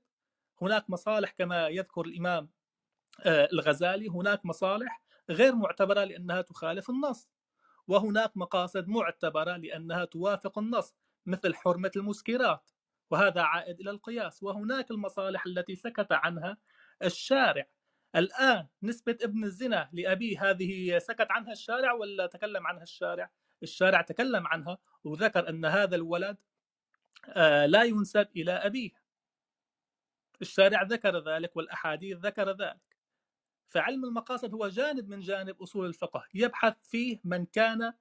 هناك 0.62 0.90
مصالح 0.90 1.30
كما 1.30 1.68
يذكر 1.68 2.00
الإمام 2.00 2.50
آه، 3.26 3.48
الغزالي 3.52 4.08
هناك 4.08 4.46
مصالح 4.46 5.02
غير 5.30 5.54
معتبرة 5.54 6.04
لأنها 6.04 6.42
تخالف 6.42 6.90
النص 6.90 7.28
وهناك 7.88 8.36
مقاصد 8.36 8.88
معتبرة 8.88 9.56
لأنها 9.56 10.04
توافق 10.04 10.58
النص 10.58 10.94
مثل 11.26 11.54
حرمة 11.54 11.90
المسكرات 11.96 12.70
وهذا 13.10 13.40
عائد 13.42 13.80
إلى 13.80 13.90
القياس 13.90 14.42
وهناك 14.42 14.90
المصالح 14.90 15.46
التي 15.46 15.76
سكت 15.76 16.12
عنها 16.12 16.56
الشارع. 17.02 17.66
الآن 18.16 18.66
نسبة 18.82 19.18
ابن 19.22 19.44
الزنا 19.44 19.90
لأبيه 19.92 20.50
هذه 20.50 20.98
سكت 20.98 21.26
عنها 21.30 21.52
الشارع 21.52 21.92
ولا 21.92 22.26
تكلم 22.26 22.66
عنها 22.66 22.82
الشارع 22.82 23.30
الشارع 23.62 24.02
تكلم 24.02 24.46
عنها 24.46 24.78
وذكر 25.04 25.48
أن 25.48 25.64
هذا 25.64 25.96
الولد 25.96 26.36
آه، 27.28 27.66
لا 27.66 27.82
ينسب 27.82 28.28
إلى 28.36 28.52
أبيه. 28.52 28.90
الشارع 30.42 30.82
ذكر 30.82 31.32
ذلك 31.34 31.56
والأحاديث 31.56 32.18
ذكر 32.18 32.50
ذلك. 32.50 32.96
فعلم 33.68 34.04
المقاصد 34.04 34.54
هو 34.54 34.68
جانب 34.68 35.08
من 35.08 35.20
جانب 35.20 35.62
أصول 35.62 35.86
الفقه. 35.86 36.24
يبحث 36.34 36.74
فيه 36.82 37.20
من 37.24 37.46
كان 37.46 37.92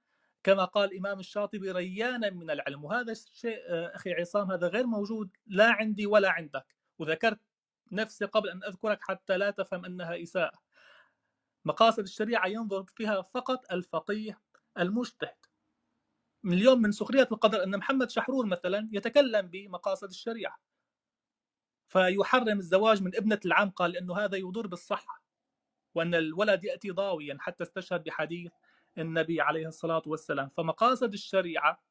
كما 0.44 0.66
قال 0.66 0.92
الإمام 0.92 1.20
الشاطبي 1.20 1.72
ريانا 1.72 2.30
من 2.30 2.52
العلم. 2.52 2.86
وهذا 2.86 3.12
الشيء 3.12 3.60
آه، 3.68 3.96
أخي 3.96 4.14
عصام 4.14 4.52
هذا 4.52 4.68
غير 4.68 4.88
موجود 4.88 5.30
لا 5.48 5.72
عندي 5.72 6.06
ولا 6.06 6.32
عندك. 6.32 6.66
وذكرت 7.00 7.40
نفسي 7.92 8.26
قبل 8.26 8.50
أن 8.50 8.64
أذكرك 8.64 9.00
حتى 9.02 9.38
لا 9.38 9.52
تفهم 9.52 9.86
أنها 9.86 10.24
إساءة. 10.24 10.60
مقاصد 11.66 12.04
الشريعة 12.04 12.48
ينظر 12.48 12.84
فيها 12.84 13.22
فقط 13.22 13.72
الفقيه 13.72 14.42
المجتهد. 14.80 15.36
من 16.44 16.54
اليوم 16.54 16.82
من 16.82 16.92
سخرية 16.92 17.28
القدر 17.32 17.64
أن 17.64 17.78
محمد 17.78 18.10
شحرور 18.10 18.46
مثلا 18.46 18.90
يتكلم 18.92 19.48
بمقاصد 19.48 20.10
الشريعة. 20.10 20.60
فيحرم 21.88 22.60
الزواج 22.60 23.04
من 23.04 23.16
ابنة 23.16 23.40
العم 23.46 23.70
قال 23.70 23.92
لأنه 23.92 24.18
هذا 24.18 24.38
يضر 24.38 24.68
بالصحة. 24.68 25.24
وأن 25.96 26.16
الولد 26.16 26.64
يأتي 26.64 26.92
ضاويا 26.92 27.38
حتى 27.40 27.64
استشهد 27.64 28.04
بحديث 28.04 28.52
النبي 28.98 29.42
عليه 29.42 29.68
الصلاة 29.68 30.02
والسلام. 30.06 30.50
فمقاصد 30.50 31.14
الشريعة 31.14 31.84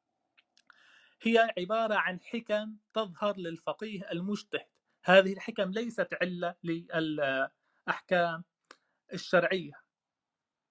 هي 1.21 1.53
عبارة 1.57 1.95
عن 1.95 2.19
حكم 2.21 2.75
تظهر 2.93 3.37
للفقيه 3.37 4.11
المجتهد. 4.11 4.78
هذه 5.03 5.33
الحكم 5.33 5.71
ليست 5.71 6.07
علة 6.21 6.55
للأحكام 6.63 8.43
الشرعية. 9.13 9.73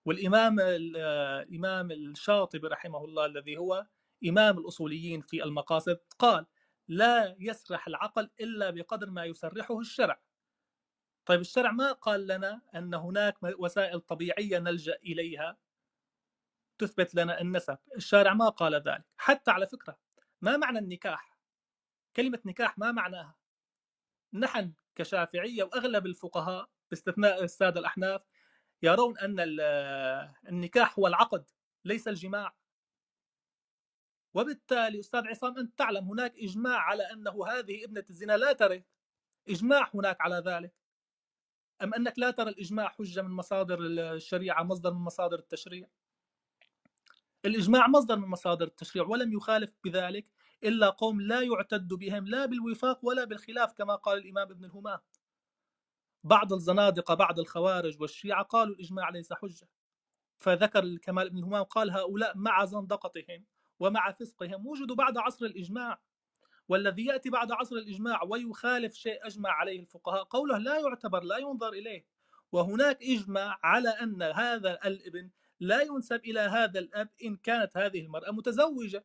والإمام 0.04 0.60
الإمام 0.60 1.90
الشاطبي 1.90 2.66
رحمه 2.68 3.04
الله 3.04 3.26
الذي 3.26 3.56
هو 3.56 3.86
إمام 4.28 4.58
الأصوليين 4.58 5.20
في 5.20 5.44
المقاصد 5.44 5.98
قال 6.18 6.46
لا 6.88 7.36
يسرح 7.38 7.86
العقل 7.86 8.30
إلا 8.40 8.70
بقدر 8.70 9.10
ما 9.10 9.24
يسرحه 9.24 9.80
الشرع 9.80 10.20
طيب 11.26 11.40
الشرع 11.40 11.72
ما 11.72 11.92
قال 11.92 12.26
لنا 12.26 12.62
أن 12.74 12.94
هناك 12.94 13.36
وسائل 13.42 14.00
طبيعية 14.00 14.58
نلجأ 14.58 14.94
إليها 14.94 15.56
تثبت 16.78 17.14
لنا 17.14 17.40
النسب؟ 17.40 17.78
الشارع 17.96 18.34
ما 18.34 18.48
قال 18.48 18.74
ذلك. 18.74 19.04
حتى 19.16 19.50
على 19.50 19.66
فكرة 19.66 19.98
ما 20.40 20.56
معنى 20.56 20.78
النكاح؟ 20.78 21.38
كلمة 22.16 22.40
نكاح 22.44 22.78
ما 22.78 22.92
معناها؟ 22.92 23.34
نحن 24.32 24.72
كشافعية 24.94 25.64
وأغلب 25.64 26.06
الفقهاء 26.06 26.68
باستثناء 26.90 27.44
السادة 27.44 27.80
الأحناف 27.80 28.22
يرون 28.82 29.18
أن 29.18 29.36
النكاح 30.48 30.98
هو 30.98 31.06
العقد 31.06 31.50
ليس 31.84 32.08
الجماع. 32.08 32.54
وبالتالي 34.34 35.00
أستاذ 35.00 35.26
عصام 35.26 35.58
أنت 35.58 35.78
تعلم 35.78 36.04
هناك 36.04 36.38
إجماع 36.38 36.78
على 36.78 37.02
أنه 37.12 37.46
هذه 37.46 37.84
ابنة 37.84 38.04
الزنا 38.10 38.36
لا 38.36 38.52
ترث. 38.52 38.82
إجماع 39.48 39.90
هناك 39.94 40.20
على 40.20 40.42
ذلك. 40.46 40.72
أم 41.82 41.94
أنك 41.94 42.18
لا 42.18 42.30
ترى 42.30 42.50
الإجماع 42.50 42.88
حجة 42.88 43.22
من 43.22 43.30
مصادر 43.30 43.78
الشريعة 43.80 44.62
مصدر 44.62 44.92
من 44.94 45.00
مصادر 45.00 45.38
التشريع؟ 45.38 45.88
الإجماع 47.44 47.88
مصدر 47.88 48.16
من 48.16 48.28
مصادر 48.28 48.66
التشريع 48.66 49.06
ولم 49.06 49.32
يخالف 49.32 49.72
بذلك. 49.84 50.26
إلا 50.64 50.90
قوم 50.90 51.20
لا 51.20 51.40
يعتد 51.40 51.88
بهم 51.88 52.26
لا 52.26 52.46
بالوفاق 52.46 53.00
ولا 53.02 53.24
بالخلاف 53.24 53.72
كما 53.72 53.94
قال 53.94 54.18
الإمام 54.18 54.50
ابن 54.50 54.64
الهمام. 54.64 54.98
بعض 56.24 56.52
الزنادقة 56.52 57.14
بعض 57.14 57.38
الخوارج 57.38 58.00
والشيعة 58.00 58.42
قالوا 58.42 58.74
الإجماع 58.74 59.08
ليس 59.10 59.32
حجة. 59.32 59.68
فذكر 60.38 60.82
الكمال 60.82 61.26
ابن 61.26 61.38
الهمام 61.38 61.62
قال 61.62 61.90
هؤلاء 61.90 62.36
مع 62.36 62.64
زندقتهم 62.64 63.44
ومع 63.80 64.12
فسقهم 64.12 64.66
وجدوا 64.66 64.96
بعد 64.96 65.18
عصر 65.18 65.46
الإجماع. 65.46 66.00
والذي 66.68 67.04
يأتي 67.04 67.30
بعد 67.30 67.52
عصر 67.52 67.76
الإجماع 67.76 68.22
ويخالف 68.22 68.94
شيء 68.94 69.26
أجمع 69.26 69.50
عليه 69.50 69.80
الفقهاء 69.80 70.24
قوله 70.24 70.58
لا 70.58 70.78
يعتبر 70.78 71.22
لا 71.22 71.38
ينظر 71.38 71.68
إليه. 71.68 72.06
وهناك 72.52 73.02
إجماع 73.02 73.58
على 73.62 73.88
أن 73.88 74.22
هذا 74.22 74.78
الابن 74.84 75.30
لا 75.60 75.82
ينسب 75.82 76.20
إلى 76.24 76.40
هذا 76.40 76.78
الأب 76.78 77.08
إن 77.24 77.36
كانت 77.36 77.76
هذه 77.76 78.00
المرأة 78.00 78.30
متزوجة. 78.30 79.04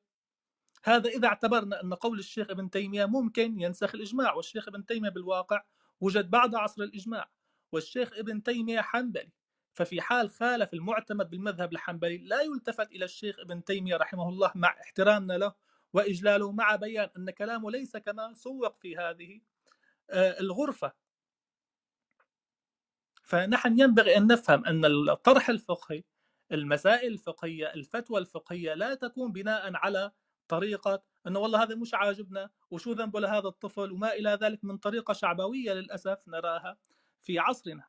هذا 0.84 1.10
إذا 1.10 1.28
اعتبرنا 1.28 1.82
أن 1.82 1.94
قول 1.94 2.20
الشيخ 2.20 2.50
ابن 2.50 2.70
تيمية 2.70 3.06
ممكن 3.06 3.62
ينسخ 3.62 3.96
الإجماع 3.96 4.34
والشيخ 4.34 4.68
ابن 4.68 4.86
تيمية 4.86 5.10
بالواقع 5.10 5.64
وجد 6.02 6.30
بعد 6.30 6.56
عصر 6.56 6.84
الإجماع 6.84 7.30
والشيخ 7.72 8.14
ابن 8.14 8.44
تيمية 8.44 8.82
حنبلي 8.82 9.32
ففي 9.74 10.02
حال 10.02 10.30
خالف 10.30 10.74
المعتمد 10.74 11.30
بالمذهب 11.30 11.74
الحنبلي 11.74 12.18
لا 12.18 12.42
يلتفت 12.42 12.92
إلى 12.92 13.06
الشيخ 13.06 13.40
ابن 13.40 13.64
تيمية 13.64 13.98
رحمه 13.98 14.30
الله 14.30 14.52
مع 14.56 14.76
احترامنا 14.82 15.34
له 15.34 15.54
وإجلاله 15.94 16.52
مع 16.52 16.76
بيان 16.76 17.10
أن 17.18 17.30
كلامه 17.30 17.72
ليس 17.72 17.98
كما 17.98 18.34
سوق 18.34 18.78
في 18.78 18.98
هذه 18.98 19.42
آه، 20.10 20.40
الغرفة. 20.40 20.94
فنحن 23.24 23.80
ينبغي 23.80 24.18
أن 24.18 24.28
نفهم 24.28 24.66
أن 24.66 24.86
الطرح 24.86 25.50
الفقهي 25.50 26.04
المسائل 26.52 27.14
الفقهية 27.14 27.74
الفتوى 27.74 28.20
الفقهية 28.20 28.74
لا 28.74 28.96
تكون 28.96 29.32
بناء 29.32 29.76
على 29.76 30.12
طريقة 30.48 31.04
أنه 31.28 31.40
والله 31.40 31.64
هذا 31.64 31.76
مش 31.76 31.94
عاجبنا 31.94 32.50
وشو 32.72 32.92
ذنبه 32.94 33.20
لهذا 33.20 33.48
الطفل 33.48 33.92
وما 33.92 34.14
إلى 34.14 34.30
ذلك 34.42 34.64
من 34.64 34.78
طريقة 34.78 35.14
شعبوية 35.14 35.74
للأسف 35.74 36.28
نراها 36.28 36.78
في 37.22 37.40
عصرنا. 37.40 37.88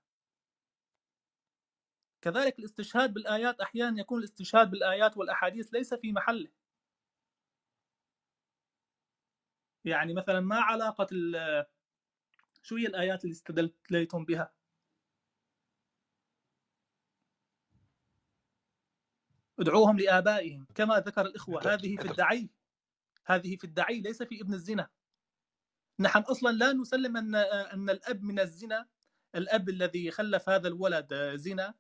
كذلك 2.23 2.59
الاستشهاد 2.59 3.15
بالآيات 3.15 3.61
أحيانا 3.61 4.01
يكون 4.01 4.19
الاستشهاد 4.19 4.71
بالآيات 4.71 5.17
والأحاديث 5.17 5.75
ليس 5.75 5.95
في 5.95 6.13
محله. 6.13 6.49
يعني 9.85 10.15
مثلا 10.15 10.41
ما 10.41 10.57
علاقة 10.61 11.07
شو 12.63 12.77
هي 12.77 12.87
الآيات 12.87 13.25
اللي 13.25 13.33
استدليتم 13.33 14.25
بها. 14.25 14.53
ادعوهم 19.61 19.99
لآبائهم 19.99 20.67
كما 20.75 21.01
ذكر 21.01 21.27
الإخوة 21.27 21.75
هذه 21.75 21.97
في 21.97 22.11
الدعي 22.11 22.51
هذه 23.27 23.57
في 23.57 23.65
الدعي 23.65 24.01
ليس 24.01 24.23
في 24.23 24.41
ابن 24.41 24.55
الزنا. 24.55 24.89
نحن 26.01 26.19
أصلا 26.19 26.51
لا 26.51 26.73
نسلم 26.73 27.17
أن 27.17 27.35
أن 27.35 27.91
الأب 27.91 28.23
من 28.23 28.41
الزنا 28.41 28.89
الأب 29.35 29.69
الذي 29.69 30.11
خلف 30.11 30.49
هذا 30.49 30.69
الولد 30.69 31.15
زنا. 31.35 31.75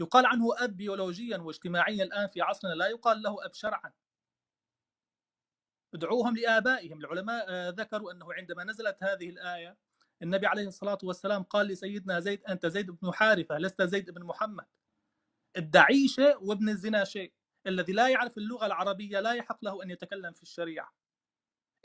يقال 0.00 0.26
عنه 0.26 0.64
أب 0.64 0.76
بيولوجيا 0.76 1.38
واجتماعيا 1.38 2.04
الآن 2.04 2.28
في 2.28 2.40
عصرنا 2.40 2.74
لا 2.74 2.86
يقال 2.86 3.22
له 3.22 3.44
أب 3.44 3.52
شرعا. 3.52 3.92
ادعوهم 5.94 6.36
لآبائهم. 6.36 6.98
العلماء 6.98 7.68
ذكروا 7.68 8.12
أنه 8.12 8.32
عندما 8.32 8.64
نزلت 8.64 9.02
هذه 9.02 9.28
الآية 9.28 9.76
النبي 10.22 10.46
عليه 10.46 10.66
الصلاة 10.66 10.98
والسلام 11.02 11.42
قال 11.42 11.66
لسيدنا 11.66 12.20
زيد 12.20 12.44
أنت 12.44 12.66
زيد 12.66 12.90
بن 12.90 13.12
حارثة 13.12 13.58
لست 13.58 13.82
زيد 13.82 14.10
بن 14.10 14.24
محمد. 14.24 14.66
الدعي 15.56 16.08
شيء 16.08 16.44
وابن 16.44 16.68
الزنا 16.68 17.04
شيء. 17.04 17.32
الذي 17.66 17.92
لا 17.92 18.08
يعرف 18.08 18.38
اللغة 18.38 18.66
العربية 18.66 19.20
لا 19.20 19.32
يحق 19.32 19.64
له 19.64 19.82
أن 19.82 19.90
يتكلم 19.90 20.32
في 20.32 20.42
الشريعة. 20.42 20.92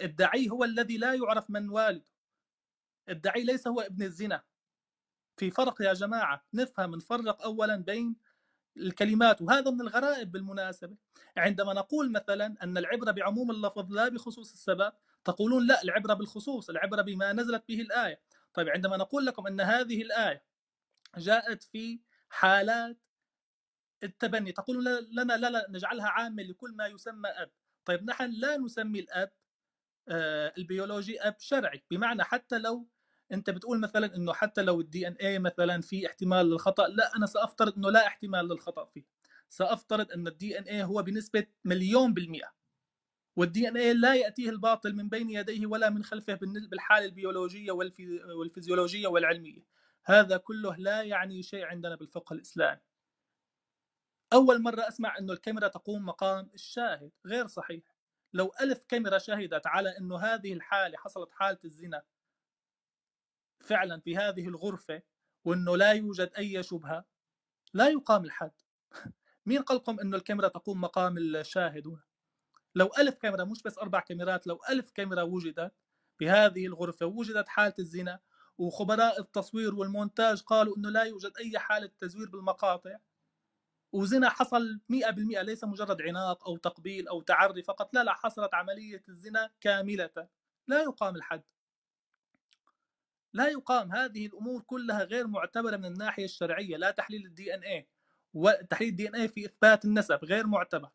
الدعي 0.01 0.49
هو 0.49 0.63
الذي 0.63 0.97
لا 0.97 1.13
يعرف 1.13 1.49
من 1.49 1.69
والده. 1.69 2.11
الدعي 3.09 3.43
ليس 3.43 3.67
هو 3.67 3.81
ابن 3.81 4.03
الزنا. 4.03 4.43
في 5.37 5.51
فرق 5.51 5.81
يا 5.81 5.93
جماعة 5.93 6.45
نفهم 6.53 6.95
نفرق 6.95 7.41
أولا 7.41 7.75
بين 7.75 8.15
الكلمات 8.77 9.41
وهذا 9.41 9.71
من 9.71 9.81
الغرائب 9.81 10.31
بالمناسبة. 10.31 10.95
عندما 11.37 11.73
نقول 11.73 12.11
مثلا 12.11 12.55
أن 12.63 12.77
العبرة 12.77 13.11
بعموم 13.11 13.51
اللفظ 13.51 13.91
لا 13.91 14.09
بخصوص 14.09 14.51
السبب 14.51 14.93
تقولون 15.23 15.67
لا 15.67 15.83
العبرة 15.83 16.13
بالخصوص 16.13 16.69
العبرة 16.69 17.01
بما 17.01 17.33
نزلت 17.33 17.63
به 17.67 17.81
الآية. 17.81 18.21
طيب 18.53 18.69
عندما 18.69 18.97
نقول 18.97 19.25
لكم 19.25 19.47
أن 19.47 19.61
هذه 19.61 20.01
الآية 20.01 20.43
جاءت 21.17 21.63
في 21.63 21.99
حالات 22.29 22.97
التبني 24.03 24.51
تقول 24.51 24.85
لنا 25.11 25.37
لا 25.37 25.49
لا 25.49 25.67
نجعلها 25.69 26.07
عامة 26.07 26.43
لكل 26.43 26.75
ما 26.75 26.87
يسمى 26.87 27.29
أب. 27.29 27.51
طيب 27.85 28.03
نحن 28.03 28.31
لا 28.31 28.57
نسمي 28.57 28.99
الأب 28.99 29.31
آه، 30.09 30.53
البيولوجي 30.57 31.21
أب 31.21 31.35
شرعي. 31.39 31.83
بمعنى 31.91 32.23
حتى 32.23 32.57
لو 32.59 32.87
أنت 33.31 33.49
بتقول 33.49 33.79
مثلا 33.79 34.15
إنه 34.15 34.33
حتى 34.33 34.61
لو 34.61 34.81
ال 34.81 35.07
DNA 35.07 35.39
مثلا 35.39 35.81
في 35.81 36.07
احتمال 36.07 36.49
للخطأ 36.49 36.87
لا 36.87 37.15
أنا 37.17 37.25
سأفترض 37.25 37.77
إنه 37.77 37.91
لا 37.91 38.07
احتمال 38.07 38.47
للخطأ 38.47 38.85
فيه. 38.85 39.03
سأفترض 39.49 40.11
إن 40.11 40.27
ال 40.27 40.59
DNA 40.59 40.83
هو 40.83 41.03
بنسبة 41.03 41.47
مليون 41.65 42.13
بالمئة. 42.13 42.53
وال 43.35 43.67
DNA 43.67 43.93
لا 43.93 44.15
يأتيه 44.15 44.49
الباطل 44.49 44.95
من 44.95 45.09
بين 45.09 45.29
يديه 45.29 45.65
ولا 45.67 45.89
من 45.89 46.03
خلفه 46.03 46.39
بالحالة 46.71 47.05
البيولوجية 47.05 47.71
والفيزيولوجية 47.71 49.07
والعلمية. 49.07 49.65
هذا 50.05 50.37
كله 50.37 50.75
لا 50.75 51.01
يعني 51.03 51.43
شيء 51.43 51.63
عندنا 51.65 51.95
بالفقه 51.95 52.33
الإسلامي. 52.33 52.81
أول 54.33 54.61
مرة 54.61 54.87
أسمع 54.87 55.17
إنه 55.17 55.33
الكاميرا 55.33 55.67
تقوم 55.67 56.05
مقام 56.05 56.49
الشاهد 56.53 57.11
غير 57.25 57.47
صحيح. 57.47 57.83
لو 58.33 58.51
ألف 58.61 58.85
كاميرا 58.85 59.17
شهدت 59.17 59.67
على 59.67 59.97
إنه 59.97 60.17
هذه 60.17 60.53
الحالة 60.53 60.97
حصلت 60.97 61.31
حالة 61.31 61.59
الزنا 61.65 62.03
فعلا 63.61 63.99
في 63.99 64.17
هذه 64.17 64.47
الغرفة 64.47 65.01
وأنه 65.45 65.77
لا 65.77 65.91
يوجد 65.91 66.31
أي 66.37 66.63
شبهة 66.63 67.05
لا 67.73 67.87
يقام 67.89 68.23
الحد. 68.25 68.51
مين 69.45 69.61
قال 69.61 69.77
لكم 69.77 69.99
أنه 69.99 70.17
الكاميرا 70.17 70.47
تقوم 70.47 70.81
مقام 70.81 71.17
الشاهد 71.17 71.99
لو 72.75 72.89
ألف 72.99 73.15
كاميرا 73.15 73.43
مش 73.43 73.63
بس 73.63 73.77
أربع 73.77 73.99
كاميرات 73.99 74.47
لو 74.47 74.59
ألف 74.69 74.91
كاميرا 74.91 75.21
وجدت 75.21 75.73
بهذه 76.19 76.65
الغرفة 76.65 77.05
وجدت 77.05 77.47
حالة 77.47 77.73
الزنا 77.79 78.19
وخبراء 78.57 79.19
التصوير 79.21 79.75
والمونتاج 79.75 80.41
قالوا 80.41 80.77
أنه 80.77 80.89
لا 80.89 81.03
يوجد 81.03 81.31
أي 81.37 81.59
حالة 81.59 81.91
تزوير 81.99 82.29
بالمقاطع 82.29 82.97
وزنا 83.91 84.29
حصل 84.29 84.79
100% 84.89 85.41
ليس 85.41 85.63
مجرد 85.63 86.01
عناق 86.01 86.47
أو 86.47 86.57
تقبيل 86.57 87.07
أو 87.07 87.21
تعري 87.21 87.63
فقط. 87.63 87.93
لا 87.93 88.03
لا 88.03 88.13
حصلت 88.13 88.53
عملية 88.53 89.03
الزنا 89.09 89.51
كاملة. 89.61 90.27
لا 90.67 90.81
يقام 90.81 91.15
الحد. 91.15 91.43
لا 93.33 93.47
يقام. 93.47 93.91
هذه 93.91 94.25
الأمور 94.25 94.61
كلها 94.61 95.03
غير 95.03 95.27
معتبرة 95.27 95.77
من 95.77 95.85
الناحية 95.85 96.25
الشرعية 96.25 96.77
لا 96.77 96.91
تحليل 96.91 97.25
ال 97.25 97.53
DNA 97.55 97.87
وتحليل 98.33 98.89
ال 98.89 99.09
DNA 99.09 99.27
في 99.27 99.45
إثبات 99.45 99.85
النسب 99.85 100.19
غير 100.25 100.47
معتبر. 100.47 100.89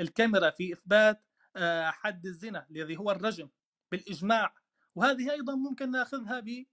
الكاميرا 0.00 0.50
في 0.50 0.72
إثبات 0.72 1.24
آه، 1.56 1.90
حد 1.90 2.26
الزنا 2.26 2.66
الذي 2.70 2.96
هو 2.96 3.10
الرجم 3.10 3.48
بالإجماع. 3.92 4.54
وهذه 4.94 5.30
أيضا 5.32 5.54
ممكن 5.54 5.90
ناخذها 5.90 6.40
ب 6.40 6.66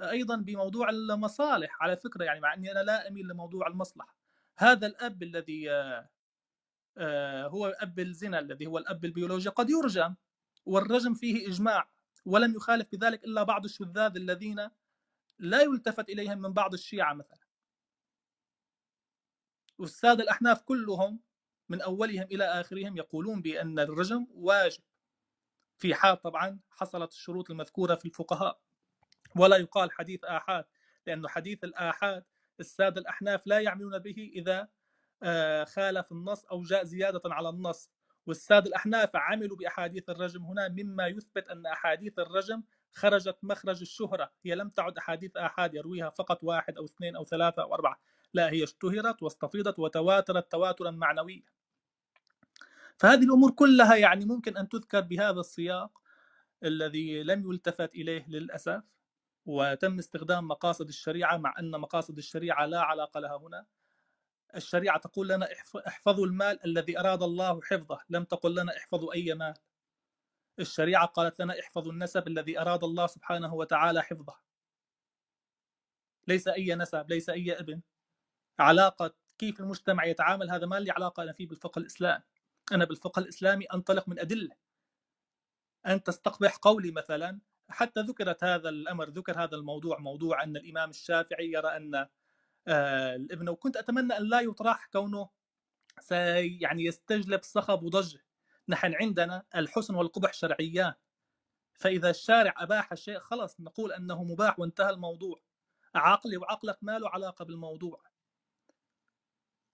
أيضا 0.00 0.36
بموضوع 0.36 0.90
المصالح 0.90 1.82
على 1.82 1.96
فكرة 1.96 2.24
يعني 2.24 2.40
مع 2.40 2.54
إني 2.54 2.72
أنا 2.72 2.80
لا 2.80 3.08
أميل 3.08 3.28
لموضوع 3.28 3.66
المصلحة. 3.66 4.21
هذا 4.58 4.86
الأب 4.86 5.22
الذي 5.22 5.70
آه، 6.98 7.46
هو 7.46 7.66
اب 7.66 7.98
الزنا 7.98 8.38
الذي 8.38 8.66
هو 8.66 8.78
الأب 8.78 9.04
البيولوجي 9.04 9.48
قد 9.48 9.70
يرجم 9.70 10.14
والرجم 10.66 11.14
فيه 11.14 11.48
إجماع 11.48 11.90
ولم 12.24 12.54
يخالف 12.54 12.88
بذلك 12.92 13.24
إلا 13.24 13.42
بعض 13.42 13.64
الشذاذ 13.64 14.16
الذين 14.16 14.68
لا 15.38 15.62
يلتفت 15.62 16.08
إليهم 16.08 16.38
من 16.38 16.52
بعض 16.52 16.72
الشيعة 16.72 17.14
مثلا. 17.14 17.38
والسادة 19.78 20.22
الأحناف 20.22 20.62
كلهم 20.62 21.20
من 21.68 21.80
أولهم 21.80 22.22
إلى 22.22 22.44
آخرهم 22.44 22.96
يقولون 22.96 23.42
بأن 23.42 23.78
الرجم 23.78 24.26
واجب. 24.30 24.82
في 25.78 25.94
حال 25.94 26.22
طبعا 26.22 26.60
حصلت 26.70 27.12
الشروط 27.12 27.50
المذكورة 27.50 27.94
في 27.94 28.04
الفقهاء 28.04 28.60
ولا 29.36 29.56
يقال 29.56 29.92
حديث 29.92 30.24
آحاد 30.24 30.64
لأنه 31.06 31.28
حديث 31.28 31.64
الآحاد 31.64 32.24
السادة 32.60 33.00
الأحناف 33.00 33.46
لا 33.46 33.60
يعملون 33.60 33.98
به 33.98 34.30
إذا 34.34 34.68
آه، 35.22 35.64
خالف 35.64 36.12
النص 36.12 36.44
أو 36.44 36.62
جاء 36.62 36.84
زيادة 36.84 37.20
على 37.24 37.48
النص. 37.48 37.90
والسادة 38.26 38.66
الأحناف 38.68 39.16
عملوا 39.16 39.56
بأحاديث 39.56 40.10
الرجم. 40.10 40.44
هنا 40.44 40.68
مما 40.68 41.06
يثبت 41.06 41.48
أن 41.48 41.66
أحاديث 41.66 42.18
الرجم 42.18 42.62
خرجت 42.92 43.36
مخرج 43.42 43.80
الشهرة. 43.80 44.32
هي 44.44 44.54
لم 44.54 44.68
تعد 44.68 44.98
أحاديث 44.98 45.36
آحاد 45.36 45.74
يرويها 45.74 46.10
فقط 46.10 46.44
واحد 46.44 46.76
أو 46.76 46.84
اثنين 46.84 47.16
أو 47.16 47.24
ثلاثة 47.24 47.62
أو 47.62 47.74
أربعة. 47.74 48.00
لا 48.34 48.50
هي 48.50 48.64
اشتهرت 48.64 49.22
واستفيضت 49.22 49.78
وتواترت 49.78 50.52
تواترا 50.52 50.90
معنويا. 50.90 51.42
فهذه 52.98 53.24
الأمور 53.24 53.50
كلها 53.50 53.96
يعني 53.96 54.24
ممكن 54.24 54.56
أن 54.56 54.68
تذكر 54.68 55.00
بهذا 55.00 55.40
السياق 55.40 56.02
الذي 56.64 57.22
لم 57.22 57.52
يلتفت 57.52 57.94
إليه 57.94 58.28
للأسف. 58.28 58.82
وتم 59.46 59.98
استخدام 59.98 60.48
مقاصد 60.48 60.88
الشريعة 60.88 61.36
مع 61.36 61.54
أن 61.58 61.70
مقاصد 61.70 62.18
الشريعة 62.18 62.66
لا 62.66 62.80
علاقة 62.80 63.20
لها 63.20 63.36
هنا. 63.36 63.66
الشريعة 64.56 64.98
تقول 64.98 65.28
لنا 65.28 65.48
احفظوا 65.86 66.26
المال 66.26 66.64
الذي 66.64 66.98
أراد 67.00 67.22
الله 67.22 67.60
حفظه 67.62 68.00
لم 68.10 68.24
تقل 68.24 68.54
لنا 68.54 68.76
احفظوا 68.76 69.14
أي 69.14 69.34
مال. 69.34 69.54
الشريعة 70.60 71.06
قالت 71.06 71.40
لنا 71.40 71.60
احفظوا 71.60 71.92
النسب 71.92 72.28
الذي 72.28 72.60
أراد 72.60 72.84
الله 72.84 73.06
سبحانه 73.06 73.54
وتعالى 73.54 74.02
حفظه. 74.02 74.36
ليس 76.28 76.48
أي 76.48 76.74
نسب 76.74 77.10
ليس 77.10 77.30
أي 77.30 77.58
ابن. 77.60 77.80
علاقة 78.58 79.14
كيف 79.38 79.60
المجتمع 79.60 80.04
يتعامل 80.04 80.50
هذا 80.50 80.66
ما 80.66 80.80
لي 80.80 80.90
علاقة 80.90 81.22
أنا 81.22 81.32
فيه 81.32 81.48
بالفقه 81.48 81.78
الإسلامي. 81.78 82.24
أنا 82.72 82.84
بالفقه 82.84 83.20
الإسلامي 83.20 83.64
أنطلق 83.64 84.08
من 84.08 84.18
أدلة. 84.18 84.56
أن 85.86 86.02
تستقبح 86.02 86.56
قولي 86.56 86.90
مثلا 86.90 87.40
حتى 87.72 88.00
ذكرت 88.00 88.44
هذا 88.44 88.68
الأمر 88.68 89.08
ذكر 89.08 89.44
هذا 89.44 89.56
الموضوع 89.56 89.98
موضوع 89.98 90.42
أن 90.42 90.56
الإمام 90.56 90.90
الشافعي 90.90 91.52
يرى 91.52 91.76
أن 91.76 92.06
آه، 92.68 93.16
الابن 93.16 93.48
وكنت 93.48 93.76
أتمنى 93.76 94.16
أن 94.18 94.22
لا 94.22 94.40
يطرح 94.40 94.86
كونه 94.92 95.28
سي 96.00 96.58
يعني 96.60 96.84
يستجلب 96.84 97.42
صخب 97.42 97.82
وضجة. 97.82 98.24
نحن 98.68 98.94
عندنا 98.94 99.42
الحسن 99.54 99.94
والقبح 99.94 100.32
شرعيان. 100.32 100.94
فإذا 101.74 102.10
الشارع 102.10 102.54
أباح 102.56 102.92
الشيء 102.92 103.18
خلص 103.18 103.60
نقول 103.60 103.92
أنه 103.92 104.24
مباح 104.24 104.58
وانتهى 104.58 104.90
الموضوع. 104.90 105.42
عقلي 105.94 106.36
وعقلك 106.36 106.78
ما 106.82 106.98
له 106.98 107.08
علاقة 107.08 107.44
بالموضوع. 107.44 108.02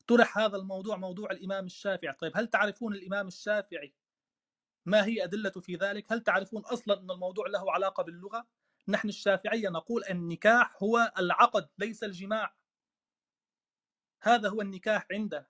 طرح 0.06 0.38
هذا 0.38 0.56
الموضوع 0.56 0.96
موضوع 0.96 1.30
الإمام 1.30 1.66
الشافعي. 1.66 2.12
طيب 2.12 2.32
هل 2.36 2.46
تعرفون 2.46 2.94
الإمام 2.94 3.26
الشافعي 3.26 3.94
ما 4.89 5.05
هي 5.05 5.24
ادلته 5.24 5.60
في 5.60 5.77
ذلك؟ 5.77 6.12
هل 6.12 6.20
تعرفون 6.20 6.62
أصلا 6.62 7.01
أن 7.01 7.10
الموضوع 7.10 7.47
له 7.48 7.73
علاقة 7.73 8.02
باللغة؟ 8.02 8.47
نحن 8.89 9.09
الشافعية 9.09 9.69
نقول 9.69 10.05
النكاح 10.10 10.82
هو 10.82 11.12
العقد 11.19 11.69
ليس 11.78 12.05
الجماع. 12.05 12.55
هذا 14.23 14.48
هو 14.48 14.60
النكاح 14.60 15.06
عندنا 15.12 15.47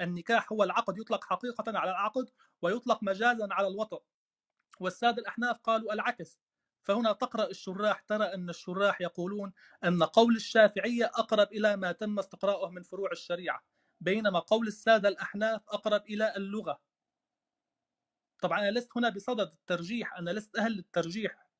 النكاح 0.00 0.52
هو 0.52 0.62
العقد 0.62 0.98
يطلق 0.98 1.24
حقيقة 1.24 1.78
على 1.78 1.90
العقد 1.90 2.30
ويطلق 2.62 3.02
مجازا 3.02 3.48
على 3.50 3.68
الوطء. 3.68 4.02
والسادة 4.80 5.22
الأحناف 5.22 5.56
قالوا 5.56 5.92
العكس. 5.92 6.40
فهنا 6.82 7.12
تقرأ 7.12 7.46
الشراح 7.50 8.00
ترى 8.00 8.24
أن 8.24 8.50
الشراح 8.50 9.00
يقولون 9.00 9.52
أن 9.84 10.02
قول 10.02 10.36
الشافعية 10.36 11.04
أقرب 11.04 11.52
إلى 11.52 11.76
ما 11.76 11.92
تم 11.92 12.18
استقراؤه 12.18 12.70
من 12.70 12.82
فروع 12.82 13.12
الشريعة 13.12 13.64
بينما 14.00 14.38
قول 14.38 14.66
السادة 14.66 15.08
الأحناف 15.08 15.68
أقرب 15.68 16.02
إلى 16.06 16.36
اللغة. 16.36 16.89
طبعا 18.42 18.58
أنا 18.58 18.78
لست 18.78 18.90
هنا 18.96 19.08
بصدد 19.08 19.52
الترجيح 19.52 20.14
أنا 20.14 20.30
لست 20.30 20.56
أهل 20.56 20.72
للترجيح 20.72 21.50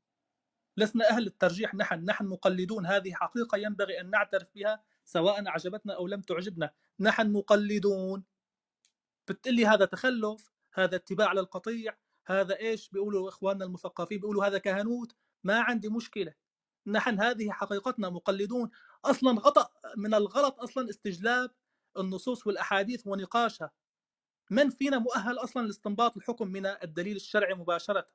لسنا 0.77 1.11
أهل 1.11 1.27
الترجيح 1.27 1.75
نحن 1.75 2.05
نحن 2.05 2.27
مقلدون. 2.27 2.87
هذه 2.87 3.13
حقيقة 3.13 3.59
ينبغي 3.59 4.01
أن 4.01 4.11
نعترف 4.11 4.49
بها 4.55 4.83
سواء 5.05 5.49
أعجبتنا 5.49 5.95
أو 5.95 6.07
لم 6.07 6.21
تعجبنا. 6.21 6.71
نحن 7.01 7.33
مقلدون. 7.33 8.25
بتقلي 9.29 9.67
هذا 9.67 9.85
تخلف 9.85 10.53
هذا 10.75 10.97
اتباع 10.97 11.33
للقطيع 11.33 11.97
هذا 12.27 12.59
إيش؟ 12.59 12.91
بيقولوا 12.91 13.29
إخواننا 13.29 13.65
المثقفين 13.65 14.21
بيقولوا 14.21 14.47
هذا 14.47 14.59
كهنوت. 14.59 15.17
ما 15.45 15.61
عندي 15.61 15.89
مشكلة. 15.89 16.35
نحن 16.87 17.21
هذه 17.21 17.51
حقيقتنا 17.51 18.11
مقلدون. 18.11 18.71
أصلا 19.05 19.41
خطا 19.41 19.69
من 19.97 20.15
الغلط 20.15 20.61
أصلا 20.61 20.91
استجلاب 20.91 21.51
النصوص 21.99 22.47
والأحاديث 22.47 23.07
ونقاشها. 23.07 23.71
من 24.51 24.71
فينا 24.71 24.99
مؤهل 24.99 25.39
أصلا 25.39 25.67
لاستنباط 25.67 26.17
الحكم 26.17 26.49
من 26.49 26.67
الدليل 26.67 27.17
الشرعي 27.17 27.55
مباشرة؟ 27.55 28.09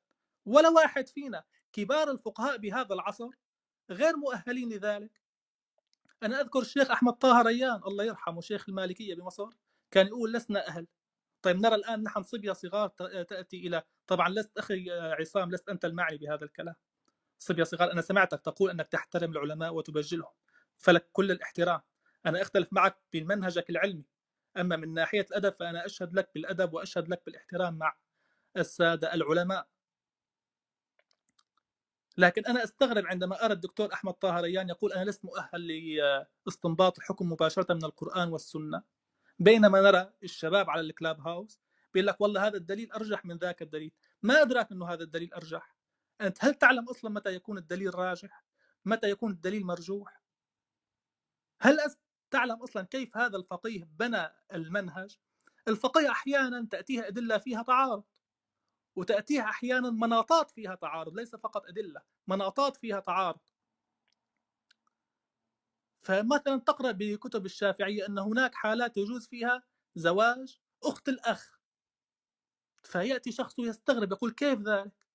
ولا 0.46 0.70
واحد 0.70 1.08
فينا. 1.08 1.44
كبار 1.74 2.12
الفقهاء 2.12 2.58
بهذا 2.58 2.94
العصر 2.94 3.30
غير 3.90 4.18
مؤهلين 4.18 4.74
لذلك. 4.74 5.22
أنا 6.24 6.42
أذكر 6.42 6.60
الشيخ 6.60 6.92
أحمد 6.92 7.14
طه 7.14 7.42
ريان 7.42 7.82
الله 7.88 8.04
يرحمه 8.04 8.42
شيخ 8.42 8.70
المالكية 8.70 9.16
بمصر 9.16 9.50
كان 9.92 10.08
يقول 10.08 10.34
لسنا 10.34 10.68
أهل. 10.68 10.88
طيب 11.42 11.58
نرى 11.58 11.76
الآن 11.76 12.04
نحن 12.04 12.24
صبيه 12.24 12.52
صغار 12.52 12.88
تأتي 13.24 13.68
إلى 13.68 13.84
طبعا 14.08 14.30
لست 14.30 14.58
أخي 14.58 14.92
عصام 14.92 15.52
لست 15.52 15.70
أنت 15.70 15.86
المعني 15.86 16.18
بهذا 16.18 16.46
الكلام. 16.46 16.76
صبيه 17.40 17.64
صغار 17.64 17.92
أنا 17.92 18.02
سمعتك 18.02 18.42
تقول 18.42 18.70
أنك 18.70 18.88
تحترم 18.88 19.32
العلماء 19.32 19.74
وتبجلهم. 19.74 20.34
فلك 20.78 21.10
كل 21.12 21.32
الاحترام. 21.32 21.82
أنا 22.26 22.42
أختلف 22.42 22.68
معك 22.72 22.98
في 23.12 23.24
منهجك 23.24 23.70
العلمي. 23.70 24.06
أما 24.58 24.76
من 24.76 24.94
ناحية 24.94 25.22
الأدب 25.22 25.54
فأنا 25.60 25.86
أشهد 25.86 26.14
لك 26.14 26.30
بالأدب 26.36 26.74
وأشهد 26.74 27.10
لك 27.10 27.22
بالاحترام 27.26 27.78
مع 27.78 27.96
السادة 28.58 29.14
العلماء. 29.14 29.68
لكن 32.18 32.46
أنا 32.46 32.64
أستغرب 32.64 33.06
عندما 33.06 33.46
أرى 33.46 33.54
الدكتور 33.54 33.94
أحمد 33.94 34.14
طه 34.14 34.40
ريان 34.40 34.70
يقول 34.70 34.94
أنا 34.94 35.10
لست 35.10 35.26
مؤهل 35.26 35.96
لاستنباط 36.46 36.98
الحكم 36.98 37.32
مباشرة 37.32 37.74
من 37.74 37.86
القرآن 37.86 38.30
والسنة. 38.30 38.84
بينما 39.40 39.82
نرى 39.82 40.14
الشباب 40.24 40.70
على 40.70 40.82
الكلاب 40.82 41.20
هاوس 41.20 41.60
بيقول 41.94 42.08
لك 42.08 42.22
والله 42.22 42.48
هذا 42.48 42.58
الدليل 42.58 42.92
أرجح 42.92 43.26
من 43.26 43.38
ذاك 43.38 43.62
الدليل. 43.62 43.92
ما 44.24 44.42
أدراك 44.42 44.72
إنه 44.72 44.86
هذا 44.94 45.04
الدليل 45.04 45.34
أرجح؟ 45.34 45.76
أنت 46.22 46.46
هل 46.46 46.54
تعلم 46.54 46.90
أصلا 46.90 47.12
متى 47.12 47.36
يكون 47.36 47.58
الدليل 47.58 47.96
راجح؟ 47.96 48.46
متى 48.86 49.10
يكون 49.10 49.32
الدليل 49.32 49.66
مرجوح؟ 49.66 50.22
هل 51.62 51.80
تعلم 52.36 52.64
أصلا 52.64 52.84
كيف 52.84 53.18
هذا 53.18 53.38
الفقيه 53.38 53.84
بنى 54.00 54.28
المنهج؟ 54.54 55.18
الفقيه 55.68 56.10
أحيانا 56.12 56.68
تاتيها 56.72 57.08
أدلة 57.08 57.38
فيها 57.38 57.64
تعارض 57.64 58.04
وتاتيها 58.96 59.44
أحيانا 59.44 59.90
مناطات 59.90 60.52
فيها 60.52 60.76
تعارض 60.76 61.16
ليس 61.16 61.36
فقط 61.36 61.66
أدلة 61.66 62.02
مناطات 62.28 62.78
فيها 62.78 63.00
تعارض. 63.00 63.40
فمثلا 66.02 66.60
تقرأ 66.60 66.92
بكتب 66.92 67.46
الشافعية 67.46 68.08
أن 68.08 68.20
هناك 68.20 68.56
حالات 68.56 68.98
يجوز 68.98 69.28
فيها 69.28 69.64
زواج 69.96 70.60
أخت 70.84 71.10
الأخ. 71.10 71.60
فيأتي 72.84 73.32
شخص 73.32 73.60
يستغرب 73.60 74.12
يقول 74.12 74.32
كيف 74.32 74.60
ذلك؟ 74.60 75.06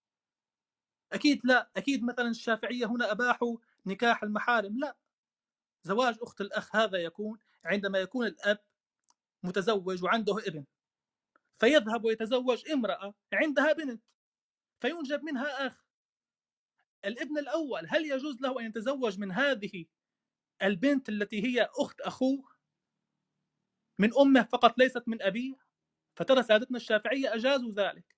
أكيد 1.13 1.41
لا 1.45 1.71
أكيد 1.77 2.05
مثلا 2.05 2.29
الشافعية 2.29 2.87
هنا 2.87 3.13
أباحوا 3.13 3.57
نكاح 3.87 4.23
المحارم 4.23 4.79
لا. 4.79 4.97
زواج 5.83 6.17
أخت 6.23 6.41
الأخ 6.41 6.77
هذا 6.77 6.99
يكون 6.99 7.39
عندما 7.65 7.99
يكون 7.99 8.27
الأب 8.27 8.59
متزوج 9.43 10.05
وعنده 10.05 10.39
ابن 10.39 10.65
فيذهب 11.59 12.05
ويتزوج 12.05 12.71
امرأة 12.71 13.15
عندها 13.33 13.73
بنت 13.73 14.03
فينجب 14.81 15.23
منها 15.23 15.67
أخ. 15.67 15.85
الابن 17.05 17.39
الأول 17.39 17.87
هل 17.89 18.05
يجوز 18.05 18.41
له 18.41 18.61
أن 18.61 18.67
يتزوج 18.67 19.19
من 19.19 19.33
هذه 19.33 19.85
البنت 20.63 21.09
التي 21.09 21.45
هي 21.45 21.69
أخت 21.79 22.01
أخوه؟ 22.01 22.51
من 23.99 24.11
أمه 24.19 24.43
فقط 24.43 24.79
ليست 24.79 25.03
من 25.07 25.23
أبيه؟ 25.23 25.55
فترى 26.17 26.43
سادتنا 26.43 26.77
الشافعية 26.77 27.35
أجازوا 27.35 27.73
ذلك. 27.73 28.17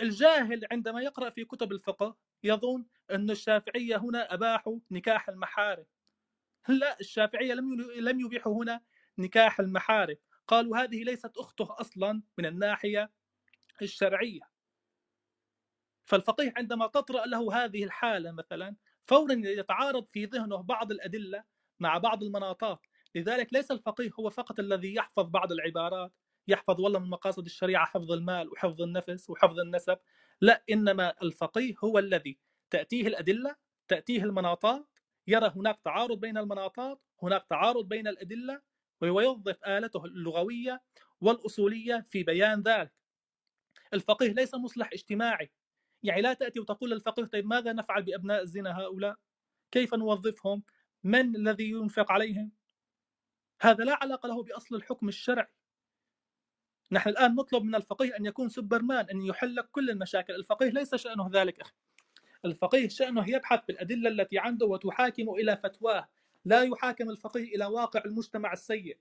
الجاهل 0.00 0.66
عندما 0.70 1.02
يقرأ 1.02 1.30
في 1.30 1.44
كتب 1.44 1.72
الفقه 1.72 2.16
يظن 2.42 2.86
أن 3.10 3.30
الشافعية 3.30 3.96
هنا 3.96 4.34
أباحوا 4.34 4.78
نكاح 4.90 5.28
المحارم. 5.28 5.86
لا 6.80 7.00
الشافعية 7.00 7.54
لم 7.54 7.80
لم 7.80 8.20
يبيحوا 8.20 8.64
هنا 8.64 8.80
نكاح 9.18 9.60
المحارم. 9.60 10.16
قالوا 10.48 10.76
هذه 10.76 11.04
ليست 11.04 11.36
أخته 11.38 11.68
أصلا 11.80 12.22
من 12.38 12.46
الناحية 12.46 13.10
الشرعية. 13.82 14.40
فالفقيه 16.06 16.52
عندما 16.56 16.86
تطرأ 16.86 17.26
له 17.26 17.64
هذه 17.64 17.84
الحالة 17.84 18.32
مثلا 18.32 18.76
فورا 19.06 19.32
يتعارض 19.32 20.06
في 20.08 20.24
ذهنه 20.24 20.56
بعض 20.62 20.92
الأدلة 20.92 21.44
مع 21.80 21.98
بعض 21.98 22.22
المناطات 22.22 22.80
لذلك 23.14 23.52
ليس 23.52 23.70
الفقيه 23.70 24.10
هو 24.20 24.30
فقط 24.30 24.58
الذي 24.60 24.94
يحفظ 24.94 25.30
بعض 25.30 25.52
العبارات 25.52 26.12
يحفظ 26.48 26.80
والله 26.80 26.98
من 26.98 27.10
مقاصد 27.10 27.44
الشريعة 27.44 27.86
حفظ 27.86 28.12
المال 28.12 28.48
وحفظ 28.52 28.82
النفس 28.82 29.30
وحفظ 29.30 29.60
النسب 29.60 29.98
لا 30.40 30.62
إنما 30.70 31.14
الفقيه 31.22 31.74
هو 31.84 31.98
الذي 31.98 32.38
تأتيه 32.70 33.06
الأدلة 33.06 33.56
تأتيه 33.88 34.22
المناطات 34.22 34.86
يرى 35.26 35.52
هناك 35.56 35.80
تعارض 35.84 36.20
بين 36.20 36.38
المناطات 36.38 37.00
هناك 37.22 37.46
تعارض 37.50 37.88
بين 37.88 38.08
الأدلة 38.08 38.60
ويوظف 39.00 39.64
آلته 39.64 40.04
اللغوية 40.04 40.82
والأصولية 41.20 42.04
في 42.10 42.22
بيان 42.22 42.62
ذلك. 42.62 42.92
الفقيه 43.94 44.32
ليس 44.32 44.54
مصلح 44.54 44.90
اجتماعي. 44.92 45.52
يعني 46.02 46.22
لا 46.22 46.32
تأتي 46.32 46.60
وتقول 46.60 46.90
للفقيه 46.90 47.24
طيب 47.24 47.46
ماذا 47.46 47.72
نفعل 47.72 48.02
بأبناء 48.02 48.42
الزنا 48.42 48.78
هؤلاء؟ 48.80 49.16
كيف 49.70 49.94
نوظفهم؟ 49.94 50.62
من 51.04 51.36
الذي 51.36 51.70
ينفق 51.70 52.12
عليهم؟ 52.12 52.52
هذا 53.62 53.84
لا 53.84 53.98
علاقة 54.02 54.26
له 54.26 54.42
بأصل 54.42 54.74
الحكم 54.76 55.08
الشرعي. 55.08 55.52
نحن 56.92 57.08
الآن 57.08 57.34
نطلب 57.34 57.62
من 57.62 57.74
الفقيه 57.74 58.16
أن 58.16 58.26
يكون 58.26 58.48
سوبرمان 58.48 59.10
أن 59.10 59.22
يحل 59.22 59.60
كل 59.72 59.90
المشاكل. 59.90 60.34
الفقيه 60.34 60.70
ليس 60.70 60.94
شأنه 60.94 61.30
ذلك 61.32 61.60
أخي. 61.60 61.72
الفقيه 62.46 62.88
شأنه 62.88 63.30
يبحث 63.30 63.60
بالأدلة 63.68 64.10
التي 64.10 64.38
عنده 64.38 64.66
وتحاكم 64.66 65.30
إلى 65.30 65.56
فتواه. 65.56 66.08
لا 66.44 66.62
يحاكم 66.62 67.10
الفقيه 67.10 67.54
إلى 67.54 67.66
واقع 67.66 68.02
المجتمع 68.04 68.52
السيء. 68.52 68.96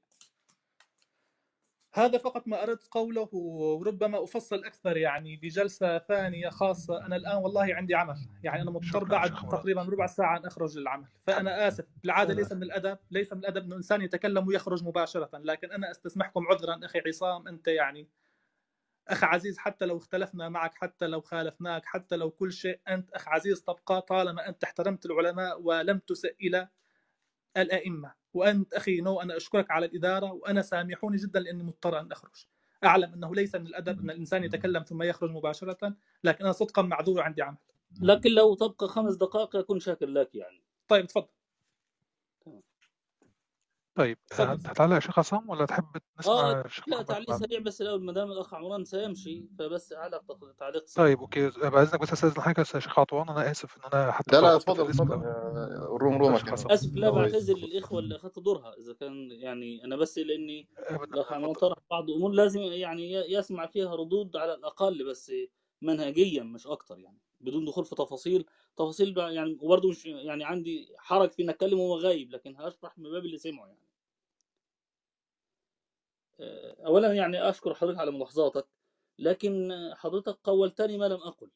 هذا 1.93 2.17
فقط 2.17 2.47
ما 2.47 2.63
أردت 2.63 2.87
قوله 2.91 3.29
وربما 3.33 4.23
أفصل 4.23 4.63
أكثر 4.65 4.97
يعني 4.97 5.35
بجلسة 5.35 5.97
ثانية 5.97 6.49
خاصة. 6.49 7.05
أنا 7.05 7.15
الآن 7.15 7.35
والله 7.37 7.75
عندي 7.75 7.95
عمل. 7.95 8.15
يعني 8.43 8.61
أنا 8.61 8.71
مضطر 8.71 9.03
بعد 9.03 9.29
تقريبا 9.29 9.81
ربع 9.81 10.05
ساعة 10.05 10.37
أن 10.37 10.45
أخرج 10.45 10.77
للعمل. 10.77 11.07
فأنا 11.27 11.67
آسف. 11.67 11.85
بالعادة 12.03 12.33
ليس 12.33 12.51
من 12.51 12.63
الأدب 12.63 12.97
ليس 13.11 13.33
من 13.33 13.39
الأدب 13.39 13.63
أن 13.63 13.71
الإنسان 13.71 14.01
يتكلم 14.01 14.47
ويخرج 14.47 14.83
مباشرة. 14.83 15.29
لكن 15.33 15.71
أنا 15.71 15.91
أستسمحكم 15.91 16.47
عذرا 16.47 16.79
أخي 16.83 17.01
عصام. 17.07 17.47
أنت 17.47 17.67
يعني 17.67 18.07
أخ 19.07 19.23
عزيز 19.23 19.57
حتى 19.57 19.85
لو 19.85 19.97
اختلفنا 19.97 20.49
معك 20.49 20.73
حتى 20.75 21.07
لو 21.07 21.21
خالفناك 21.21 21.85
حتى 21.85 22.15
لو 22.15 22.29
كل 22.31 22.53
شيء 22.53 22.79
أنت 22.87 23.11
أخ 23.11 23.27
عزيز 23.27 23.63
تبقى 23.63 24.01
طالما 24.01 24.49
أنت 24.49 24.63
احترمت 24.63 25.05
العلماء 25.05 25.61
ولم 25.61 25.99
تسئ 25.99 26.35
إلى 26.41 26.69
الأئمة. 27.57 28.13
وأنت 28.33 28.73
أخي 28.73 29.01
نو 29.01 29.21
أنا 29.21 29.37
أشكرك 29.37 29.71
على 29.71 29.85
الإدارة 29.85 30.31
وأنا 30.33 30.61
سامحوني 30.61 31.17
جدا 31.17 31.39
لأني 31.39 31.63
مضطر 31.63 31.99
أن 31.99 32.11
أخرج. 32.11 32.45
أعلم 32.83 33.13
أنه 33.13 33.35
ليس 33.35 33.55
من 33.55 33.67
الأدب 33.67 33.99
أن 33.99 34.09
الإنسان 34.09 34.43
يتكلم 34.43 34.83
ثم 34.83 35.03
يخرج 35.03 35.31
مباشرة 35.31 35.95
لكن 36.23 36.43
أنا 36.43 36.51
صدقا 36.51 36.81
معذور 36.81 37.21
عندي 37.21 37.41
عمل. 37.41 37.57
لكن 38.01 38.29
لو 38.31 38.55
تبقى 38.55 38.87
خمس 38.87 39.15
دقائق 39.15 39.55
أكون 39.55 39.79
شاكر 39.79 40.05
لك 40.07 40.35
يعني. 40.35 40.63
طيب 40.87 41.07
تفضل. 41.07 41.27
طيب 43.95 44.17
هتعلق 44.33 44.95
يا 44.95 44.99
شيخ 44.99 45.19
عصام 45.19 45.49
ولا 45.49 45.65
تحب 45.65 45.85
نسمع 46.19 46.33
آه 46.33 46.63
لا 46.87 47.01
تعليق 47.01 47.35
سريع 47.35 47.59
بس 47.59 47.81
الأول 47.81 48.03
ما 48.03 48.13
دام 48.13 48.31
الأخ 48.31 48.53
عمران 48.53 48.85
سيمشي 48.85 49.45
فبس 49.59 49.93
علق 49.93 50.53
تعليق 50.59 50.85
سريع. 50.85 51.07
طيب 51.07 51.19
okay 51.19 51.49
باذنك 51.49 52.01
بس 52.01 52.13
استاذن 52.13 52.41
حضرتك 52.41 52.75
يا 52.75 52.79
شيخ 52.79 52.99
عطوان 52.99 53.29
أنا 53.29 53.51
آسف 53.51 53.77
إن 53.77 53.81
أنا 53.93 54.11
حتى 54.11 54.35
لا 54.35 54.41
لا 54.41 54.55
اتفضل 54.55 54.89
اتفضل. 54.89 55.21
روم 56.01 56.17
رومك 56.17 56.49
آسف 56.49 56.95
لا 56.95 57.09
بعتذر 57.09 57.57
للإخوة 57.57 57.99
اللي 57.99 58.15
أخذت 58.15 58.39
دورها 58.39 58.73
إذا 58.73 58.93
كان 58.93 59.31
يعني 59.31 59.83
أنا 59.83 59.95
بس 59.95 60.17
لأني 60.17 60.67
الأخ 60.91 61.33
عمران 61.33 61.53
طرح 61.53 61.77
بعض 61.91 62.09
الأمور 62.09 62.31
لازم 62.31 62.61
يعني 62.61 63.13
يسمع 63.13 63.65
فيها 63.65 63.95
ردود 63.95 64.37
على 64.37 64.53
الأقل 64.53 65.05
بس 65.05 65.31
منهجيا 65.81 66.43
مش 66.43 66.67
أكتر 66.67 66.99
يعني 66.99 67.19
بدون 67.41 67.65
دخول 67.65 67.85
في 67.85 67.95
تفاصيل. 67.95 68.45
تفاصيل 68.77 69.17
يعني 69.17 69.57
وبرضه 69.61 69.89
مش 69.89 70.05
يعني 70.05 70.43
عندي 70.43 70.93
حرج 70.97 71.31
في 71.31 71.43
ان 71.43 71.49
أتكلم 71.49 71.79
وهو 71.79 71.97
غايب 71.99 72.31
لكن 72.31 72.55
هشرح 72.55 72.97
من 72.97 73.11
باب 73.11 73.25
اللي 73.25 73.37
سمعه 73.37 73.65
يعني. 73.67 73.84
اولا 76.39 77.13
يعني 77.13 77.49
أشكر 77.49 77.73
حضرتك 77.73 77.99
على 77.99 78.11
ملاحظاتك 78.11 78.67
لكن 79.19 79.71
حضرتك 79.95 80.39
قولتني 80.43 80.97
ما 80.97 81.05
لم 81.05 81.21
أقل. 81.21 81.51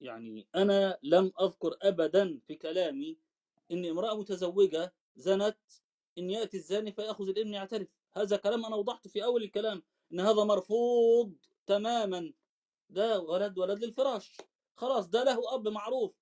يعني 0.00 0.48
أنا 0.54 0.98
لم 1.02 1.32
أذكر 1.40 1.76
ابدا 1.82 2.40
في 2.46 2.54
كلامي 2.54 3.18
إن 3.70 3.84
امرأة 3.86 4.14
متزوجة 4.14 4.94
زنت 5.16 5.58
إن 6.18 6.30
يأتي 6.30 6.56
الزاني 6.56 6.92
فيأخذ 6.92 7.28
الابن 7.28 7.54
يعترف. 7.54 7.88
هذا 8.16 8.36
كلام 8.36 8.66
أنا 8.66 8.76
وضحته 8.76 9.10
في 9.10 9.24
أول 9.24 9.42
الكلام 9.42 9.82
إن 10.12 10.20
هذا 10.20 10.44
مرفوض 10.44 11.36
تماما. 11.66 12.32
ده 12.90 13.20
ولد 13.20 13.58
ولد 13.58 13.84
للفراش. 13.84 14.36
خلاص 14.76 15.08
ده 15.08 15.24
له 15.24 15.54
أب 15.54 15.68
معروف. 15.68 16.14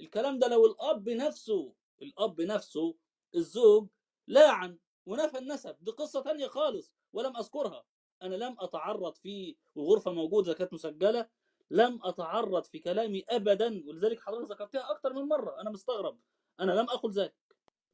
الكلام 0.00 0.38
ده 0.38 0.48
لو 0.48 0.66
الأب 0.66 1.08
نفسه 1.08 1.74
الأب 2.02 2.40
نفسه 2.40 2.94
الزوج 3.34 3.88
لاعن. 4.26 4.78
ونفى 5.06 5.38
النسب 5.38 5.76
دي 5.80 5.90
قصة 5.90 6.22
ثانية 6.22 6.46
خالص 6.46 6.92
ولم 7.12 7.36
أذكرها. 7.36 7.84
أنا 8.22 8.34
لم 8.34 8.56
أتعرض 8.60 9.14
في 9.14 9.56
والغرفه 9.74 10.12
موجوده 10.12 10.52
كانت 10.54 10.72
مسجلة 10.72 11.28
لم 11.70 12.00
أتعرض 12.04 12.64
في 12.64 12.78
كلامي 12.78 13.24
ابدا 13.30 13.82
ولذلك 13.86 14.20
حضرتك 14.20 14.50
ذكرتها 14.50 14.90
أكثر 14.90 15.12
من 15.12 15.22
مرة 15.22 15.60
أنا 15.60 15.70
مستغرب. 15.70 16.18
أنا 16.60 16.72
لم 16.72 16.90
أقل 16.90 17.10
ذلك. 17.10 17.34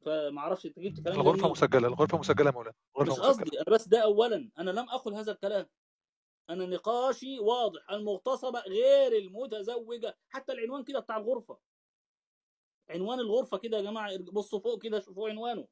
فما 0.05 0.39
أعرفش 0.41 0.65
أنت 0.65 0.79
جبت 0.79 1.01
كلام 1.01 1.19
الغرفة 1.19 1.49
مسجلة 1.49 1.87
الغرفة 1.87 2.17
مسجلة 2.17 2.45
يا 2.45 2.51
مولانا 2.51 2.73
مش 2.99 3.09
قصدي 3.19 3.57
أنا 3.57 3.75
بس 3.75 3.87
ده 3.87 3.99
اولا. 3.99 4.51
أنا 4.57 4.71
لم 4.71 4.89
أقل 4.89 5.13
هذا 5.13 5.31
الكلام. 5.31 5.69
أنا 6.49 6.65
نقاشي 6.65 7.39
واضح 7.39 7.89
المغتصبة 7.91 8.59
غير 8.59 9.17
المتزوجة. 9.17 10.17
حتى 10.29 10.53
العنوان 10.53 10.83
كده 10.83 10.99
بتاع 10.99 11.17
الغرفة. 11.17 11.59
عنوان 12.89 13.19
الغرفة 13.19 13.57
كده 13.57 13.77
يا 13.77 13.81
جماعة 13.81 14.17
بصوا 14.17 14.59
فوق 14.59 14.81
كده 14.83 14.99
شوفوا 14.99 15.29
عنوانه. 15.29 15.67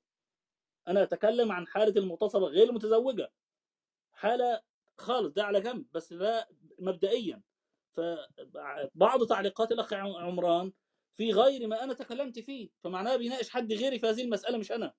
أنا 0.87 1.03
أتكلم 1.03 1.51
عن 1.51 1.67
حالة 1.67 2.01
المغتصبة 2.01 2.47
غير 2.47 2.69
المتزوجه 2.69 3.31
حالة 4.13 4.61
خالص 4.97 5.33
ده 5.33 5.43
على 5.43 5.61
جنب 5.61 5.85
بس 5.93 6.13
ده 6.13 6.47
مبدئيا. 6.79 7.41
فبعض 7.93 9.25
تعليقات 9.27 9.71
الأخ 9.71 9.93
عمران 9.93 10.73
في 11.15 11.31
غير 11.31 11.67
ما 11.67 11.83
أنا 11.83 11.93
تكلمت 11.93 12.39
فيه 12.39 12.69
فمعناها 12.83 13.17
بيناقش 13.17 13.49
حد 13.49 13.73
غيري 13.73 13.99
في 13.99 14.07
هذه 14.07 14.21
المسألة 14.21 14.57
مش 14.57 14.71
أنا. 14.71 14.93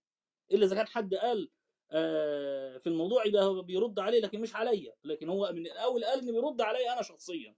إلا 0.53 0.67
إذا 0.67 0.75
كان 0.77 0.87
حد 0.87 1.15
قال 1.15 1.51
في 2.81 2.87
الموضوع 2.87 3.27
ده 3.27 3.63
بيرد 3.63 3.99
عليه 3.99 4.21
لكن 4.21 4.41
مش 4.41 4.57
عليا. 4.57 4.95
لكن 5.05 5.29
هو 5.29 5.53
من 5.53 5.67
الأول 5.67 6.05
قال 6.05 6.19
إنه 6.19 6.33
بيرد 6.33 6.61
عليا 6.61 6.93
أنا 6.93 7.03
شخصيا. 7.03 7.55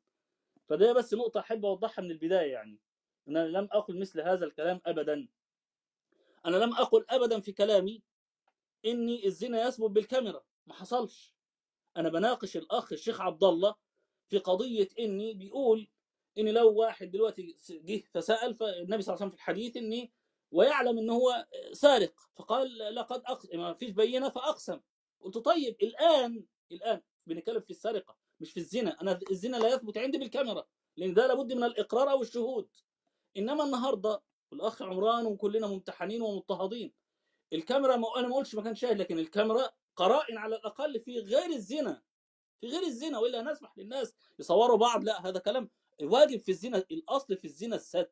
فده 0.68 0.92
بس 0.92 1.14
نقطة 1.14 1.40
أحب 1.40 1.64
أوضحها 1.64 2.02
من 2.02 2.10
البداية 2.10 2.52
يعني. 2.52 2.78
أنا 3.28 3.46
لم 3.46 3.68
أقل 3.72 3.98
مثل 3.98 4.20
هذا 4.20 4.46
الكلام 4.46 4.80
ابدا. 4.86 5.28
أنا 6.46 6.56
لم 6.56 6.74
أقل 6.74 7.05
ابدا 7.10 7.40
في 7.40 7.52
كلامي 7.52 8.02
إني 8.86 9.27
الزنا 9.27 9.66
يثبت 9.69 9.90
بالكاميرا. 9.90 10.44
ما 10.66 10.74
حصلش. 10.74 11.35
أنا 11.97 12.09
بناقش 12.09 12.56
الأخ 12.56 12.93
الشيخ 12.93 13.20
عبد 13.20 13.44
الله 13.44 13.74
في 14.28 14.39
قضية 14.39 14.89
إني 14.98 15.35
بيقول 15.35 15.89
ان 16.39 16.48
لو 16.48 16.74
واحد 16.74 17.11
دلوقتي 17.11 17.56
جه 17.70 18.02
فسأل 18.12 18.55
فالنبي 18.55 19.02
صلى 19.02 19.15
الله 19.15 19.15
عليه 19.15 19.15
وسلم 19.15 19.31
في 19.31 19.35
الحديث 19.35 19.77
إني 19.77 20.12
ويعلم 20.51 20.98
ان 20.98 21.11
هو 21.11 21.47
سارق. 21.73 22.20
فقال 22.36 22.78
لقد 22.94 23.23
أقسم 23.27 23.59
ما 23.59 23.74
فيش 23.74 23.90
بينة 23.90 24.28
فأقسم. 24.28 24.81
قلت 25.20 25.39
طيب 25.39 25.77
الآن 25.82 26.44
الآن 26.73 27.02
بنتكلم 27.27 27.61
في 27.61 27.70
السرقة 27.70 28.16
مش 28.40 28.52
في 28.52 28.61
الزنا. 28.61 29.01
أنا 29.01 29.20
الزنا 29.31 29.56
لا 29.56 29.69
يثبت 29.69 29.98
عندي 29.98 30.19
بالكاميرا 30.19 30.66
لأن 30.97 31.15
ده 31.15 31.27
لابد 31.27 31.52
من 31.52 31.65
الإقرار 31.65 32.11
أو 32.11 32.23
الشهود. 32.23 32.69
إنما 33.36 33.65
النهارده 33.65 34.23
الأخ 34.52 34.82
عمران 34.82 35.27
وكلنا 35.27 35.66
ممتحنين 35.66 36.23
ومضطهدين. 36.23 36.93
الكاميرا 37.55 37.97
ما 37.97 38.09
أنا 38.16 38.28
ما 38.28 38.36
قلتش 38.36 38.55
ما 38.55 38.62
كان 38.62 38.74
شاهد 38.74 38.98
لكن 38.98 39.18
الكاميرا 39.18 39.70
قرائن 39.97 40.39
على 40.39 40.56
الأقل 40.56 41.01
في 41.01 41.18
غير 41.18 41.51
الزنا 41.51 42.02
في 42.60 42.66
غير 42.66 42.82
الزنا 42.82 43.18
وإلا 43.18 43.43
نسمح 43.43 43.78
للناس 43.78 44.14
يصوروا 44.39 44.76
بعض 44.76 45.05
لا 45.05 45.26
هذا 45.28 45.39
كلام 45.39 45.70
واجب 46.02 46.40
في 46.40 46.51
الزنا 46.51 46.78
الأصل 46.78 47.36
في 47.36 47.44
الزنا 47.44 47.76
الستر. 47.76 48.10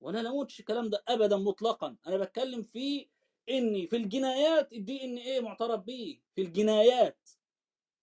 وأنا 0.00 0.18
لا 0.18 0.30
قلتش 0.30 0.60
الكلام 0.60 0.90
ده 0.90 1.04
ابدا 1.08 1.36
مطلقا. 1.36 1.96
أنا 2.06 2.16
بتكلم 2.16 2.62
في 2.62 3.08
إني 3.50 3.86
في 3.86 3.96
الجنايات 3.96 4.72
الدي 4.72 5.04
إن 5.04 5.16
إيه 5.18 5.40
معترف 5.40 5.80
به 5.80 6.20
في 6.34 6.42
الجنايات. 6.42 7.30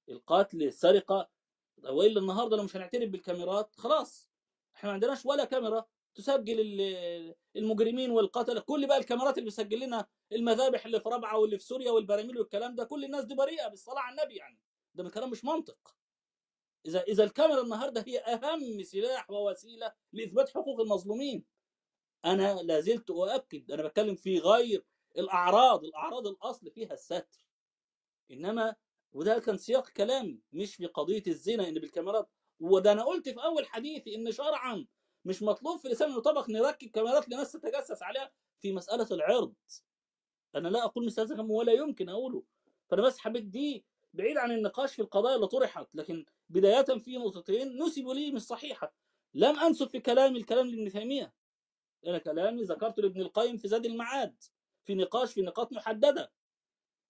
القتل 0.10 0.64
السرقة 0.64 1.30
وإلا 1.84 2.20
النهارده 2.20 2.58
لو 2.58 2.64
مش 2.64 2.76
هنعترف 2.76 3.10
بالكاميرات 3.10 3.76
خلاص. 3.76 4.32
إحنا 4.76 4.90
ما 4.90 4.94
عندناش 4.94 5.26
ولا 5.26 5.46
كاميرا. 5.46 5.86
تسجل 6.16 6.60
ال- 6.60 7.36
المجرمين 7.56 8.12
والقتلة 8.12 8.60
كل 8.62 8.88
بقى 8.88 8.98
الكاميرات 8.98 9.38
اللي 9.38 9.50
بتسجل 9.50 9.80
لنا 9.80 10.08
المذابح 10.32 10.86
اللي 10.86 11.00
في 11.00 11.10
رابعة 11.10 11.38
واللي 11.38 11.58
في 11.58 11.64
سوريا 11.66 11.92
والبراميل 11.92 12.38
والكلام 12.38 12.76
ده 12.76 12.84
كل 12.84 13.06
الناس 13.06 13.26
دي 13.26 13.36
بريئة 13.36 13.68
بالصلاة 13.68 14.00
على 14.00 14.22
النبي 14.22 14.36
يعني. 14.36 14.60
ده 14.96 15.10
كلام 15.10 15.30
مش 15.30 15.46
منطق. 15.46 15.96
إذا 16.86 17.02
إذا 17.04 17.24
الكاميرا 17.24 17.62
النهارده 17.62 18.04
هي 18.08 18.20
أهم 18.20 18.84
سلاح 18.84 19.30
ووسيلة 19.32 19.94
لإثبات 20.14 20.50
حقوق 20.50 20.80
المظلومين. 20.80 21.46
أنا 22.26 22.62
لا 22.62 22.80
زلت 22.80 23.10
أؤكد 23.10 23.72
أنا 23.72 23.84
بتكلم 23.84 24.16
في 24.16 24.40
غير 24.40 24.86
الأعراض 25.18 25.84
الأعراض 25.86 26.28
الأصل 26.28 26.72
فيها 26.72 26.94
الستر. 26.94 27.46
إنما 28.32 28.76
وده 29.14 29.40
كان 29.40 29.58
سياق 29.58 29.90
كلامي 29.90 30.40
مش 30.54 30.76
في 30.76 30.86
قضية 30.86 31.24
الزنا 31.28 31.68
إن 31.68 31.74
بالكاميرات. 31.74 32.30
وده 32.60 32.92
أنا 32.92 33.04
قلت 33.04 33.30
في 33.30 33.44
أول 33.44 33.66
حديثي 33.66 34.16
إن 34.16 34.32
شرعا 34.32 34.86
مش 35.26 35.44
مطلوب 35.44 35.80
في 35.80 35.88
لسان 35.88 36.10
المطابق 36.12 36.50
نركب 36.50 36.88
كاميرات 36.90 37.30
لناس 37.30 37.52
تتجسس 37.52 38.04
عليها 38.04 38.32
في 38.60 38.72
مسألة 38.72 39.08
العرض. 39.12 39.54
أنا 40.56 40.68
لا 40.68 40.86
أقول 40.86 41.06
مثل 41.06 41.22
هذا 41.22 41.42
ولا 41.42 41.74
يمكن 41.74 42.10
أقوله. 42.10 42.44
فأنا 42.90 43.02
بس 43.02 43.18
حبيت 43.18 43.44
دي 43.44 43.86
بعيد 44.14 44.38
عن 44.38 44.52
النقاش 44.52 44.96
في 44.96 45.02
القضايا 45.02 45.36
اللي 45.36 45.48
طرحت 45.48 45.88
لكن 45.96 46.26
بداية 46.50 46.84
في 46.84 47.18
نقطتين 47.18 47.84
نسبوا 47.84 48.14
لي 48.14 48.32
مش 48.32 48.42
صحيحة. 48.42 48.94
لم 49.34 49.60
أنسب 49.60 49.88
في 49.88 50.00
كلامي 50.00 50.40
الكلام 50.40 50.68
لابن 50.68 50.92
تيمية. 50.92 51.34
أنا 52.08 52.18
كلامي 52.18 52.64
ذكرته 52.64 53.02
لابن 53.02 53.22
القيم 53.22 53.58
في 53.58 53.68
زاد 53.68 53.86
المعاد 53.86 54.44
في 54.86 54.96
نقاش 54.96 55.34
في 55.34 55.42
نقاط 55.42 55.74
محددة. 55.74 56.32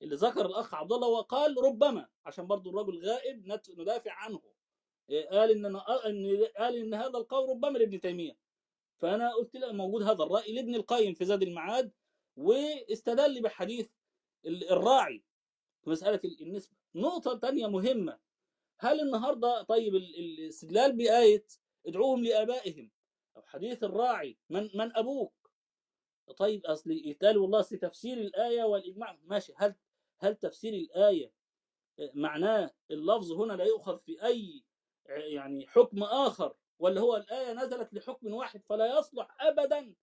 اللي 0.01 0.15
ذكر 0.15 0.45
الأخ 0.45 0.73
عبد 0.73 0.93
الله 0.93 1.07
وقال 1.07 1.55
ربما 1.63 2.07
عشان 2.25 2.47
برضو 2.47 2.69
الرجل 2.69 3.05
غائب 3.05 3.47
ندافع 3.77 4.11
عنه. 4.11 4.41
قال 5.09 5.51
إن 5.51 5.65
أنا 5.65 5.79
قال 6.57 6.75
إن 6.77 6.93
هذا 6.93 7.17
القول 7.17 7.49
ربما 7.49 7.77
لابن 7.77 7.99
تيمية. 8.01 8.37
فأنا 8.97 9.33
قلت 9.33 9.55
له 9.55 9.71
موجود 9.71 10.03
هذا 10.03 10.23
الرأي 10.23 10.53
لابن 10.53 10.75
القيم 10.75 11.13
في 11.13 11.25
زاد 11.25 11.43
المعاد 11.43 11.91
واستدل 12.35 13.41
بحديث 13.41 13.89
ال- 14.45 14.69
الراعي 14.71 15.23
في 15.83 15.89
مسألة 15.89 16.19
ال- 16.25 16.41
النسبة. 16.41 16.75
نقطة 16.95 17.39
ثانية 17.39 17.67
مهمة. 17.67 18.19
هل 18.79 18.99
النهارده 19.01 19.61
طيب 19.61 19.95
ال- 19.95 20.15
ال- 20.19 20.39
الاستدلال 20.39 20.95
بآية 20.97 21.45
ادعوهم 21.87 22.23
لآبائهم 22.23 22.91
أو 23.37 23.41
حديث 23.41 23.83
الراعي 23.83 24.37
من 24.49 24.69
من 24.73 24.97
أبوك؟ 24.97 25.33
طيب 26.37 26.65
أصل 26.65 26.91
يتقال 26.91 27.37
والله 27.37 27.59
أصل 27.59 27.77
تفسير 27.77 28.17
الآية 28.17 28.63
والإجماع 28.63 29.17
ماشي. 29.23 29.53
هل 29.57 29.75
هل 30.19 30.35
تفسير 30.35 30.73
الآية 30.73 31.31
معناه 32.13 32.71
اللفظ 32.91 33.31
هنا 33.31 33.53
لا 33.53 33.63
يؤخذ 33.65 33.99
في 33.99 34.25
أي 34.25 34.63
يعني 35.09 35.67
حكم 35.67 36.03
آخر 36.03 36.55
ولا 36.79 37.01
هو 37.01 37.15
الآية 37.15 37.53
نزلت 37.53 37.93
لحكم 37.93 38.33
واحد 38.33 38.63
فلا 38.63 38.99
يصلح 38.99 39.37
ابدا 39.41 39.95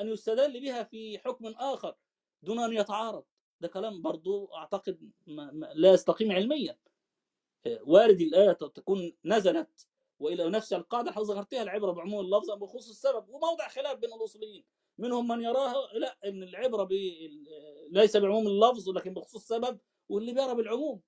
أن 0.00 0.08
يستدل 0.08 0.60
بها 0.60 0.82
في 0.82 1.18
حكم 1.18 1.46
آخر 1.46 1.94
دون 2.42 2.58
أن 2.58 2.72
يتعارض. 2.72 3.24
ده 3.60 3.68
كلام 3.68 4.02
برضو 4.02 4.54
أعتقد 4.54 5.10
ما 5.26 5.50
ما 5.52 5.72
لا 5.74 5.92
يستقيم 5.92 6.32
علميا. 6.32 6.78
وارد 7.66 8.20
الآية 8.20 8.52
تكون 8.52 9.16
نزلت 9.24 9.88
وإلى 10.20 10.48
نفس 10.50 10.72
القاعدة 10.72 11.10
اللي 11.10 11.22
ذكرتها 11.34 11.62
العبرة 11.62 11.92
بعموم 11.92 12.20
اللفظ 12.20 12.50
بخصوص 12.50 12.88
السبب 12.88 13.28
وموضع 13.28 13.68
خلاف 13.68 13.98
بين 13.98 14.12
الأصوليين. 14.12 14.64
منهم 14.98 15.28
من 15.28 15.42
يراها 15.42 15.92
لا 15.92 16.18
إن 16.24 16.42
العبرة 16.42 16.84
ب... 16.84 16.92
ليس 17.90 18.16
بعموم 18.16 18.46
اللفظ 18.46 18.88
ولكن 18.88 19.14
بخصوص 19.14 19.42
السبب 19.42 19.80
واللي 20.08 20.32
بيرى 20.32 20.54
بالعموم. 20.54 21.02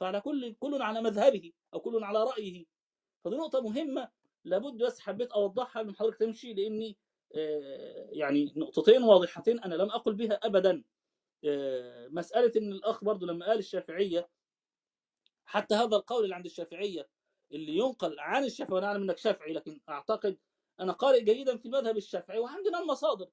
فعلى 0.00 0.20
كل 0.20 0.54
كل 0.54 0.82
على 0.82 1.02
مذهبه 1.02 1.52
أو 1.74 1.80
كل 1.80 2.04
على 2.04 2.24
رأيه. 2.24 2.64
فدي 3.24 3.36
نقطة 3.36 3.60
مهمة 3.60 4.08
لابد 4.44 4.82
بس 4.82 5.00
حبيت 5.00 5.32
أوضحها 5.32 5.82
من 5.82 5.96
حضرتك 5.96 6.18
تمشي 6.18 6.54
لأني 6.54 6.96
آه، 7.34 8.08
يعني 8.12 8.52
نقطتين 8.56 9.02
واضحتين 9.02 9.60
أنا 9.60 9.74
لم 9.74 9.90
أقل 9.90 10.14
بها 10.14 10.34
ابدا. 10.34 10.84
آه، 11.44 12.08
مسألة 12.08 12.52
إن 12.56 12.72
الأخ 12.72 13.04
برضو 13.04 13.26
لما 13.26 13.46
قال 13.46 13.58
الشافعية 13.58 14.28
حتى 15.44 15.74
هذا 15.74 15.96
القول 15.96 16.24
اللي 16.24 16.34
عند 16.34 16.44
الشافعية 16.44 17.08
اللي 17.52 17.76
ينقل 17.76 18.20
عن 18.20 18.44
الشافعي 18.44 18.74
وأنا 18.74 18.86
أعلم 18.86 19.02
إنك 19.02 19.18
شافعي 19.18 19.52
لكن 19.52 19.80
أعتقد 19.88 20.38
أنا 20.80 20.92
قارئ 20.92 21.24
جيدا 21.24 21.56
في 21.56 21.66
المذهب 21.66 21.96
الشافعي 21.96 22.38
وعندنا 22.38 22.80
المصادر. 22.80 23.28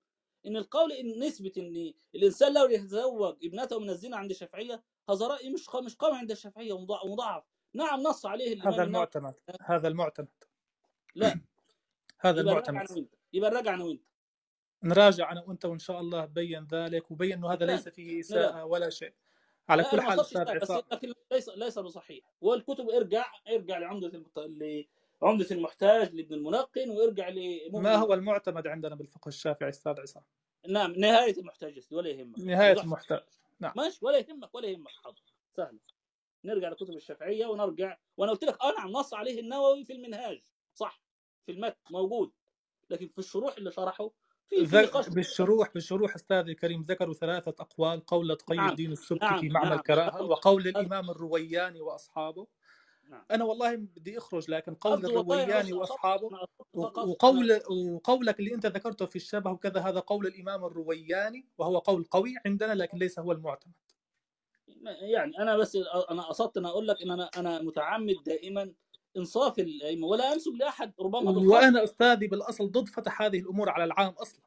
إن 0.46 0.58
القول 0.58 0.92
إن 0.92 1.20
نسبة 1.24 1.52
إن 1.58 1.94
الإنسان 2.16 2.54
لو 2.54 2.66
يتزوج 2.70 3.38
ابنته 3.46 3.80
من 3.80 3.90
الزنا 3.90 4.18
عند 4.18 4.32
الشافعية 4.32 4.84
هذا 5.10 5.28
راي 5.28 5.50
مش 5.50 5.70
مش 5.76 5.96
قوي 5.96 6.18
عند 6.18 6.32
الشافعية 6.32 6.74
ومضاع- 6.74 7.04
ومضاعف. 7.06 7.44
نعم 7.78 8.00
نص 8.00 8.26
عليه 8.26 8.70
هذا 8.70 8.84
المعتمد 8.84 9.34
هذا 9.62 9.88
المعتمد. 9.88 10.28
لا. 11.16 11.40
هذا 12.20 12.42
المعتمد. 12.42 13.08
يبقى 13.34 13.50
نراجع 13.52 13.74
أنا 13.74 13.84
وأنت. 13.84 14.02
نراجع 14.84 15.32
أنا 15.32 15.44
وأنت 15.48 15.66
وإن 15.66 15.80
شاء 15.80 16.00
الله 16.00 16.26
بين 16.26 16.68
ذلك 16.72 17.12
وبين 17.12 17.34
إنه 17.34 17.54
هذا 17.54 17.66
لا. 17.66 17.72
ليس 17.72 17.90
فيه 17.90 18.14
لا 18.14 18.20
إساءة 18.20 18.66
ولا 18.66 18.90
شيء. 18.90 19.14
على 19.70 19.84
كل 19.84 20.02
حال 20.02 20.20
أستاذ 20.20 20.44
بس 20.44 20.50
عصام. 20.50 20.82
لكن 20.92 21.14
ليس 21.32 21.50
ليس 21.50 21.80
بصحيح. 21.80 22.26
والكتب 22.42 22.90
ارجع 22.90 23.26
ارجع 23.48 23.78
لعمدة 23.78 24.08
المت... 24.08 24.40
لعمده 25.22 25.48
المحتاج 25.52 26.16
لابن 26.16 26.34
الملقن 26.34 26.90
وارجع 26.90 27.30
لمؤمن. 27.30 27.84
ما 27.84 27.96
هو 27.96 28.14
المعتمد 28.14 28.68
عندنا 28.68 28.96
بالفقه 28.96 29.30
الشافعي 29.30 29.70
أستاذ 29.70 30.00
عصام؟ 30.00 30.24
نعم 30.68 30.92
نهاية 30.92 31.40
المحتاج 31.40 31.80
ولا 31.92 32.10
يهمك. 32.10 32.40
نهاية 32.40 32.72
وضحت 32.72 32.84
المحتاج. 32.86 33.24
نعم. 33.60 33.74
ماشي 33.76 34.00
ولا 34.06 34.18
يهمك 34.18 34.56
ولا 34.56 34.68
يهمك. 34.68 34.92
حاضر. 35.04 35.22
سهل. 35.58 35.80
نرجع 36.48 36.70
لكتب 36.70 36.90
الشافعية 36.90 37.46
ونرجع 37.46 37.98
وأنا 38.18 38.32
قلت 38.32 38.44
لك 38.44 38.62
آه 38.62 38.74
نعم 38.78 38.92
نص 38.92 39.14
عليه 39.14 39.40
النووي 39.40 39.86
في 39.86 39.94
المنهاج. 39.94 40.44
صح 40.74 41.02
في 41.46 41.52
المتن 41.52 41.76
موجود 41.92 42.32
لكن 42.90 43.08
في 43.08 43.20
الشروح 43.20 43.58
اللي 43.58 43.72
شرحه 43.72 44.12
في 44.50 44.66
في 44.66 44.78
ذك... 44.78 45.10
بالشروح 45.10 45.74
بالشروح 45.74 46.16
استاذي 46.16 46.52
الكريم 46.52 46.82
ذكروا 46.82 47.14
ثلاثة 47.14 47.56
أقوال 47.60 48.06
قول 48.06 48.36
تقي 48.36 48.56
نعم 48.56 48.70
الدين 48.70 48.92
السبكي 48.92 49.26
نعم 49.26 49.40
في 49.40 49.50
معنى 49.50 49.70
نعم. 49.70 49.78
الكراهة 49.78 50.24
وقول 50.24 50.68
الإمام 50.68 51.10
الروياني 51.10 51.82
وأصحابه. 51.82 52.48
نعم. 53.10 53.26
أنا 53.32 53.44
والله 53.44 53.76
بدي 53.76 54.18
أخرج 54.18 54.52
لكن 54.52 54.76
قول 54.76 55.06
الروياني 55.06 55.74
وأصحابه 55.74 56.30
أنا 56.30 56.48
وقول 56.74 57.62
وقولك 57.70 58.40
اللي 58.40 58.54
أنت 58.54 58.66
ذكرته 58.66 59.06
في 59.06 59.16
الشبه 59.16 59.52
وكذا 59.52 59.82
هذا 59.82 60.00
قول 60.00 60.28
الإمام 60.28 60.66
الروياني 60.66 61.48
وهو 61.58 61.78
قول 61.78 62.04
قوي 62.04 62.36
عندنا 62.46 62.74
لكن 62.74 62.98
ليس 62.98 63.20
هو 63.20 63.32
المعتمد. 63.32 63.74
يعني 64.86 65.40
أنا 65.40 65.58
بس 65.58 65.76
أنا 66.12 66.22
قصدت 66.22 66.58
إن 66.58 66.66
أقول 66.66 66.88
لك 66.88 67.02
إن 67.02 67.12
أنا 67.12 67.30
أنا 67.38 67.62
متعمد 67.62 68.16
دائما 68.26 68.74
إنصاف 69.18 69.60
الأئمة 69.60 70.08
ولا 70.08 70.34
انسب 70.34 70.56
لأحد 70.56 70.94
ربما 71.00 71.32
وأنا 71.32 71.84
أستاذي 71.84 72.28
بالأصل 72.28 72.72
ضد 72.72 72.90
فتح 72.90 73.22
هذه 73.22 73.40
الأمور 73.40 73.70
على 73.70 73.84
العام 73.84 74.14
أصلا. 74.14 74.42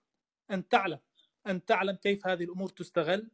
أن 0.51 0.69
تعلم 0.69 0.98
أن 1.47 1.65
تعلم 1.65 1.97
كيف 1.97 2.27
هذه 2.27 2.44
الأمور 2.44 2.69
تستغل. 2.69 3.31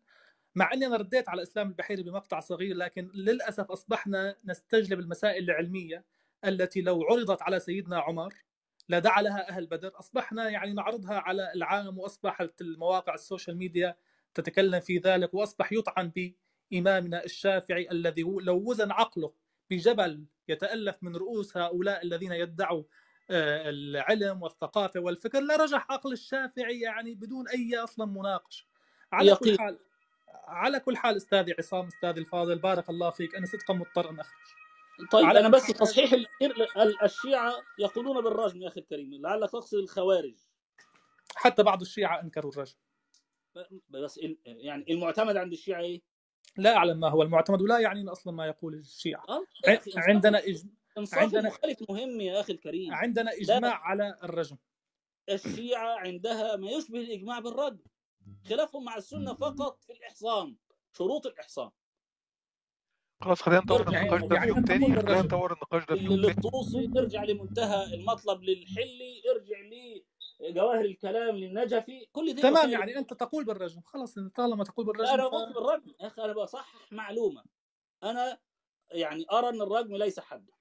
مع 0.55 0.73
إني 0.73 0.87
أنا 0.87 0.97
رديت 0.97 1.29
على 1.29 1.43
إسلام 1.43 1.69
البحيري 1.69 2.03
بمقطع 2.03 2.41
صغير 2.41 2.77
لكن 2.77 3.11
للأسف 3.15 3.71
أصبحنا 3.71 4.37
نستجلب 4.45 5.01
المسائل 5.01 5.45
العلمية 5.45 6.05
التي 6.45 6.81
لو 6.81 7.03
عرضت 7.03 7.43
على 7.43 7.61
سيدنا 7.61 7.99
عمر 7.99 8.35
لدعا 8.89 9.23
لها 9.23 9.49
أهل 9.49 9.67
بدر. 9.67 9.93
أصبحنا 9.99 10.49
يعني 10.51 10.73
نعرضها 10.73 11.15
على 11.15 11.53
العام 11.55 11.99
وأصبحت 11.99 12.61
المواقع 12.61 13.15
ال 13.15 13.21
social 13.21 13.57
media 13.57 13.97
تتكلم 14.35 14.81
في 14.81 14.99
ذلك 14.99 15.35
وأصبح 15.35 15.73
يطعن 15.73 16.11
بامامنا 16.71 17.25
الشافعي 17.25 17.89
الذي 17.91 18.23
لو 18.23 18.71
وزن 18.71 18.91
عقله 18.91 19.33
بجبل 19.71 20.25
يتألف 20.49 21.03
من 21.03 21.17
رؤوس 21.17 21.57
هؤلاء 21.57 22.03
الذين 22.03 22.33
يدعوا 22.33 22.83
آه، 23.31 23.71
العلم 23.71 24.43
والثقافة 24.43 25.01
والفكر 25.01 25.41
لرجح 25.41 25.93
عقل 25.93 26.13
الشافعي 26.13 26.81
يعني 26.81 27.15
بدون 27.15 27.49
أي 27.49 27.77
أصلا 27.77 28.07
مناقشة. 28.07 28.67
على 29.13 29.35
كل 29.35 29.49
يقين. 29.49 29.59
حال 29.59 29.79
على 30.47 30.81
كل 30.81 30.97
حال 30.97 31.17
أستاذي 31.17 31.55
عصام 31.59 31.87
أستاذي 31.87 32.21
الفاضل 32.21 32.59
بارك 32.59 32.91
الله 32.91 33.11
فيك 33.11 33.35
أنا 33.35 33.47
صدقا 33.47 33.75
مضطر 33.75 34.11
أن 34.11 34.21
أخرج. 34.21 34.47
طيب 35.11 35.25
على 35.27 35.41
أنا 35.41 35.49
كل 35.49 35.55
بس 35.55 35.67
تصحيح 35.67 36.15
الشيعة 37.03 37.55
يقولون 37.79 38.25
بالرجم 38.25 38.63
يا 38.63 38.69
أخي 38.69 38.81
الكريم 38.81 39.23
لعلك 39.23 39.51
تقصد 39.51 39.79
الخوارج. 39.79 40.35
حتى 41.37 41.63
بعض 41.63 41.81
الشيعة 41.81 42.23
أنكروا 42.23 42.53
الرجم. 42.53 42.77
بس 43.89 44.21
يعني 44.47 44.93
المعتمد 44.93 45.37
عند 45.37 45.53
الشيعة 45.53 45.81
إيه؟ 45.81 46.03
لا 46.59 46.77
أعلم 46.77 47.01
ما 47.01 47.09
هو 47.09 47.23
المعتمد 47.23 47.63
ولا 47.63 47.79
يعنينا 47.79 48.13
أصلا 48.13 48.33
ما 48.33 48.47
يقول 48.47 48.75
أخي 48.85 49.41
انصاف 49.65 49.87
عندنا 49.97 50.39
إج... 50.39 50.63
انصاف 50.99 51.19
عندنا 51.19 51.41
المخالف 51.41 51.91
مهم 51.91 52.21
يا 52.21 52.41
أخي 52.41 52.53
الكريم. 52.53 52.95
عندنا 52.95 53.31
لا 53.31 53.57
إجماع 53.57 53.75
على 53.75 54.19
الرجم. 54.23 54.57
الشيعة 55.29 55.99
عندها 55.99 56.57
ما 56.57 56.71
يشبه 56.71 57.01
الإجماع 57.01 57.39
بالرد. 57.39 57.87
خلافهم 58.49 58.85
مع 58.85 58.97
السنة 58.97 59.35
فقط 59.35 59.83
في 59.83 59.93
الإحصان 59.93 60.57
شروط 60.93 61.27
الإحصان. 61.27 61.71
خلاص 63.21 63.43
خلينا 63.43 63.61
نطور 63.61 63.89
النقاش 63.89 64.21
ده 64.23 64.29
في 64.29 64.35
يعني 64.35 64.49
يوم 64.49 64.59
انت 64.59 64.69
تاني. 64.69 64.87
خلينا 64.87 65.01
بالرجم 65.01 65.23
نطور 65.23 65.53
النقاش 65.53 65.87
ده 65.87 65.97
في 65.97 66.05
يوم 66.05 66.17
تاني. 66.23 66.27
للطوسي 66.27 66.87
ترجع 66.95 67.25
لمنتهى 67.25 67.95
المطلب 67.95 68.43
للحلي. 68.43 69.23
ارجع 69.31 69.61
لجواهر 70.41 70.85
الكلام 70.85 71.37
للنجفي 71.37 72.07
كل 72.13 72.35
دي 72.35 72.43
تمام 72.43 72.71
يعني 72.71 72.99
أنت 72.99 73.15
تقول 73.15 73.45
بالرجم. 73.45 73.81
خلاص 73.87 74.15
طالما 74.37 74.65
تقول 74.65 74.87
لا 74.87 74.93
بالرجم 74.93 75.13
أنا. 75.15 75.29
بقول 75.29 75.53
بالرجم 75.53 75.95
يا 76.01 76.07
أخي 76.07 76.23
أنا 76.25 76.33
بصحح 76.33 76.93
معلومة. 76.93 77.43
أنا 78.05 78.39
يعني 78.91 79.25
أرى 79.33 79.49
إن 79.49 79.63
الرجم 79.63 79.97
ليس 79.97 80.21
حدا. 80.21 80.53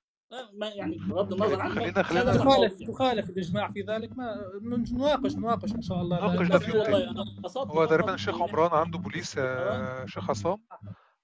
ما 0.54 0.68
يعني 0.68 0.98
بغض 0.98 1.34
النظر 1.34 1.62
عن 1.62 1.72
خلينا 1.72 2.04
خلينا 2.04 2.34
تخالف 2.38 2.84
تخالف 2.88 3.30
الإجماع 3.30 3.72
في 3.72 3.82
ذلك. 3.82 4.18
ما 4.18 4.52
نناقش 4.62 5.36
نناقش 5.36 5.76
إن 5.76 5.82
شاء 5.82 6.02
الله. 6.02 6.20
لا, 6.20 6.34
ناقش 6.34 6.50
لا 6.50 6.58
ده 6.58 6.60
في 6.60 6.72
هو 7.56 7.86
تقريبا 7.86 8.14
الشيخ 8.14 8.36
ان 8.36 8.42
عمران 8.42 8.72
عنده 8.72 9.00
بوليس 9.00 9.38
آه، 9.38 10.02
يا 10.02 10.06
شيخ 10.08 10.30
عصام 10.30 10.58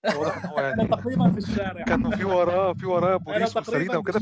واضح 0.18 0.46
إن 0.46 0.50
هو 0.50 0.60
يعني 0.60 0.88
تقريبا 0.88 1.32
في 1.32 1.38
الشارع. 1.38 1.84
كانوا 1.84 2.12
في 2.12 2.24
وراه 2.24 2.74
في 2.74 2.86
وراه 2.86 3.18
بوليس 3.18 3.58
وسرينه 3.58 3.98
وكده 3.98 4.20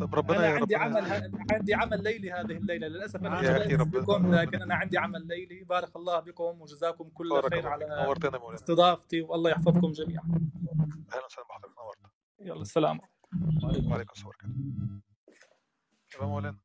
طب 0.00 0.14
ربنا 0.14 0.38
أنا 0.38 0.46
يا 0.46 0.52
عندي 0.54 0.74
ربنا 0.74 0.84
عمل 0.98 1.12
ه... 1.12 1.30
عندي 1.52 1.74
عمل 1.74 2.02
ليلي 2.02 2.32
هذه 2.32 2.52
الليلة 2.52 2.88
للأسف 2.88 3.16
أنا 3.20 3.42
يا 3.42 3.56
أخي 3.66 3.76
بكم 3.76 4.34
لكن 4.34 4.62
أنا 4.62 4.74
عندي 4.74 4.98
عمل 4.98 5.26
ليلي. 5.26 5.64
بارك 5.64 5.96
الله 5.96 6.20
بكم 6.20 6.60
وجزاكم 6.60 7.08
كل 7.08 7.42
خير 7.50 7.68
على 7.68 7.86
نورتنا 8.04 8.32
يا 8.34 8.38
مولانا 8.38 8.54
استضافتي 8.54 9.22
والله 9.22 9.50
يحفظكم 9.50 9.92
جميعا. 9.92 10.24
أهلا 11.12 11.24
وسهلا 11.26 11.46
بحضرتك. 11.48 11.78
نورتنا 11.78 12.10
يلا 12.40 12.62
السلام 12.62 13.00
وعليكم 13.64 13.92
وعليكم 13.92 14.12
السلام 14.12 14.28
ورحمة 14.28 14.50
الله. 14.50 15.00
يبقى 16.14 16.26
مولانا 16.28 16.58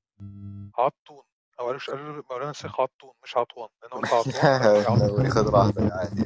عطون. 0.78 1.24
أو 1.60 1.66
قالوا 1.66 1.80
قالوا 1.88 2.24
مولانا 2.32 2.52
الشيخ 2.52 2.80
عطون 2.82 3.12
مش 3.24 3.38
عطوان. 3.38 3.70
لأن 3.84 3.91
قلت 3.91 4.14
عطوان 4.14 5.30
خذ 5.36 5.49
راحتك 5.49 5.91
عادي. 5.91 6.26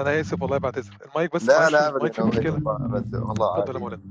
أنا 0.00 0.20
آسف 0.20 0.42
والله 0.42 0.58
بعتذر. 0.58 0.98
المايك 1.06 1.34
بس 1.34 1.48
لا 1.48 1.70
لا 1.70 1.88
المايك 1.88 2.20
نوري 2.20 2.30
مشكله 2.30 2.56
ابدا. 2.66 3.24
والله 3.24 3.46
اتفضل 3.58 3.76
يا 3.76 3.80
عادي. 3.80 3.80
مولانا 3.80 4.02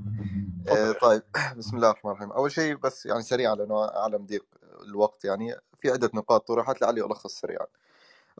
آه، 0.68 0.92
طيب. 0.92 1.22
بسم 1.58 1.76
الله 1.76 1.90
الرحمن 1.90 2.10
الرحيم. 2.10 2.32
أول 2.32 2.52
شيء 2.52 2.76
بس 2.76 3.06
يعني 3.06 3.22
سريعا 3.22 3.54
لأنه 3.54 3.84
اعلم 3.84 4.26
ضيق 4.26 4.46
الوقت 4.82 5.24
يعني. 5.24 5.54
في 5.78 5.90
عدة 5.90 6.10
نقاط 6.14 6.48
طرحت 6.48 6.82
لعلي 6.82 7.00
ألخص 7.04 7.40
سريعا. 7.40 7.66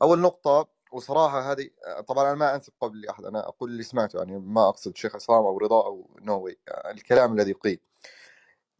أول 0.01 0.19
نقطة 0.19 0.67
وصراحة 0.91 1.51
هذه 1.51 1.69
طبعا 2.07 2.25
أنا 2.27 2.35
ما 2.35 2.55
أنسب 2.55 2.73
قول 2.81 3.01
لأحد. 3.01 3.25
أنا 3.25 3.47
أقول 3.47 3.71
اللي 3.71 3.83
سمعته 3.83 4.17
يعني 4.19 4.39
ما 4.39 4.69
أقصد 4.69 4.97
شيخ 4.97 5.15
عصام 5.15 5.37
أو 5.45 5.57
رضا 5.57 5.85
أو 5.85 6.09
نووي. 6.21 6.57
الكلام 6.91 7.33
الذي 7.33 7.53
قيل 7.53 7.79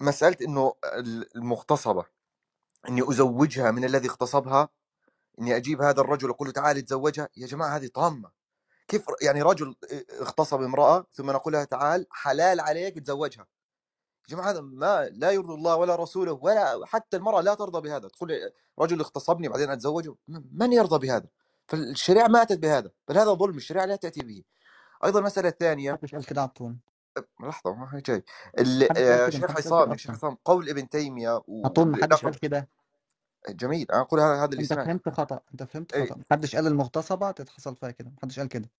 مسألة 0.01 0.37
إنه 0.41 0.73
المغتصبة 1.35 2.05
إني 2.89 3.01
أزوجها 3.09 3.71
من 3.71 3.85
الذي 3.85 4.07
اغتصبها 4.09 4.69
إني 5.39 5.55
أجيب 5.55 5.81
هذا 5.81 6.01
الرجل 6.01 6.29
أقول 6.29 6.47
له 6.47 6.53
تعال 6.53 6.81
تزوجها 6.81 7.29
يا 7.37 7.47
جماعة 7.47 7.77
هذه 7.77 7.87
طامة. 7.87 8.31
كيف 8.87 9.05
يعني 9.21 9.41
رجل 9.41 9.75
اغتصب 10.21 10.61
امرأة 10.61 11.05
ثم 11.13 11.31
نقول 11.31 11.53
لها 11.53 11.63
تعال 11.63 12.07
حلال 12.11 12.59
عليك 12.59 12.99
تزوجها. 12.99 13.47
يا 14.29 14.35
جماعة 14.35 14.49
هذا 14.51 14.61
ما 14.61 15.09
لا 15.09 15.31
يرضي 15.31 15.53
الله 15.53 15.75
ولا 15.75 15.95
رسوله 15.95 16.33
ولا 16.33 16.85
حتى 16.85 17.17
المرأة 17.17 17.41
لا 17.41 17.53
ترضى 17.53 17.81
بهذا. 17.81 18.07
تقول 18.07 18.51
رجل 18.79 18.99
اغتصبني 18.99 19.49
بعدين 19.49 19.69
أتزوجه؟ 19.69 20.15
من 20.51 20.73
يرضى 20.73 21.07
بهذا؟ 21.07 21.27
فالشريعة 21.67 22.27
ما 22.27 22.41
أتت 22.41 22.59
بهذا. 22.59 22.91
بل 23.07 23.17
هذا 23.17 23.33
ظلم 23.33 23.57
الشريعة 23.57 23.85
لا 23.85 23.95
تأتي 23.95 24.21
به. 24.23 24.43
أيضا 25.05 25.19
المساله 25.19 25.49
الثانية 25.49 25.99
مش 26.03 26.27
كده 26.27 26.41
عطون 26.41 26.79
لحظة 27.41 27.75
ما 27.75 27.89
هي 27.95 28.01
جاي 28.01 28.23
ال- 28.59 28.89
محدش 28.89 29.11
قال 29.11 29.29
كده 29.29 29.29
شيخ 29.29 29.49
محدش 29.49 29.67
قال 29.67 29.75
عصام 29.75 29.79
كده 29.79 29.91
يا 29.93 29.97
شيخ 29.97 30.11
أصلا 30.13 30.15
عصام 30.15 30.37
قول 30.45 30.69
ابن 30.69 30.89
تيمية 30.89 31.43
عطون 31.65 31.91
محدش 31.91 32.25
قال 32.25 32.39
كده. 32.39 32.69
جميل. 33.49 33.91
أنا 33.91 34.01
أقول 34.01 34.19
هذا 34.19 34.35
هذا 34.35 34.45
اللي 34.45 34.61
أنت 34.61 34.65
سمعته. 34.65 34.87
فهمت 34.87 35.09
خطأ 35.09 35.39
أنت 35.51 35.63
فهمت 35.63 35.93
اي 35.93 36.05
خطأ. 36.05 36.21
محدش 36.31 36.55
قال 36.55 36.67
المغتصبة 36.67 37.31
تتحصل 37.31 37.75
فيها 37.75 37.91
كده 37.91 38.11
محدش 38.17 38.39
قال 38.39 38.47
كده. 38.47 38.69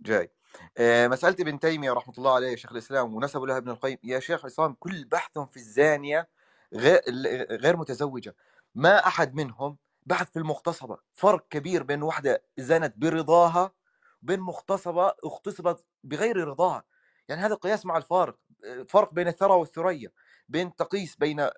جاي. 0.00 0.30
آه، 0.78 1.08
مسألة 1.08 1.36
ابن 1.40 1.58
تيمية 1.58 1.92
رحمة 1.92 2.14
الله 2.18 2.34
عليه 2.34 2.56
شيخ 2.56 2.72
الإسلام 2.72 3.14
ونسبوا 3.14 3.46
لها 3.46 3.56
ابن 3.56 3.70
القيم. 3.70 3.98
يا 4.04 4.20
شيخ 4.20 4.44
عصام 4.44 4.74
كل 4.80 5.04
بحثهم 5.04 5.46
في 5.46 5.56
الزانية 5.56 6.28
غير 6.74 7.00
غير 7.50 7.76
متزوجة. 7.76 8.36
ما 8.74 9.06
أحد 9.06 9.34
منهم 9.34 9.78
بحث 10.06 10.30
في 10.30 10.38
المغتصبة. 10.38 10.98
فرق 11.14 11.48
كبير 11.48 11.82
بين 11.82 12.02
واحدة 12.02 12.44
زنت 12.58 12.94
برضاها 12.96 13.72
وبين 14.22 14.40
مغتصبة 14.40 15.12
اغتصبت 15.24 15.84
بغير 16.04 16.36
رضاها. 16.48 16.84
يعني 17.28 17.40
هذا 17.42 17.54
قياس 17.54 17.86
مع 17.86 17.96
الفارق. 17.96 18.38
فرق 18.88 19.14
بين 19.14 19.28
الثرى 19.28 19.52
والثريا. 19.52 20.10
بين 20.48 20.76
تقيس 20.76 21.16
بين 21.16 21.48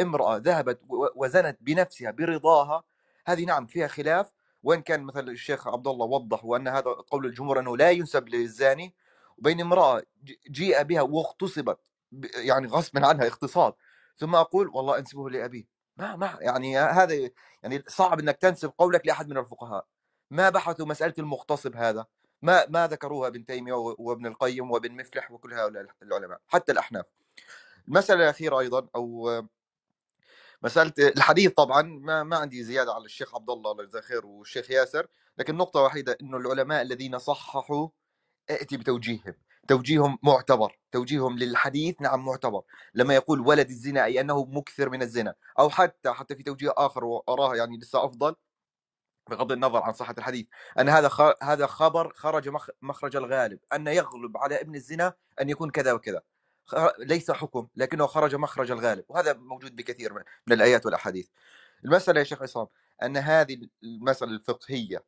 امرأة 0.00 0.36
ذهبت 0.36 0.80
وزنت 1.16 1.58
بنفسها 1.60 2.10
برضاها. 2.10 2.84
هذه 3.26 3.44
نعم 3.44 3.66
فيها 3.66 3.86
خلاف. 3.88 4.32
وإن 4.62 4.82
كان 4.82 5.02
مثلا 5.02 5.30
الشيخ 5.30 5.68
عبد 5.68 5.88
الله 5.88 6.06
وضح 6.06 6.44
وأن 6.44 6.68
هذا 6.68 6.82
قول 6.90 7.26
الجمهور 7.26 7.60
أنه 7.60 7.76
لا 7.76 7.90
ينسب 7.90 8.28
للزاني 8.28 8.94
وبين 9.38 9.60
امرأة 9.60 10.02
ج- 10.24 10.50
جيء 10.50 10.82
بها 10.82 11.02
واغتصبت 11.02 11.78
يعني 12.34 12.66
غصبا 12.66 13.06
عنها 13.06 13.26
اغتصاب. 13.26 13.74
ثم 14.16 14.34
أقول 14.34 14.68
والله 14.68 14.98
أنسبه 14.98 15.30
لأبيه. 15.30 15.64
ما 15.96 16.16
ما 16.16 16.38
يعني 16.40 16.78
هذا 16.78 17.30
يعني 17.62 17.82
صعب 17.88 18.20
إنك 18.20 18.36
تنسب 18.36 18.72
قولك 18.78 19.06
لأحد 19.06 19.28
من 19.28 19.38
الفقهاء. 19.38 19.86
ما 20.30 20.50
بحثوا 20.50 20.86
مسألة 20.86 21.14
المغتصب 21.18 21.76
هذا؟ 21.76 22.06
ما 22.42 22.66
ما 22.68 22.86
ذكروها 22.86 23.28
ابن 23.28 23.44
تيمية 23.46 23.72
و- 23.72 23.96
وابن 23.98 24.26
القيم 24.26 24.70
وابن 24.70 24.92
مفلح 24.96 25.30
وكل 25.30 25.54
هؤلاء 25.54 25.86
العلماء 26.02 26.38
حتى 26.48 26.72
الأحناف. 26.72 27.04
المساله 27.88 28.22
الاخيره 28.24 28.60
أيضا 28.60 28.88
أو 28.96 29.30
مساله 30.62 30.92
الحديث 30.98 31.52
طبعا 31.52 31.82
ما 31.82 32.22
ما 32.22 32.36
عندي 32.36 32.62
زيادة 32.64 32.92
على 32.94 33.04
الشيخ 33.04 33.34
عبد 33.34 33.50
الله 33.50 33.72
الله 33.72 33.84
يجزاه 33.84 34.00
خير 34.00 34.26
والشيخ 34.26 34.70
ياسر 34.70 35.06
لكن 35.38 35.56
نقطة 35.56 35.80
وحيدة 35.82 36.18
إنه 36.22 36.36
العلماء 36.36 36.82
الذين 36.82 37.18
صححوا 37.18 37.88
ائتي 38.50 38.76
بتوجيههم 38.76 39.34
توجيههم 39.68 40.18
معتبر 40.22 40.78
توجيههم 40.92 41.38
للحديث 41.38 42.00
نعم 42.00 42.24
معتبر 42.24 42.62
لما 42.94 43.14
يقول 43.14 43.40
ولد 43.40 43.68
الزنا 43.68 44.04
أي 44.04 44.20
أنه 44.20 44.44
مكثر 44.44 44.88
من 44.88 45.02
الزنا 45.02 45.34
أو 45.58 45.70
حتى 45.70 46.12
حتى 46.12 46.36
في 46.36 46.42
توجيه 46.42 46.72
آخر 46.76 47.04
وأراه 47.04 47.56
يعني 47.56 47.78
لسه 47.78 48.04
أفضل 48.04 48.34
بغض 49.30 49.52
النظر 49.52 49.82
عن 49.82 49.92
صحة 49.92 50.14
الحديث 50.18 50.46
أن 50.78 50.88
هذا. 50.88 51.10
هذا 51.42 51.66
خبر 51.66 52.12
خرج 52.12 52.48
مخ... 52.48 52.70
مخرج 52.82 53.16
الغالب 53.16 53.58
أن 53.72 53.86
يغلب 53.86 54.36
على 54.36 54.60
ابن 54.60 54.74
الزنا 54.74 55.14
أن 55.40 55.50
يكون 55.50 55.70
كذا 55.70 55.92
وكذا. 55.92 56.22
ليس 56.98 57.30
حكم 57.30 57.68
لكنه 57.76 58.06
خرج 58.06 58.34
مخرج 58.34 58.70
الغالب 58.70 59.04
وهذا 59.08 59.32
موجود 59.32 59.76
بكثير 59.76 60.12
من, 60.46 60.52
الآيات 60.52 60.86
والأحاديث. 60.86 61.28
المسألة 61.84 62.18
يا 62.18 62.24
شيخ 62.24 62.42
عصام 62.42 62.66
أن 63.02 63.16
هذه 63.16 63.68
المسألة 63.82 64.30
الفقهية 64.32 65.04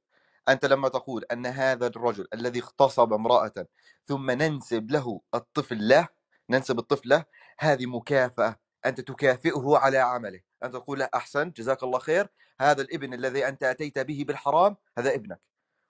أنت 0.49 0.65
لما 0.65 0.89
تقول 0.89 1.25
أن 1.25 1.47
هذا 1.47 1.87
الرجل 1.87 2.27
الذي 2.35 2.61
اغتصب 2.61 3.13
امرأة 3.13 3.67
ثم 4.07 4.31
ننسب 4.31 4.91
له 4.91 5.21
الطفل 5.35 5.89
له 5.89 6.09
ننسب 6.51 6.79
الطفل 6.79 7.09
له 7.09 7.25
هذه 7.59 7.87
مكافأة 7.87 8.57
أنت 8.87 9.01
تكافئه 9.01 9.77
على 9.77 9.99
عمله. 9.99 10.41
أنت 10.65 10.73
تقول 10.73 10.99
له 10.99 11.09
أحسن 11.15 11.51
جزاك 11.51 11.83
الله 11.83 11.99
خير 11.99 12.29
هذا 12.61 12.83
الابن 12.83 13.15
الذي 13.15 13.49
أنت 13.49 13.63
أتيت 13.63 13.99
به 13.99 14.25
بالحرام 14.29 14.77
هذا 14.99 15.15
ابنك. 15.15 15.41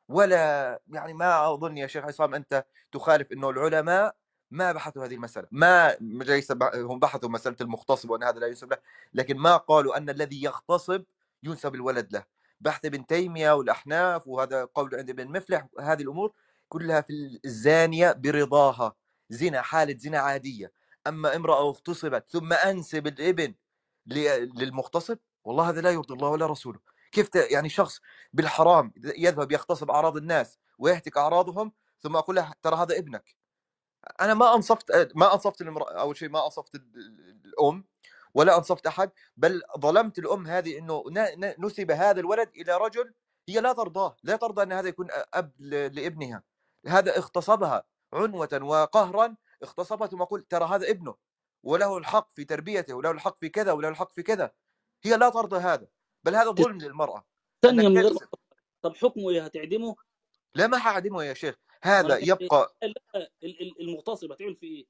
ولا 0.08 0.80
يعني 0.88 1.12
ما 1.12 1.52
أظن 1.52 1.78
يا 1.78 1.86
شيخ 1.86 2.04
عصام 2.04 2.34
أنت 2.34 2.64
تخالف 2.92 3.32
أنه 3.32 3.50
العلماء 3.50 4.16
ما 4.50 4.72
بحثوا 4.72 5.04
هذه 5.04 5.14
المسألة 5.14 5.46
ما 5.50 5.96
ليس 6.00 6.52
هم 6.74 6.98
بحثوا 6.98 7.28
مسألة 7.28 7.56
المغتصب 7.60 8.10
وأن 8.10 8.22
هذا 8.22 8.38
لا 8.38 8.46
ينسب 8.46 8.70
له 8.70 8.78
لكن 9.14 9.36
ما 9.36 9.56
قالوا 9.56 9.96
أن 9.96 10.10
الذي 10.10 10.42
يغتصب 10.42 11.04
ينسب 11.42 11.74
الولد 11.74 12.12
له. 12.12 12.24
بحث 12.60 12.84
ابن 12.84 13.06
تيمية 13.06 13.52
والأحناف 13.52 14.28
وهذا 14.28 14.64
قول 14.64 14.94
عند 14.94 15.10
ابن 15.10 15.28
مفلح 15.28 15.66
هذه 15.80 16.02
الأمور 16.02 16.32
كلها 16.68 17.00
في 17.00 17.40
الزانية 17.44 18.12
برضاها. 18.12 18.94
زنا 19.30 19.62
حالة 19.62 19.96
زنا 19.98 20.18
عادية. 20.18 20.72
أما 21.06 21.36
امرأة 21.36 21.68
اغتصبت 21.68 22.24
ثم 22.30 22.52
أنسب 22.52 23.06
الابن 23.06 23.54
للمغتصب 24.06 25.18
والله 25.44 25.68
هذا 25.68 25.80
لا 25.80 25.90
يرضي 25.90 26.14
الله 26.14 26.28
ولا 26.28 26.46
رسوله. 26.46 26.78
كيف. 27.12 27.28
يعني 27.34 27.68
شخص 27.68 28.00
بالحرام 28.32 28.92
يذهب 29.18 29.52
يغتصب 29.52 29.90
أعراض 29.90 30.16
الناس 30.16 30.58
ويهتك 30.78 31.16
أعراضهم 31.16 31.72
ثم 32.02 32.16
أقول 32.16 32.36
له 32.36 32.52
ترى 32.62 32.76
هذا 32.76 32.98
ابنك. 32.98 33.39
أنا 34.20 34.34
ما 34.34 34.54
أنصفت 34.54 35.12
ما 35.16 35.34
أنصفت 35.34 35.60
المرأة 35.60 35.92
أول 35.92 36.16
شيء 36.16 36.28
ما 36.28 36.44
أنصفت 36.44 36.74
ال- 36.74 36.80
ال- 36.96 37.40
الأم 37.44 37.84
ولا 38.34 38.58
أنصفت 38.58 38.86
أحد 38.86 39.10
بل 39.36 39.62
ظلمت 39.78 40.18
الأم 40.18 40.46
هذه 40.46 40.78
إنه 40.78 41.04
نسب 41.58 41.90
هذا 41.90 42.20
الولد 42.20 42.48
إلى 42.56 42.76
رجل 42.76 43.14
هي 43.48 43.60
لا 43.60 43.72
ترضاه 43.72 44.16
لا 44.22 44.36
ترضى 44.36 44.62
أن 44.62 44.72
هذا 44.72 44.88
يكون 44.88 45.08
أب 45.34 45.52
لابنها. 45.60 46.42
هذا 46.86 47.18
اغتصبها 47.18 47.84
عنوة 48.12 48.58
وقهرا 48.62 49.36
اغتصبها 49.62 50.06
ثم 50.06 50.22
قل 50.24 50.42
ترى 50.42 50.64
هذا 50.64 50.90
ابنه 50.90 51.14
وله 51.62 51.98
الحق 51.98 52.30
في 52.30 52.44
تربيته 52.44 52.94
وله 52.94 53.10
الحق 53.10 53.38
في 53.40 53.48
كذا 53.48 53.72
وله 53.72 53.88
الحق 53.88 54.12
في 54.12 54.22
كذا. 54.22 54.50
هي 55.04 55.16
لا 55.16 55.28
ترضى 55.28 55.56
هذا 55.56 55.86
بل 56.24 56.36
هذا 56.36 56.50
ظلم 56.50 56.78
للمرأة 56.78 57.24
ثانية 57.62 57.86
أنك 57.86 57.96
من 57.96 58.02
غير 58.02 58.10
تغتصب 58.10 58.28
طب 58.82 58.96
حكمه 58.96 59.30
إيه 59.30 59.44
هتعدمه؟ 59.44 59.96
لا 60.54 60.66
ما 60.66 60.78
حعدمه 60.78 61.24
يا 61.24 61.34
شيخ. 61.34 61.56
هذا 61.82 62.18
يبقى 62.18 62.74
المغتصب 63.80 64.32
هتعمل 64.32 64.56
فيه 64.56 64.76
إيه؟ 64.78 64.86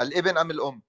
الإبن 0.00 0.38
أم 0.38 0.50
الأم؟ 0.50 0.82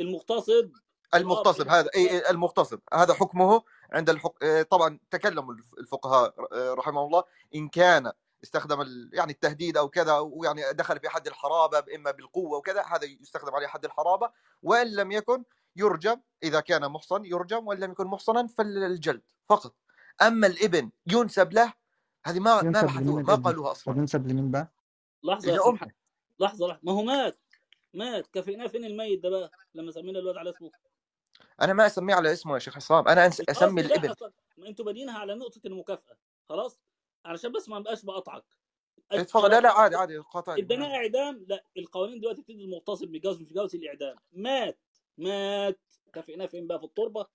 المغتصب. 0.00 0.72
المغتصب 1.14 1.68
هذا 1.68 1.90
إي 1.96 2.30
المغتصب. 2.30 2.80
هذا 2.94 3.14
حكمه 3.14 3.62
عند 3.92 4.10
الحك... 4.10 4.42
إيه، 4.42 4.62
طبعا 4.62 4.98
الف- 5.14 5.74
الفقهاء 5.78 6.34
آه، 6.52 6.74
رحمهم 6.74 7.06
الله 7.06 7.24
إن 7.54 7.68
كان 7.68 8.12
استخدم 8.44 8.80
ال... 8.80 9.10
يعني 9.12 9.32
التهديد 9.32 9.76
أو 9.76 9.88
كذا 9.88 10.18
ويعني 10.18 10.62
دخل 10.72 11.00
في 11.00 11.08
حد 11.08 11.26
الحرابة 11.26 11.84
إما 11.94 12.10
بالقوة 12.10 12.58
وكذا 12.58 12.82
هذا 12.82 13.04
يستخدم 13.04 13.54
عليه 13.54 13.66
حد 13.66 13.84
الحرابة. 13.84 14.30
وإن 14.62 14.94
لم 14.94 15.12
يكن 15.12 15.44
يرجم 15.76 16.20
إذا 16.42 16.60
كان 16.60 16.88
محصن 16.88 17.24
يرجم 17.24 17.66
وإن 17.66 17.78
لم 17.78 17.90
يكن 17.90 18.06
محصنا 18.06 18.46
فالجلد 18.46 19.22
فقط. 19.48 19.74
أما 20.22 20.46
الإبن 20.46 20.90
ينسب 21.06 21.52
له 21.52 21.72
هذه 22.26 22.38
ما 22.40 22.62
ما 22.62 22.68
ينسب 22.68 22.86
بحثوها 22.86 23.22
ما؟ 23.22 23.34
قالوها 23.34 23.70
أصلا. 23.72 23.94
طب 23.94 23.98
ينسب 24.00 24.26
لمين 24.26 24.50
بقى؟ 24.50 24.72
امه 25.24 25.30
لحظة 25.32 25.86
لحظة. 26.40 26.78
ما 26.82 26.92
هو 26.92 27.02
مات 27.02 27.38
مات. 27.94 28.26
كفيناه 28.26 28.66
فين 28.66 28.84
الميت 28.84 29.20
ده 29.22 29.30
بقى؟ 29.30 29.50
لما 29.74 29.92
سمينا 29.92 30.18
الواد 30.18 30.36
على 30.36 30.50
اسمه. 30.50 30.70
أنا 31.60 31.72
ما 31.72 31.86
أسميه 31.86 32.14
على 32.14 32.32
اسمه 32.32 32.54
يا 32.54 32.58
شيخ 32.58 32.76
عصام. 32.76 33.08
أنا 33.08 33.30
أنس- 33.30 33.44
أسمي 33.48 33.82
لا 33.82 33.94
الإبن. 33.94 34.14
أنتوا 34.66 34.84
بادينها 34.84 35.18
على 35.18 35.34
نقطة 35.34 35.60
المكافأة. 35.66 36.16
خلاص؟ 36.48 36.78
علشان 37.24 37.52
بس 37.52 37.68
ما 37.68 37.76
ابقاش 37.76 38.04
بقطعك 38.04 38.44
اتفضل. 39.12 39.50
لا 39.50 39.60
لا 39.60 39.72
عادي 39.72 39.96
عادي. 39.96 40.18
قاطعني 40.18 40.62
اديناه 40.62 40.96
إعدام. 40.96 41.44
لا 41.48 41.64
القوانين 41.76 42.20
دلوقتي 42.20 42.42
بتدي 42.42 42.64
المغتصب 42.64 43.10
متجوز 43.10 43.40
مش 43.40 43.42
متجوز 43.46 43.74
الإعدام. 43.74 44.16
مات. 44.32 44.78
مات. 45.18 45.80
كفيناه 46.12 46.46
فين 46.46 46.66
بقى؟ 46.66 46.78
في 46.78 46.84
التربة؟ 46.84 47.26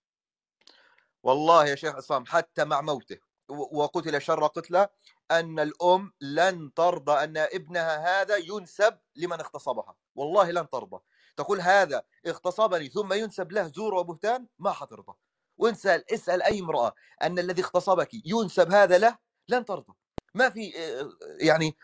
والله 1.24 1.68
يا 1.68 1.76
شيخ 1.76 1.96
عصام 1.96 2.26
حتى 2.26 2.66
مع 2.66 2.82
موته. 2.82 3.18
وقتل 3.50 4.22
شر 4.22 4.48
قتلى 4.48 4.90
أن 5.32 5.60
الأم 5.60 6.14
لن 6.22 6.74
ترضى 6.74 7.24
أن 7.24 7.38
ابنها 7.38 8.22
هذا 8.22 8.38
ينسب 8.38 8.98
لمن 9.16 9.40
اغتصبها. 9.40 9.96
والله 10.16 10.52
لن 10.52 10.70
ترضى. 10.70 11.00
تقول 11.38 11.62
هذا 11.62 12.04
اغتصبني 12.28 12.90
ثم 12.90 13.14
ينسب 13.14 13.52
له 13.52 13.68
زور 13.68 13.94
وبهتان 13.94 14.48
ما 14.60 14.72
حترضى. 14.72 15.14
وانسال 15.58 16.14
اسأل 16.14 16.44
أي 16.44 16.60
امرأة 16.60 16.94
أن 17.22 17.40
الذي 17.40 17.62
اغتصبك 17.62 18.10
ينسب 18.26 18.72
هذا 18.72 18.98
له 18.98 19.18
لن 19.50 19.66
ترضى. 19.66 19.94
ما 20.34 20.50
في 20.50 20.78
آه، 20.78 21.10
يعني 21.40 21.78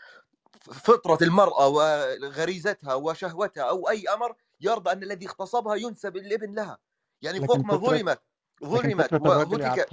فطرة 0.62 1.18
المرأة 1.22 1.68
وغريزتها 1.68 2.94
وشهوتها 2.94 3.62
أو 3.62 3.88
أي 3.88 4.08
أمر 4.08 4.34
يرضى 4.60 4.92
أن 4.92 5.02
الذي 5.02 5.26
اغتصبها 5.26 5.74
ينسب 5.74 6.16
الابن 6.16 6.54
لها. 6.54 6.78
يعني 7.22 7.46
فوق 7.46 7.56
ما 7.56 7.76
ظلمت 7.76 8.22
ظلمت 8.64 9.12
وهتك 9.12 9.88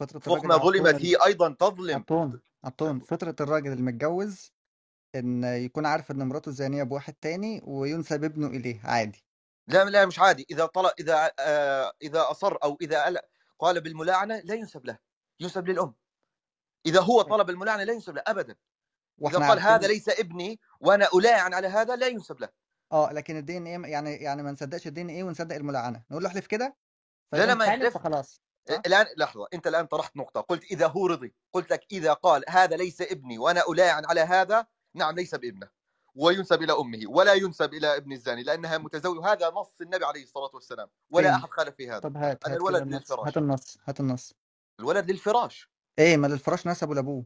فطرة 0.00 0.18
فوق 0.18 0.44
ما 0.44 0.56
ظلمت 0.56 0.94
هي 0.94 1.16
أيضا 1.26 1.56
تظلم. 1.58 1.96
عطون 1.96 2.40
عطون 2.64 3.00
فطرة 3.00 3.36
الراجل 3.40 3.72
المتجوز 3.72 4.52
إن 5.14 5.44
يكون 5.44 5.86
عارف 5.86 6.10
إن 6.10 6.28
مراته 6.28 6.50
زانية 6.50 6.82
بواحد 6.82 7.14
تاني 7.14 7.62
وينسب 7.64 8.24
ابنه 8.24 8.46
إليه 8.46 8.80
عادي. 8.84 9.24
لا 9.68 9.84
لا 9.84 10.06
مش 10.06 10.18
عادي. 10.18 10.46
إذا 10.50 10.66
طلع 10.66 10.92
إذا 11.00 11.32
آه 11.38 11.92
إذا 12.02 12.30
أصر 12.30 12.58
أو 12.62 12.78
إذا 12.80 13.22
قال- 13.58 13.80
بالملاعنة 13.80 14.40
لا 14.44 14.54
ينسب 14.54 14.86
له 14.86 14.98
ينسب 15.40 15.68
للأم. 15.68 15.94
إذا 16.86 17.00
هو 17.00 17.22
طلب 17.22 17.50
الملاعنة 17.50 17.84
لا 17.84 17.92
ينسب 17.92 18.14
له 18.14 18.22
ابدا. 18.26 18.56
إذا 19.26 19.38
قال 19.48 19.58
هذا 19.58 19.86
ليس 19.86 20.08
ابني 20.08 20.60
وأنا 20.80 21.08
ألاعن 21.14 21.54
على 21.54 21.66
هذا 21.66 21.96
لا 21.96 22.06
ينسب 22.06 22.40
له. 22.40 22.48
آه 22.92 23.12
لكن 23.12 23.36
ال 23.36 23.56
DNA 23.56 23.92
يعني 23.92 24.14
يعني 24.14 24.42
ما 24.42 24.52
نصدقش 24.52 24.86
ال 24.86 25.00
DNA 25.00 25.24
ونصدق 25.24 25.56
الملاعنة. 25.56 26.02
نقول 26.10 26.22
له 26.22 26.28
احلف 26.28 26.46
كده؟ 26.46 26.76
لا 27.32 27.46
لا 27.46 27.54
ما 27.54 27.64
يحلف 27.64 27.94
فخلاص 27.94 28.34
صح؟ 28.34 28.47
الآن 28.70 29.06
لحظة 29.16 29.48
أنت 29.54 29.66
الآن 29.66 29.86
طرحت 29.86 30.16
نقطة 30.16 30.40
قلت 30.40 30.64
إذا 30.64 30.86
هو 30.86 31.06
رضي 31.06 31.34
قلت 31.52 31.70
لك 31.70 31.86
إذا 31.92 32.12
قال 32.12 32.44
هذا 32.48 32.76
ليس 32.76 33.00
ابني 33.00 33.38
وأنا 33.38 33.62
ألاعن 33.68 34.04
على 34.06 34.20
هذا 34.20 34.66
نعم 34.94 35.14
ليس 35.14 35.34
بابنه 35.34 35.68
وينسب 36.14 36.62
إلى 36.62 36.72
أمه 36.72 37.00
ولا 37.08 37.34
ينسب 37.34 37.74
إلى 37.74 37.96
ابن 37.96 38.12
الزاني 38.12 38.42
لأنها 38.42 38.78
متزوجة 38.78 39.24
هذا 39.24 39.50
نص 39.50 39.80
النبي 39.80 40.04
عليه 40.04 40.22
الصلاة 40.22 40.50
والسلام 40.54 40.88
ولا؟ 41.10 41.34
أحد 41.34 41.48
خالف 41.48 41.74
في 41.74 41.90
هذا. 41.90 41.98
طب 41.98 42.16
هات 42.16 42.48
هات 42.48 42.56
الولد 42.56 42.82
النص 42.82 43.10
للفراش. 43.10 43.28
هات 43.28 43.36
النص 43.36 43.78
هات 43.84 44.00
النص. 44.00 44.32
الولد 44.80 45.10
للفراش. 45.10 45.70
إيه 45.98 46.16
ما 46.16 46.26
للفراش 46.26 46.66
نسبه 46.66 46.94
لأبوه. 46.94 47.24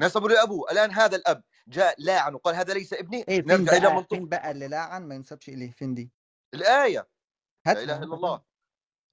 نسبوا 0.00 0.28
لأبوه. 0.28 0.70
الآن 0.70 0.90
هذا 0.90 1.16
الأب 1.16 1.42
جاء 1.68 1.94
لاعن 1.98 2.34
وقال 2.34 2.54
هذا 2.54 2.74
ليس 2.74 2.92
ابني 2.92 3.24
إيه 3.28 3.42
فين 3.42 3.46
نرجع 3.46 3.72
إلى 3.72 3.80
بقى 3.80 3.94
منطق 3.94 4.16
فين 4.16 4.28
بقى 4.28 4.50
اللي 4.50 4.68
لاعن 4.68 5.08
ما 5.08 5.14
ينسبش 5.14 5.48
إليه 5.48 5.70
فين 5.70 5.94
دي؟ 5.94 6.12
الآية. 6.54 7.08
هات 7.66 7.76
لا 7.76 7.82
إله 7.82 7.96
هات 7.96 8.02
إلا 8.02 8.14
الله. 8.14 8.42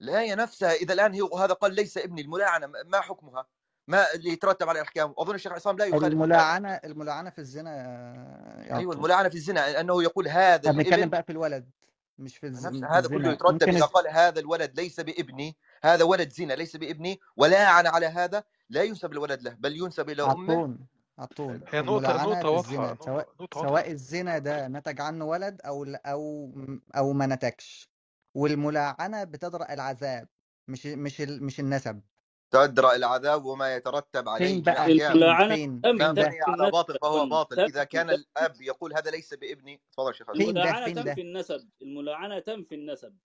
الايه 0.02 0.34
نفسها 0.34 0.72
إذا 0.72 0.94
الآن 0.94 1.14
هي 1.14 1.22
هذا 1.38 1.54
قال 1.54 1.74
ليس 1.74 1.98
ابني 1.98 2.20
الملاعنة 2.20 2.66
ما 2.66 3.00
حكمها؟ 3.00 3.46
ما 3.88 4.12
اللي 4.14 4.30
يترتب 4.30 4.68
على 4.68 4.78
الأحكام؟ 4.78 5.14
أظن 5.18 5.34
الشيخ 5.34 5.52
عصام 5.52 5.76
لا 5.78 5.84
يخالف 5.84 6.04
الملاعنة 6.04 6.68
الملاعنة 6.74 7.30
في 7.30 7.38
الزنا 7.38 7.70
أيوه 8.64 8.78
عطون 8.78 8.92
الملاعنة 8.92 9.28
في 9.28 9.34
الزنا 9.34 9.80
أنه 9.80 10.02
يقول 10.02 10.28
هذا 10.28 10.70
بنتكلم 10.72 10.94
الابن 10.94 11.10
بقى 11.10 11.22
في 11.22 11.32
الولد 11.32 11.70
مش 12.18 12.36
في 12.36 12.46
الز... 12.46 12.66
نفس 12.66 12.78
في 12.78 12.84
هذا 12.84 13.08
كله 13.08 13.16
الزنا. 13.18 13.32
يترتب 13.32 13.52
ممكن 13.52 13.68
الز... 13.68 13.82
قال 13.82 14.08
هذا 14.08 14.40
الولد 14.40 14.80
ليس 14.80 15.00
بابني 15.00 15.56
هذا 15.84 16.04
ولد 16.04 16.32
زنا 16.32 16.52
ليس 16.52 16.76
بابني 16.76 17.20
ولاعن 17.36 17.86
على 17.86 18.06
هذا 18.06 18.44
لا 18.70 18.82
ينسب 18.82 19.12
الولد 19.12 19.42
له 19.42 19.56
بل 19.58 19.76
ينسب 19.76 20.10
إلى 20.10 20.22
أمه. 20.22 20.52
عطون 20.52 20.78
عطون. 21.18 21.60
هي 21.68 21.80
نقطة 21.82 22.10
الملاعنة 22.10 22.34
نقطة 22.34 22.50
واضحة 22.50 22.92
الزنا 22.92 23.24
سواء 23.54 23.90
الزنا 23.90 24.38
ده 24.38 24.68
نتج 24.68 25.00
عنه 25.00 25.24
ولد 25.24 25.60
أو 25.66 25.84
ل- 25.84 25.96
أو 26.06 26.52
أو 26.96 27.12
ما 27.12 27.26
نتجش. 27.26 27.91
والملاعنة 28.36 29.24
بتدرأ 29.24 29.72
العذاب 29.72 30.28
مش 30.68 30.86
مش. 30.86 31.20
مش 31.20 31.60
النسب. 31.60 32.02
تدرى 32.52 32.96
العذاب 32.96 33.44
وما 33.44 33.74
يترتب 33.76 34.28
عليه 34.28 34.46
فين 34.46 34.62
بقى؟ 34.62 34.86
الملاعنة؟ 34.86 35.80
على 36.48 36.70
باطل 36.70 36.98
فهو. 37.02 37.26
باطل 37.26 37.60
إذا 37.60 37.84
كان 37.84 38.06
تم 38.08 38.14
الأب 38.14 38.62
يقول 38.62 38.94
هذا 38.96 39.10
ليس 39.10 39.34
بابني 39.34 39.82
تفضل 39.92 40.14
شيخ 40.14 40.30
الملاعنة 40.30 40.84
فين 40.84 40.94
تم 40.94 41.02
ده؟ 41.02 41.14
في 41.14 41.20
النسب 41.20 41.68
الملاعنة 41.82 42.38
تم 42.38 42.64
في 42.64 42.74
النسب. 42.74 43.16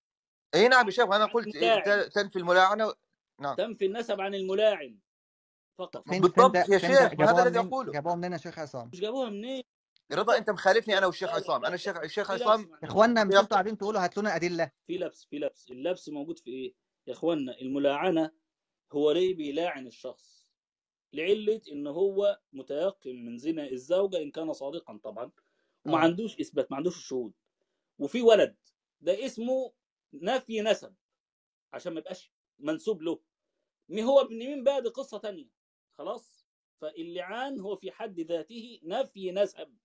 اي 0.56 0.68
نعم 0.68 0.86
يا 0.86 0.92
شيخ 0.92 1.06
أنا 1.06 1.24
عن 1.24 1.30
قلت 1.30 1.58
ت- 1.58 2.10
تنفي 2.14 2.40
الملاعنة 2.40 2.94
نعم. 3.42 3.56
تم 3.56 3.76
في 3.76 3.86
النسب 3.86 4.22
عن 4.22 4.36
الملاعن 4.36 5.00
فقط. 5.80 6.04
بالضبط 6.10 6.56
يا 6.70 6.78
شيخ 6.78 7.22
هذا 7.22 7.44
الذي 7.44 7.60
أقوله. 7.60 7.92
جابوها 7.92 8.16
منين 8.16 8.32
يا 8.34 8.38
شيخ 8.38 8.60
عصام؟ 8.60 8.88
مش 8.94 9.00
جابوها 9.00 9.30
منين؟ 9.30 9.64
رضا 10.12 10.38
أنت 10.38 10.50
مخالفني 10.50 10.98
أنا 10.98 11.06
والشيخ 11.06 11.30
عصام. 11.30 11.66
أنا 11.66 11.76
الشيخ 11.76 11.98
الشيخ 11.98 12.32
عصام 12.32 12.62
يا 12.84 12.88
اخوانا 12.88 13.24
مش 13.24 13.34
أنتوا 13.36 13.48
قاعدين 13.48 13.78
تقولوا 13.78 14.04
هات 14.04 14.18
لنا 14.18 14.36
أدلة. 14.36 14.72
في 14.88 14.98
لبس 14.98 15.26
في 15.26 15.40
لبس. 15.40 15.72
اللبس 15.72 16.10
موجود 16.10 16.40
في 16.40 16.50
إيه؟ 16.52 16.74
يا 17.08 17.14
اخوانا 17.14 17.62
الملاعنة 17.62 18.32
هو 18.94 19.12
ليه 19.12 19.36
بيلاعن 19.36 19.88
الشخص 19.88 20.48
لعلة 21.14 21.62
إن 21.72 21.88
هو 21.88 22.40
متيقن 22.54 23.26
من 23.26 23.38
زنا 23.38 23.68
الزوجة 23.72 24.18
إن 24.18 24.32
كان 24.32 24.54
صادقا 24.54 25.00
طبعا 25.04 25.32
وما 25.86 25.98
آه. 25.98 26.00
عندوش 26.00 26.40
إثبات 26.40 26.72
ما 26.72 26.78
عندوش 26.78 26.98
الشهود 26.98 27.34
وفي 28.00 28.22
ولد 28.22 28.56
ده 29.02 29.26
اسمه 29.26 29.74
نفي 30.14 30.62
نسب 30.62 30.96
عشان 31.74 31.94
ما 31.94 32.00
يبقاش 32.00 32.32
منسوب 32.60 33.02
له. 33.02 33.20
مين 33.90 34.04
هو 34.04 34.22
ابن 34.22 34.38
مين 34.38 34.64
بقى؟ 34.64 34.82
دي 34.82 34.90
قصة 34.90 35.18
تانية. 35.18 35.50
خلاص؟ 35.98 36.46
فاللعان 36.82 37.60
هو 37.60 37.76
في 37.76 37.92
حد 37.92 38.20
ذاته 38.20 38.80
نفي 38.84 39.32
نسب. 39.32 39.78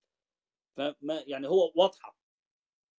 فما 0.77 1.23
يعني 1.27 1.47
هو 1.47 1.71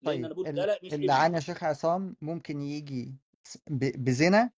لأن 0.03 0.25
أنا 0.25 0.33
طيب 0.33 0.47
ال- 0.47 0.55
ده 0.55 0.65
لا 0.65 0.79
مش 0.83 0.93
يا 1.35 1.39
شيخ 1.39 1.63
عصام 1.63 2.15
ممكن 2.21 2.61
يجي 2.61 3.15
بزنا 3.69 4.51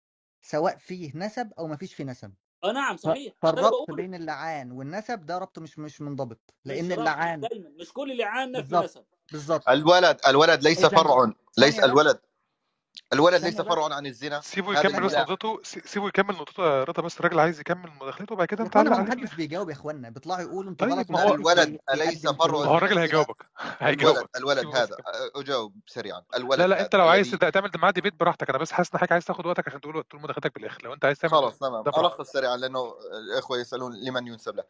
سواء 0.42 0.76
فيه 0.76 1.12
نسب 1.14 1.52
أو 1.58 1.66
ما 1.66 1.76
فيش 1.76 1.94
فيه 1.94 2.04
نسب. 2.04 2.34
آه 2.64 2.72
نعم 2.72 2.96
صحيح. 2.96 3.34
فالربط 3.42 3.90
بين 3.90 4.14
اللعان 4.14 4.72
والنسب 4.72 5.26
ده 5.26 5.38
ربط 5.38 5.58
مش 5.58 5.78
مش 5.78 6.00
منضبط 6.00 6.54
لأن 6.64 6.92
اللعان 6.92 7.40
دايما 7.40 7.68
مش 7.70 7.92
كل 7.92 8.16
لعان 8.18 8.52
بالظبط 8.52 8.84
نسب 8.84 9.04
بالظبط 9.32 9.68
الولد 9.68 10.20
الولد 10.26 10.62
ليس 10.62 10.86
فرع 10.86 11.32
ليس 11.58 11.80
الولد. 11.80 12.20
الولد 13.12 13.34
ليس 13.44 13.54
ثانية 13.54 13.68
بس. 13.70 13.74
فرع 13.74 13.94
عن 13.94 14.06
الزنا. 14.06 14.40
سيبه 14.40 14.78
يكمل 14.80 15.02
بس 15.04 15.14
نقطته 15.14 15.60
سي- 15.62 15.82
سيبه 15.84 16.08
يكمل 16.08 16.34
نقطته 16.34 16.64
يا 16.66 16.84
رضا 16.84 17.02
بس 17.02 17.18
الراجل 17.20 17.38
عايز 17.40 17.60
يكمل 17.60 17.90
مداخلته 18.00 18.32
وبعد 18.32 18.48
كده 18.48 18.64
انت 18.64 18.76
ما 18.76 19.02
الآخر 19.02 19.36
بيجاوب 19.36 19.68
يا 19.68 19.74
اخوانا. 19.74 20.10
بيطلعوا 20.10 20.40
يقولوا 20.40 20.70
أنتوا 20.70 20.86
غلط 20.88 20.96
طيب 20.96 21.12
ما 21.12 21.22
هو 21.22 21.34
الولد 21.34 21.68
بي- 21.68 21.78
أليس 21.94 22.22
بيقدم 22.22 22.38
فرع 22.38 22.46
ما 22.46 22.52
حلول 22.54 22.66
هو 22.66 22.76
الراجل 22.76 22.98
هيجاوبك 22.98 23.36
الولد 23.60 23.76
هيجاوبك 23.80 24.36
الولد 24.36 24.66
بس 24.66 24.74
هذا. 24.76 24.96
أجاوب 25.36 25.74
سريعا. 25.86 26.22
لا 26.32 26.36
الولد 26.36 26.60
لا 26.60 26.76
هذا 26.76 26.84
انت 26.84 26.96
لو 26.96 27.08
عايز 27.08 27.30
تعمل 27.30 27.70
معاه 27.76 27.90
debate 27.90 28.14
براحتك. 28.20 28.48
أنا 28.50 28.58
بس 28.58 28.72
حاسس 28.72 28.94
انك 28.94 29.12
عايز 29.12 29.24
تاخد 29.24 29.46
وقتك 29.46 29.68
عشان 29.68 29.80
تقول 29.80 30.04
تقول 30.10 30.22
مداخلتك 30.22 30.54
بالآخر. 30.54 30.82
لو 30.84 30.92
أنت 30.94 31.04
عايز 31.04 31.18
تعمل 31.18 31.32
خلاص 31.34 31.58
تمام. 31.58 31.84
ألخص 31.88 32.30
سريعا 32.30 32.56
لأنه 32.56 32.94
الإخوة 33.32 33.58
يسألون 33.58 33.92
لمن 34.04 34.26
ينسب 34.26 34.56
له. 34.56 34.64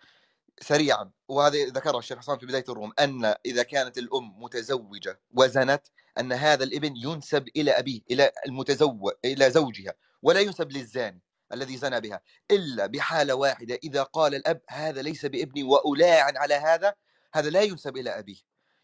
سريعا. 0.61 1.11
وهذه 1.29 1.67
ذكرها 1.69 1.99
الشيخ 1.99 2.19
حسام 2.19 2.39
في 2.39 2.47
بداية 2.47 2.65
الروم 2.69 2.93
أن 2.99 3.35
إذا 3.47 3.63
كانت 3.63 3.99
الأم 3.99 4.43
متزوجة 4.43 5.21
وزنت 5.35 5.87
أن 6.21 6.33
هذا 6.33 6.65
الابن 6.65 6.97
ينسب 6.97 7.49
إلى 7.57 7.71
أبيه 7.71 8.01
إلى 8.11 8.33
المتزوج 8.47 9.13
إلى 9.25 9.51
زوجها 9.51 9.95
ولا 10.23 10.41
ينسب 10.41 10.73
للزاني 10.73 11.23
الذي 11.53 11.77
زنى 11.77 12.01
بها 12.01 12.21
إلا 12.51 12.87
بحالة 12.87 13.35
واحدة 13.35 13.79
إذا 13.85 14.03
قال 14.03 14.35
الأب 14.35 14.61
هذا 14.69 15.03
ليس 15.03 15.27
بابني 15.27 15.63
وألاعن 15.63 16.37
على 16.37 16.55
هذا. 16.55 16.95
هذا 17.35 17.51
لا 17.51 17.63
ينسب 17.63 17.97
إلى 17.97 18.19
أبيه 18.19 18.37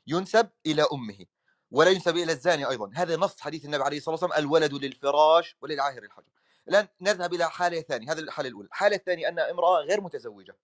ينسب 0.07 0.49
إلى 0.66 0.86
أمه 0.93 1.27
ولا 1.70 1.90
ينسب 1.90 2.16
إلى 2.16 2.32
الزاني 2.32 2.65
أيضا. 2.69 2.90
هذا 2.94 3.16
نص 3.16 3.40
حديث 3.40 3.65
النبي 3.65 3.85
عليه 3.85 3.97
الصلاة 3.97 4.15
والسلام 4.15 4.44
الولد 4.44 4.73
للفراش 4.74 5.57
وللعاهر 5.62 6.03
الحجر. 6.03 6.32
الآن 6.69 6.89
نذهب 7.01 7.35
إلى 7.35 7.51
حالة 7.51 7.81
ثانية 7.81 8.12
هذه 8.12 8.19
الحالة 8.19 8.49
الأولى. 8.49 8.69
الحالة 8.69 8.97
الثانية 8.97 9.28
أن 9.28 9.39
امرأة 9.39 9.81
غير 9.81 10.01
متزوجة. 10.01 10.57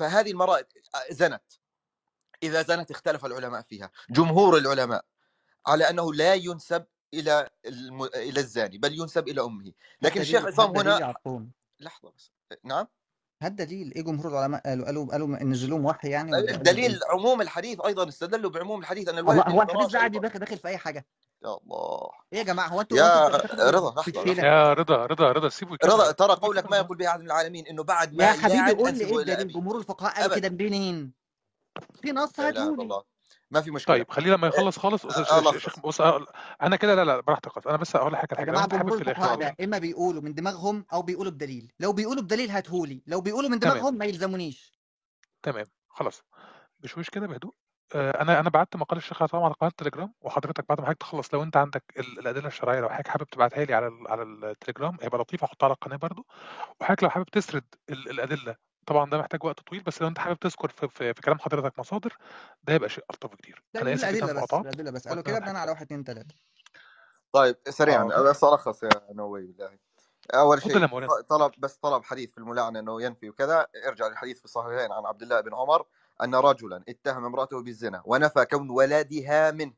فهذه 0.00 0.30
المرأة 0.30 0.64
زنت. 1.10 1.42
إذا 2.42 2.62
زنت 2.62 2.90
اختلف 2.90 3.26
العلماء 3.26 3.62
فيها. 3.62 3.90
جمهور 4.10 4.58
العلماء. 4.58 5.04
على 5.66 5.90
أنه 5.90 6.14
لا 6.14 6.34
ينسب 6.34 6.86
إلى 7.14 7.48
الم... 7.66 8.02
إلى 8.02 8.40
الزاني 8.40 8.78
بل 8.78 9.00
ينسب 9.00 9.28
إلى 9.28 9.40
أمه. 9.40 9.72
لكن 10.02 10.20
الشيخ 10.20 10.46
عصام 10.46 10.76
هنا 10.76 11.14
لحظة 11.80 12.12
بس. 12.16 12.32
نعم؟ 12.64 12.86
هل 13.42 13.56
دليل. 13.56 13.94
إيه 13.94 14.02
جمهور 14.02 14.32
العلماء؟ 14.32 14.62
قالوا 14.66 14.86
قالوا 14.86 15.06
قالوا 15.06 15.28
نزلوهم 15.28 15.84
وحي 15.84 16.10
يعني 16.10 16.32
ولا 16.32 16.56
دليل 16.56 17.00
عموم 17.10 17.40
الحديث 17.40 17.80
أيضا 17.80 18.08
استدلوا 18.08 18.50
بعموم 18.50 18.80
الحديث 18.80 19.08
أن 19.08 19.18
الولد 19.18 19.48
هو 19.48 19.62
الحديث 19.62 19.92
ده 19.92 20.20
داخل 20.20 20.38
داخل 20.38 20.58
في 20.58 20.68
أي 20.68 20.78
حاجة. 20.78 21.06
يا 21.44 21.56
الله. 21.56 22.10
إيه 22.32 22.38
يا 22.38 22.44
جماعة 22.44 22.68
هو 22.68 22.80
أنتوا 22.80 22.98
يا 22.98 23.28
رضا 23.28 23.94
يا 24.44 24.72
رضا 24.72 25.06
رضا 25.06 25.32
رضا 25.32 25.48
سيبوا 25.48 25.76
رضا 25.84 26.10
ترى 26.12 26.34
قولك 26.34 26.70
ما 26.70 26.76
يقول 26.76 26.96
به 26.96 27.08
أحد 27.08 27.20
من 27.20 27.26
العالمين 27.26 27.66
إنه 27.66 27.82
بعد 27.82 28.14
ما 28.14 28.24
يا 28.24 28.32
حبيبي 28.32 28.82
قول 28.82 28.94
لي 28.98 29.04
إيه 29.04 29.18
الدليل 29.18 29.52
جمهور 29.52 29.78
الفقهاء 29.78 30.14
قالوا 30.14 30.36
كده 30.36 30.48
منين 30.48 31.12
في 32.02 32.12
نص 32.12 32.40
هاتولي 32.40 33.02
ما 33.50 33.60
في 33.60 33.70
مشكلة. 33.70 33.96
طيب 33.96 34.10
خلينا 34.10 34.34
لما 34.34 34.46
يخلص 34.46 34.78
خالص. 34.78 35.06
شيخ 35.58 35.80
بص 35.80 36.00
أنا 36.62 36.76
كده 36.76 36.94
لا 36.94 37.04
لا 37.04 37.20
براحتك 37.20 37.52
خالص. 37.52 37.66
أنا 37.66 37.76
بس 37.76 37.96
أقول 37.96 38.12
لك 38.12 38.18
حاجة 38.18 38.40
يا 38.40 38.44
جماعة 38.44 38.66
جمهور 38.66 38.98
الفقهاء 38.98 39.54
إما 39.64 39.78
بيقولوا 39.78 40.22
من 40.22 40.34
دماغهم 40.34 40.86
أو 40.92 41.02
بيقولوا 41.02 41.32
بدليل. 41.32 41.72
لو 41.80 41.92
بيقولوا 41.92 42.22
بدليل 42.22 42.50
هاتهولي. 42.50 43.02
لو 43.06 43.20
بيقولوا 43.20 43.50
من 43.50 43.58
دماغهم 43.58 43.94
ما 43.94 44.04
يلزمونيش. 44.04 44.72
تمام 45.42 45.66
خلاص. 45.88 46.22
بشويش 46.80 47.10
كده 47.10 47.26
بهدوء. 47.26 47.54
أنا 47.94 48.40
أنا 48.40 48.50
بعت 48.50 48.76
مقال 48.76 48.98
الشيخ 48.98 49.22
عصام 49.22 49.42
على 49.42 49.54
قناة 49.54 49.70
التليجرام 49.70 50.14
وحضرتك 50.20 50.64
بعد 50.68 50.80
ما 50.80 50.86
حضرتك 50.86 51.00
تخلص 51.00 51.34
لو 51.34 51.42
أنت 51.42 51.56
عندك 51.56 51.84
الأدلة 51.98 52.46
الشرعية 52.46 52.80
لو 52.80 52.88
حضرتك 52.88 53.08
حابب 53.08 53.24
تبعتها 53.26 53.64
لي 53.64 53.74
على 53.74 53.90
على 54.08 54.22
التليجرام 54.22 54.96
هيبقى 55.02 55.18
لطيف 55.18 55.44
احطها 55.44 55.64
على 55.66 55.74
القناة 55.74 55.96
برده 55.96 56.24
وحضرتك 56.80 57.02
لو 57.02 57.10
حابب 57.10 57.26
تسرد 57.26 57.64
الأدلة 57.90 58.56
طبعا 58.86 59.10
ده 59.10 59.18
محتاج 59.18 59.44
وقت 59.44 59.60
طويل 59.60 59.82
بس 59.82 60.02
لو 60.02 60.08
أنت 60.08 60.18
حابب 60.18 60.38
تذكر 60.38 60.68
في, 60.68 60.88
في, 60.88 61.14
في 61.14 61.22
كلام 61.22 61.38
حضرتك 61.38 61.78
مصادر 61.78 62.16
ده 62.64 62.72
هيبقى 62.74 62.88
شيء 62.88 63.04
ألطف 63.10 63.34
كتير 63.34 63.62
أنا 63.76 63.94
آسف 63.94 64.04
الأدلة 64.04 64.42
بس 64.42 64.54
الأدلة 64.54 64.90
بس. 64.90 65.08
قالوا 65.08 65.22
كده 65.22 65.38
بناء 65.38 65.56
على 65.56 65.70
1 65.70 65.82
2 65.82 66.04
3 66.04 66.24
طيب 67.32 67.56
سريعا 67.68 68.02
آه. 68.04 68.22
بس 68.22 68.44
الخص 68.44 68.82
يا 68.82 68.88
نووي 69.12 69.46
بالله 69.46 69.78
أول 70.34 70.62
شيء 70.62 70.86
طلب 71.28 71.52
بس 71.58 71.76
طلب 71.76 72.04
حديث 72.04 72.32
في 72.32 72.38
الملاعنه 72.38 72.78
إنه 72.78 73.02
ينفي 73.02 73.28
وكذا. 73.30 73.66
ارجع 73.86 74.06
للحديث 74.06 74.38
في 74.38 74.44
الصحيحين 74.44 74.92
عن 74.92 75.06
عبد 75.06 75.22
الله 75.22 75.40
بن 75.40 75.54
عمر. 75.54 75.84
أن 76.24 76.34
رجلا 76.34 76.84
اتهم 76.88 77.24
امرأته 77.24 77.62
بالزنا 77.62 78.02
ونفى 78.04 78.44
كون 78.44 78.70
ولدها 78.70 79.50
منه. 79.50 79.74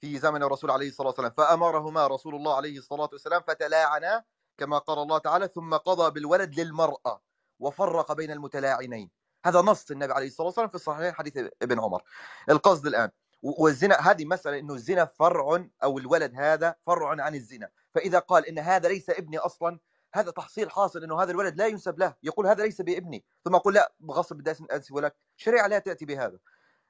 في 0.00 0.18
زمن 0.18 0.42
الرسول 0.42 0.70
عليه 0.70 0.88
الصلاة 0.88 1.08
والسلام 1.08 1.30
فأمرهما 1.30 2.06
رسول 2.06 2.34
الله 2.34 2.56
عليه 2.56 2.78
الصلاة 2.78 3.08
والسلام 3.12 3.42
فتلاعنا 3.42 4.24
كما 4.58 4.78
قال 4.78 4.98
الله 4.98 5.18
تعالى 5.18 5.48
ثم 5.54 5.74
قضى 5.74 6.10
بالولد 6.10 6.60
للمرأة 6.60 7.22
وفرق 7.60 8.12
بين 8.12 8.30
المتلاعنين. 8.30 9.10
هذا 9.46 9.60
نص 9.60 9.90
النبي 9.90 10.12
عليه 10.12 10.26
الصلاة 10.26 10.46
والسلام 10.46 10.68
في 10.68 10.74
الصحيحين 10.74 11.12
حديث 11.12 11.36
ابن 11.62 11.80
عمر. 11.80 12.02
القصد 12.50 12.86
الآن 12.86 13.10
والزنا 13.42 13.94
هذه 13.94 14.24
مسألة 14.24 14.58
إنه 14.58 14.74
الزنا 14.74 15.04
فرع 15.04 15.66
أو 15.84 15.98
الولد 15.98 16.32
هذا 16.36 16.74
فرع 16.86 17.22
عن 17.22 17.34
الزنا. 17.34 17.70
فإذا 17.94 18.18
قال 18.18 18.46
إن 18.46 18.58
هذا 18.58 18.88
ليس 18.88 19.10
ابني 19.10 19.38
أصلا 19.38 19.78
هذا 20.14 20.30
تحصيل 20.30 20.70
حاصل 20.70 21.04
إنه 21.04 21.22
هذا 21.22 21.30
الولد 21.30 21.56
لا 21.56 21.66
ينسب 21.66 21.98
له. 21.98 22.14
يقول 22.22 22.46
هذا 22.46 22.64
ليس 22.64 22.80
بابني. 22.80 23.24
ثم 23.44 23.54
أقول 23.54 23.74
لا 23.74 23.92
بغصب 24.00 24.36
بدي 24.36 24.50
أنسب 24.72 24.96
لك 24.96 25.16
الشريعه 25.38 25.66
لا 25.66 25.78
تأتي 25.78 26.04
بهذا. 26.04 26.38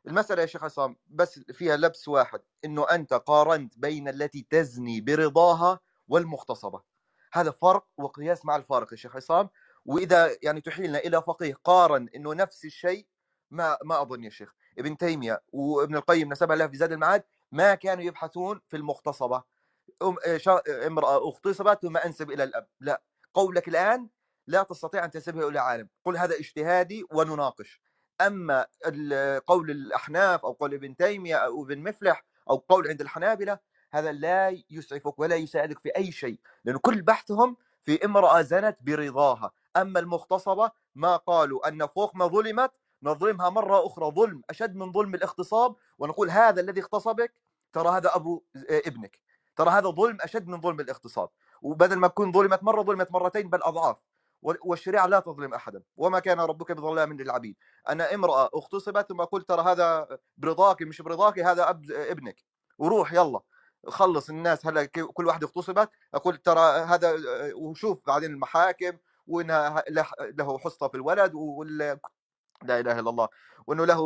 المسألة 0.06 0.42
يا 0.42 0.46
شيخ 0.46 0.64
عصام 0.64 0.96
بس 1.06 1.38
فيها 1.38 1.76
لبس 1.76 2.08
واحد 2.08 2.40
إنه 2.64 2.90
أنت 2.90 3.14
قارنت 3.14 3.78
بين 3.78 4.08
التي 4.08 4.46
تزني 4.50 5.00
برضاها 5.00 5.80
والمغتصبة. 6.08 6.82
هذا 7.32 7.50
فرق 7.50 7.86
وقياس 7.96 8.44
مع 8.44 8.56
الفارق 8.56 8.92
يا 8.92 8.96
شيخ 8.96 9.16
عصام. 9.16 9.48
وإذا 9.84 10.36
يعني 10.42 10.60
تحيلنا 10.60 10.98
إلى 10.98 11.22
فقيه 11.22 11.54
قارن 11.64 12.08
إنه 12.08 12.34
نفس 12.34 12.64
الشيء 12.64 13.06
ما 13.50 13.78
ما 13.84 14.02
أظن 14.02 14.24
يا 14.24 14.30
شيخ. 14.30 14.54
ابن 14.78 14.96
تيمية 14.96 15.42
وابن 15.52 15.96
القيم 15.96 16.32
نسبها 16.32 16.56
له 16.56 16.66
في 16.66 16.76
زاد 16.76 16.92
المعاد 16.92 17.24
ما 17.52 17.74
كانوا 17.74 18.04
يبحثون 18.04 18.60
في 18.68 18.76
المغتصبة. 18.76 19.42
امرأة 20.68 21.16
أغتصبت 21.16 21.82
ثم 21.82 21.96
أنسب 21.96 22.30
إلى 22.30 22.44
الأب. 22.44 22.66
لا. 22.80 23.02
قولك 23.34 23.68
الآن 23.68 24.08
لا 24.46 24.62
تستطيع 24.62 25.04
أن 25.04 25.10
تنسبها 25.10 25.48
إلى 25.48 25.58
عالم. 25.58 25.88
قل 26.04 26.16
هذا 26.16 26.34
اجتهادي 26.34 27.04
ونناقش. 27.12 27.82
أما 28.20 28.66
قول 29.46 29.70
الأحناف 29.70 30.44
أو 30.44 30.52
قول 30.52 30.74
ابن 30.74 30.96
تيمية 30.96 31.36
أو 31.36 31.64
ابن 31.64 31.78
مفلح 31.78 32.24
أو 32.50 32.56
قول 32.56 32.88
عند 32.88 33.00
الحنابلة 33.00 33.58
هذا 33.92 34.12
لا 34.12 34.62
يسعفك 34.70 35.18
ولا 35.18 35.36
يساعدك 35.36 35.78
في 35.78 35.88
أي 35.96 36.12
شيء 36.12 36.40
لأن 36.64 36.76
كل 36.76 37.02
بحثهم 37.02 37.56
في 37.82 38.04
امرأة 38.04 38.42
زنت 38.42 38.78
برضاها. 38.80 39.52
أما 39.76 40.00
المغتصبة 40.00 40.70
ما 40.94 41.16
قالوا 41.16 41.68
أن 41.68 41.86
فوق 41.86 42.16
ما 42.16 42.26
ظلمت 42.26 42.72
نظلمها 43.02 43.50
مرة 43.50 43.86
أخرى 43.86 44.10
ظلم 44.10 44.42
أشد 44.50 44.74
من 44.74 44.92
ظلم 44.92 45.14
الاغتصاب. 45.14 45.76
ونقول 45.98 46.30
هذا 46.30 46.60
الذي 46.60 46.80
اغتصبك 46.80 47.34
ترى 47.72 47.88
هذا 47.88 48.16
أبو 48.16 48.44
ابنك. 48.70 49.18
ترى 49.56 49.70
هذا 49.70 49.90
ظلم 49.90 50.18
أشد 50.20 50.48
من 50.48 50.60
ظلم 50.60 50.80
الاغتصاب. 50.80 51.28
وبدل 51.62 51.96
ما 51.96 52.08
تكون 52.08 52.32
ظلمت 52.32 52.62
مرة 52.62 52.82
ظلمت 52.82 53.12
مرتين 53.12 53.50
بل 53.50 53.62
أضعاف. 53.62 53.96
والشريعة 54.42 55.06
لا 55.06 55.20
تظلم 55.20 55.54
أحدا. 55.54 55.82
وما 55.96 56.18
كان 56.18 56.40
ربك 56.40 56.72
بظلام 56.72 57.12
للعبيد. 57.12 57.56
أنا 57.88 58.14
امرأة 58.14 58.50
اغتصبت 58.54 59.08
ثم 59.08 59.22
قلت 59.24 59.48
ترى 59.48 59.62
هذا 59.62 60.18
برضاك 60.36 60.82
مش 60.82 61.02
برضاك 61.02 61.38
هذا 61.38 61.70
أب 61.70 61.90
ابنك. 61.90 62.36
وروح 62.78 63.12
يلا. 63.12 63.40
خلص 63.88 64.30
الناس 64.30 64.66
هلا 64.66 64.84
كل 64.84 65.26
واحد 65.26 65.44
اغتصبت؟ 65.44 65.90
أقول 66.14 66.36
ترى 66.36 66.60
هذا 66.60 67.14
وشوف 67.54 67.98
بعدين 68.06 68.30
المحاكم 68.30 68.92
وانها 69.26 69.84
له 70.20 70.58
حصة 70.58 70.88
في 70.88 70.94
الولد 70.94 71.34
وال 71.34 71.78
لا 72.62 72.80
إله 72.80 72.98
إلا 72.98 73.10
الله. 73.10 73.28
وإنه 73.66 73.84
له 73.84 74.00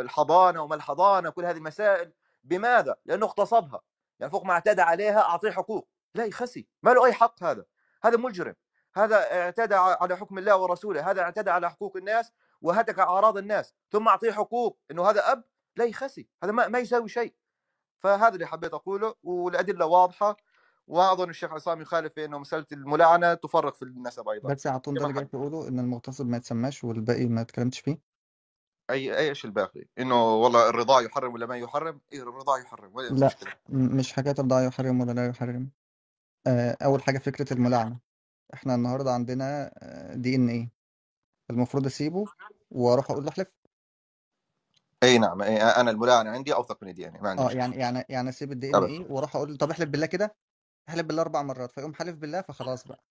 الحضانة 0.00 0.62
وما 0.62 0.74
الحضانة 0.74 1.30
كل 1.30 1.44
هذه 1.44 1.56
المسائل. 1.56 2.12
بماذا؟ 2.44 2.96
لأنه 3.04 3.26
اغتصبها. 3.26 3.80
يعني 4.20 4.32
فوق 4.32 4.44
ما 4.44 4.52
اعتدى 4.52 4.82
عليها 4.82 5.20
أعطيه 5.20 5.50
حقوق. 5.50 5.88
لا 6.14 6.24
يخسي 6.24 6.68
ما 6.82 6.90
له 6.90 7.06
أي 7.06 7.12
حق 7.12 7.42
هذا 7.44 7.64
هذا 8.02 8.16
مجرم 8.16 8.54
هذا 8.96 9.16
اعتدى 9.40 9.74
على 9.74 10.16
حكم 10.16 10.38
الله 10.38 10.56
ورسوله 10.56 11.10
هذا 11.10 11.22
اعتدى 11.22 11.50
على 11.50 11.70
حقوق 11.70 11.96
الناس 11.96 12.32
وهتك 12.62 12.98
أعراض 12.98 13.38
الناس 13.38 13.74
ثم 13.90 14.08
أعطيه 14.08 14.32
حقوق 14.32 14.78
إنه 14.90 15.10
هذا 15.10 15.32
أب 15.32 15.44
لا 15.76 15.84
يخسي 15.84 16.28
هذا 16.44 16.52
ما, 16.52 16.68
ما 16.68 16.78
يساوي 16.78 17.08
شيء 17.08 17.34
فهذا 17.98 18.34
اللي 18.34 18.46
حبيت 18.46 18.74
أقوله 18.74 19.14
والأدلة 19.22 19.86
واضحة 19.86 20.36
وأظن 20.86 21.30
الشيخ 21.30 21.52
عصام 21.52 21.80
يخالف 21.80 22.12
في 22.12 22.24
إنه 22.24 22.38
مسألة 22.38 22.66
الملاعنة 22.72 23.34
تفرق 23.34 23.74
في 23.74 23.82
النسب 23.82 24.28
أيضا 24.28 24.54
بس 24.54 24.66
اعطون 24.66 24.94
ده 24.94 25.02
اللي 25.02 25.12
جاي 25.12 25.24
تقوله 25.24 25.68
إن 25.68 25.78
المغتصب 25.78 26.26
ما 26.26 26.36
يتسماش 26.36 26.84
والباقي 26.84 27.26
ما 27.26 27.42
تكلمتش 27.42 27.80
فيه 27.80 27.98
أي 28.90 29.18
أي 29.18 29.28
إيش 29.28 29.44
الباقي؟ 29.44 29.84
إنه 29.98 30.34
والله 30.34 30.68
الرضاع 30.68 31.00
يحرم 31.00 31.34
ولا 31.34 31.46
ما 31.46 31.56
يحرم؟ 31.56 32.00
اي 32.12 32.22
الرضاع 32.22 32.58
يحرم 32.58 32.94
ولا 32.94 33.08
لا 33.08 33.26
مشكلة. 33.26 33.52
مش 33.68 34.12
حكاية 34.12 34.34
الرضاع 34.38 34.64
يحرم 34.64 35.00
ولا 35.00 35.12
لا 35.12 35.26
يحرم 35.26 35.70
آه، 36.46 36.76
أول 36.84 37.02
حاجة 37.02 37.18
فكرة 37.18 37.52
الملاعنة. 37.52 37.98
إحنا 38.54 38.74
النهارده 38.74 39.10
عندنا 39.12 39.70
DNA؟ 40.14 40.70
المفروض 41.50 41.86
أسيبه 41.86 42.24
وأروح 42.70 43.10
أقول 43.10 43.24
له 43.24 43.30
أحلف. 43.30 43.48
أي 45.02 45.18
نعم 45.18 45.42
أي 45.42 45.62
أنا 45.62 45.90
الملاعنة 45.90 46.30
عندي 46.30 46.54
اوثق 46.54 46.82
من 46.82 46.88
ال 46.88 47.08
DNA 47.08 47.12
ما 47.22 47.30
عندي 47.30 47.42
آه 47.42 47.50
يعني 47.52 47.76
يعني 47.76 48.04
يعني 48.08 48.28
أسيب 48.28 48.52
ال 48.52 48.70
DNA 48.70 49.12
وأروح 49.12 49.36
أقول 49.36 49.50
له 49.50 49.56
طب 49.56 49.70
احلف 49.70 49.88
بالله 49.88 50.06
كده 50.06 50.36
احلف 50.88 51.06
بالله 51.06 51.22
أربع 51.22 51.42
مرات 51.42 51.72
فيقوم 51.72 51.94
حلف 51.94 52.16
بالله 52.16 52.40
فخلاص 52.40 52.88
بقى. 52.88 53.04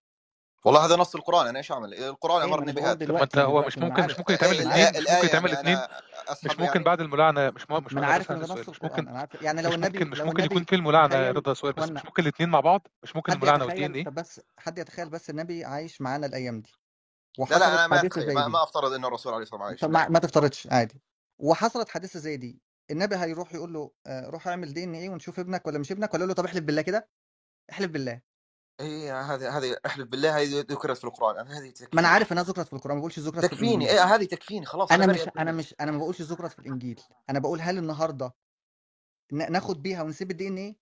والله 0.66 0.86
هذا 0.86 0.96
نص 0.96 1.16
القرآن 1.16 1.48
أنا 1.48 1.58
إيش 1.58 1.72
أعمل؟ 1.72 1.94
القرآن 1.94 2.42
أيوه 2.42 2.56
امرني 2.56 2.72
بهذا. 2.72 2.86
ما 2.88 2.92
أنت 2.92 3.04
دلوقتي 3.04 3.42
هو 3.42 3.62
مش 3.68 3.78
ممكن 3.78 4.04
مش 4.04 4.18
ممكن 4.20 4.34
يتعمل 4.34 4.62
الآية 4.62 4.90
اثنين 4.90 5.04
مش 5.04 5.10
ممكن 5.12 5.28
يتعمل 5.28 5.54
يعني 5.54 5.74
اثنين. 5.74 5.78
أنا 5.78 6.38
مش 6.46 6.52
ممكن 6.52 6.64
يعني 6.64 6.84
بعد 6.84 7.02
الملاعنة 7.02 7.50
مش 7.50 7.70
مو... 7.70 7.80
مش 7.80 7.94
ما 7.94 8.00
أنا. 8.00 8.08
عارف 8.08 8.32
إن 8.32 8.40
ده 8.40 8.44
نص 8.44 8.52
مش 8.52 8.68
القران 8.68 9.06
ممكن 9.06 9.46
يعني 9.46 9.62
لو 9.62 9.70
مش 9.70 9.76
النبي 9.76 10.00
ممكن 10.00 10.10
مش 10.10 10.20
ممكن 10.20 10.44
يكون 10.44 10.64
في 10.64 10.76
الملاعنه 10.76 11.16
يا 11.16 11.32
رضا 11.32 11.54
سؤال 11.54 11.74
بس 11.74 11.90
مش 11.90 12.06
ممكن 12.06 12.24
الاثنين 12.24 12.50
مع 12.50 12.60
بعض 12.60 12.88
مش 13.04 13.16
ممكن 13.16 13.32
حد 13.32 13.38
الملاعنة 13.38 13.66
والدي 13.66 13.86
ان 13.86 13.92
يتخيل 13.92 13.96
إيه 13.96 14.06
طب 14.06 14.14
بس 14.14 14.42
حد 14.58 14.78
يتخيل 14.78 15.10
بس 15.10 15.30
النبي 15.30 15.66
عايش 15.66 16.02
معانا 16.02 16.26
الأيام 16.26 16.62
دي 16.62 16.72
لا 17.40 17.46
لا 17.56 17.86
أنا 17.86 17.88
ما 17.88 18.48
ما, 18.48 18.64
أفترض 18.64 18.94
انه 18.94 19.08
الرسول 19.08 19.34
عليه 19.34 19.44
الصلاة 19.44 19.64
والسلام 19.66 19.98
عايش 19.98 20.10
ما 20.12 20.20
تفترضش 20.20 20.68
عادي. 20.72 21.02
وحصلت 21.40 21.90
حادثة 21.90 22.20
زي 22.20 22.38
دي 22.38 22.62
النبي 22.92 23.16
هيروح 23.16 23.54
يقول 23.54 23.74
له 23.74 23.92
آه، 24.08 24.30
روح 24.30 24.48
اعمل 24.48 24.74
دي 24.74 24.84
ان 24.84 24.94
إيه 24.94 25.10
ونشوف 25.10 25.40
ابنك 25.40 25.68
ولا 25.68 25.80
مش 25.80 25.92
ابنك 25.92 26.14
ولا 26.14 26.20
يقول 26.20 26.30
له 26.30 26.34
طب 26.36 26.46
احلف 26.46 26.64
بالله 26.64 26.82
كده 26.82 27.10
احلف 27.72 27.92
بالله. 27.92 28.22
اي 28.80 29.12
هذه 29.12 29.58
هذه 29.58 29.78
أحلف 29.86 30.08
بالله 30.08 30.38
هذه 30.42 30.60
ذكرت 30.60 30.98
في 30.98 31.04
القرآن 31.04 31.40
أنا 31.40 31.50
هذه 31.50 31.60
ما 31.60 31.66
أنا 31.68 31.72
تكفيني. 31.72 32.08
عارف 32.08 32.32
إنها 32.32 32.44
ذكرت 32.44 32.68
في 32.68 32.74
القرآن 32.74 32.96
ما 32.96 33.00
بقولش 33.00 33.20
ذكرت 33.20 33.46
في 33.46 33.48
تكفيني 33.48 33.86
الإنجيل. 33.86 33.90
اي 33.90 34.16
هذه 34.16 34.26
تكفيني 34.26 34.66
خلاص 34.66 34.92
أنا 34.92 35.04
أنا 35.04 35.14
مش 35.14 35.30
أنا 35.38 35.52
مش 35.52 35.76
أنا 35.80 35.92
ما 35.92 35.98
بقولش 35.98 36.22
ذكرت 36.22 36.52
في 36.52 36.60
الإنجيل. 36.60 37.02
أنا 37.30 37.40
بقول 37.40 37.62
هل 37.62 37.78
النهارده 37.78 38.34
ناخد 39.32 39.82
بيها 39.82 40.04
ونسيب 40.04 40.32
الدي 40.32 40.48
ان 40.48 40.58
إيه 40.58 40.76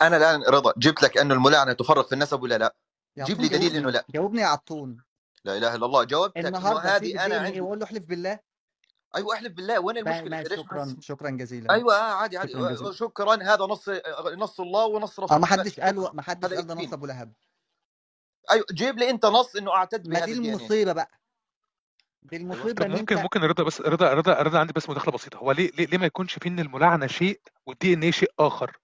أنا 0.00 0.16
الآن 0.16 0.42
رضا 0.42 0.72
جبت 0.76 1.02
لك 1.02 1.18
أنه 1.18 1.34
الملاعنة 1.34 1.72
تفرق 1.72 2.06
في 2.06 2.12
النسب 2.12 2.42
ولا 2.42 2.58
لا؟ 2.58 2.76
جيب 3.18 3.40
لي 3.40 3.48
دليل 3.48 3.76
إنه 3.76 3.90
لا. 3.90 4.04
جاوبني 4.10 4.40
يا 4.40 4.46
عطون 4.46 5.02
لا 5.44 5.56
إله 5.56 5.74
إلا 5.74 5.86
الله 5.86 6.04
جاوبتك 6.04 6.46
النهارده 6.46 6.96
هذه 6.96 7.26
أنا 7.26 7.34
إيه 7.34 7.40
عندي. 7.40 7.60
واقول 7.60 7.78
له 7.78 7.84
احلف 7.84 8.02
بالله. 8.02 8.38
أيوه 9.16 9.34
أحلف 9.34 9.52
بالله 9.52 9.80
وين 9.80 10.04
ما- 10.04 10.18
المشكلة؟ 10.20 10.56
شكرا 10.56 10.84
بس؟ 10.84 10.96
شكرا 11.00 11.30
جزيلا 11.30 11.74
أيوه 11.74 11.94
آه 11.94 12.12
عادي 12.14 12.38
عادي 12.38 12.52
شكرا 12.52 12.70
جزيلا. 12.72 12.88
آه، 12.88 12.92
شكرا 12.92 13.34
هذا 13.42 13.64
نص 13.64 13.88
نص 14.36 14.60
الله 14.60 14.86
ونص 14.86 15.20
آه 15.20 15.24
رسوله 15.24 15.40
ما 15.40 15.46
بس 15.46 15.52
حدش 15.52 15.80
قال 15.80 16.10
ما 16.16 16.22
حدش 16.22 16.54
قال 16.54 16.66
ده 16.66 16.74
نص 16.74 16.80
يكفيني 16.80 16.94
أبو 16.94 17.06
لهب. 17.06 17.32
أيوه 18.50 18.64
جيب 18.72 18.98
لي 18.98 19.10
أنت 19.10 19.26
نص 19.26 19.56
إنه 19.56 19.72
أعتد 19.74 20.08
ما 20.08 20.14
بهذا 20.14 20.26
دي 20.26 20.32
إيه. 20.32 20.38
المصيبة 20.38 20.92
بقى. 20.92 21.10
دي 22.22 22.36
أيوه 22.36 22.44
المصيبه 22.54 22.72
طب 22.72 22.82
إن 22.82 22.90
ممكن 22.90 23.14
أنت 23.14 23.22
ممكن 23.24 23.40
رضا 23.40 23.64
بس 23.64 23.80
رضا 23.80 24.14
رضا 24.14 24.32
رضا 24.42 24.58
عندي 24.58 24.72
بس 24.72 24.88
مداخلة 24.90 25.12
بسيطة. 25.14 25.38
هو 25.38 25.52
ليه 25.52 25.70
ليه, 25.78 25.86
ليه 25.86 25.98
ما 25.98 26.06
يكونش 26.06 26.34
في 26.38 26.48
إن 26.48 26.58
الملاعنة 26.60 27.06
شيء 27.06 27.40
والدي 27.66 27.94
إن 27.94 28.02
إيه 28.02 28.10
شيء 28.10 28.30
آخر؟ 28.38 28.78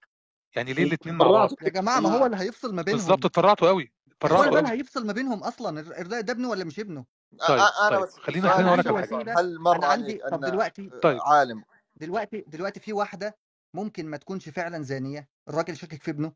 يعني 0.55 0.73
ليه 0.73 0.83
الاثنين 0.83 1.15
مع 1.15 1.27
بعض؟ 1.31 1.49
يا 1.61 1.69
جماعة 1.69 1.99
ما 1.99 2.09
هو 2.17 2.25
اللي 2.25 2.37
هيفصل 2.37 2.75
ما 2.75 2.81
بالظبط 2.81 3.07
بينهم 3.17 3.25
اتفرعتوا 3.25 3.67
قوي 3.67 3.83
هو 3.83 4.11
اتفرعتوا 4.11 4.59
اللي 4.59 4.69
قوي 4.69 4.79
هيفصل 4.79 5.05
ما 5.05 5.13
بينهم 5.13 5.43
أصلا 5.43 5.81
ده 6.03 6.19
ابنه 6.33 6.49
ولا 6.49 6.63
مش 6.63 6.79
ابنه؟ 6.79 7.05
طيب 7.47 7.59
آه، 7.59 7.87
أنا 7.87 7.97
طيب 7.97 8.01
بس 8.07 8.17
خلينا 8.17 8.47
سؤال 8.47 8.55
خلينا 8.55 8.73
أنا 8.73 8.81
أقول 8.81 9.01
لك 9.01 9.13
على 9.13 9.23
حاجة. 9.25 9.39
هل 9.39 9.59
مر 9.59 9.75
أنا 9.75 9.87
عندي 9.87 10.17
طب 10.31 10.45
دلوقتي 10.45 10.89
طيب. 10.89 11.19
عالم؟ 11.21 11.63
دلوقتي 11.95 12.43
دلوقتي 12.47 12.79
في 12.79 12.93
واحدة 12.93 13.37
ممكن 13.73 14.05
ما 14.05 14.17
تكونش 14.17 14.49
فعلا 14.49 14.83
زانية 14.83 15.29
الراجل 15.49 15.77
شاكك 15.77 16.03
في 16.03 16.11
ابنه 16.11 16.33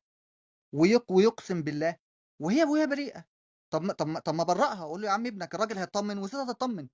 ويق 0.73 1.11
ويقسم 1.11 1.63
بالله 1.63 1.95
وهي 2.41 2.63
وهي 2.63 2.87
بريئة. 2.87 3.25
طب 3.69 3.81
ما 3.81 3.93
طب 3.93 4.07
ما 4.07 4.19
طب 4.19 4.33
ما 4.33 4.43
برئها 4.43 4.81
أقول 4.83 5.01
له 5.01 5.07
يا 5.07 5.13
عم 5.13 5.25
ابنك 5.25 5.55
الراجل 5.55 5.77
هيطمن 5.77 6.17
وستها 6.17 6.53
تطمن 6.53 6.87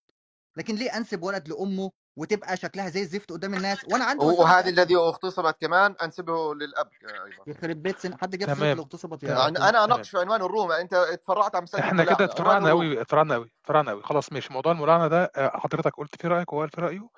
لكن 0.57 0.75
ليه 0.75 0.97
أنسب 0.97 1.23
ولد 1.23 1.47
لأمه 1.47 1.91
وتبقى 2.15 2.57
شكلها 2.57 2.90
زي 2.90 3.02
الزفت 3.02 3.31
قدام 3.31 3.53
الناس 3.53 3.77
وأنا 3.91 4.06
عندي 4.06 4.26
اتاكد 4.26 4.68
الذي 4.68 4.95
اغتصبت 4.95 5.56
كمان 5.61 5.95
أنسبه 6.03 6.56
للأب 6.56 6.90
أيضا 7.03 7.44
يخرب 7.48 7.84
بيت 7.84 7.99
سن 7.99 8.18
حد 8.18 8.35
جاب 8.35 8.53
سيره 8.56 8.73
الاغتصبت 8.73 9.23
يا 9.23 9.27
تمام 9.27 9.40
يعني 9.40 9.69
أنا 9.69 9.84
أناقش 9.84 10.10
في 10.10 10.19
عنوان 10.19 10.41
الروم 10.41 10.72
أنت 10.72 10.94
اتفرعت 10.94 11.56
عن 11.56 11.65
إحنا 11.80 12.03
كده 12.03 12.26
اتفرعنا 12.26 12.69
قوي 12.69 13.02
اتفرعنا 13.02 13.34
قوي 13.34 13.52
اتفرعنا 13.61 13.91
قوي 13.91 14.03
خلاص 14.03 14.34
ماشي. 14.34 14.53
موضوع 14.53 14.72
الملاعنه 14.72 15.07
ده 15.07 15.31
آه، 15.35 15.57
حضرتك 15.57 15.95
قلت 15.98 16.22
فيه 16.22 16.27
رأيك 16.27 16.53
وهو 16.53 16.61
قال 16.61 16.69
فيه 16.69 16.81
رأيه. 16.81 17.10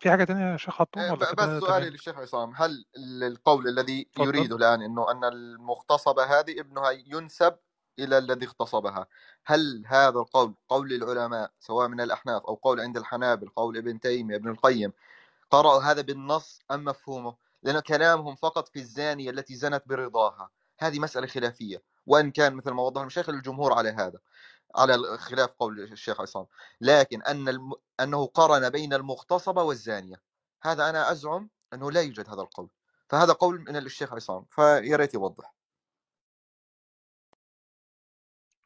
في 0.00 0.10
حاجة 0.10 0.24
تانية 0.24 0.52
يا 0.52 0.56
شيخ 0.56 0.74
حطوم 0.74 1.02
آه، 1.02 1.12
ولا 1.12 1.34
بس 1.34 1.60
سؤالي 1.60 1.90
للشيخ 1.90 2.18
عصام. 2.18 2.52
هل 2.56 2.84
القول 3.22 3.68
الذي 3.68 4.08
يريده 4.18 4.56
الآن 4.56 4.82
إنه 4.82 5.10
أن 5.10 5.24
المغتصبة 5.24 6.24
هذه 6.24 6.60
ابنها 6.60 6.90
ينسب 6.90 7.56
إلى 7.98 8.18
الذي 8.18 8.46
اغتصبها. 8.46 9.06
هل 9.46 9.82
هذا 9.86 10.18
القول 10.18 10.54
قول 10.68 10.92
العلماء 10.92 11.50
سواء 11.60 11.88
من 11.88 12.00
الأحناف 12.00 12.42
أو 12.42 12.54
قول 12.54 12.80
عند 12.80 12.96
الحنابل 12.96 13.48
قول 13.48 13.76
ابن 13.76 14.00
تيمية 14.00 14.36
ابن 14.36 14.48
القيم 14.50 14.92
قرأوا 15.50 15.82
هذا 15.82 16.00
بالنص 16.02 16.60
أم 16.70 16.84
مفهومه؟ 16.84 17.36
لأن 17.62 17.80
كلامهم 17.80 18.34
فقط 18.34 18.68
في 18.68 18.78
الزانية 18.78 19.30
التي 19.30 19.54
زنت 19.56 19.82
برضاها. 19.86 20.50
هذه 20.78 20.98
مسألة 20.98 21.26
خلافية. 21.26 21.82
وإن 22.06 22.30
كان 22.30 22.54
مثل 22.54 22.70
ما 22.70 22.82
وضح 22.82 23.00
المشايخ 23.00 23.28
الجمهور 23.28 23.72
على 23.72 23.90
هذا 23.90 24.18
على 24.76 25.18
خلاف 25.18 25.50
قول 25.58 25.80
الشيخ 25.80 26.20
عصام. 26.20 26.46
لكن 26.80 27.22
أن 27.22 27.48
الم... 27.48 27.72
أنه 28.00 28.26
قارن 28.26 28.70
بين 28.70 28.94
المغتصبه 28.94 29.62
والزانية. 29.62 30.22
هذا 30.62 30.90
أنا 30.90 31.12
أزعم 31.12 31.50
أنه 31.74 31.90
لا 31.90 32.00
يوجد 32.02 32.28
هذا 32.30 32.42
القول. 32.42 32.68
فهذا 33.08 33.32
قول 33.32 33.60
من 33.60 33.76
الشيخ 33.76 34.12
عصام. 34.12 34.46
فيا 34.50 34.96
ريت 34.96 35.14
يوضح. 35.14 35.57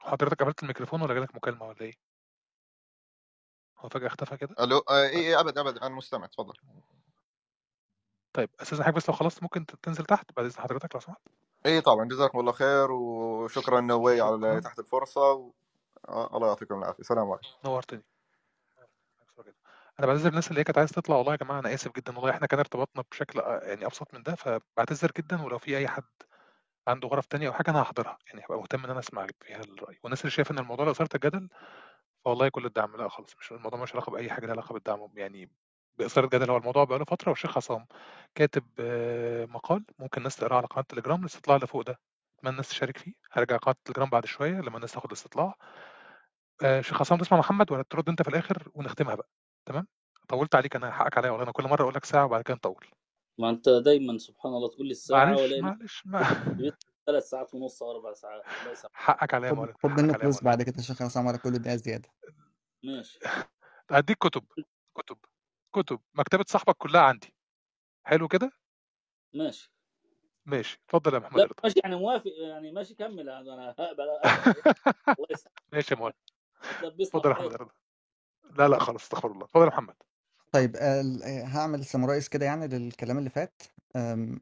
حضرتك 0.03 0.43
قفلت 0.43 0.63
الميكروفون 0.63 1.03
ولا 1.03 1.15
جالك 1.15 1.35
مكالمة 1.35 1.67
ولا 1.67 1.81
إيه؟ 1.81 1.95
هو 3.79 3.89
فجأة 3.89 4.07
اختفى 4.07 4.37
كده؟ 4.37 4.55
ألو 4.61 4.79
آه، 4.79 5.03
اي 5.03 5.09
إيه، 5.09 5.41
ابد 5.41 5.59
ابد 5.59 5.79
أنا 5.79 5.95
مستمع 5.95 6.27
تفضل 6.27 6.55
طيب 8.33 8.51
أستاذ 8.61 8.83
حضرتك 8.83 8.97
بس 8.97 9.09
لو 9.09 9.15
خلصت 9.15 9.43
ممكن 9.43 9.67
تنزل 9.67 10.05
تحت 10.05 10.33
بعد 10.37 10.47
إذن 10.47 10.63
حضرتك 10.63 10.95
لو 10.95 11.01
سمحت. 11.01 11.21
اي 11.67 11.81
طبعا 11.81 12.05
جزاكم 12.05 12.41
الله 12.41 12.53
خير 12.53 12.93
وشكرا 12.93 13.81
نوي 13.81 14.21
على 14.21 14.61
تحت 14.61 14.79
الفرصة 14.79 15.33
و... 15.33 15.53
آه، 16.09 16.37
الله 16.37 16.49
يعطيكم 16.49 16.79
العافية 16.79 17.01
السلام 17.01 17.31
عليكم. 17.31 17.49
نورتني. 17.65 18.03
أنا 19.99 20.07
بعتذر 20.07 20.29
الناس 20.29 20.49
اللي 20.49 20.61
هي 20.61 20.65
كانت 20.65 20.79
عايزة 20.79 20.93
تطلع 20.93 21.17
والله 21.17 21.33
يا 21.33 21.37
جماعة 21.37 21.59
أنا 21.59 21.75
آسف 21.75 21.93
جدا 21.97 22.17
والله 22.17 22.31
إحنا 22.31 22.47
كان 22.47 22.59
ارتباطنا 22.59 23.05
بشكل 23.11 23.41
آه، 23.41 23.61
يعني 23.63 23.87
أبسط 23.87 24.15
من 24.15 24.23
ده 24.23 24.35
فبعتذر 24.35 25.13
جدا 25.19 25.43
ولو 25.43 25.59
في 25.59 25.77
أي 25.77 25.89
حد 25.89 26.05
عنده 26.89 27.09
غرف 27.09 27.27
تانية 27.27 27.49
أو 27.49 27.53
حاجة 27.53 27.71
أنا 27.71 27.83
هحضرها 27.83 28.19
يعني 28.27 28.41
هبقى 28.47 28.59
مهتم 28.59 28.85
إن 28.85 28.91
أنا 28.91 28.99
أسمع 29.01 29.27
فيها 29.45 29.61
الراي 29.61 29.99
والناس 30.05 30.21
اللي 30.21 30.31
شايفة 30.31 30.53
إن 30.53 30.59
الموضوع 30.59 30.85
ده 30.85 30.91
إثارة 30.91 31.09
الجدل 31.15 31.49
فوالله 32.25 32.49
كل 32.49 32.67
الدعم 32.67 32.97
لأ 32.97 33.09
خالص 33.09 33.37
مش 33.41 33.53
الموضوع 33.53 33.83
مش 33.83 33.93
علاقة 33.95 34.11
بأي 34.13 34.31
حاجة 34.31 34.47
لها 34.47 34.53
علاقة 34.53 34.73
بالدعم 34.73 35.11
يعني 35.17 35.51
بإثارة 35.99 36.25
الجدل 36.25 36.51
هو 36.51 36.57
الموضوع 36.57 36.85
بقاله 36.85 37.05
فترة 37.05 37.31
والشيخ 37.31 37.57
عصام 37.57 37.87
كاتب 38.35 38.65
آه، 38.81 39.47
مقال 39.47 39.85
ممكن 39.99 40.19
الناس 40.19 40.37
تقراه 40.37 40.57
على 40.57 40.67
قناة 40.67 40.85
تليجرام 40.89 41.21
الاستطلاع 41.21 41.57
اللي 41.57 41.67
فوق 41.67 41.83
ده 41.83 42.01
اتمنى 42.39 42.53
الناس 42.53 42.69
تشارك 42.69 42.99
فيه 42.99 43.13
هرجع 43.33 43.57
قناة 43.57 43.77
تليجرام 43.85 44.11
بعد 44.11 44.27
شوية 44.27 44.61
لما 44.61 44.77
الناس 44.77 44.93
تاخد 44.93 45.07
الاستطلاع. 45.07 45.55
آه، 46.65 46.81
شيخ 46.81 47.01
عصام 47.01 47.19
تسمع 47.19 47.39
محمد 47.39 47.73
ولا 47.73 47.83
ترد 47.91 48.09
أنت 48.09 48.23
في 48.23 48.29
الآخر 48.29 48.71
ونختمها 48.75 49.15
بقى 49.15 49.29
تمام؟ 49.67 49.87
طولت 50.29 50.55
عليك 50.55 50.77
أنا 50.77 50.91
حقك 50.93 51.19
عليا 51.19 51.31
والله 51.31 51.45
أنا 51.45 51.53
كل 51.53 51.65
مرة 51.65 51.83
أقول 51.83 51.95
لك 51.95 52.05
ساعة 52.05 52.25
وبعد 52.25 52.43
كده 52.43 52.55
نطول. 52.55 52.87
ما 53.39 53.51
أنت 53.51 53.69
دايما 53.69 54.19
سبحان 54.19 54.53
الله 54.53 54.69
تقول 54.69 54.87
لي 54.87 54.91
الساعة 54.91 55.25
معلش 55.25 55.41
ولا 55.41 55.61
معلش 55.63 56.03
ما 56.07 56.21
ثلاث 57.07 57.29
ساعات 57.29 57.55
ونص 57.55 57.83
أو 57.83 57.91
أربع 57.91 58.13
ساعات. 58.13 58.43
حقك 58.93 59.35
عليا 59.35 59.49
يا 59.49 59.53
مولد 59.53 59.75
خد 59.83 59.91
يا 59.91 60.13
فلوس 60.13 60.43
بعد 60.43 60.63
كده 60.63 60.75
يا 60.77 60.83
شيخ 60.83 61.03
عصام 61.03 61.29
على 61.29 61.39
كل 61.39 61.51
دقيقة 61.53 61.77
زيادة. 61.77 62.09
ماشي. 62.83 63.19
هديك 63.91 64.19
كتب 64.19 64.45
كتب 64.95 65.19
كتب. 65.75 66.01
مكتبة 66.15 66.45
صاحبك 66.49 66.77
كلها 66.77 67.01
عندي. 67.01 67.35
حلو 68.05 68.29
كده؟ 68.29 68.53
ماشي. 69.35 69.73
ماشي. 70.47 70.81
اتفضل 70.87 71.15
يا 71.15 71.19
محمد 71.19 71.41
لا 71.41 71.49
ماشي 71.65 71.81
يعني 71.85 71.97
موافق 71.97 72.33
يعني 72.39 72.73
ماشي 72.73 72.95
كمل. 72.95 73.29
أنا 73.29 73.71
هقبل 73.79 74.09
أقبل. 74.09 74.63
الله 75.19 75.29
يسامحك. 75.31 75.63
ماشي 75.73 75.95
يا 75.95 75.99
مولد. 76.01 76.15
تلبسنا 76.81 77.21
اتفضل 77.21 77.31
يا 77.31 77.35
محمد 77.35 77.55
رضا. 77.55 77.73
لا 78.59 78.69
لا 78.69 78.79
خلاص 78.79 79.03
استغفر 79.03 79.31
الله. 79.33 79.45
اتفضل 79.45 79.65
يا 79.65 79.69
محمد. 79.69 79.97
طيب 80.53 80.77
ال- 80.77 81.23
هعمل 81.47 81.85
سمرايز 81.85 82.29
كده 82.29 82.47
يعني 82.47 82.69
للكلام 82.69 83.19
اللي 83.19 83.31
فات. 83.31 83.63
أم، 83.97 84.41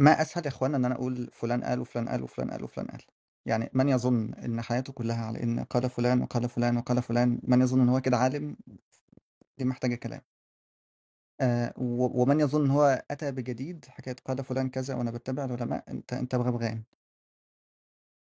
ما 0.00 0.22
اسهل 0.22 0.44
يا 0.46 0.50
إخوانا 0.50 0.78
إن 0.78 0.86
أنا 0.86 0.96
أقول 0.96 1.30
فلان 1.32 1.64
قال 1.64 1.80
وفلان 1.80 2.08
قال 2.10 2.22
وفلان 2.22 2.50
قال 2.52 2.64
وفلان 2.64 2.86
قال. 2.86 3.02
يعني 3.46 3.70
من 3.74 3.88
يظن 3.88 4.34
إن 4.34 4.62
حياته 4.62 4.92
كلها 4.92 5.26
على 5.26 5.42
إن 5.42 5.64
قال 5.64 5.90
فلان 5.90 6.22
وقال 6.22 6.48
فلان 6.48 6.76
وقال 6.78 7.02
فلان؟ 7.02 7.40
من 7.44 7.62
يظن 7.62 7.80
إن 7.80 7.88
هو 7.88 8.00
كده 8.00 8.16
عالم؟ 8.16 8.56
دي 9.58 9.64
محتاجة 9.64 9.94
كلام. 9.94 10.22
آه 11.40 11.72
ومن 11.78 12.40
يظن 12.40 12.64
إن 12.64 12.70
هو 12.70 13.04
أتى 13.10 13.32
بجديد 13.32 13.84
حكاية 13.88 14.16
قال 14.26 14.44
فلان 14.44 14.70
كذا 14.70 14.94
وأنا 14.94 15.10
بتبع 15.10 15.44
العلماء؟ 15.44 15.84
أنت 15.90 16.12
أنت 16.12 16.36
بغبغان. 16.36 16.84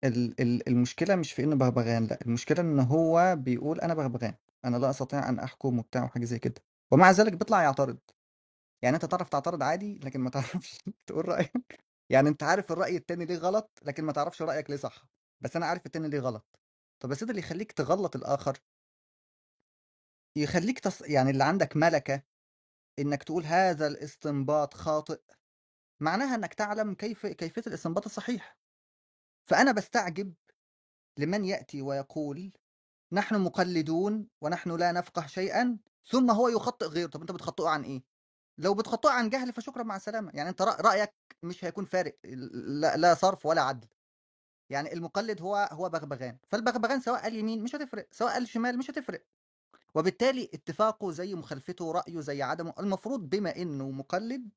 ال- 0.03 0.41
ال- 0.41 0.69
المشكلة 0.69 1.15
مش 1.15 1.31
في 1.33 1.43
إنه 1.43 1.55
بغبغان 1.55 2.05
لأ 2.07 2.19
المشكلة 2.25 2.61
إن 2.61 2.79
هو 2.79 3.35
بيقول 3.39 3.79
أنا 3.81 3.93
بغبغان. 3.93 4.35
أنا 4.65 4.77
لا 4.77 4.89
أستطيع 4.89 5.29
أن 5.29 5.39
أحكم 5.39 5.79
وبتاع 5.79 6.03
وحاجة 6.03 6.25
زي 6.25 6.39
كده. 6.39 6.61
ومع 6.91 7.11
ذلك 7.11 7.33
بيطلع 7.33 7.63
يعترض. 7.63 7.99
يعني 8.81 8.95
أنت 8.95 9.05
تعرف 9.05 9.29
تعترض 9.29 9.63
عادي 9.63 9.99
لكن 9.99 10.19
ما 10.19 10.29
تعرفش 10.29 10.77
تقول 11.07 11.27
رأيك. 11.29 11.51
يعني 12.09 12.29
أنت 12.29 12.43
عارف 12.43 12.71
الرأي 12.71 12.97
التاني 12.97 13.25
ليه 13.25 13.37
غلط 13.37 13.79
لكن 13.85 14.03
ما 14.03 14.11
تعرفش 14.13 14.41
رأيك 14.41 14.69
ليه 14.69 14.77
صح. 14.77 15.05
بس 15.41 15.55
أنا 15.55 15.65
عارف 15.65 15.85
التاني 15.85 16.09
ليه 16.09 16.19
غلط. 16.19 16.59
طب 16.99 17.09
يا 17.09 17.15
سيدي 17.15 17.31
اللي 17.31 17.41
يخليك 17.41 17.71
تغلط 17.71 18.15
الآخر؟ 18.15 18.57
يخليك 20.37 20.79
تص... 20.79 21.01
يعني 21.01 21.29
اللي 21.29 21.43
عندك 21.43 21.77
ملكة 21.77 22.23
إنك 22.99 23.23
تقول 23.23 23.45
هذا 23.45 23.87
الاستنباط 23.87 24.73
خاطئ 24.73 25.21
معناها 26.01 26.35
إنك 26.35 26.53
تعلم 26.53 26.93
كيف 26.93 27.25
كيفية 27.25 27.63
الاستنباط 27.67 28.05
الصحيح. 28.05 28.57
فأنا 29.49 29.71
بستعجب 29.71 30.33
لمن 31.19 31.45
يأتي 31.45 31.81
ويقول 31.81 32.51
نحن 33.11 33.39
مقلدون 33.41 34.27
ونحن 34.41 34.71
لا 34.77 34.91
نفقه 34.91 35.25
شيئا 35.27 35.77
ثم 36.05 36.31
هو 36.31 36.47
يخطئ 36.49 36.85
غيره. 36.85 37.07
طب 37.09 37.21
أنت 37.21 37.31
بتخطئه 37.31 37.67
عن 37.67 37.83
إيه؟ 37.83 38.03
لو 38.57 38.73
بتخطئه 38.73 39.09
عن 39.11 39.29
جهل 39.29 39.53
فشكرا 39.53 39.83
مع 39.83 39.95
السلامة. 39.95 40.31
يعني 40.33 40.49
أنت 40.49 40.61
رأيك 40.61 41.13
مش 41.43 41.65
هيكون 41.65 41.85
فارق 41.85 42.19
لا, 42.23 42.97
لا 42.97 43.13
صرف 43.13 43.45
ولا 43.45 43.61
عدل. 43.61 43.87
يعني 44.69 44.93
المقلد 44.93 45.41
هو 45.41 45.69
هو 45.71 45.89
بغبغان. 45.89 46.37
فالبغبغان 46.49 47.01
سواء 47.01 47.21
قال 47.21 47.35
يمين 47.35 47.63
مش 47.63 47.75
هتفرق 47.75 48.07
سواء 48.11 48.33
قال 48.33 48.47
شمال 48.47 48.77
مش 48.77 48.91
هتفرق. 48.91 49.25
وبالتالي 49.95 50.49
اتفاقه 50.53 51.11
زي 51.11 51.35
مخالفته 51.35 51.91
رأيه 51.91 52.19
زي 52.21 52.43
عدمه. 52.43 52.73
المفروض 52.79 53.29
بما 53.29 53.55
إنه 53.55 53.91
مقلد 53.91 54.49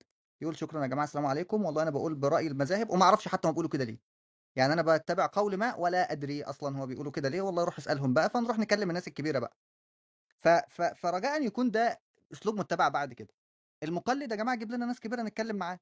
يقول 0.43 0.57
شكرا 0.57 0.83
يا 0.83 0.87
جماعة 0.87 1.05
السلام 1.05 1.27
عليكم. 1.27 1.65
والله 1.65 1.83
أنا 1.83 1.91
بقول 1.91 2.15
برأي 2.15 2.47
المذاهب 2.47 2.91
وما 2.91 3.05
أعرفش 3.05 3.29
حتى 3.29 3.49
هم 3.49 3.53
بيقولوا 3.53 3.71
كده 3.71 3.85
ليه. 3.85 4.12
يعني 4.57 4.73
أنا 4.73 4.83
بتبع 4.97 5.27
قول 5.33 5.57
ما 5.57 5.75
ولا 5.77 6.13
أدري 6.13 6.45
أصلا 6.45 6.79
هو 6.79 6.87
بيقولوا 6.87 7.13
كده 7.13 7.29
ليه 7.29 7.43
والله 7.43 7.65
روح 7.65 7.79
اسألهم 7.79 8.15
بقى 8.15 8.31
فنروح 8.31 8.59
نكلم 8.59 8.89
الناس 8.91 9.09
الكبيرة 9.09 9.39
بقى. 9.39 9.57
ف... 10.41 10.49
ف... 10.49 10.83
فرجاء 10.83 11.43
يكون 11.47 11.71
ده 11.71 12.01
أسلوب 12.33 12.59
متبع 12.61 12.89
بعد 12.89 13.13
كده. 13.15 13.35
المقلد 13.83 14.31
يا 14.33 14.37
جماعة 14.37 14.57
جيب 14.59 14.73
لنا 14.73 14.87
ناس 14.87 15.01
كبيرة 15.01 15.23
نتكلم 15.23 15.57
معاه. 15.57 15.81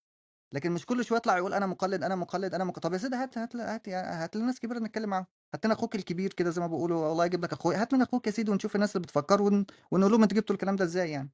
لكن 0.53 0.73
مش 0.73 0.87
كل 0.87 1.05
شوية 1.05 1.19
يطلع 1.19 1.39
يقول 1.39 1.55
أنا 1.55 1.67
مقلد 1.67 2.05
أنا 2.05 2.17
مقلد 2.17 2.55
أنا 2.55 2.65
مقلد. 2.65 2.83
طب 2.85 2.93
يا 2.93 2.99
سيدي 2.99 3.17
هات 3.17 3.39
هات 3.39 3.57
هات 3.57 3.89
هات 3.91 4.37
لنا 4.37 4.47
ناس 4.47 4.61
كبيرة 4.61 4.79
نتكلم 4.79 5.11
معاهم. 5.11 5.27
هات 5.55 5.67
لنا 5.67 5.75
أخوك 5.75 5.97
الكبير 5.97 6.33
كده 6.35 6.51
زي 6.51 6.61
ما 6.61 6.67
بيقولوا 6.67 7.07
والله 7.09 7.27
يجيب 7.27 7.45
لك 7.45 7.53
اخويا 7.53 7.83
هات 7.83 7.93
لنا 7.95 8.05
أخوك 8.05 8.27
يا 8.27 8.33
سيدي 8.33 8.51
ونشوف 8.51 8.75
الناس 8.77 8.97
اللي 8.97 9.07
بتفكر 9.07 9.43
ون... 9.43 9.67
ونقول 9.93 10.13
لهم 10.13 10.23
أنتوا 10.23 10.37
جبتوا 10.39 10.55
الكلام 10.57 10.77
ده 10.77 10.85
إزاي 10.85 11.11
يعني. 11.11 11.31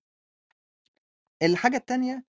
الحاجة 1.42 1.76
الثانية 1.76 2.24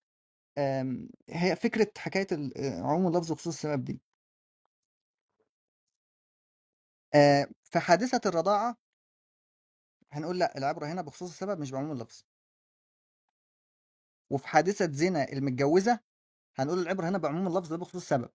هي 1.30 1.56
فكرة 1.56 1.88
حكاية 1.98 2.28
ال- 2.32 2.54
عموم 2.84 3.08
اللفظ 3.08 3.32
وخصوص 3.32 3.48
السبب 3.56 3.84
دي. 3.84 4.02
آه، 7.16 7.48
في 7.64 7.80
حادثة 7.80 8.22
الرضاعة 8.30 8.78
هنقول 10.12 10.40
لأ 10.40 10.58
العبرة 10.58 10.86
هنا 10.88 11.02
بخصوص 11.02 11.30
السبب 11.32 11.60
مش 11.60 11.72
بعموم 11.72 11.92
اللفظ. 11.92 12.24
وفي 14.32 14.48
حادثة 14.48 14.92
زنا 14.92 15.24
المتجوزة 15.34 16.00
هنقول 16.56 16.80
العبرة 16.80 17.10
هنا 17.10 17.18
بعموم 17.18 17.48
اللفظ 17.48 17.70
ده 17.70 17.78
بخصوص 17.78 18.02
السبب. 18.04 18.32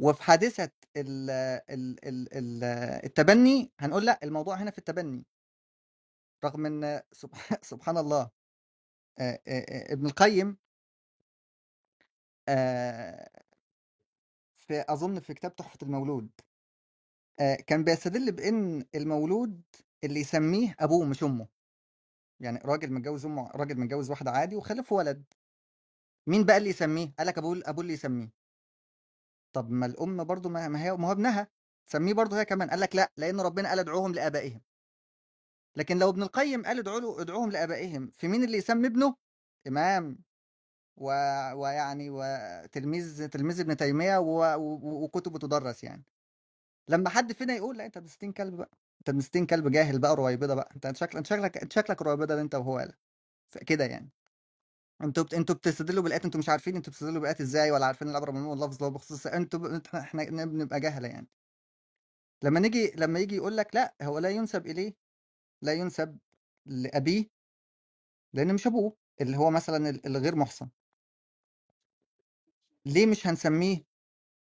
وفي 0.00 0.22
حادثة 0.22 0.72
ال 0.96 1.30
ال 1.70 2.06
ال 2.08 2.34
ال 2.38 2.64
التبني 3.04 3.72
هنقول 3.80 4.06
لأ 4.06 4.20
الموضوع 4.24 4.56
هنا 4.56 4.70
في 4.70 4.78
التبني. 4.78 5.26
رغم 6.44 7.02
سبح- 7.12 7.62
سبحان 7.72 7.98
الله 7.98 8.30
ابن 9.92 10.06
القيم 10.06 10.58
في 14.58 14.84
أظن 14.88 15.20
في 15.20 15.34
كتاب 15.34 15.56
تحفة 15.56 15.78
المولود. 15.82 16.30
آه، 17.40 17.54
كان 17.54 17.84
بيستدل 17.84 18.32
بإن 18.32 18.84
المولود 18.94 19.62
اللي 20.04 20.20
يسميه 20.20 20.76
أبوه 20.80 21.06
مش 21.06 21.22
أمه. 21.24 21.48
يعني 22.40 22.58
راجل 22.64 22.92
متجوز 22.92 23.26
أمه 23.26 23.50
راجل 23.50 23.80
متجوز 23.80 24.10
واحدة 24.10 24.30
عادي 24.30 24.56
وخلف 24.56 24.92
ولد. 24.92 25.24
مين 26.26 26.44
بقى 26.44 26.56
اللي 26.56 26.70
يسميه؟ 26.70 27.14
قال 27.18 27.26
لك 27.26 27.38
أبوه 27.38 27.62
أبوه 27.66 27.82
اللي 27.82 27.92
يسميه. 27.94 28.32
طب 29.52 29.70
ما 29.70 29.86
الأم 29.86 30.24
برضو 30.24 30.48
ما 30.48 30.68
ما 30.68 30.82
هي 30.84 30.92
ما 30.96 31.08
هو 31.08 31.12
ابنها. 31.12 31.48
تسميه 31.86 32.14
برضو 32.14 32.36
هي 32.36 32.44
كمان. 32.44 32.70
قال 32.70 32.80
لك 32.80 32.96
لأ 32.96 33.12
لأن 33.16 33.40
ربنا 33.40 33.68
قال 33.68 33.78
ادعوهم 33.78 34.12
لآبائهم. 34.12 34.60
لكن 35.76 35.98
لو 35.98 36.10
ابن 36.10 36.22
القيم 36.22 36.66
قال 36.66 36.78
ادعوا 36.78 37.00
له 37.00 37.20
ادعوهم 37.22 37.50
لآبائهم 37.50 38.10
في 38.10 38.28
مين 38.28 38.44
اللي 38.44 38.58
يسمي 38.58 38.86
ابنه؟ 38.86 39.16
إمام. 39.66 40.24
و... 40.96 41.06
ويعني 41.54 42.10
وتلميذ 42.10 43.28
تلميذ 43.28 43.60
ابن 43.60 43.76
تيمية 43.76 44.18
و... 44.18 44.54
و... 44.56 45.04
وكتبه 45.04 45.38
تدرس 45.38 45.84
يعني. 45.84 46.04
لما 46.88 47.10
حد 47.10 47.32
فينا 47.32 47.54
يقول 47.54 47.78
لا 47.78 47.86
أنت 47.86 47.96
ابن 47.96 48.06
60 48.08 48.32
كلب 48.32 48.54
بقى 48.56 48.70
أنت 49.00 49.08
ابن 49.08 49.20
60 49.20 49.46
كلب 49.46 49.68
جاهل 49.72 49.98
بقى 50.00 50.16
رويبضه 50.16 50.54
بقى 50.54 50.70
أنت 50.76 50.96
شكلك 50.96 51.16
أنت 51.16 51.26
شكلك 51.26 51.56
أنت 51.58 51.72
شكلك 51.72 52.02
رويبضه 52.02 52.34
ده 52.34 52.40
أنت 52.40 52.54
وهو 52.54 52.78
قال 52.78 52.92
كده 53.66 53.84
يعني. 53.84 54.10
أنتوا 55.02 55.24
بت... 55.24 55.34
أنتوا 55.34 55.54
بتستدلوا 55.54 56.02
بالآيات 56.02 56.24
أنتوا 56.24 56.40
مش 56.40 56.48
عارفين 56.48 56.76
أنتوا 56.76 56.92
بتستدلوا 56.92 57.14
بالآيات 57.20 57.40
إزاي 57.40 57.70
ولا 57.70 57.86
عارفين 57.86 58.08
العبره 58.08 58.30
من 58.32 58.52
اللفظ 58.52 58.74
اللي 58.74 58.86
هو 58.86 58.90
بخصوص 58.90 59.26
أنتوا 59.26 59.60
ب... 59.60 59.82
إحنا 59.96 60.22
إحنا 60.24 60.44
بنبقى 60.44 60.80
جهلة 60.80 61.08
يعني. 61.08 61.28
لما 62.44 62.60
نيجي 62.60 62.92
لما 62.96 63.20
يجي 63.20 63.36
يقول 63.36 63.56
لك 63.56 63.74
لا 63.74 63.96
هو 64.02 64.18
لا 64.18 64.30
ينسب 64.30 64.66
إليه 64.66 64.94
لا 65.62 65.72
ينسب 65.74 66.18
لأبيه 66.66 67.30
لأن 68.34 68.54
مش 68.54 68.66
أبوه 68.66 68.96
اللي 69.20 69.36
هو 69.36 69.50
مثلا 69.50 69.90
ال- 69.90 70.06
الغير 70.06 70.36
محصن. 70.36 70.70
ليه 72.86 73.06
مش 73.06 73.26
هنسميه 73.26 73.84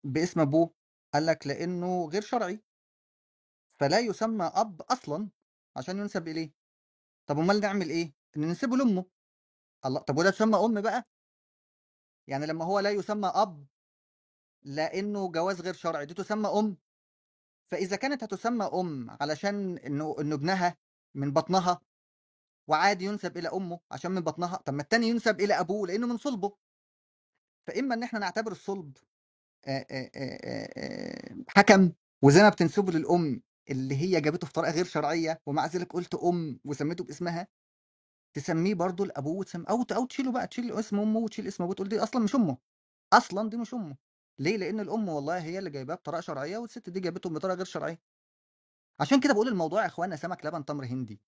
باسم 0.04 0.40
أبوه؟ 0.40 0.81
قال 1.14 1.26
لك 1.26 1.48
لأنه 1.48 2.10
غير 2.10 2.22
شرعي. 2.22 2.64
فلا 3.80 4.00
يسمى 4.00 4.46
أب 4.46 4.82
أصلا 4.82 5.30
عشان 5.78 5.98
ينسب 5.98 6.28
إليه. 6.28 6.54
طب 7.26 7.40
أمال 7.40 7.60
نعمل 7.62 7.90
إيه؟ 7.90 8.14
إن 8.38 8.42
ننسبه 8.42 8.78
لأمه. 8.78 9.06
الله 9.86 10.00
طب 10.02 10.18
وده 10.18 10.30
تسمى 10.32 10.58
أم 10.58 10.82
بقى؟ 10.82 11.08
يعني 12.28 12.46
لما 12.46 12.66
هو 12.66 12.80
لا 12.80 12.90
يسمى 12.90 13.28
أب 13.36 13.68
لأنه 14.64 15.32
جواز 15.32 15.62
غير 15.62 15.74
شرعي 15.74 16.06
دي 16.06 16.14
تسمى 16.14 16.50
أم. 16.50 16.78
فإذا 17.72 17.96
كانت 17.96 18.24
هتسمى 18.24 18.66
أم 18.66 19.10
علشان 19.22 19.78
إنه 19.78 20.16
إنه 20.20 20.36
ابنها 20.36 20.78
من 21.16 21.34
بطنها 21.34 21.82
وعادي 22.68 23.06
ينسب 23.06 23.38
إلى 23.38 23.50
أمه 23.50 23.80
عشان 23.92 24.12
من 24.12 24.22
بطنها 24.22 24.56
طب 24.58 24.74
ما 24.74 24.82
التاني 24.82 25.08
ينسب 25.08 25.42
إلى 25.42 25.60
أبوه 25.60 25.88
لأنه 25.88 26.08
من 26.08 26.18
صلبه. 26.18 26.58
فإما 27.68 27.96
إن 27.96 28.04
إحنا 28.04 28.20
نعتبر 28.20 28.52
الصلب 28.52 28.98
حكم 31.50 31.92
وزي 32.24 32.42
ما 32.44 32.50
بتنسبه 32.50 32.92
للأم 32.92 33.42
اللي 33.72 33.96
هي 33.98 34.22
جابته 34.22 34.48
في 34.48 34.54
طريقة 34.54 34.72
غير 34.74 34.86
شرعية 34.86 35.42
ومع 35.48 35.66
ذلك 35.68 35.94
قلت 35.94 36.16
أم 36.16 36.60
وسميته 36.66 37.04
باسمها 37.04 37.48
تسميه 38.36 38.76
برضه 38.76 39.06
لأبوه 39.06 39.34
وتسم 39.38 39.64
أو 39.66 39.86
أو 39.92 40.06
تشيله 40.06 40.32
بقى 40.32 40.48
تشيل 40.48 40.74
اسم 40.74 41.00
أمه 41.00 41.20
وتشيل 41.20 41.48
اسم 41.48 41.64
أبوه 41.64 41.76
تقول 41.76 41.90
دي 41.90 42.00
أصلا 42.04 42.24
مش 42.24 42.36
أمه 42.36 42.58
أصلا 43.14 43.50
دي 43.52 43.58
مش 43.58 43.74
أمه. 43.74 43.98
ليه؟ 44.40 44.58
لأن 44.58 44.80
الأم 44.80 45.10
والله 45.10 45.40
هي 45.44 45.60
اللي 45.60 45.70
جايباه 45.70 45.96
بطريقة 45.96 46.22
شرعية 46.22 46.60
والست 46.60 46.90
دي 46.92 47.00
جابته 47.00 47.30
بطريقه 47.32 47.56
غير 47.58 47.66
شرعية. 47.66 48.02
عشان 49.02 49.22
كده 49.22 49.34
بقول 49.34 49.48
الموضوع 49.48 49.82
يا 49.82 49.88
إخوانا 49.88 50.16
سمك 50.16 50.46
لبن 50.48 50.66
تمر 50.66 50.86
هندي. 50.86 51.22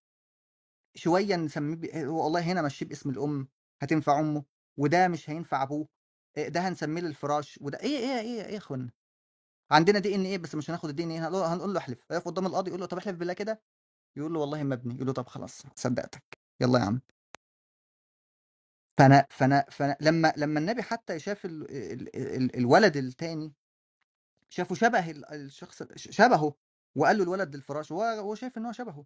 شوية 0.96 1.36
نسميه 1.36 1.76
ب... 1.76 2.08
والله 2.10 2.42
هنا 2.42 2.62
مشيه 2.62 2.86
باسم 2.86 3.10
الأم 3.10 3.48
هتنفع 3.84 4.20
أمه 4.20 4.44
وده 4.80 5.08
مش 5.08 5.30
هينفع 5.30 5.64
أبوه. 5.64 5.88
ده 6.38 6.60
هنسميه 6.70 7.02
للفراش 7.02 7.60
وده 7.62 7.80
إيه 7.80 7.98
إيه 8.00 8.20
إيه 8.22 8.46
إيه 8.46 8.54
يا 8.54 8.58
إخوانا؟ 8.58 8.92
عندنا 9.72 10.00
دي 10.00 10.16
إن 10.16 10.26
إيه 10.26 10.38
بس 10.38 10.56
مش 10.56 10.70
هناخد 10.72 10.90
الدي 10.90 11.04
إن 11.04 11.12
إيه 11.12 11.28
هنقول 11.54 11.74
له 11.74 11.80
احلف 11.80 12.00
يقف 12.12 12.26
قدام 12.28 12.46
القاضي 12.46 12.70
يقول 12.70 12.82
له 12.82 12.88
طب 12.88 12.98
احلف 13.00 13.18
بالله 13.18 13.34
كده 13.34 13.64
يقول 14.18 14.34
له 14.34 14.40
والله 14.40 14.64
ما 14.64 14.82
يقول 14.86 15.08
له 15.08 15.14
طب 15.14 15.28
خلاص 15.28 15.64
صدقتك 15.76 16.24
يلا 16.62 16.80
يا 16.80 16.86
عم. 16.86 17.02
فأنا 19.00 19.28
فأنا 19.32 19.66
فأنا 19.72 19.98
لما 20.02 20.34
لما 20.38 20.60
النبي 20.60 20.84
حتى 20.84 21.20
شاف 21.20 21.46
ال 21.46 21.72
ال 21.72 22.16
ال 22.18 22.58
الولد 22.58 22.98
التاني 22.98 23.54
شافه 24.50 24.76
شبه 24.76 25.12
ال- 25.12 25.26
الشخص 25.34 25.84
شبهه 25.98 26.56
وقال 26.96 27.18
له 27.18 27.24
الولد 27.24 27.56
الفراش 27.56 27.92
وهو 27.92 28.04
هو 28.04 28.36
شايف 28.36 28.58
إن 28.58 28.66
هو 28.66 28.72
شبهه. 28.74 29.06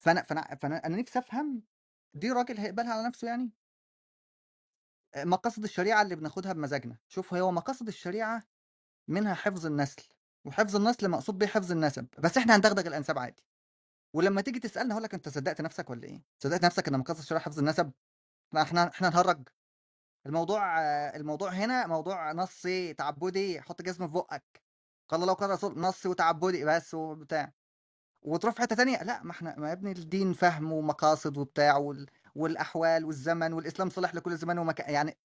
فأنا 0.00 0.22
فأنا 0.22 0.56
فأنا 0.56 0.86
أنا 0.86 0.96
نفسي 0.96 1.18
أفهم 1.18 1.64
دي 2.14 2.32
راجل 2.32 2.58
هيقبلها 2.58 2.94
على 2.94 3.08
نفسه 3.08 3.28
يعني؟ 3.28 3.52
مقاصد 5.16 5.64
الشريعة 5.64 6.02
اللي 6.02 6.16
بناخدها 6.16 6.52
بمزاجنا. 6.52 6.96
شوف 7.08 7.34
هو 7.34 7.50
مقاصد 7.50 7.88
الشريعة 7.88 8.42
منها 9.08 9.34
حفظ 9.34 9.66
النسل 9.66 10.02
وحفظ 10.44 10.76
النسل 10.76 11.08
مقصود 11.08 11.38
بيه 11.38 11.46
حفظ 11.46 11.72
النسب 11.72 12.08
بس 12.18 12.36
إحنا 12.38 12.56
هندغدغ 12.56 12.86
الأنساب 12.86 13.18
عادي. 13.18 13.44
ولما 14.14 14.40
تيجي 14.40 14.58
تسألني 14.60 14.92
هقول 14.92 15.02
لك 15.02 15.14
أنت 15.14 15.28
صدقت 15.28 15.60
نفسك 15.60 15.90
ولا 15.90 16.04
إيه؟ 16.04 16.22
صدقت 16.38 16.64
نفسك 16.64 16.88
إن 16.88 16.98
مقاصد 16.98 17.20
الشريعة 17.20 17.44
حفظ 17.44 17.58
النسب؟ 17.58 17.92
لا 18.52 18.62
إحنا 18.62 18.88
إحنا 18.88 19.08
نهرج 19.08 19.48
الموضوع 20.26 20.80
الموضوع 21.16 21.50
هنا 21.50 21.86
موضوع 21.86 22.32
نصي 22.32 22.94
تعبدي 22.94 23.60
حط 23.60 23.82
جزمه 23.82 24.06
في 24.06 24.12
بقك. 24.12 24.62
قال 25.08 25.22
الله 25.22 25.32
قال 25.32 25.50
رسول 25.50 25.78
نصي 25.80 26.08
وتعبدي 26.08 26.64
بس 26.64 26.94
وبتاع. 26.94 27.52
وتروح 28.22 28.54
في 28.54 28.60
حتة 28.62 28.76
تانية 28.76 29.02
لا 29.02 29.22
ما 29.22 29.30
إحنا 29.30 29.56
ما 29.58 29.68
يا 29.68 29.72
ابني 29.72 29.92
الدين 29.92 30.32
فهم 30.32 30.72
ومقاصد 30.72 31.38
وبتاع 31.38 31.76
وال... 31.76 32.06
والأحوال 32.34 33.04
والزمن 33.04 33.52
والإسلام 33.52 33.90
صالح 33.90 34.14
لكل 34.14 34.36
زمان 34.36 34.58
ومكان 34.58 34.94
يعني 34.94 35.18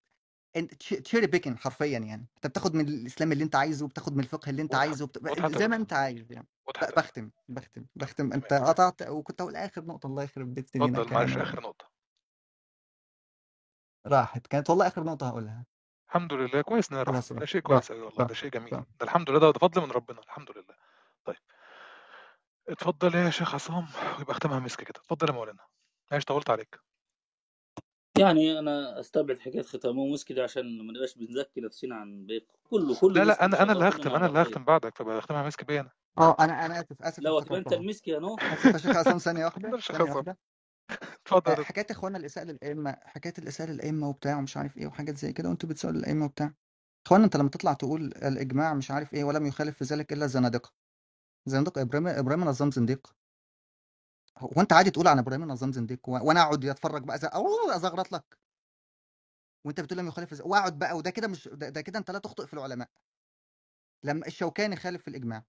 تشيري 0.79 1.27
بيكن 1.27 1.57
حرفيا 1.57 1.99
يعني. 1.99 2.27
أنت 2.35 2.47
بتاخد 2.47 2.75
من 2.75 2.87
الإسلام 2.87 3.31
اللي 3.31 3.43
أنت 3.43 3.55
عايزه 3.55 3.85
وبتاخد 3.85 4.13
من 4.13 4.19
الفقه 4.23 4.49
اللي 4.49 4.61
أنت 4.61 4.75
عايزه 4.75 5.03
وبت... 5.05 5.57
زي 5.57 5.67
ما 5.67 5.75
أنت 5.75 5.93
عايز 5.93 6.31
يعني. 6.31 6.47
وضحت 6.67 6.91
ب- 6.91 6.95
بختم 6.95 7.31
بختم 7.47 7.85
بختم. 7.95 8.33
أنت 8.33 8.53
قطعت 8.53 9.01
وكنت 9.01 9.41
أقول 9.41 9.55
آخر 9.55 9.85
نقطة 9.85 10.07
الله 10.07 10.23
يخرب 10.23 10.53
بيت 10.53 10.67
سنينك 10.67 10.99
اتفضل 10.99 11.13
معلش 11.13 11.37
آخر 11.37 11.61
نقطة. 11.61 11.91
راحت 14.07 14.47
كانت 14.47 14.69
والله 14.69 14.87
آخر 14.87 15.03
نقطة 15.03 15.27
هقولها. 15.27 15.65
الحمد 16.09 16.33
لله 16.33 16.61
كويس 16.61 16.93
خلاص 16.93 17.33
ده 17.33 17.45
شيء 17.45 17.61
كويس 17.61 17.91
أوي 17.91 18.01
والله 18.01 18.25
ده 18.25 18.33
شيء 18.33 18.49
جميل. 18.49 18.69
ده 18.71 18.85
الحمد 19.01 19.29
لله 19.29 19.39
ده 19.39 19.51
ده 19.51 19.59
فضل 19.59 19.81
من 19.81 19.91
ربنا 19.91 20.19
الحمد 20.19 20.51
لله. 20.57 20.75
طيب. 21.25 21.37
اتفضل 22.69 23.15
يا 23.15 23.29
شيخ 23.29 23.55
عصام 23.55 23.87
ويبقى 24.17 24.31
اختمها 24.33 24.59
مسك 24.59 24.83
كده. 24.83 24.99
اتفضل 24.99 25.27
يا 25.29 25.33
مولانا. 25.33 25.63
معلش 26.11 26.25
طولت 26.25 26.49
عليك. 26.49 26.79
يعني 28.19 28.59
أنا 28.59 28.99
أستبعد 28.99 29.39
حكاية 29.39 29.61
ختامه 29.61 30.07
مسك 30.07 30.31
دي 30.33 30.41
عشان 30.41 30.81
ما 30.87 30.93
نبقاش 30.93 31.15
بنزكي 31.15 31.61
نفسنا 31.61 31.95
عن 31.95 32.25
باقي. 32.25 32.45
كله 32.69 32.99
كله 32.99 33.13
لا 33.23 33.25
لا 33.25 33.45
ان 33.45 33.53
أنا 33.53 33.63
أنا 33.63 33.73
اللي 33.73 33.89
هختم 33.89 34.15
أنا 34.15 34.25
اللي 34.25 34.41
هختم 34.41 34.63
بعدك 34.65 34.97
فبقى 34.97 35.17
اختمها 35.19 35.43
مسك 35.47 35.65
بيا 35.67 35.81
أنا 35.81 35.91
آه 36.17 36.35
أنا 36.39 36.65
أنا 36.65 36.79
آسف 36.79 37.01
آسف 37.01 37.19
لو 37.23 37.37
هتبقى 37.39 37.59
انت 37.59 37.73
المسك 37.73 38.07
يا 38.07 38.19
نو 38.19 38.35
آسف 38.35 38.73
يا 38.73 38.77
شيخ 38.77 38.95
عصام 38.95 39.17
ثانية 39.17 39.45
واحدة. 39.45 39.77
ثانية 39.79 40.11
واحدة. 40.13 40.37
اتفضل 41.25 41.51
آه، 41.51 41.63
حكاية 41.63 41.85
اخوانا 41.91 42.17
الإساءة 42.17 42.45
للأئمة 42.45 42.97
حكاية 43.03 43.33
الإساءة 43.39 43.69
للأئمة 43.71 44.09
وبتاع 44.09 44.37
ومش 44.37 44.57
عارف 44.57 44.77
إيه 44.77 44.87
وحاجات 44.87 45.17
زي 45.17 45.33
كده 45.33 45.49
وأنتوا 45.49 45.69
بتسألوا 45.69 45.99
الائمه 45.99 46.25
وبتاع. 46.25 46.53
اخوانا 47.07 47.25
أنت 47.25 47.37
لما 47.37 47.49
تطلع 47.49 47.73
تقول 47.73 48.01
الإجماع 48.05 48.73
مش 48.73 48.91
عارف 48.91 49.13
إيه 49.13 49.23
ولم 49.23 49.45
يخالف 49.45 49.77
في 49.77 49.83
ذلك 49.83 50.13
إلا 50.13 50.25
الزنادقه 50.25 50.71
زندقه 51.45 51.81
إبراهيم 51.81 52.07
إبراهيم 52.07 52.43
نظام 52.45 52.71
زنديق. 52.71 53.15
هو 54.39 54.61
أنت 54.61 54.73
عادي 54.73 54.91
تقول 54.91 55.07
عن 55.07 55.19
إبراهيم 55.19 55.43
نظام 55.43 55.71
زنديق 55.71 56.09
وأنا 56.09 56.41
أقعد 56.41 56.65
أتفرج 56.65 57.03
بقى 57.03 57.15
أزغرط 57.75 58.11
لك. 58.11 58.37
وأنت 59.65 59.81
بتقول 59.81 59.99
لم 59.99 60.07
يخالف 60.07 60.41
وأقعد 60.45 60.79
بقى 60.79 60.97
وده 60.97 61.09
كده 61.11 61.27
مش 61.27 61.47
ده, 61.47 61.69
ده 61.69 61.81
كده 61.81 61.99
أنت 61.99 62.11
لا 62.11 62.19
تخطئ 62.19 62.47
في 62.47 62.53
العلماء. 62.53 62.89
لما 64.03 64.27
الشوكاني 64.27 64.75
خالف 64.75 65.01
في 65.01 65.07
الإجماع 65.07 65.43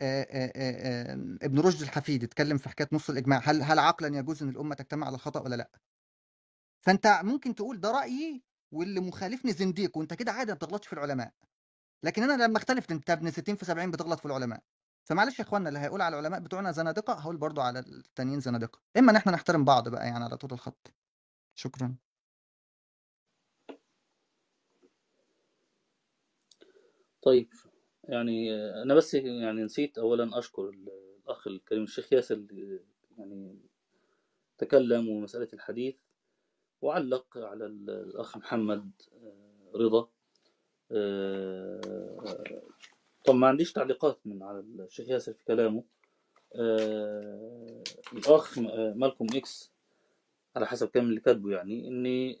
آه، 0.00 0.22
آه، 0.30 0.52
آه، 0.56 1.12
ابن 1.42 1.60
رشد 1.60 1.82
الحفيد 1.82 2.24
اتكلم 2.24 2.58
في 2.58 2.68
حكاية 2.68 2.88
نص 2.92 3.10
الإجماع 3.10 3.40
هل 3.44 3.62
هل 3.62 3.78
عقلا 3.78 4.18
يجوز 4.18 4.42
إن 4.42 4.48
الأمة 4.48 4.74
تجتمع 4.74 5.06
على 5.06 5.14
الخطا 5.14 5.40
ولا 5.40 5.56
لأ؟ 5.56 5.70
فأنت 6.80 7.20
ممكن 7.24 7.54
تقول 7.54 7.80
ده 7.80 7.90
رأيي 7.92 8.44
واللي 8.72 9.00
مخالفني 9.00 9.52
زنديق 9.52 9.98
وأنت 9.98 10.14
كده 10.14 10.32
عادي 10.32 10.50
ما 10.52 10.56
بتغلطش 10.56 10.86
في 10.86 10.92
العلماء. 10.92 11.32
لكن 12.04 12.22
أنا 12.22 12.44
لما 12.44 12.58
أختلف 12.58 12.92
أنت 12.92 13.10
ابن 13.10 13.30
60 13.30 13.56
في 13.56 13.64
70 13.64 13.90
بتغلط 13.90 14.20
في 14.20 14.26
العلماء. 14.26 14.62
فمعلش 15.08 15.38
يا 15.38 15.44
إخوانا 15.44 15.68
اللي 15.68 15.78
هيقول 15.80 16.00
على 16.02 16.18
العلماء 16.18 16.40
بتوعنا 16.40 16.72
زنادقة 16.72 17.12
هقول 17.14 17.36
برضو 17.36 17.60
على 17.60 17.78
التانيين 17.78 18.40
زنادقة. 18.40 18.80
إما 18.96 19.10
إن 19.10 19.16
إحنا 19.16 19.32
نحترم 19.32 19.64
بعض 19.64 19.88
بقى 19.88 20.06
يعني 20.06 20.24
على 20.24 20.36
طول 20.36 20.52
الخط. 20.52 20.94
شكرا. 21.54 21.96
طيب 27.22 27.48
يعني 28.04 28.54
أنا 28.82 28.94
بس 28.94 29.14
يعني 29.14 29.64
نسيت 29.64 29.98
اولا 29.98 30.38
أشكر 30.38 30.68
الأخ 30.68 31.46
الكريم 31.46 31.82
الشيخ 31.82 32.12
ياسر 32.12 32.46
يعني 33.18 33.58
تكلم 34.58 35.08
ومسألة 35.08 35.48
الحديث 35.52 35.96
وعلق 36.82 37.38
على 37.38 37.66
الأخ 37.66 38.36
محمد 38.36 38.90
آه، 39.12 39.72
رضا 39.74 40.08
آه، 40.92 42.20
طب 43.28 43.34
ما 43.34 43.46
عنديش 43.46 43.72
تعليقات 43.72 44.20
من 44.24 44.42
على 44.42 44.60
الشيخ 44.60 45.08
ياسر 45.08 45.32
في 45.32 45.44
كلامه. 45.44 45.84
آه، 46.54 47.82
الأخ 48.12 48.58
مالكم 48.96 49.26
إكس 49.34 49.72
على 50.56 50.66
حسب 50.66 50.88
كلام 50.88 51.08
اللي 51.08 51.20
كاتبه 51.20 51.50
يعني 51.50 51.88
إني 51.88 52.38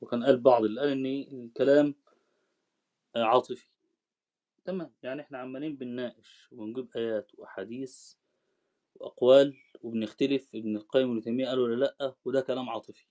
وكان 0.00 0.24
قال 0.24 0.40
بعض 0.40 0.64
اللي 0.64 0.80
قال 0.80 0.90
إن 0.90 1.06
الكلام 1.44 1.94
عاطفي. 3.16 3.66
تمام 4.64 4.92
يعني 5.02 5.22
إحنا 5.22 5.38
عمالين 5.38 5.76
بنناقش 5.76 6.48
ونجيب 6.52 6.88
آيات 6.96 7.30
وأحاديث 7.38 8.14
وأقوال 8.94 9.56
وبنختلف 9.82 10.54
ابن 10.54 10.76
القيم 10.76 11.08
وابن 11.08 11.20
تيمية 11.22 11.48
قالوا 11.48 11.64
ولا 11.64 11.74
لأ 12.00 12.14
وده 12.24 12.40
كلام 12.40 12.70
عاطفي. 12.70 13.06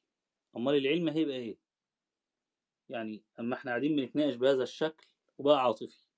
أمال 0.57 0.75
العلم 0.75 1.09
هيبقى 1.09 1.35
إيه؟ 1.35 1.57
يعني 2.89 3.23
أما 3.39 3.55
إحنا 3.55 3.71
قاعدين 3.71 3.95
بنتناقش 3.95 4.35
بهذا 4.35 4.63
الشكل 4.63 5.07
وبقى 5.37 5.63
عاطفي. 5.63 6.10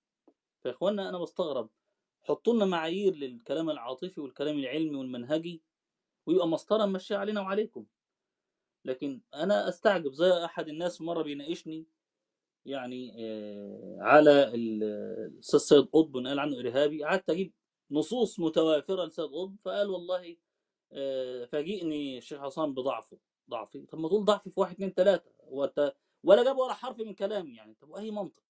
فيا 0.64 0.72
اخوانا 0.72 1.10
أنا 1.10 1.18
بستغرب. 1.18 1.69
حطوا 2.23 2.53
لنا 2.53 2.65
معايير 2.65 3.15
للكلام 3.15 3.69
العاطفي 3.69 4.22
والكلام 4.22 4.60
العلمي 4.60 4.95
والمنهجي 4.95 5.61
ويبقى 6.26 6.48
مسطرة 6.48 6.85
ماشيه 6.85 7.15
علينا 7.18 7.41
وعليكم. 7.41 7.85
لكن 8.85 9.22
أنا 9.34 9.69
أستعجب. 9.69 10.14
زي 10.14 10.45
أحد 10.45 10.68
الناس 10.69 11.02
مرة 11.02 11.23
بيناقشني 11.23 11.85
يعني 12.65 13.14
آه، 13.19 13.98
على 14.02 14.56
الأستاذ 14.56 15.60
سيد 15.60 15.85
قطب 15.85 16.15
قال 16.27 16.40
عنه 16.40 16.60
إرهابي. 16.60 17.03
قعدت 17.03 17.30
أجيب 17.30 17.53
نصوص 17.91 18.40
متوافرة 18.40 19.06
لسيد 19.06 19.26
قطب 19.26 19.56
فقال 19.65 19.90
والله 19.90 20.38
آه، 20.91 21.45
فاجئني 21.45 22.18
الشيخ 22.18 22.41
حسام 22.41 22.73
بضعفه 22.73 23.18
ضعفي. 23.49 23.85
طب 23.85 23.99
ما 23.99 24.07
تقول 24.07 24.26
ضعفي 24.26 24.49
في 24.52 24.60
واحد 24.60 24.73
اثنين 24.73 24.90
ثلاثة 24.94 25.31
ولا 26.23 26.44
جاب 26.44 26.57
ولا 26.57 26.73
حرف 26.73 26.99
من 26.99 27.14
كلامي 27.14 27.56
يعني. 27.56 27.76
طب 27.81 27.90
وأي 27.90 28.11
منطق؟ 28.11 28.43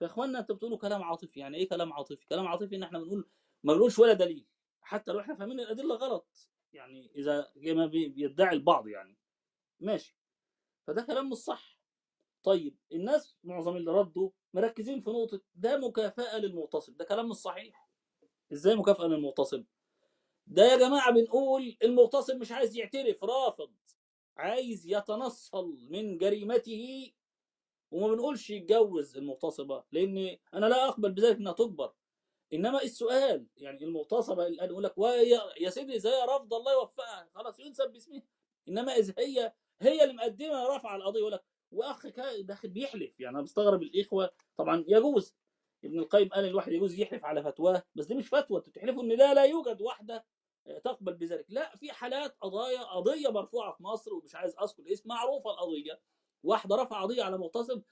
فيا 0.00 0.06
إخوانا 0.06 0.38
انت 0.38 0.52
بتقولوا 0.52 0.78
كلام 0.78 1.02
عاطفي. 1.02 1.40
يعني 1.40 1.56
إيه 1.56 1.68
كلام 1.68 1.92
عاطفي؟ 1.92 2.26
كلام 2.26 2.46
عاطفي 2.46 2.76
إن 2.76 2.82
إحنا 2.82 2.98
بنقول 2.98 3.28
ما 3.62 3.74
بنقولش 3.74 3.98
ولا 3.98 4.12
دليل. 4.12 4.46
حتى 4.82 5.12
لو 5.12 5.20
إحنا 5.20 5.34
فاهمين 5.34 5.60
الأدلة 5.60 5.94
غلط. 5.94 6.48
يعني 6.72 7.10
إذا 7.16 7.52
ما 7.56 7.86
بيدعي 7.86 8.54
البعض 8.56 8.88
يعني. 8.88 9.16
ماشي. 9.80 10.16
فده 10.86 11.02
كلام 11.02 11.30
مش 11.30 11.36
صح. 11.36 11.80
طيب 12.42 12.76
الناس 12.92 13.36
معظم 13.44 13.76
اللي 13.76 13.90
ردوا 13.92 14.30
مركزين 14.54 15.00
في 15.00 15.10
نقطة 15.10 15.40
ده 15.54 15.78
مكافأة 15.88 16.38
للمغتصب 16.38 16.96
ده 16.96 17.04
كلام 17.04 17.28
مش 17.28 17.36
صحيح. 17.36 17.88
إزاي 18.52 18.76
مكافأة 18.76 19.06
للمغتصب 19.06 19.64
ده 20.46 20.64
يا 20.64 20.76
جماعة 20.76 21.12
بنقول 21.12 21.76
المغتصب 21.82 22.36
مش 22.36 22.52
عايز 22.52 22.76
يعترف 22.76 23.24
رافض. 23.24 23.72
عايز 24.36 24.86
يتنصل 24.86 25.78
من 25.90 26.18
جريمته 26.18 27.12
وما 27.90 28.08
بنقولش 28.14 28.50
يتجوز 28.50 29.16
المغتصبة 29.16 29.84
لأن 29.92 30.38
أنا 30.54 30.66
لا 30.66 30.88
أقبل 30.88 31.12
بذلك 31.12 31.36
إنها 31.36 31.52
تكبر. 31.52 31.92
إنما 32.52 32.82
السؤال 32.82 33.46
يعني 33.56 33.84
المغتصبة 33.84 34.46
الان 34.46 34.70
يقول 34.70 34.84
لك 34.84 34.94
يا 35.60 35.70
سيدي 35.70 35.98
زي 35.98 36.22
رفض 36.28 36.54
الله 36.54 36.72
يوفقها 36.72 37.28
خلاص 37.34 37.60
ينسب 37.60 37.92
باسمها. 37.92 38.22
إنما 38.68 38.92
إذا 38.92 39.14
هي 39.18 39.52
هي 39.80 40.04
اللي 40.04 40.14
مقدمة 40.14 40.76
رفع 40.76 40.96
القضية 40.96 41.20
يقول 41.20 41.32
لك 41.32 41.44
وأخ 41.72 42.06
داخل 42.40 42.68
بيحلف. 42.68 43.20
يعني 43.20 43.36
أنا 43.36 43.42
بستغرب 43.44 43.82
الإخوة. 43.82 44.30
طبعا 44.56 44.84
يجوز. 44.88 45.34
ابن 45.84 45.98
القيم 45.98 46.28
قال 46.28 46.44
الواحد 46.44 46.72
يجوز 46.72 46.98
يحلف 46.98 47.24
على 47.24 47.42
فتواه 47.42 47.82
بس 47.94 48.06
دي 48.06 48.14
مش 48.14 48.28
فتوى. 48.28 48.58
أنتوا 48.58 48.72
بتحلفوا 48.72 49.02
إن 49.02 49.08
لا 49.08 49.34
لا 49.34 49.44
يوجد 49.44 49.80
واحدة 49.80 50.26
تقبل 50.84 51.14
بذلك. 51.14 51.46
لا 51.48 51.76
في 51.76 51.92
حالات 51.92 52.36
قضايا 52.40 52.82
قضية 52.82 53.28
مرفوعة 53.28 53.72
في 53.72 53.82
مصر 53.82 54.14
ومش 54.14 54.34
عايز 54.34 54.56
أذكر 54.62 54.92
اسم 54.92 55.08
معروفة 55.08 55.50
القضية. 55.50 56.00
واحدة 56.42 56.76
رفع 56.76 57.02
قضية 57.02 57.22
على 57.22 57.38
مغتصب 57.38 57.82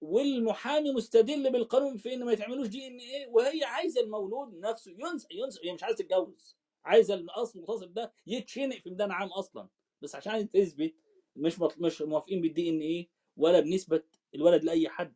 والمحامي 0.00 0.92
مستدل 0.92 1.52
بالقانون 1.52 1.96
في 1.96 2.14
إن 2.14 2.24
ما 2.24 2.32
يتعملوش 2.32 2.66
دي 2.68 2.86
إن 2.86 2.98
إيه 2.98 3.26
وهي 3.26 3.64
عايزة 3.64 4.00
المولود 4.00 4.54
نفسه 4.54 4.92
ينسى 4.98 5.26
ينسى 5.30 5.60
هي 5.68 5.72
مش 5.72 5.82
عايزة 5.84 5.98
تتجوز 6.04 6.56
عايزة 6.84 7.14
الأصل 7.14 7.58
المغتصب 7.58 7.94
ده 7.94 8.12
يتشنق 8.26 8.76
في 8.76 8.90
ميدان 8.90 9.10
عام 9.10 9.28
أصلا 9.28 9.68
بس 10.02 10.14
عشان 10.14 10.50
تثبت 10.50 10.94
مش 11.36 11.60
مش 11.78 12.02
موافقين 12.02 12.40
بالدي 12.40 12.68
إن 12.68 12.80
إيه 12.80 13.08
ولا 13.36 13.60
بنسبة 13.60 14.02
الولد 14.34 14.64
لأي 14.64 14.88
حد. 14.88 15.14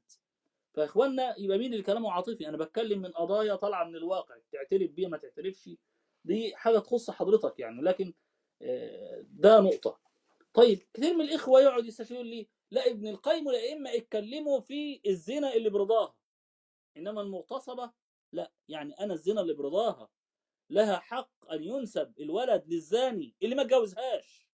فإخواننا 0.74 1.34
يبقى 1.38 1.59
مين 1.59 1.72
اللي 1.72 1.82
كلامه 1.82 2.10
عاطفي؟ 2.12 2.48
أنا 2.48 2.56
بتكلم 2.56 3.02
من 3.02 3.10
قضايا 3.10 3.55
طالعة 3.56 3.84
من 3.84 3.96
الواقع 3.96 4.34
تعترف 4.52 4.90
بيها 4.90 5.09
ما 5.09 5.16
تعترفش 5.18 5.70
دي 6.24 6.56
حاجة 6.56 6.78
تخص 6.78 7.10
حضرتك 7.10 7.59
يعني 7.59 7.82
لكن 7.82 8.14
آه، 8.62 9.24
ده 9.30 9.60
نقطة. 9.60 9.98
طيب 10.55 10.78
كثير 10.94 11.14
من 11.14 11.20
الإخوة 11.24 11.60
يقعد 11.60 11.86
يستشير 11.86 12.22
لي 12.22 12.48
لا 12.74 12.86
ابن 12.90 13.09
القيم 13.09 13.46
والائمه 13.46 13.94
اتكلموا 13.94 14.60
في 14.60 15.01
الزنا 15.06 15.55
اللي 15.55 15.70
برضاها. 15.70 16.14
إنما 16.96 17.20
المغتصبة 17.20 17.92
لا 18.32 18.52
يعني 18.68 18.92
أنا 19.01 19.14
الزنا 19.14 19.40
اللي 19.40 19.55
برضاها. 19.55 20.10
لها 20.70 20.98
حق 20.98 21.51
أن 21.52 21.64
ينسب 21.64 22.20
الولد 22.20 22.64
للزاني 22.66 23.34
اللي 23.42 23.55
ما 23.55 23.62
اتجوزهاش. 23.62 24.48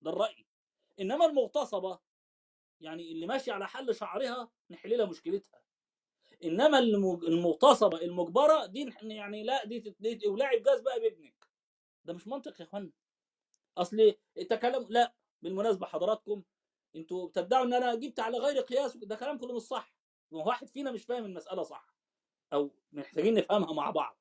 ده 0.00 0.10
الرأي. 0.10 0.46
إنما 1.00 1.26
المغتصبة 1.26 1.98
يعني 2.80 3.12
اللي 3.12 3.26
ماشي 3.26 3.50
على 3.50 3.68
حل 3.68 3.94
شعرها 3.94 4.50
نحل 4.70 4.98
لها 4.98 5.06
مشكلتها. 5.06 5.62
إنما 6.44 6.78
المغتصبة 6.78 8.00
المجبرة 8.00 8.66
دي 8.66 8.94
يعني 9.02 9.42
لا 9.42 9.64
دي, 9.64 9.94
ولاعب 10.28 10.62
جاز 10.62 10.80
بقى 10.80 11.00
بابنك. 11.00 11.46
ده 12.04 12.12
مش 12.12 12.28
منطق 12.28 12.60
يا 12.60 12.66
إخوانا. 12.66 12.92
أصل 13.78 14.14
التكلم 14.38 14.86
لا 14.90 15.14
بالمناسبة 15.42 15.86
حضراتكم 15.86 16.42
أنتوا 16.96 17.28
بتدعوا 17.28 17.64
إن 17.64 17.74
أنا 17.74 17.94
جبت 17.94 18.20
على 18.20 18.38
غير 18.38 18.60
قياس 18.62 18.96
ده 18.96 19.16
كلام 19.16 19.38
كله 19.38 19.54
مش 19.56 19.62
صح. 19.62 19.94
واحد 20.30 20.68
فينا 20.68 20.90
مش 20.90 21.04
فاهم 21.04 21.24
المسألة 21.24 21.62
صح. 21.62 21.94
أو 22.52 22.70
محتاجين 22.92 23.34
نفهمها 23.34 23.72
مع 23.72 23.90
بعض. 23.90 24.18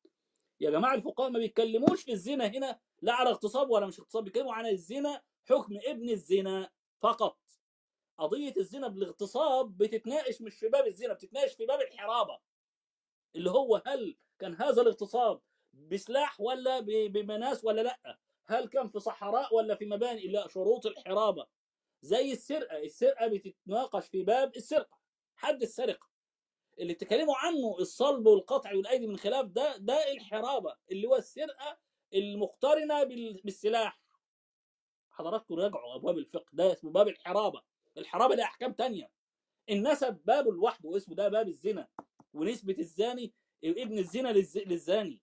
يا 0.60 0.70
جماعة 0.72 0.94
الفقهاء 0.96 1.30
ما 1.30 1.40
بيتكلموش 1.40 2.04
في 2.04 2.12
الزنا 2.12 2.46
هنا 2.48 2.80
لا 3.02 3.14
على 3.14 3.30
اغتصاب 3.30 3.70
ولا 3.70 3.86
مش 3.86 4.00
اغتصاب 4.00 4.24
بيتكلموا 4.24 4.54
عن 4.54 4.66
الزنا 4.66 5.22
حكم 5.50 5.80
ابن 5.86 6.10
الزنا 6.10 6.70
فقط. 7.02 7.40
قضية 8.18 8.54
الزنا 8.58 8.88
بالاغتصاب 8.88 9.78
بتتناقش 9.78 10.42
مش 10.42 10.56
في 10.56 10.70
باب 10.70 10.88
الزنا 10.88 11.14
بتتناقش 11.14 11.54
في 11.54 11.66
باب 11.66 11.82
الحرابة. 11.82 12.40
اللي 13.36 13.52
هو 13.52 13.82
هل 13.86 14.18
كان 14.40 14.56
هذا 14.56 14.82
الاغتصاب 14.82 15.42
بسلاح 15.74 16.42
ولا 16.42 16.80
بمناس 17.08 17.64
ولا 17.64 17.82
لأ؟ 17.82 18.18
هل 18.46 18.68
كان 18.68 18.90
في 18.90 19.00
صحراء 19.00 19.56
ولا 19.56 19.76
في 19.76 19.86
مباني؟ 19.86 20.28
لا 20.28 20.48
شروط 20.48 20.86
الحرابة. 20.86 21.48
زي 22.04 22.32
السرقة 22.32 22.78
السرقة 22.78 23.28
بتتناقش 23.28 24.08
في 24.08 24.24
باب 24.24 24.56
السرقة 24.56 25.00
حد 25.36 25.62
السرقة. 25.62 26.08
اللي 26.80 26.94
بتتكلموا 26.94 27.36
عنه 27.38 27.78
الصلب 27.80 28.26
والقطع 28.26 28.74
والأيدي 28.76 29.08
من 29.08 29.18
خلاف 29.18 29.46
ده 29.46 29.78
ده 29.78 30.12
الحرابة 30.12 30.76
اللي 30.92 31.08
هو 31.08 31.16
السرقة 31.16 31.78
المقترنة 32.14 33.04
بالسلاح. 33.44 34.02
حضراتكم 35.12 35.54
راجعوا 35.56 35.96
أبواب 35.96 36.18
الفقه 36.18 36.50
ده 36.54 36.72
اسمه 36.74 36.92
باب 36.92 37.08
الحرابة. 37.08 37.62
الحرابة 37.98 38.36
لها 38.36 38.46
أحكام 38.46 38.74
تانية. 38.74 39.12
النسب 39.70 40.22
بابه 40.26 40.52
لوحده 40.52 40.98
اسمه 40.98 41.16
ده 41.16 41.28
باب 41.30 41.48
الزنا 41.48 41.88
ونسبة 42.34 42.76
الزاني 42.80 43.34
ابن 43.64 43.98
الزنا 43.98 44.30
للزاني 44.56 45.22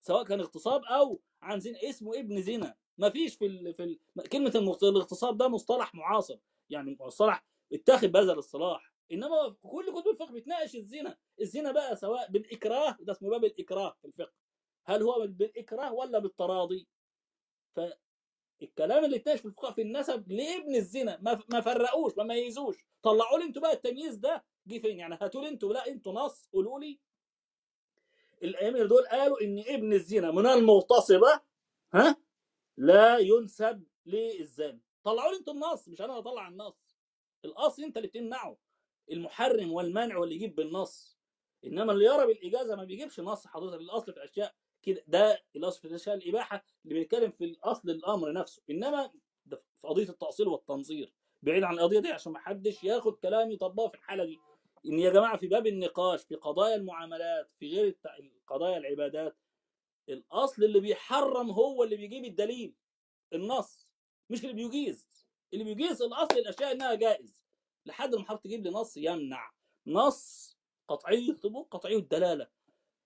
سواء 0.00 0.24
كان 0.24 0.40
اغتصاب 0.40 0.84
أو 0.84 1.20
عن 1.42 1.60
زنا 1.60 1.78
اسمه 1.90 2.18
ابن 2.18 2.42
زنا. 2.42 2.76
ما 2.98 3.10
فيش 3.10 3.34
في 3.36 3.46
ال... 3.46 3.74
في 3.74 3.82
ال... 3.84 3.98
كلمة 4.28 4.78
الاغتصاب 4.82 5.36
ده 5.38 5.48
مصطلح 5.48 5.94
معاصر. 5.94 6.38
يعني 6.70 6.96
مصطلح 7.00 7.44
اتاخد 7.72 8.12
بهذا 8.12 8.32
الاصطلاح 8.32 8.92
إنما 9.12 9.56
كل 9.62 9.92
كتب 10.00 10.08
الفقه 10.10 10.32
بتناقش 10.32 10.76
الزنا. 10.76 11.16
الزنا 11.40 11.72
بقى 11.72 11.96
سواء 11.96 12.30
بالإكراه 12.30 12.96
ده 13.00 13.12
اسمه 13.12 13.30
باب 13.30 13.44
الإكراه 13.44 13.96
في 14.00 14.06
الفقه. 14.06 14.32
هل 14.84 15.02
هو 15.02 15.26
بالإكراه 15.26 15.92
ولا 15.92 16.18
بالتراضي؟ 16.18 16.88
فالكلام 17.74 19.04
اللي 19.04 19.16
اتناقش 19.16 19.40
في 19.40 19.46
الفقه 19.46 19.72
في 19.72 19.82
النسب 19.82 20.32
لابن 20.32 20.74
الزنا 20.74 21.18
ما, 21.22 21.40
ما 21.48 21.60
فرقوش 21.60 22.12
ما 22.16 22.24
ميزوش. 22.24 22.86
طلعوا 23.02 23.38
لي 23.38 23.44
أنتوا 23.44 23.62
بقى 23.62 23.72
التمييز 23.72 24.14
ده 24.16 24.44
جه 24.66 24.78
فين؟ 24.78 24.98
يعني 24.98 25.18
هاتوا 25.22 25.42
لي 25.42 25.48
أنتوا 25.48 25.72
لا 25.72 25.86
أنتوا 25.88 26.12
نص 26.12 26.48
قولوا 26.52 26.80
لي. 26.80 26.98
الامير 28.42 28.86
دول 28.86 29.06
قالوا 29.06 29.40
إن 29.42 29.64
ابن 29.68 29.92
الزنا 29.92 30.30
من 30.30 30.46
المغتصبة 30.46 31.40
ها؟ 31.94 32.16
لا 32.78 33.18
ينسب 33.18 33.84
للزاني 34.06 34.80
طلعوا 35.04 35.32
لي 35.32 35.38
أنتوا 35.38 35.52
النص 35.54 35.88
مش 35.88 36.00
أنا 36.00 36.18
اطلع 36.18 36.48
النص. 36.48 36.96
الأصل 37.44 37.82
أنت 37.82 37.96
اللي 37.96 38.08
بتمنعه 38.08 38.58
المحرم 39.12 39.72
والمنع 39.72 40.18
واللي 40.18 40.34
يجيب 40.34 40.54
بالنص. 40.54 41.18
إنما 41.64 41.92
اللي 41.92 42.04
يرى 42.04 42.26
بالإجازة 42.26 42.76
ما 42.76 42.84
بيجيبش 42.84 43.20
نص 43.20 43.46
حضرتك 43.46 43.80
الأصل 43.80 44.12
في 44.12 44.18
الأشياء 44.18 44.54
كده. 44.82 45.04
ده 45.06 45.44
الأصل 45.56 45.80
في 45.80 45.88
الأشياء 45.88 46.14
الإباحة 46.16 46.64
اللي 46.84 47.00
بنتكلم 47.00 47.30
في 47.30 47.44
الأصل 47.44 47.90
الأمر 47.90 48.32
نفسه. 48.32 48.62
إنما 48.70 49.10
ده 49.46 49.56
في 49.80 49.88
قضية 49.88 50.08
التأصيل 50.08 50.48
والتنظير. 50.48 51.12
بعيد 51.42 51.62
عن 51.62 51.74
القضية 51.74 52.00
دي 52.00 52.08
عشان 52.08 52.32
ما 52.32 52.38
حدش 52.38 52.84
ياخد 52.84 53.16
كلامي 53.16 53.54
يطبقه 53.54 53.88
في 53.88 53.94
الحالة 53.94 54.24
دي. 54.24 54.38
إن 54.86 54.98
يا 54.98 55.10
جماعة 55.10 55.36
في 55.36 55.46
باب 55.46 55.66
النقاش 55.66 56.22
في 56.22 56.34
قضايا 56.34 56.74
المعاملات 56.74 57.50
في 57.58 57.74
غير 57.76 57.96
قضايا 58.46 58.78
العبادات 58.78 59.36
الأصل 60.08 60.64
اللي 60.64 60.80
بيحرم 60.80 61.50
هو 61.50 61.84
اللي 61.84 61.96
بيجيب 61.96 62.24
الدليل 62.24 62.74
النص 63.32 63.92
مش 64.30 64.44
اللي 64.44 64.52
بيجيز. 64.54 65.26
اللي 65.52 65.64
بيجيز 65.64 66.02
الأصل 66.02 66.38
الأشياء 66.38 66.72
إنها 66.72 66.94
جائز. 66.94 67.42
لحد 67.86 68.14
ما 68.14 68.24
حضرتك 68.24 68.44
تجيب 68.44 68.64
لي 68.64 68.70
نص 68.70 68.96
يمنع. 68.96 69.52
نص 69.86 70.56
قطعي 70.88 71.30
الثبوت 71.30 71.68
قطعي 71.72 71.96
الدلالة. 71.96 72.48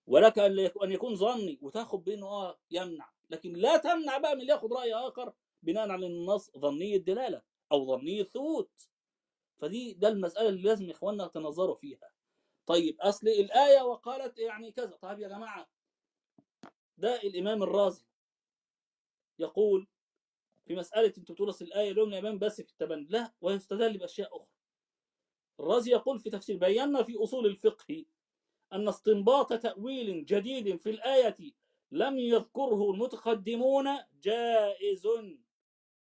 ولك 0.06 0.38
أن 0.38 0.58
يكون- 0.90 1.14
ظني 1.14 1.58
وتاخد 1.62 2.04
بأنه 2.04 2.26
آه 2.26 2.58
يمنع. 2.70 3.12
لكن 3.30 3.52
لا 3.52 3.76
تمنع 3.76 4.18
بقى 4.18 4.34
من 4.34 4.40
اللي 4.40 4.52
ياخد 4.52 4.72
رأي 4.72 4.94
آخر 4.94 5.32
بناء 5.62 5.88
على 5.90 6.06
النص 6.06 6.50
ظني 6.58 6.96
الدلالة 6.96 7.42
أو 7.72 7.86
ظني 7.86 8.20
الثبوت. 8.20 8.88
فدي 9.58 9.92
ده 9.92 10.08
المسألة 10.08 10.48
اللي 10.48 10.62
لازم 10.62 10.90
إخواننا 10.90 11.26
تنظروا 11.26 11.74
فيها. 11.76 12.10
طيب 12.66 13.00
أصل 13.00 13.28
الآية 13.28 13.82
وقالت 13.82 14.38
يعني 14.38 14.72
كذا. 14.72 14.96
طيب 15.02 15.18
يا 15.18 15.28
جماعة 15.28 15.68
ده 17.02 17.22
الإمام 17.22 17.62
الرازي 17.62 18.04
يقول 19.38 19.86
في 20.66 20.80
أنتوا 21.18 21.34
بتقولوا 21.34 21.54
اصل 21.54 21.64
الآية 21.64 21.92
لهم 21.92 22.08
الامام 22.08 22.38
بس 22.38 22.60
في 22.60 22.70
التبني 22.70 23.06
لا 23.10 23.32
ويستدل 23.40 23.98
بأشياء 23.98 24.36
أخرى. 24.36 24.48
الرازي 25.60 25.90
يقول 25.90 26.20
في 26.20 26.30
تفسير 26.30 26.56
بينا 26.56 27.02
في 27.02 27.16
أصول 27.16 27.46
الفقه 27.46 28.04
أن 28.72 28.88
استنباط 28.88 29.52
تأويل 29.52 30.24
جديد 30.24 30.76
في 30.76 30.90
الآية 30.90 31.36
لم 31.90 32.18
يذكره 32.18 32.90
المتقدمون 32.90 33.88
جائز. 34.22 35.08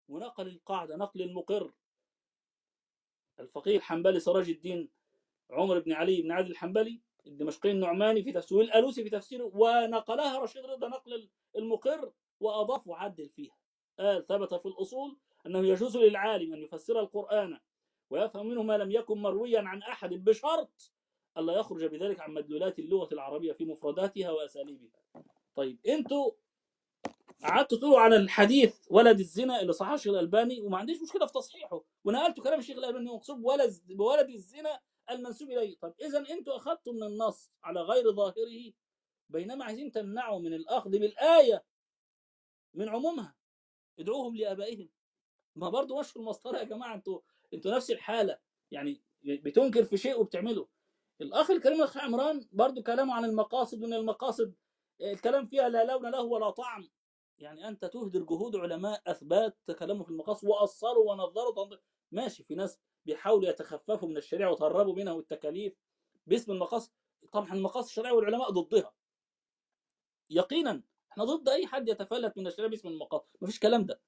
ونقل 0.08 0.48
القاعدة 0.48 0.96
نقل 0.96 1.22
المقر. 1.22 1.72
الفقيه 3.40 3.76
الحنبلي 3.76 4.20
سراج 4.20 4.48
الدين 4.50 4.88
عمر 5.50 5.78
بن 5.78 5.92
علي 5.92 6.22
بن 6.22 6.30
عادل 6.32 6.50
الحنبلي 6.50 7.00
الدمشقي 7.26 7.70
النعماني 7.70 8.22
في 8.22 8.32
تفسير 8.32 8.60
الالوسي 8.60 9.04
في 9.04 9.10
تفسيره 9.10 9.50
ونقلها 9.54 10.38
رشيد 10.38 10.64
رضا 10.64 10.88
نقل 10.88 11.28
المقر 11.56 12.12
وأضاف 12.40 12.88
وعدل 12.88 13.28
فيها 13.28 13.56
قال 13.98 14.26
ثبت 14.26 14.54
في 14.54 14.66
الأصول 14.66 15.16
أنه 15.46 15.58
يجوز 15.58 15.96
للعالم 15.96 16.52
أن 16.52 16.62
يفسر 16.62 17.00
القرآن 17.00 17.58
ويفهم 18.10 18.46
منه 18.46 18.62
ما 18.62 18.78
لم 18.78 18.90
يكن 18.90 19.18
مرويا 19.18 19.60
عن 19.60 19.82
أحد 19.82 20.10
بشرط 20.14 20.92
الا 21.38 21.52
يخرج 21.52 21.84
بذلك 21.84 22.20
عن 22.20 22.34
مدلولات 22.34 22.78
اللغة 22.78 23.14
العربية 23.14 23.52
في 23.52 23.64
مفرداتها 23.64 24.30
وأساليبها. 24.30 25.02
طيب 25.54 25.78
أنتوا 25.86 26.30
قعدتوا 27.42 27.78
تقولوا 27.78 28.00
عن 28.00 28.12
الحديث 28.12 28.76
ولد 28.90 29.18
الزنا 29.18 29.60
اللي 29.60 29.72
صححه 29.72 29.94
الشيخ 29.94 30.12
الألباني 30.12 30.60
وما 30.60 30.78
عنديش 30.78 31.02
مشكلة 31.02 31.26
في 31.26 31.32
تصحيحه 31.32 31.84
ونقلتوا 32.04 32.44
كلام 32.44 32.58
الشيخ 32.58 32.78
الألباني 32.78 33.10
مقصود 33.10 33.40
ولد 33.44 33.72
بولد 33.88 34.30
الزنا 34.30 34.80
المنسوب 35.10 35.50
إليه. 35.50 35.76
طب 35.78 35.94
إذا 36.00 36.18
أنتوا 36.30 36.56
اخذتوا 36.56 36.92
من 36.92 37.02
النص 37.02 37.50
على 37.64 37.80
غير 37.80 38.12
ظاهره 38.12 38.72
بينما 39.28 39.64
عايزين 39.64 39.92
تمنعوا 39.92 40.38
من 40.38 40.54
الأخذ 40.54 40.90
بالآية 40.90 41.64
من 42.74 42.88
عمومها 42.88 43.36
ادعوهم 43.98 44.36
لآبائهم. 44.36 44.88
ما 45.56 45.68
برضه 45.68 46.02
في 46.02 46.16
المسطرة 46.16 46.58
يا 46.58 46.64
جماعة 46.64 46.94
أنتوا 46.94 47.20
أنتوا 47.54 47.76
نفس 47.76 47.90
الحالة. 47.90 48.38
يعني 48.70 49.02
بتنكر 49.22 49.84
في 49.84 49.96
شيء 49.96 50.20
وبتعمله. 50.20 50.68
الأخ 51.20 51.50
الكريم 51.50 51.76
الأخ 51.76 51.96
عمران 51.96 52.48
برضه 52.52 52.82
كلامه 52.82 53.14
عن 53.14 53.24
المقاصد 53.24 53.82
وإن 53.82 53.92
المقاصد 53.92 54.54
الكلام 55.00 55.46
فيها 55.46 55.68
لا 55.68 55.84
لون 55.84 56.10
له 56.10 56.22
ولا 56.22 56.50
طعم. 56.50 56.88
يعني 57.38 57.68
أنت 57.68 57.84
تهدر 57.84 58.22
جهود 58.22 58.56
علماء 58.56 59.02
أثبات 59.06 59.58
كلامه 59.78 60.04
في 60.04 60.10
المقاصد 60.10 60.48
واصلوا 60.48 61.10
ونظروا 61.12 61.54
تنظير. 61.54 61.80
ماشي 62.12 62.44
في 62.44 62.54
ناس 62.54 62.78
بيحاولوا 63.06 63.48
يتخففوا 63.48 64.08
من 64.08 64.16
الشريعة 64.16 64.50
وتهربوا 64.52 64.94
منها 64.94 65.12
والتكاليف 65.12 65.74
باسم 66.26 66.52
المقاصد 66.52 66.92
طبعا 67.32 67.52
المقاصد 67.52 67.88
الشرعيه 67.88 68.12
والعلماء 68.12 68.50
ضدها. 68.50 68.92
يقينا 70.30 70.82
إحنا 71.12 71.24
ضد 71.24 71.48
أي 71.48 71.66
حد 71.66 71.88
يتفلت 71.88 72.38
من 72.38 72.46
الشريعة 72.46 72.70
باسم 72.70 72.88
المقاصد 72.88 73.28
مفيش 73.40 73.58
كلام 73.58 73.86
ده. 73.86 74.00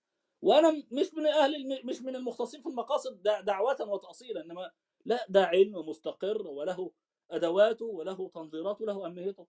وأنا 0.42 0.70
مش 0.92 1.14
من 1.14 1.26
أهل 1.26 1.86
مش 1.86 2.02
من 2.02 2.16
المختصين 2.16 2.62
في 2.62 2.68
المقاصد 2.68 3.22
دع- 3.22 3.40
دعوة 3.40 3.76
وتاصيلا 3.90 4.40
إنما 4.44 4.70
لا 5.04 5.26
ده 5.28 5.44
علم 5.44 5.88
مستقر 5.88 6.46
وله 6.46 6.90
أدواته 7.30 7.84
وله 7.86 8.28
تنظيراته 8.28 8.82
وله 8.84 9.06
أهميته. 9.06 9.46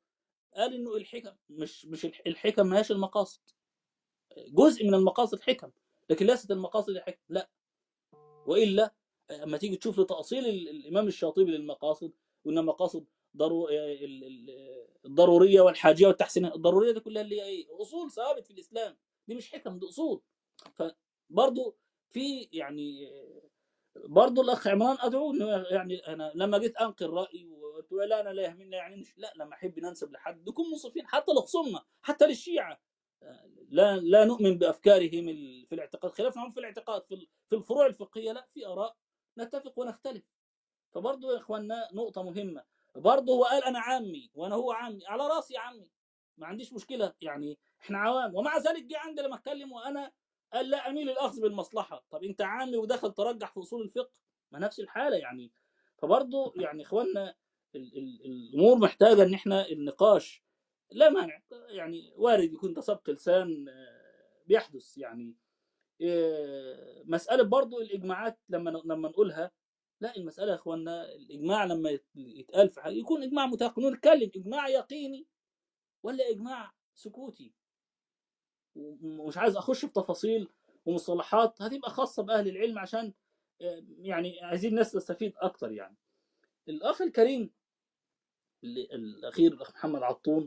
قال 0.56 0.74
إنه 0.74 0.96
الحكم 0.96 1.36
مش 1.50 1.86
مش 1.86 2.06
الح- 2.06 2.22
الحكم 2.28 2.68
ما 2.68 2.80
هيش 2.80 2.92
المقاصد. 2.92 3.42
جزء 4.38 4.86
من 4.88 4.94
المقاصد 4.94 5.40
حكم 5.42 5.72
لكن 6.10 6.26
ليست 6.26 6.52
المقاصد 6.52 6.98
حكم 6.98 7.22
لا. 7.30 7.50
وإلا 8.48 8.94
أما 9.32 9.58
تيجي 9.58 9.76
تشوف 9.78 10.00
لتأصيل 10.00 10.46
ال- 10.46 10.70
الإمام 10.70 11.08
الشاطبي 11.08 11.52
للمقاصد 11.52 12.12
وإن. 12.46 13.06
ال- 14.06 14.24
ال- 14.24 14.88
الضرورية 15.06 15.62
والحاجية 15.62 16.08
والتحسينيه 16.08 16.56
الضرورية 16.56 16.92
دي 16.92 17.00
كلها 17.00 17.22
اللي 17.22 17.42
هي 17.42 17.46
إيه؟ 17.46 17.68
أصول 17.82 18.12
ثوابت 18.12 18.46
في 18.46 18.52
الإسلام. 18.54 18.98
دي 19.28 19.36
مش 19.36 19.52
حكم 19.52 19.80
دي 19.80 19.86
أصول. 19.86 20.22
فبرضه 20.76 21.76
في 22.10 22.50
يعني 22.54 23.12
برضه 23.96 24.42
الأخ 24.42 24.68
عمران 24.68 24.98
أدعو 25.00 25.34
يعني 25.72 25.98
أنا 26.00 26.32
لما 26.36 26.58
جيت 26.58 26.78
أنقل 26.78 27.10
رأيي 27.10 27.46
وقلت 27.48 27.92
لا 27.92 28.22
أنا 28.22 28.30
لا 28.30 28.44
يهمني 28.44 28.76
يعني 28.76 28.96
مش 28.96 29.18
لا 29.18 29.34
لما 29.36 29.54
أحب 29.54 29.80
ننسب 29.80 30.12
لحد 30.12 30.50
نكون 30.50 30.70
منصفين 30.72 31.08
حتى 31.08 31.32
لخصومنا 31.32 31.84
حتى 32.02 32.28
للشيعة. 32.28 32.82
لا 33.70 33.98
لا 33.98 34.26
نؤمن 34.26 34.58
بأفكارهم 34.58 35.26
في 35.66 35.76
الاعتقاد 35.76 36.12
خلافنا 36.12 36.50
في 36.50 36.60
الاعتقاد 36.60 37.04
في 37.06 37.16
ال- 37.16 37.28
في 37.50 37.56
الفروع 37.56 37.86
الفقهية 37.86 38.32
لا 38.32 38.48
في 38.54 38.68
آراء 38.68 38.96
نتفق 39.38 39.80
ونختلف. 39.80 40.24
فبرضه 40.92 41.34
يا 41.34 41.38
إخواننا 41.38 41.88
نقطة 41.94 42.24
مهمة 42.24 42.64
برضه 42.96 43.34
هو 43.34 43.44
قال 43.44 43.64
أنا 43.64 43.80
عامي 43.80 44.32
وأنا 44.34 44.56
هو 44.56 44.72
عامي 44.72 45.08
على 45.08 45.28
راسي 45.28 45.54
يا 45.54 45.60
عمي 45.60 45.90
ما 46.38 46.48
عنديش 46.48 46.74
مشكلة 46.74 47.14
يعني 47.22 47.60
إحنا 47.82 47.98
عوام. 47.98 48.36
ومع 48.36 48.58
ذلك 48.58 48.84
جه 48.84 48.98
عندي 48.98 49.22
لما 49.22 49.36
اتكلم 49.36 49.72
وأنا 49.72 50.12
قال 50.54 50.70
لا 50.70 50.90
أميل 50.90 51.10
الاخذ 51.10 51.42
بالمصلحة. 51.42 52.06
طب 52.10 52.24
أنت 52.24 52.42
عامي 52.42 52.78
ودخل 52.78 53.12
ترجح 53.14 53.54
في 53.54 53.60
أصول 53.60 53.82
الفقه؟ 53.82 54.12
ما 54.52 54.60
نفس 54.60 54.80
الحالة 54.80 55.18
يعني. 55.18 55.52
فبرضه 55.98 56.54
يعني 56.56 56.84
إخواننا 56.84 57.36
ال- 57.76 57.98
ال- 57.98 58.26
الأمور 58.26 58.78
محتاجة 58.78 59.24
إن 59.24 59.34
إحنا 59.34 59.68
النقاش 59.70 60.44
لا 60.92 61.10
مانع 61.10 61.42
يعني 61.70 62.14
وارد 62.16 62.54
يكون 62.54 62.82
سبق 62.82 63.10
لسان 63.10 63.70
آه، 63.70 64.42
بيحدث 64.48 64.98
يعني 64.98 65.36
آه، 66.02 67.04
مسألة 67.06 67.44
برضه 67.44 67.82
الإجماعات 67.82 68.40
لما 68.50 68.70
لما 68.70 69.10
نقولها 69.10 69.52
لا 70.02 70.16
المسألة 70.18 70.52
يا 70.52 70.56
إخواننا 70.56 71.14
الإجماع 71.16 71.66
لما 71.66 71.90
يت- 71.90 72.06
يتقال 72.16 72.70
في 72.70 72.82
حاجة 72.82 72.94
يكون 72.94 73.24
إجماع 73.24 73.46
متيقن 73.46 73.94
نتكلم 73.94 74.32
إجماع 74.36 74.68
يقيني 74.70 75.28
ولا 76.04 76.30
إجماع 76.30 76.72
سكوتي؟ 76.96 77.54
ومش 78.76 79.38
عايز 79.38 79.58
أخش 79.58 79.86
في 79.86 79.92
تفاصيل 79.94 80.50
ومصطلحات 80.86 81.62
هتبقى 81.62 81.90
خاصة 81.90 82.24
بأهل 82.24 82.48
العلم 82.48 82.80
عشان 82.80 83.14
آه، 83.62 83.84
يعني 84.00 84.40
عايزين 84.44 84.72
الناس 84.72 84.92
تستفيد 84.92 85.34
أكتر 85.38 85.72
يعني. 85.72 85.96
الأخ 86.70 87.02
الكريم 87.02 87.52
اللي 88.64 88.82
الأخير 88.84 89.54
الأخ 89.54 89.72
محمد 89.72 90.04
عطون 90.04 90.46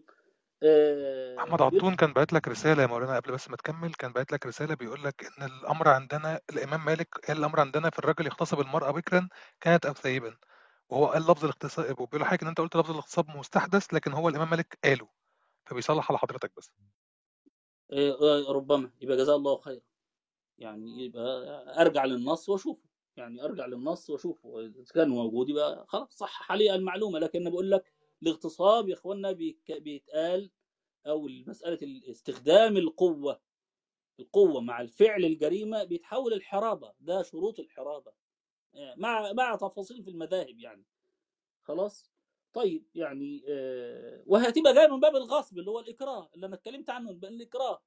آه، 0.63 1.45
بيقول 1.45 1.63
عطون 1.63 1.97
كان 1.97 2.13
باعت 2.13 2.33
لك 2.33 2.49
رسالة 2.49 2.83
يا 2.83 2.87
مولانا 2.87 3.17
قبل 3.17 3.33
بس 3.33 3.51
ما 3.51 3.57
تكمل 3.57 3.95
كان 3.95 4.13
باعت 4.13 4.33
لك 4.33 4.47
رسالة 4.47 4.75
بيقول 4.75 5.05
لك 5.05 5.25
إن 5.25 5.47
الأمر 5.47 5.89
عندنا 5.89 6.41
الإمام 6.51 6.85
مالك 6.85 7.09
قال 7.29 7.39
الأمر 7.39 7.61
عندنا 7.61 7.91
في 7.91 7.99
الرجل 7.99 8.27
يغتصب 8.27 8.61
المرأة 8.61 8.91
بكرا 8.91 9.29
كانت 9.61 9.87
أو 9.87 9.93
ثيبا 9.95 10.37
وهو 10.89 11.07
قال 11.07 11.23
لفظ 11.23 11.45
الاغتصاب 11.45 12.01
وبيقول 12.01 12.25
حضرتك 12.25 12.43
إن 12.43 12.49
أنت 12.49 12.61
قلت 12.61 12.77
لفظ 12.77 12.91
الاغتصاب 12.91 13.31
مستحدث 13.31 13.95
لكن 13.95 14.13
هو 14.13 14.29
الإمام 14.29 14.51
مالك 14.51 14.79
قاله 14.85 15.09
فبيصلح 15.67 16.11
على 16.11 16.19
حضرتك 16.19 16.53
بس. 16.57 16.73
آه، 17.93 18.11
آه، 18.23 18.53
ربما 18.53 18.91
يبقى 19.01 19.17
جزاه 19.17 19.37
الله 19.37 19.59
خيرا. 19.61 19.81
يعني 20.59 21.05
يبقى 21.05 21.23
أرجع 21.83 22.05
للنص 22.05 22.49
وأشوفه 22.49 22.89
يعني 23.17 23.45
أرجع 23.45 23.67
للنص 23.67 24.11
وأشوفه 24.11 24.61
اذا 24.61 24.85
كان 24.95 25.09
موجود 25.09 25.49
يبقى 25.49 25.87
خلاص 25.89 26.09
صحح 26.17 26.53
لي 26.53 26.75
المعلومة 26.75 27.19
لكن 27.19 27.51
بقول 27.51 27.71
لك 27.71 27.93
الاغتصاب 28.23 28.89
يا 28.89 28.95
اخوانا 28.95 29.33
بيتقال 29.69 30.51
أو 31.07 31.29
مسألة 31.47 31.79
استخدام 32.11 32.77
القوة 32.77 33.41
القوة 34.21 34.61
مع 34.61 34.81
الفعل 34.81 35.25
الجريمة 35.25 35.85
بيتحول 35.85 36.33
الحرابه 36.33 36.93
ده 37.01 37.23
شروط 37.23 37.61
الحرابة. 37.61 38.13
آه، 38.75 38.95
مع 38.97 39.33
مع 39.33 39.57
تفاصيل 39.57 40.03
في 40.03 40.11
المذاهب 40.11 40.59
يعني. 40.59 40.85
خلاص؟ 41.63 42.13
طيب 42.53 42.87
يعني 42.95 43.45
آه، 43.49 44.23
وهتبقى 44.27 44.75
جاية 44.75 44.87
من 44.89 45.01
باب 45.01 45.17
الغصب 45.17 45.59
اللي 45.59 45.71
هو 45.71 45.81
الإكراه 45.81 46.31
اللي 46.35 46.47
أنا 46.47 46.55
اتكلمت 46.55 46.91
عنه 46.91 47.11
الإكراه. 47.11 47.83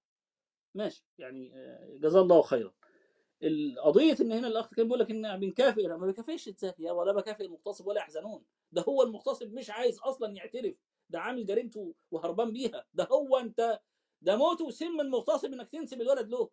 ماشي 0.75 1.05
يعني 1.17 1.51
آه، 1.55 1.97
جزاه 1.97 2.21
الله 2.21 2.41
خيرا. 2.41 2.73
القضية 3.43 4.15
إن 4.22 4.31
هنا 4.31 4.47
الأخ 4.47 4.69
كان 4.73 4.85
بيقول 4.85 4.99
لك 4.99 5.11
إن 5.11 5.39
بنكافئ 5.39 5.88
ما 5.88 6.07
بكافئش 6.07 6.47
الزانيه 6.47 6.91
ولا 6.91 7.13
بكافئ 7.13 7.45
المغتصب 7.45 7.88
ولا 7.88 7.99
يحزنون. 7.99 8.45
ده 8.72 8.81
هو 8.81 9.03
المغتصب 9.03 9.53
مش 9.53 9.69
عايز 9.69 9.99
أصلا 9.99 10.34
يعترف 10.35 10.76
ده 11.09 11.19
عامل 11.19 11.45
جريمته 11.45 11.95
وهربان 12.11 12.51
بيها. 12.53 12.85
ده 12.93 13.07
هو 13.11 13.38
أنت 13.38 13.80
ده 14.22 14.35
موت 14.38 14.61
وسم 14.61 15.01
المغتصب 15.01 15.53
إنك 15.53 15.69
تنسب 15.69 16.01
الولد 16.01 16.30
له. 16.30 16.49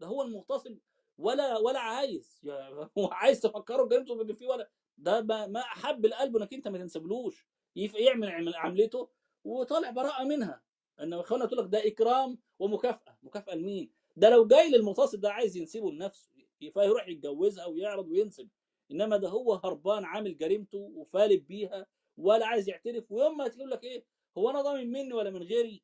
ده 0.00 0.06
هو 0.06 0.22
المغتصب 0.22 0.78
ولا 1.18 1.58
ولا 1.58 1.78
عايز 1.80 2.40
هو 2.98 3.06
عايز 3.06 3.40
تفكره 3.40 3.82
بجريمته 3.82 4.22
ان 4.22 4.34
في 4.34 4.46
ولد. 4.46 4.68
ده 4.98 5.20
ما 5.22 5.60
أحب 5.60 6.04
القلب 6.06 6.36
إنك 6.36 6.54
أنت 6.54 6.68
ما 6.68 6.78
تنسبلوش. 6.78 7.48
يعمل 7.76 8.28
عمل- 8.28 8.54
عملته 8.56 9.08
وطالع 9.44 9.90
براءة 9.90 10.24
منها. 10.24 10.62
انما 11.00 11.20
اخوانا 11.20 11.46
تقول 11.46 11.58
لك 11.58 11.70
ده 11.72 11.86
إكرام 11.86 12.38
ومكافأة. 12.58 13.18
مكافأة 13.22 13.54
لمين؟ 13.54 13.93
ده 14.16 14.30
لو 14.30 14.46
جاي 14.46 14.70
للمغتصب 14.70 15.20
ده 15.20 15.30
عايز 15.32 15.56
ينسبه 15.56 15.92
لنفسه 15.92 16.30
فيروح 16.74 17.08
يتجوزها 17.08 17.66
ويعرض 17.66 18.08
وينسب 18.08 18.48
إنما 18.90 19.16
ده 19.16 19.28
هو 19.28 19.54
هربان 19.54 20.04
عامل 20.04 20.36
جريمته 20.36 20.78
وفالب 20.78 21.46
بيها 21.46 21.86
ولا 22.16 22.46
عايز 22.46 22.68
يعترف 22.68 23.12
ويوم 23.12 23.36
ما 23.36 23.48
تقول 23.48 23.70
لك 23.70 23.84
إيه 23.84 24.04
هو 24.38 24.50
أنا 24.50 24.62
ضامن 24.62 24.92
مني 24.92 25.12
ولا 25.12 25.30
من 25.30 25.42
غيري؟ 25.42 25.82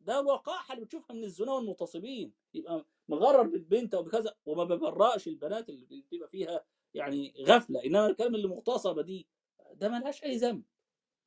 ده 0.00 0.20
الوقاحه 0.20 0.74
اللي 0.74 0.84
بتشوفها 0.84 1.16
من 1.16 1.24
الزنا 1.24 1.52
والمغتصبين 1.52 2.32
يبقى 2.54 2.86
مغرر 3.08 3.42
بالبنت 3.42 3.94
أو 3.94 4.02
بكذا 4.02 4.34
وما 4.46 4.64
ببرأش 4.64 5.28
البنات 5.28 5.68
اللي 5.68 6.02
بتبقى 6.02 6.28
فيها 6.28 6.64
يعني 6.94 7.34
غفلة 7.40 7.84
إنما 7.84 8.06
الكلام 8.06 8.34
اللي 8.34 8.48
مغتصبة 8.48 9.02
دي 9.02 9.26
ده 9.74 9.88
ملهاش 9.88 10.24
أي 10.24 10.36
ذنب 10.36 10.62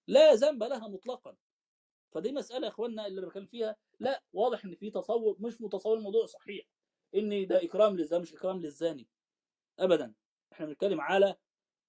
لا 0.08 0.34
ذنب 0.34 0.64
لها 0.64 0.88
مطلقا. 0.88 1.36
فدي 2.12 2.32
مسألة 2.32 2.66
يا 2.68 2.72
إخواننا 2.72 3.08
اللي 3.08 3.20
أنا 3.20 3.28
بتكلم 3.28 3.46
فيها 3.46 3.76
لا 4.02 4.24
واضح 4.34 4.66
إن 4.66 4.76
في 4.76 4.90
تصور 4.92 5.36
مش 5.40 5.62
متصور 5.62 5.98
الموضوع 5.98 6.26
صحيح. 6.26 6.66
إن 7.16 7.48
ده 7.48 7.64
إكرام 7.64 7.98
للزاني 7.98 8.22
مش 8.22 8.34
إكرام 8.34 8.60
للزاني. 8.62 9.08
ابدا. 9.80 10.14
إحنا 10.54 10.66
بنتكلم 10.66 11.02
على 11.02 11.36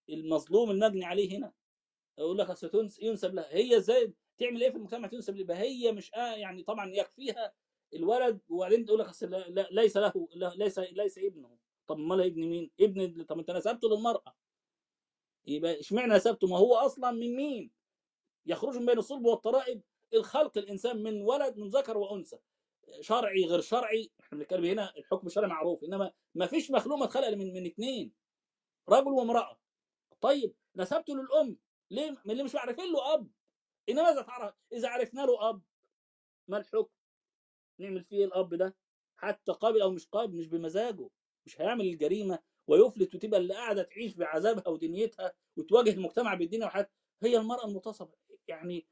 المظلوم 0.09 0.71
المجني 0.71 1.05
عليه 1.05 1.39
هنا. 1.39 1.53
أقول 2.19 2.39
لك 2.39 2.51
أصل 2.51 2.91
ينسب 3.03 3.35
لها. 3.35 3.55
هي 3.55 3.77
إزاي 3.77 4.15
تعمل 4.39 4.63
إيه 4.63 4.71
في 4.71 4.77
المجتمع 4.77 5.09
تنسب 5.09 5.37
لها؟ 5.37 5.63
هي 5.63 5.93
مش 5.93 6.15
آه 6.15 6.35
يعني 6.35 6.63
طبعا 6.63 6.91
يكفيها 6.95 7.53
الولد 7.95 8.41
وبعدين 8.49 8.85
تقول 8.85 8.99
لك 9.01 9.07
أصل 9.09 9.31
لا- 9.31 9.69
ليس 9.71 9.97
له 9.97 10.29
لا- 10.35 10.55
ليس 10.57 10.79
ليس 10.79 11.19
ابنه. 11.19 11.59
طب 11.87 11.97
أمال 11.99 12.21
ابن 12.21 12.41
مين؟ 12.41 12.71
ابن 12.81 13.25
طب 13.25 13.39
أنت 13.39 13.51
نسبته 13.51 13.89
للمرأة. 13.89 14.35
يبقى 15.47 15.81
إشمعنى 15.81 16.15
نسبته؟ 16.15 16.47
ما 16.47 16.59
هو 16.59 16.75
أصلا 16.75 17.11
من 17.11 17.37
مين؟ 17.37 17.71
يخرج 18.47 18.77
من 18.77 18.87
بين 18.87 18.99
الصلب 18.99 19.25
والترائب 19.25 19.83
الخلق 20.15 20.59
الإنسان 20.59 21.03
من 21.03 21.23
ولد 21.23 21.57
من 21.59 21.69
ذكر 21.69 21.99
وأنثى. 21.99 22.39
شرعي 23.01 23.45
غير 23.45 23.61
شرعي 23.61 24.11
إحنا 24.21 24.39
بنتكلم 24.39 24.65
هنا 24.65 24.97
الحكم 24.97 25.27
الشرعي 25.27 25.49
معروف 25.49 25.85
إنما 25.85 26.13
ما 26.35 26.47
فيش 26.47 26.71
مخلوق 26.71 26.99
متخلق 26.99 27.29
من 27.29 27.53
من 27.55 27.67
اثنين 27.67 28.13
رجل 28.89 29.09
وامرأة. 29.09 29.59
طيب 30.21 30.55
نسبته 30.77 31.15
للأم 31.15 31.57
ليه 31.91 32.23
اللي 32.27 32.43
مش 32.43 32.55
عارفين 32.57 32.93
له 32.93 33.15
أب؟ 33.15 33.29
إنما 33.89 34.13
إذا 34.13 34.23
تعرف 34.23 34.55
إذا 34.73 34.89
عرفنا 34.89 35.21
له 35.21 35.49
أب 35.49 35.63
ما 36.49 36.59
الحكم؟ 36.59 36.91
نعمل 37.79 38.05
فيه 38.05 38.25
الأب 38.25 38.55
ده 38.55 38.77
حتى 39.17 39.53
قابل 39.53 39.83
أو 39.83 39.91
مش 39.91 40.07
قابل 40.07 40.37
مش 40.37 40.47
بمزاجه 40.47 41.09
مش 41.47 41.61
هيعمل 41.61 41.85
الجريمة 41.85 42.39
ويفلت 42.67 43.15
وتبقى 43.15 43.41
اللي 43.41 43.55
قاعدة 43.55 43.83
تعيش 43.83 44.15
بعذابها 44.15 44.69
ودنيتها 44.69 45.33
وتواجه 45.57 45.91
المجتمع 45.91 46.35
بالدنيا 46.35 46.67
وحياتها. 46.67 46.93
هي 47.23 47.37
المرأة 47.37 47.65
المغتصبه 47.65 48.13
يعني 48.49 48.87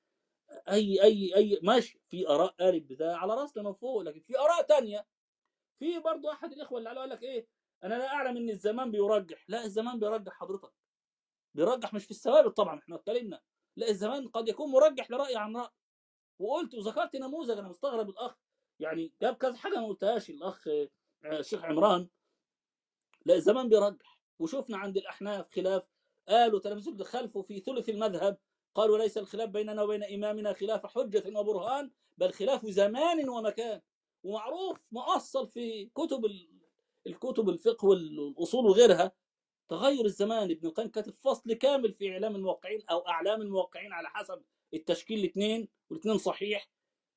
أي 0.68 1.02
أي 1.02 1.36
أي 1.36 1.60
ماشي. 1.62 2.00
في 2.08 2.28
آراء 2.28 2.54
قالب 2.60 2.86
بده 2.92 3.16
على 3.16 3.34
رأسنا 3.34 3.62
من 3.62 3.72
فوق 3.72 4.02
لكن 4.02 4.20
في 4.20 4.38
آراء 4.38 4.62
تانية. 4.62 5.06
في 5.78 5.98
برضه 5.98 6.32
أحد 6.32 6.52
الإخوة 6.52 6.78
اللي 6.78 6.90
قال 6.90 7.08
لك 7.08 7.22
إيه؟ 7.22 7.46
أنا 7.84 7.94
لا 7.94 8.06
أعلم 8.06 8.36
إن 8.36 8.50
الزمان 8.50 8.90
بيرجح. 8.90 9.44
لا 9.48 9.64
الزمان 9.64 9.98
بيرجح 9.98 10.32
حضرتك. 10.32 10.72
بيرجح 11.54 11.94
مش 11.94 12.04
في 12.04 12.10
الثوابت 12.10 12.56
طبعا 12.56 12.78
إحنا 12.78 12.96
اتكلمنا. 12.96 13.40
لا 13.76 13.88
الزمان 13.88 14.28
قد 14.28 14.48
يكون 14.48 14.70
مرجح 14.70 15.10
لرأي 15.10 15.36
عن 15.36 15.56
رأي. 15.56 15.70
وقلت 16.38 16.74
وذكرت 16.74 17.16
نموذج 17.16 17.58
أنا 17.58 17.68
مستغرب 17.68 18.08
الأخ 18.08 18.36
يعني 18.80 19.12
جاب 19.22 19.36
كذا 19.36 19.56
حاجة 19.56 19.74
ما 19.74 19.86
قلتهاش 19.86 20.30
الأخ 20.30 20.68
آه، 20.68 20.88
الشيخ 21.24 21.64
عمران. 21.64 22.08
لا 23.24 23.34
الزمان 23.34 23.68
بيرجح. 23.68 24.20
وشفنا 24.38 24.76
عند 24.76 24.96
الأحناف 24.96 25.50
خلاف. 25.50 25.82
قالوا 26.28 26.60
تلاميذ 26.60 27.02
خلفوا 27.02 27.42
في 27.42 27.60
ثلث 27.60 27.88
المذهب. 27.88 28.38
قالوا 28.74 28.98
ليس 28.98 29.18
الخلاف 29.18 29.50
بيننا 29.50 29.82
وبين 29.82 30.04
إمامنا 30.04 30.52
خلاف 30.52 30.86
حجة 30.86 31.38
وبرهان 31.38 31.90
بل 32.18 32.32
خلاف 32.32 32.66
زمان 32.66 33.28
ومكان. 33.28 33.80
ومعروف 34.22 34.78
مؤصل 34.92 35.48
في 35.48 35.84
كتب 35.94 36.24
ال- 36.24 36.48
الكتب 37.06 37.48
الفقه 37.48 37.86
والأصول 37.88 38.66
وغيرها 38.66 39.12
تغير 39.68 40.04
الزمان. 40.04 40.50
ابن 40.50 40.66
القيم 40.66 40.88
كاتب 40.88 41.14
فصل 41.20 41.52
كامل 41.52 41.92
في 41.92 42.12
إعلام 42.12 42.36
الموقعين 42.36 42.82
أو 42.90 42.98
أعلام 42.98 43.42
الموقعين 43.42 43.92
على 43.92 44.08
حسب 44.08 44.42
التشكيل 44.74 45.18
الاثنين 45.18 45.68
والاثنين 45.90 46.18
صحيح. 46.18 46.68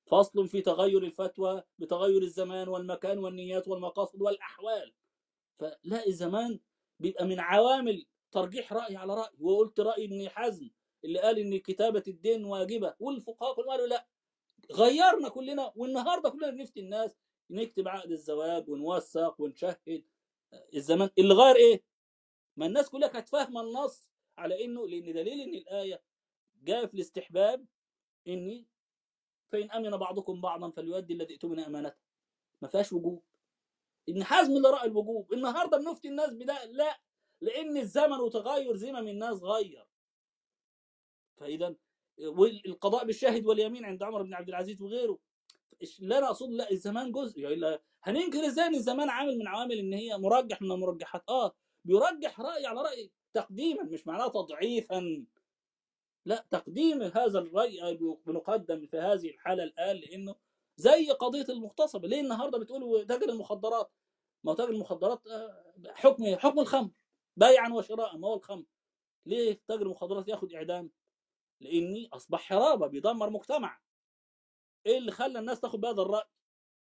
فصل 0.05 0.47
في 0.47 0.61
تغير 0.61 1.03
الفتوى 1.03 1.63
بتغير 1.79 2.21
الزمان 2.21 2.67
والمكان 2.67 3.17
والنيات 3.19 3.67
والمقاصد 3.67 4.21
والأحوال. 4.21 4.93
فلا 5.59 6.07
الزمان 6.07 6.59
بيبقى 6.99 7.25
من 7.25 7.39
عوامل 7.39 8.05
ترجيح 8.31 8.73
رأي 8.73 8.95
على 8.95 9.13
رأي. 9.15 9.31
وقلت 9.39 9.79
رأي 9.79 10.05
ابن 10.05 10.29
حزم 10.29 10.69
اللي 11.05 11.19
قال 11.19 11.39
إن 11.39 11.57
كتابة 11.57 12.03
الدين 12.07 12.45
واجبة 12.45 12.95
والفقهاء 12.99 13.55
كلهم 13.55 13.69
قالوا 13.69 13.87
لا. 13.87 14.07
غيرنا 14.71 15.29
كلنا 15.29 15.73
والنهاردة 15.75 16.29
كلنا 16.29 16.49
بنفتي 16.49 16.79
الناس 16.79 17.17
نكتب 17.49 17.87
عقد 17.87 18.11
الزواج 18.11 18.69
ونوثق 18.69 19.41
ونشهد. 19.41 20.03
الزمان 20.73 21.09
اللي 21.17 21.33
غير 21.33 21.55
إيه؟ 21.55 21.83
ما 22.57 22.65
الناس 22.65 22.89
كلها 22.89 23.07
كانت 23.07 23.29
فاهمة 23.29 23.61
النص 23.61 24.11
على 24.37 24.65
إنه 24.65 24.87
لأن 24.87 25.13
دليل 25.13 25.41
إن 25.41 25.53
الآية 25.53 26.03
جاء 26.63 26.85
في 26.85 26.93
الاستحباب 26.93 27.65
إني 28.27 28.65
فإن 29.51 29.71
آمن 29.71 29.97
بعضكم 29.97 30.41
بعضا 30.41 30.69
فليؤدي 30.69 31.13
الذي 31.13 31.33
اؤتمن 31.33 31.59
أمانته. 31.59 32.01
ما 32.61 32.67
فيهاش 32.67 32.93
وجوب. 32.93 33.23
ابن 34.09 34.23
حزم 34.23 34.57
اللي 34.57 34.69
رأى 34.69 34.85
الوجوب. 34.87 35.33
النهارده 35.33 35.77
بنفتي 35.77 36.07
الناس 36.07 36.33
بده 36.33 36.65
لا 36.65 36.99
لأن 37.41 37.77
الزمن 37.77 38.19
وتغير 38.19 38.75
زمن 38.75 39.07
الناس 39.07 39.37
غير. 39.43 39.87
فاذا 41.37 41.75
والقضاء 42.19 43.05
بالشاهد 43.05 43.45
واليمين 43.45 43.85
عند 43.85 44.03
عمر 44.03 44.21
بن 44.23 44.33
عبد 44.33 44.49
العزيز 44.49 44.81
وغيره. 44.81 45.19
لا 45.99 46.17
أنا 46.17 46.27
اقصد 46.27 46.49
لا 46.51 46.71
الزمان 46.71 47.11
جزء 47.11 47.39
يعني 47.39 47.79
هننكر 48.03 48.45
إزاي 48.47 48.67
إن 48.67 48.75
الزمان 48.75 49.09
عامل 49.09 49.37
من 49.37 49.47
عوامل 49.47 49.79
إن 49.79 49.93
هي 49.93 50.17
مرجح 50.17 50.61
من 50.61 50.71
المرجحات؟ 50.71 51.23
آه 51.29 51.55
بيرجح 51.85 52.41
رأي 52.41 52.65
على 52.65 52.81
رأي 52.81 53.11
تقديما 53.33 53.83
مش 53.83 54.07
معناه 54.07 54.27
تضعيفا. 54.27 55.25
لا 56.25 56.45
تقديم 56.51 57.01
هذا 57.01 57.39
الرأي 57.39 57.97
بنقدم 58.25 58.85
في 58.85 58.97
هذه 58.97 59.29
الحالة 59.29 59.63
الآن 59.63 59.95
لأنه 59.95 60.35
زي 60.77 61.11
قضية 61.11 61.45
المغتصبه 61.49 62.07
ليه 62.07 62.21
النهارده 62.21 62.57
بتقولوا 62.57 63.03
تاجر 63.03 63.29
المخدرات؟ 63.29 63.91
ما 64.43 64.51
هو 64.51 64.55
تاجر 64.55 64.69
المخدرات 64.69 65.27
آه، 65.27 65.73
حكم 65.93 66.35
حكم 66.35 66.59
الخمر 66.59 66.89
بيعا 67.37 67.69
وشراء 67.69 68.17
ما 68.17 68.27
هو 68.27 68.33
الخمر؟ 68.33 68.63
ليه 69.25 69.61
تاجر 69.67 69.81
المخدرات 69.81 70.27
ياخد 70.27 70.53
إعدام؟ 70.53 70.91
لإني 71.61 72.09
أصبح 72.13 72.41
حرابة 72.41 72.87
بيدمر 72.87 73.29
مجتمع. 73.29 73.79
إيه 74.85 74.97
اللي 74.97 75.11
خلى 75.11 75.39
الناس 75.39 75.59
تاخد 75.61 75.81
بهذا 75.81 76.01
الرأي؟ 76.01 76.29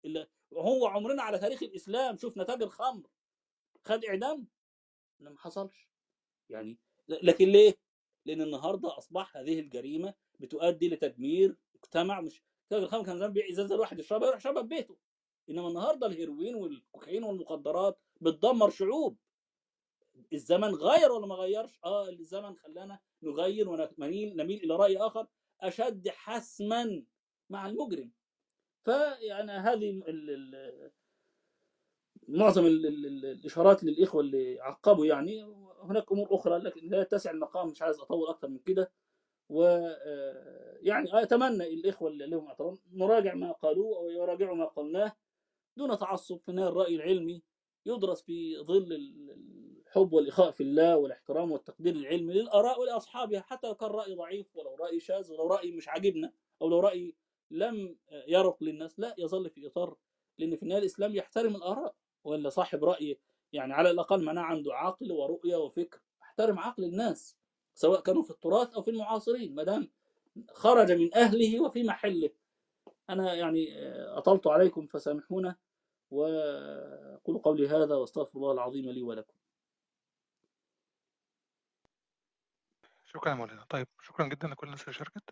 اللي 0.05 0.29
هو 0.53 0.87
عمرنا 0.87 1.23
على 1.23 1.39
تاريخ 1.39 1.63
الإسلام 1.63 2.17
شفنا 2.17 2.45
تاجر 2.45 2.69
خمر 2.69 3.09
خد 3.85 4.05
إعدام؟ 4.05 4.47
ما 5.21 5.39
حصلش. 5.39 5.89
يعني 6.49 6.79
لكن 7.09 7.49
ليه؟ 7.49 7.75
لأن 8.27 8.43
النهارده 8.43 8.99
أصبح 8.99 9.37
هذه 9.37 9.61
الجريمة 9.61 10.15
بتؤدي 10.41 10.89
لتدمير 10.89 11.57
مجتمع. 11.75 12.21
مش 12.21 12.43
تاجر 12.69 12.85
الخمر 12.85 13.05
كان 13.05 13.19
زمان 13.19 13.33
بيبيع 13.33 13.51
ازازه 13.51 13.75
الواحد 13.75 13.99
يشربها 13.99 14.29
يروح 14.29 14.39
يشربها 14.39 14.63
في 14.63 14.69
بيته. 14.69 14.97
إنما 15.51 15.69
النهارده 15.69 16.07
الهيروين 16.07 16.55
والكوكايين 16.55 17.25
والمخدرات 17.25 18.01
بتدمر 18.21 18.71
شعوب. 18.71 19.17
الزمن 20.33 20.75
غير 20.75 21.13
ولا 21.13 21.27
ما 21.27 21.35
غيرش؟ 21.35 21.79
آه 21.85 22.09
الزمن 22.09 22.57
خلانا 22.57 22.99
نغير 23.23 23.69
ونميل 23.69 24.37
نميل 24.37 24.65
إلى 24.65 24.77
رأي 24.77 24.97
آخر 24.97 25.27
أشد 25.61 26.09
حسما 26.09 27.05
مع 27.51 27.67
المجرم. 27.67 28.11
فيعني 28.85 29.53
هذه 29.53 30.03
معظم 32.29 32.67
ال- 32.67 32.87
ال- 32.87 33.07
ال- 33.07 33.25
الإشارات 33.27 33.85
للإخوة 33.85 34.21
اللي 34.21 34.61
عقبوا 34.61 35.07
يعني. 35.07 35.43
هناك 35.83 36.13
أمور 36.13 36.29
أخرى 36.35 36.59
لكن 36.59 36.89
لا 36.89 37.01
يتسع 37.01 37.31
المقام 37.31 37.69
مش 37.69 37.83
عايز 37.83 38.01
أطول 38.01 38.29
أكثر 38.29 38.49
من 38.49 38.59
كده. 38.59 38.93
و 39.49 39.65
آه، 40.07 40.79
يعني 40.81 41.23
أتمنى 41.23 41.65
الإخوة 41.75 42.11
اللي 42.11 42.27
لهم 42.27 42.47
اعتراض 42.47 42.79
نراجع 42.93 43.35
ما 43.35 43.53
قالوه 43.53 43.97
أو 43.97 44.11
يراجعوا 44.11 44.57
ما 44.57 44.65
قلناه 44.65 45.13
دون 45.77 45.99
تعصب 45.99 46.39
في 46.41 46.51
الرأي 46.51 46.95
العلمي 46.97 47.43
يدرس 47.87 48.23
في 48.23 48.59
ظل 48.59 48.93
الحب 49.93 50.13
والإخاء 50.13 50.51
في 50.51 50.63
الله 50.63 50.97
والإحترام 50.97 51.53
والتقدير 51.53 51.95
العلمي 51.95 52.33
للآراء 52.33 52.81
ولأصحابها 52.81 53.41
حتى 53.41 53.67
لو 53.67 53.75
كان 53.75 53.91
رأي 53.91 54.15
ضعيف 54.15 54.57
ولو 54.57 54.75
رأي 54.75 55.01
شاذ 55.01 55.33
ولو 55.33 55.47
رأي 55.47 55.73
مش 55.73 55.89
عاجبنا 55.89 56.33
أو 56.63 56.69
لو 56.69 56.81
رأي 56.81 57.15
لم 57.51 57.97
يرق 58.29 58.63
للناس 58.63 59.01
لا 59.01 59.15
يظل 59.19 59.51
في 59.51 59.67
إطار 59.67 59.97
لأن 60.39 60.57
في 60.57 60.63
النهاية 60.63 60.81
الإسلام 60.81 61.17
يحترم 61.17 61.57
الآراء 61.57 61.95
ولا 62.25 62.49
صاحب 62.49 62.85
رأي 62.85 63.19
يعني 63.53 63.73
على 63.75 63.91
الأقل 63.91 64.25
ما 64.25 64.31
أنا 64.31 64.43
عنده 64.43 64.75
عقل 64.75 65.13
ورؤية 65.13 65.57
وفكر 65.57 66.01
احترم 66.23 66.59
عقل 66.59 66.85
الناس 66.85 67.37
سواء 67.75 68.01
كانوا 68.01 68.23
في 68.23 68.31
التراث 68.31 68.75
أو 68.75 68.83
في 68.83 68.91
المعاصرين 68.91 69.55
ما 69.55 69.63
دام 69.63 69.91
خرج 70.51 70.93
من 70.93 71.15
أهله 71.15 71.61
وفي 71.61 71.85
محله. 71.85 72.31
أنا 73.11 73.35
يعني 73.35 73.79
آه، 73.79 74.19
أطلت 74.19 74.47
عليكم 74.47 74.87
فسامحونا 74.87 75.57
وأقول 76.11 77.39
قولي 77.39 77.69
هذا 77.69 77.95
وأستغفر 77.95 78.39
الله 78.39 78.53
العظيم 78.53 78.91
لي 78.91 79.03
ولكم. 79.03 79.42
شكرا 83.15 83.31
يا 83.31 83.35
مولانا. 83.35 83.65
طيب 83.69 83.87
شكرا 84.03 84.27
جدا 84.27 84.49
لكل 84.49 84.67
الناس 84.67 84.83
اللي 84.83 84.93
شاركت. 84.93 85.31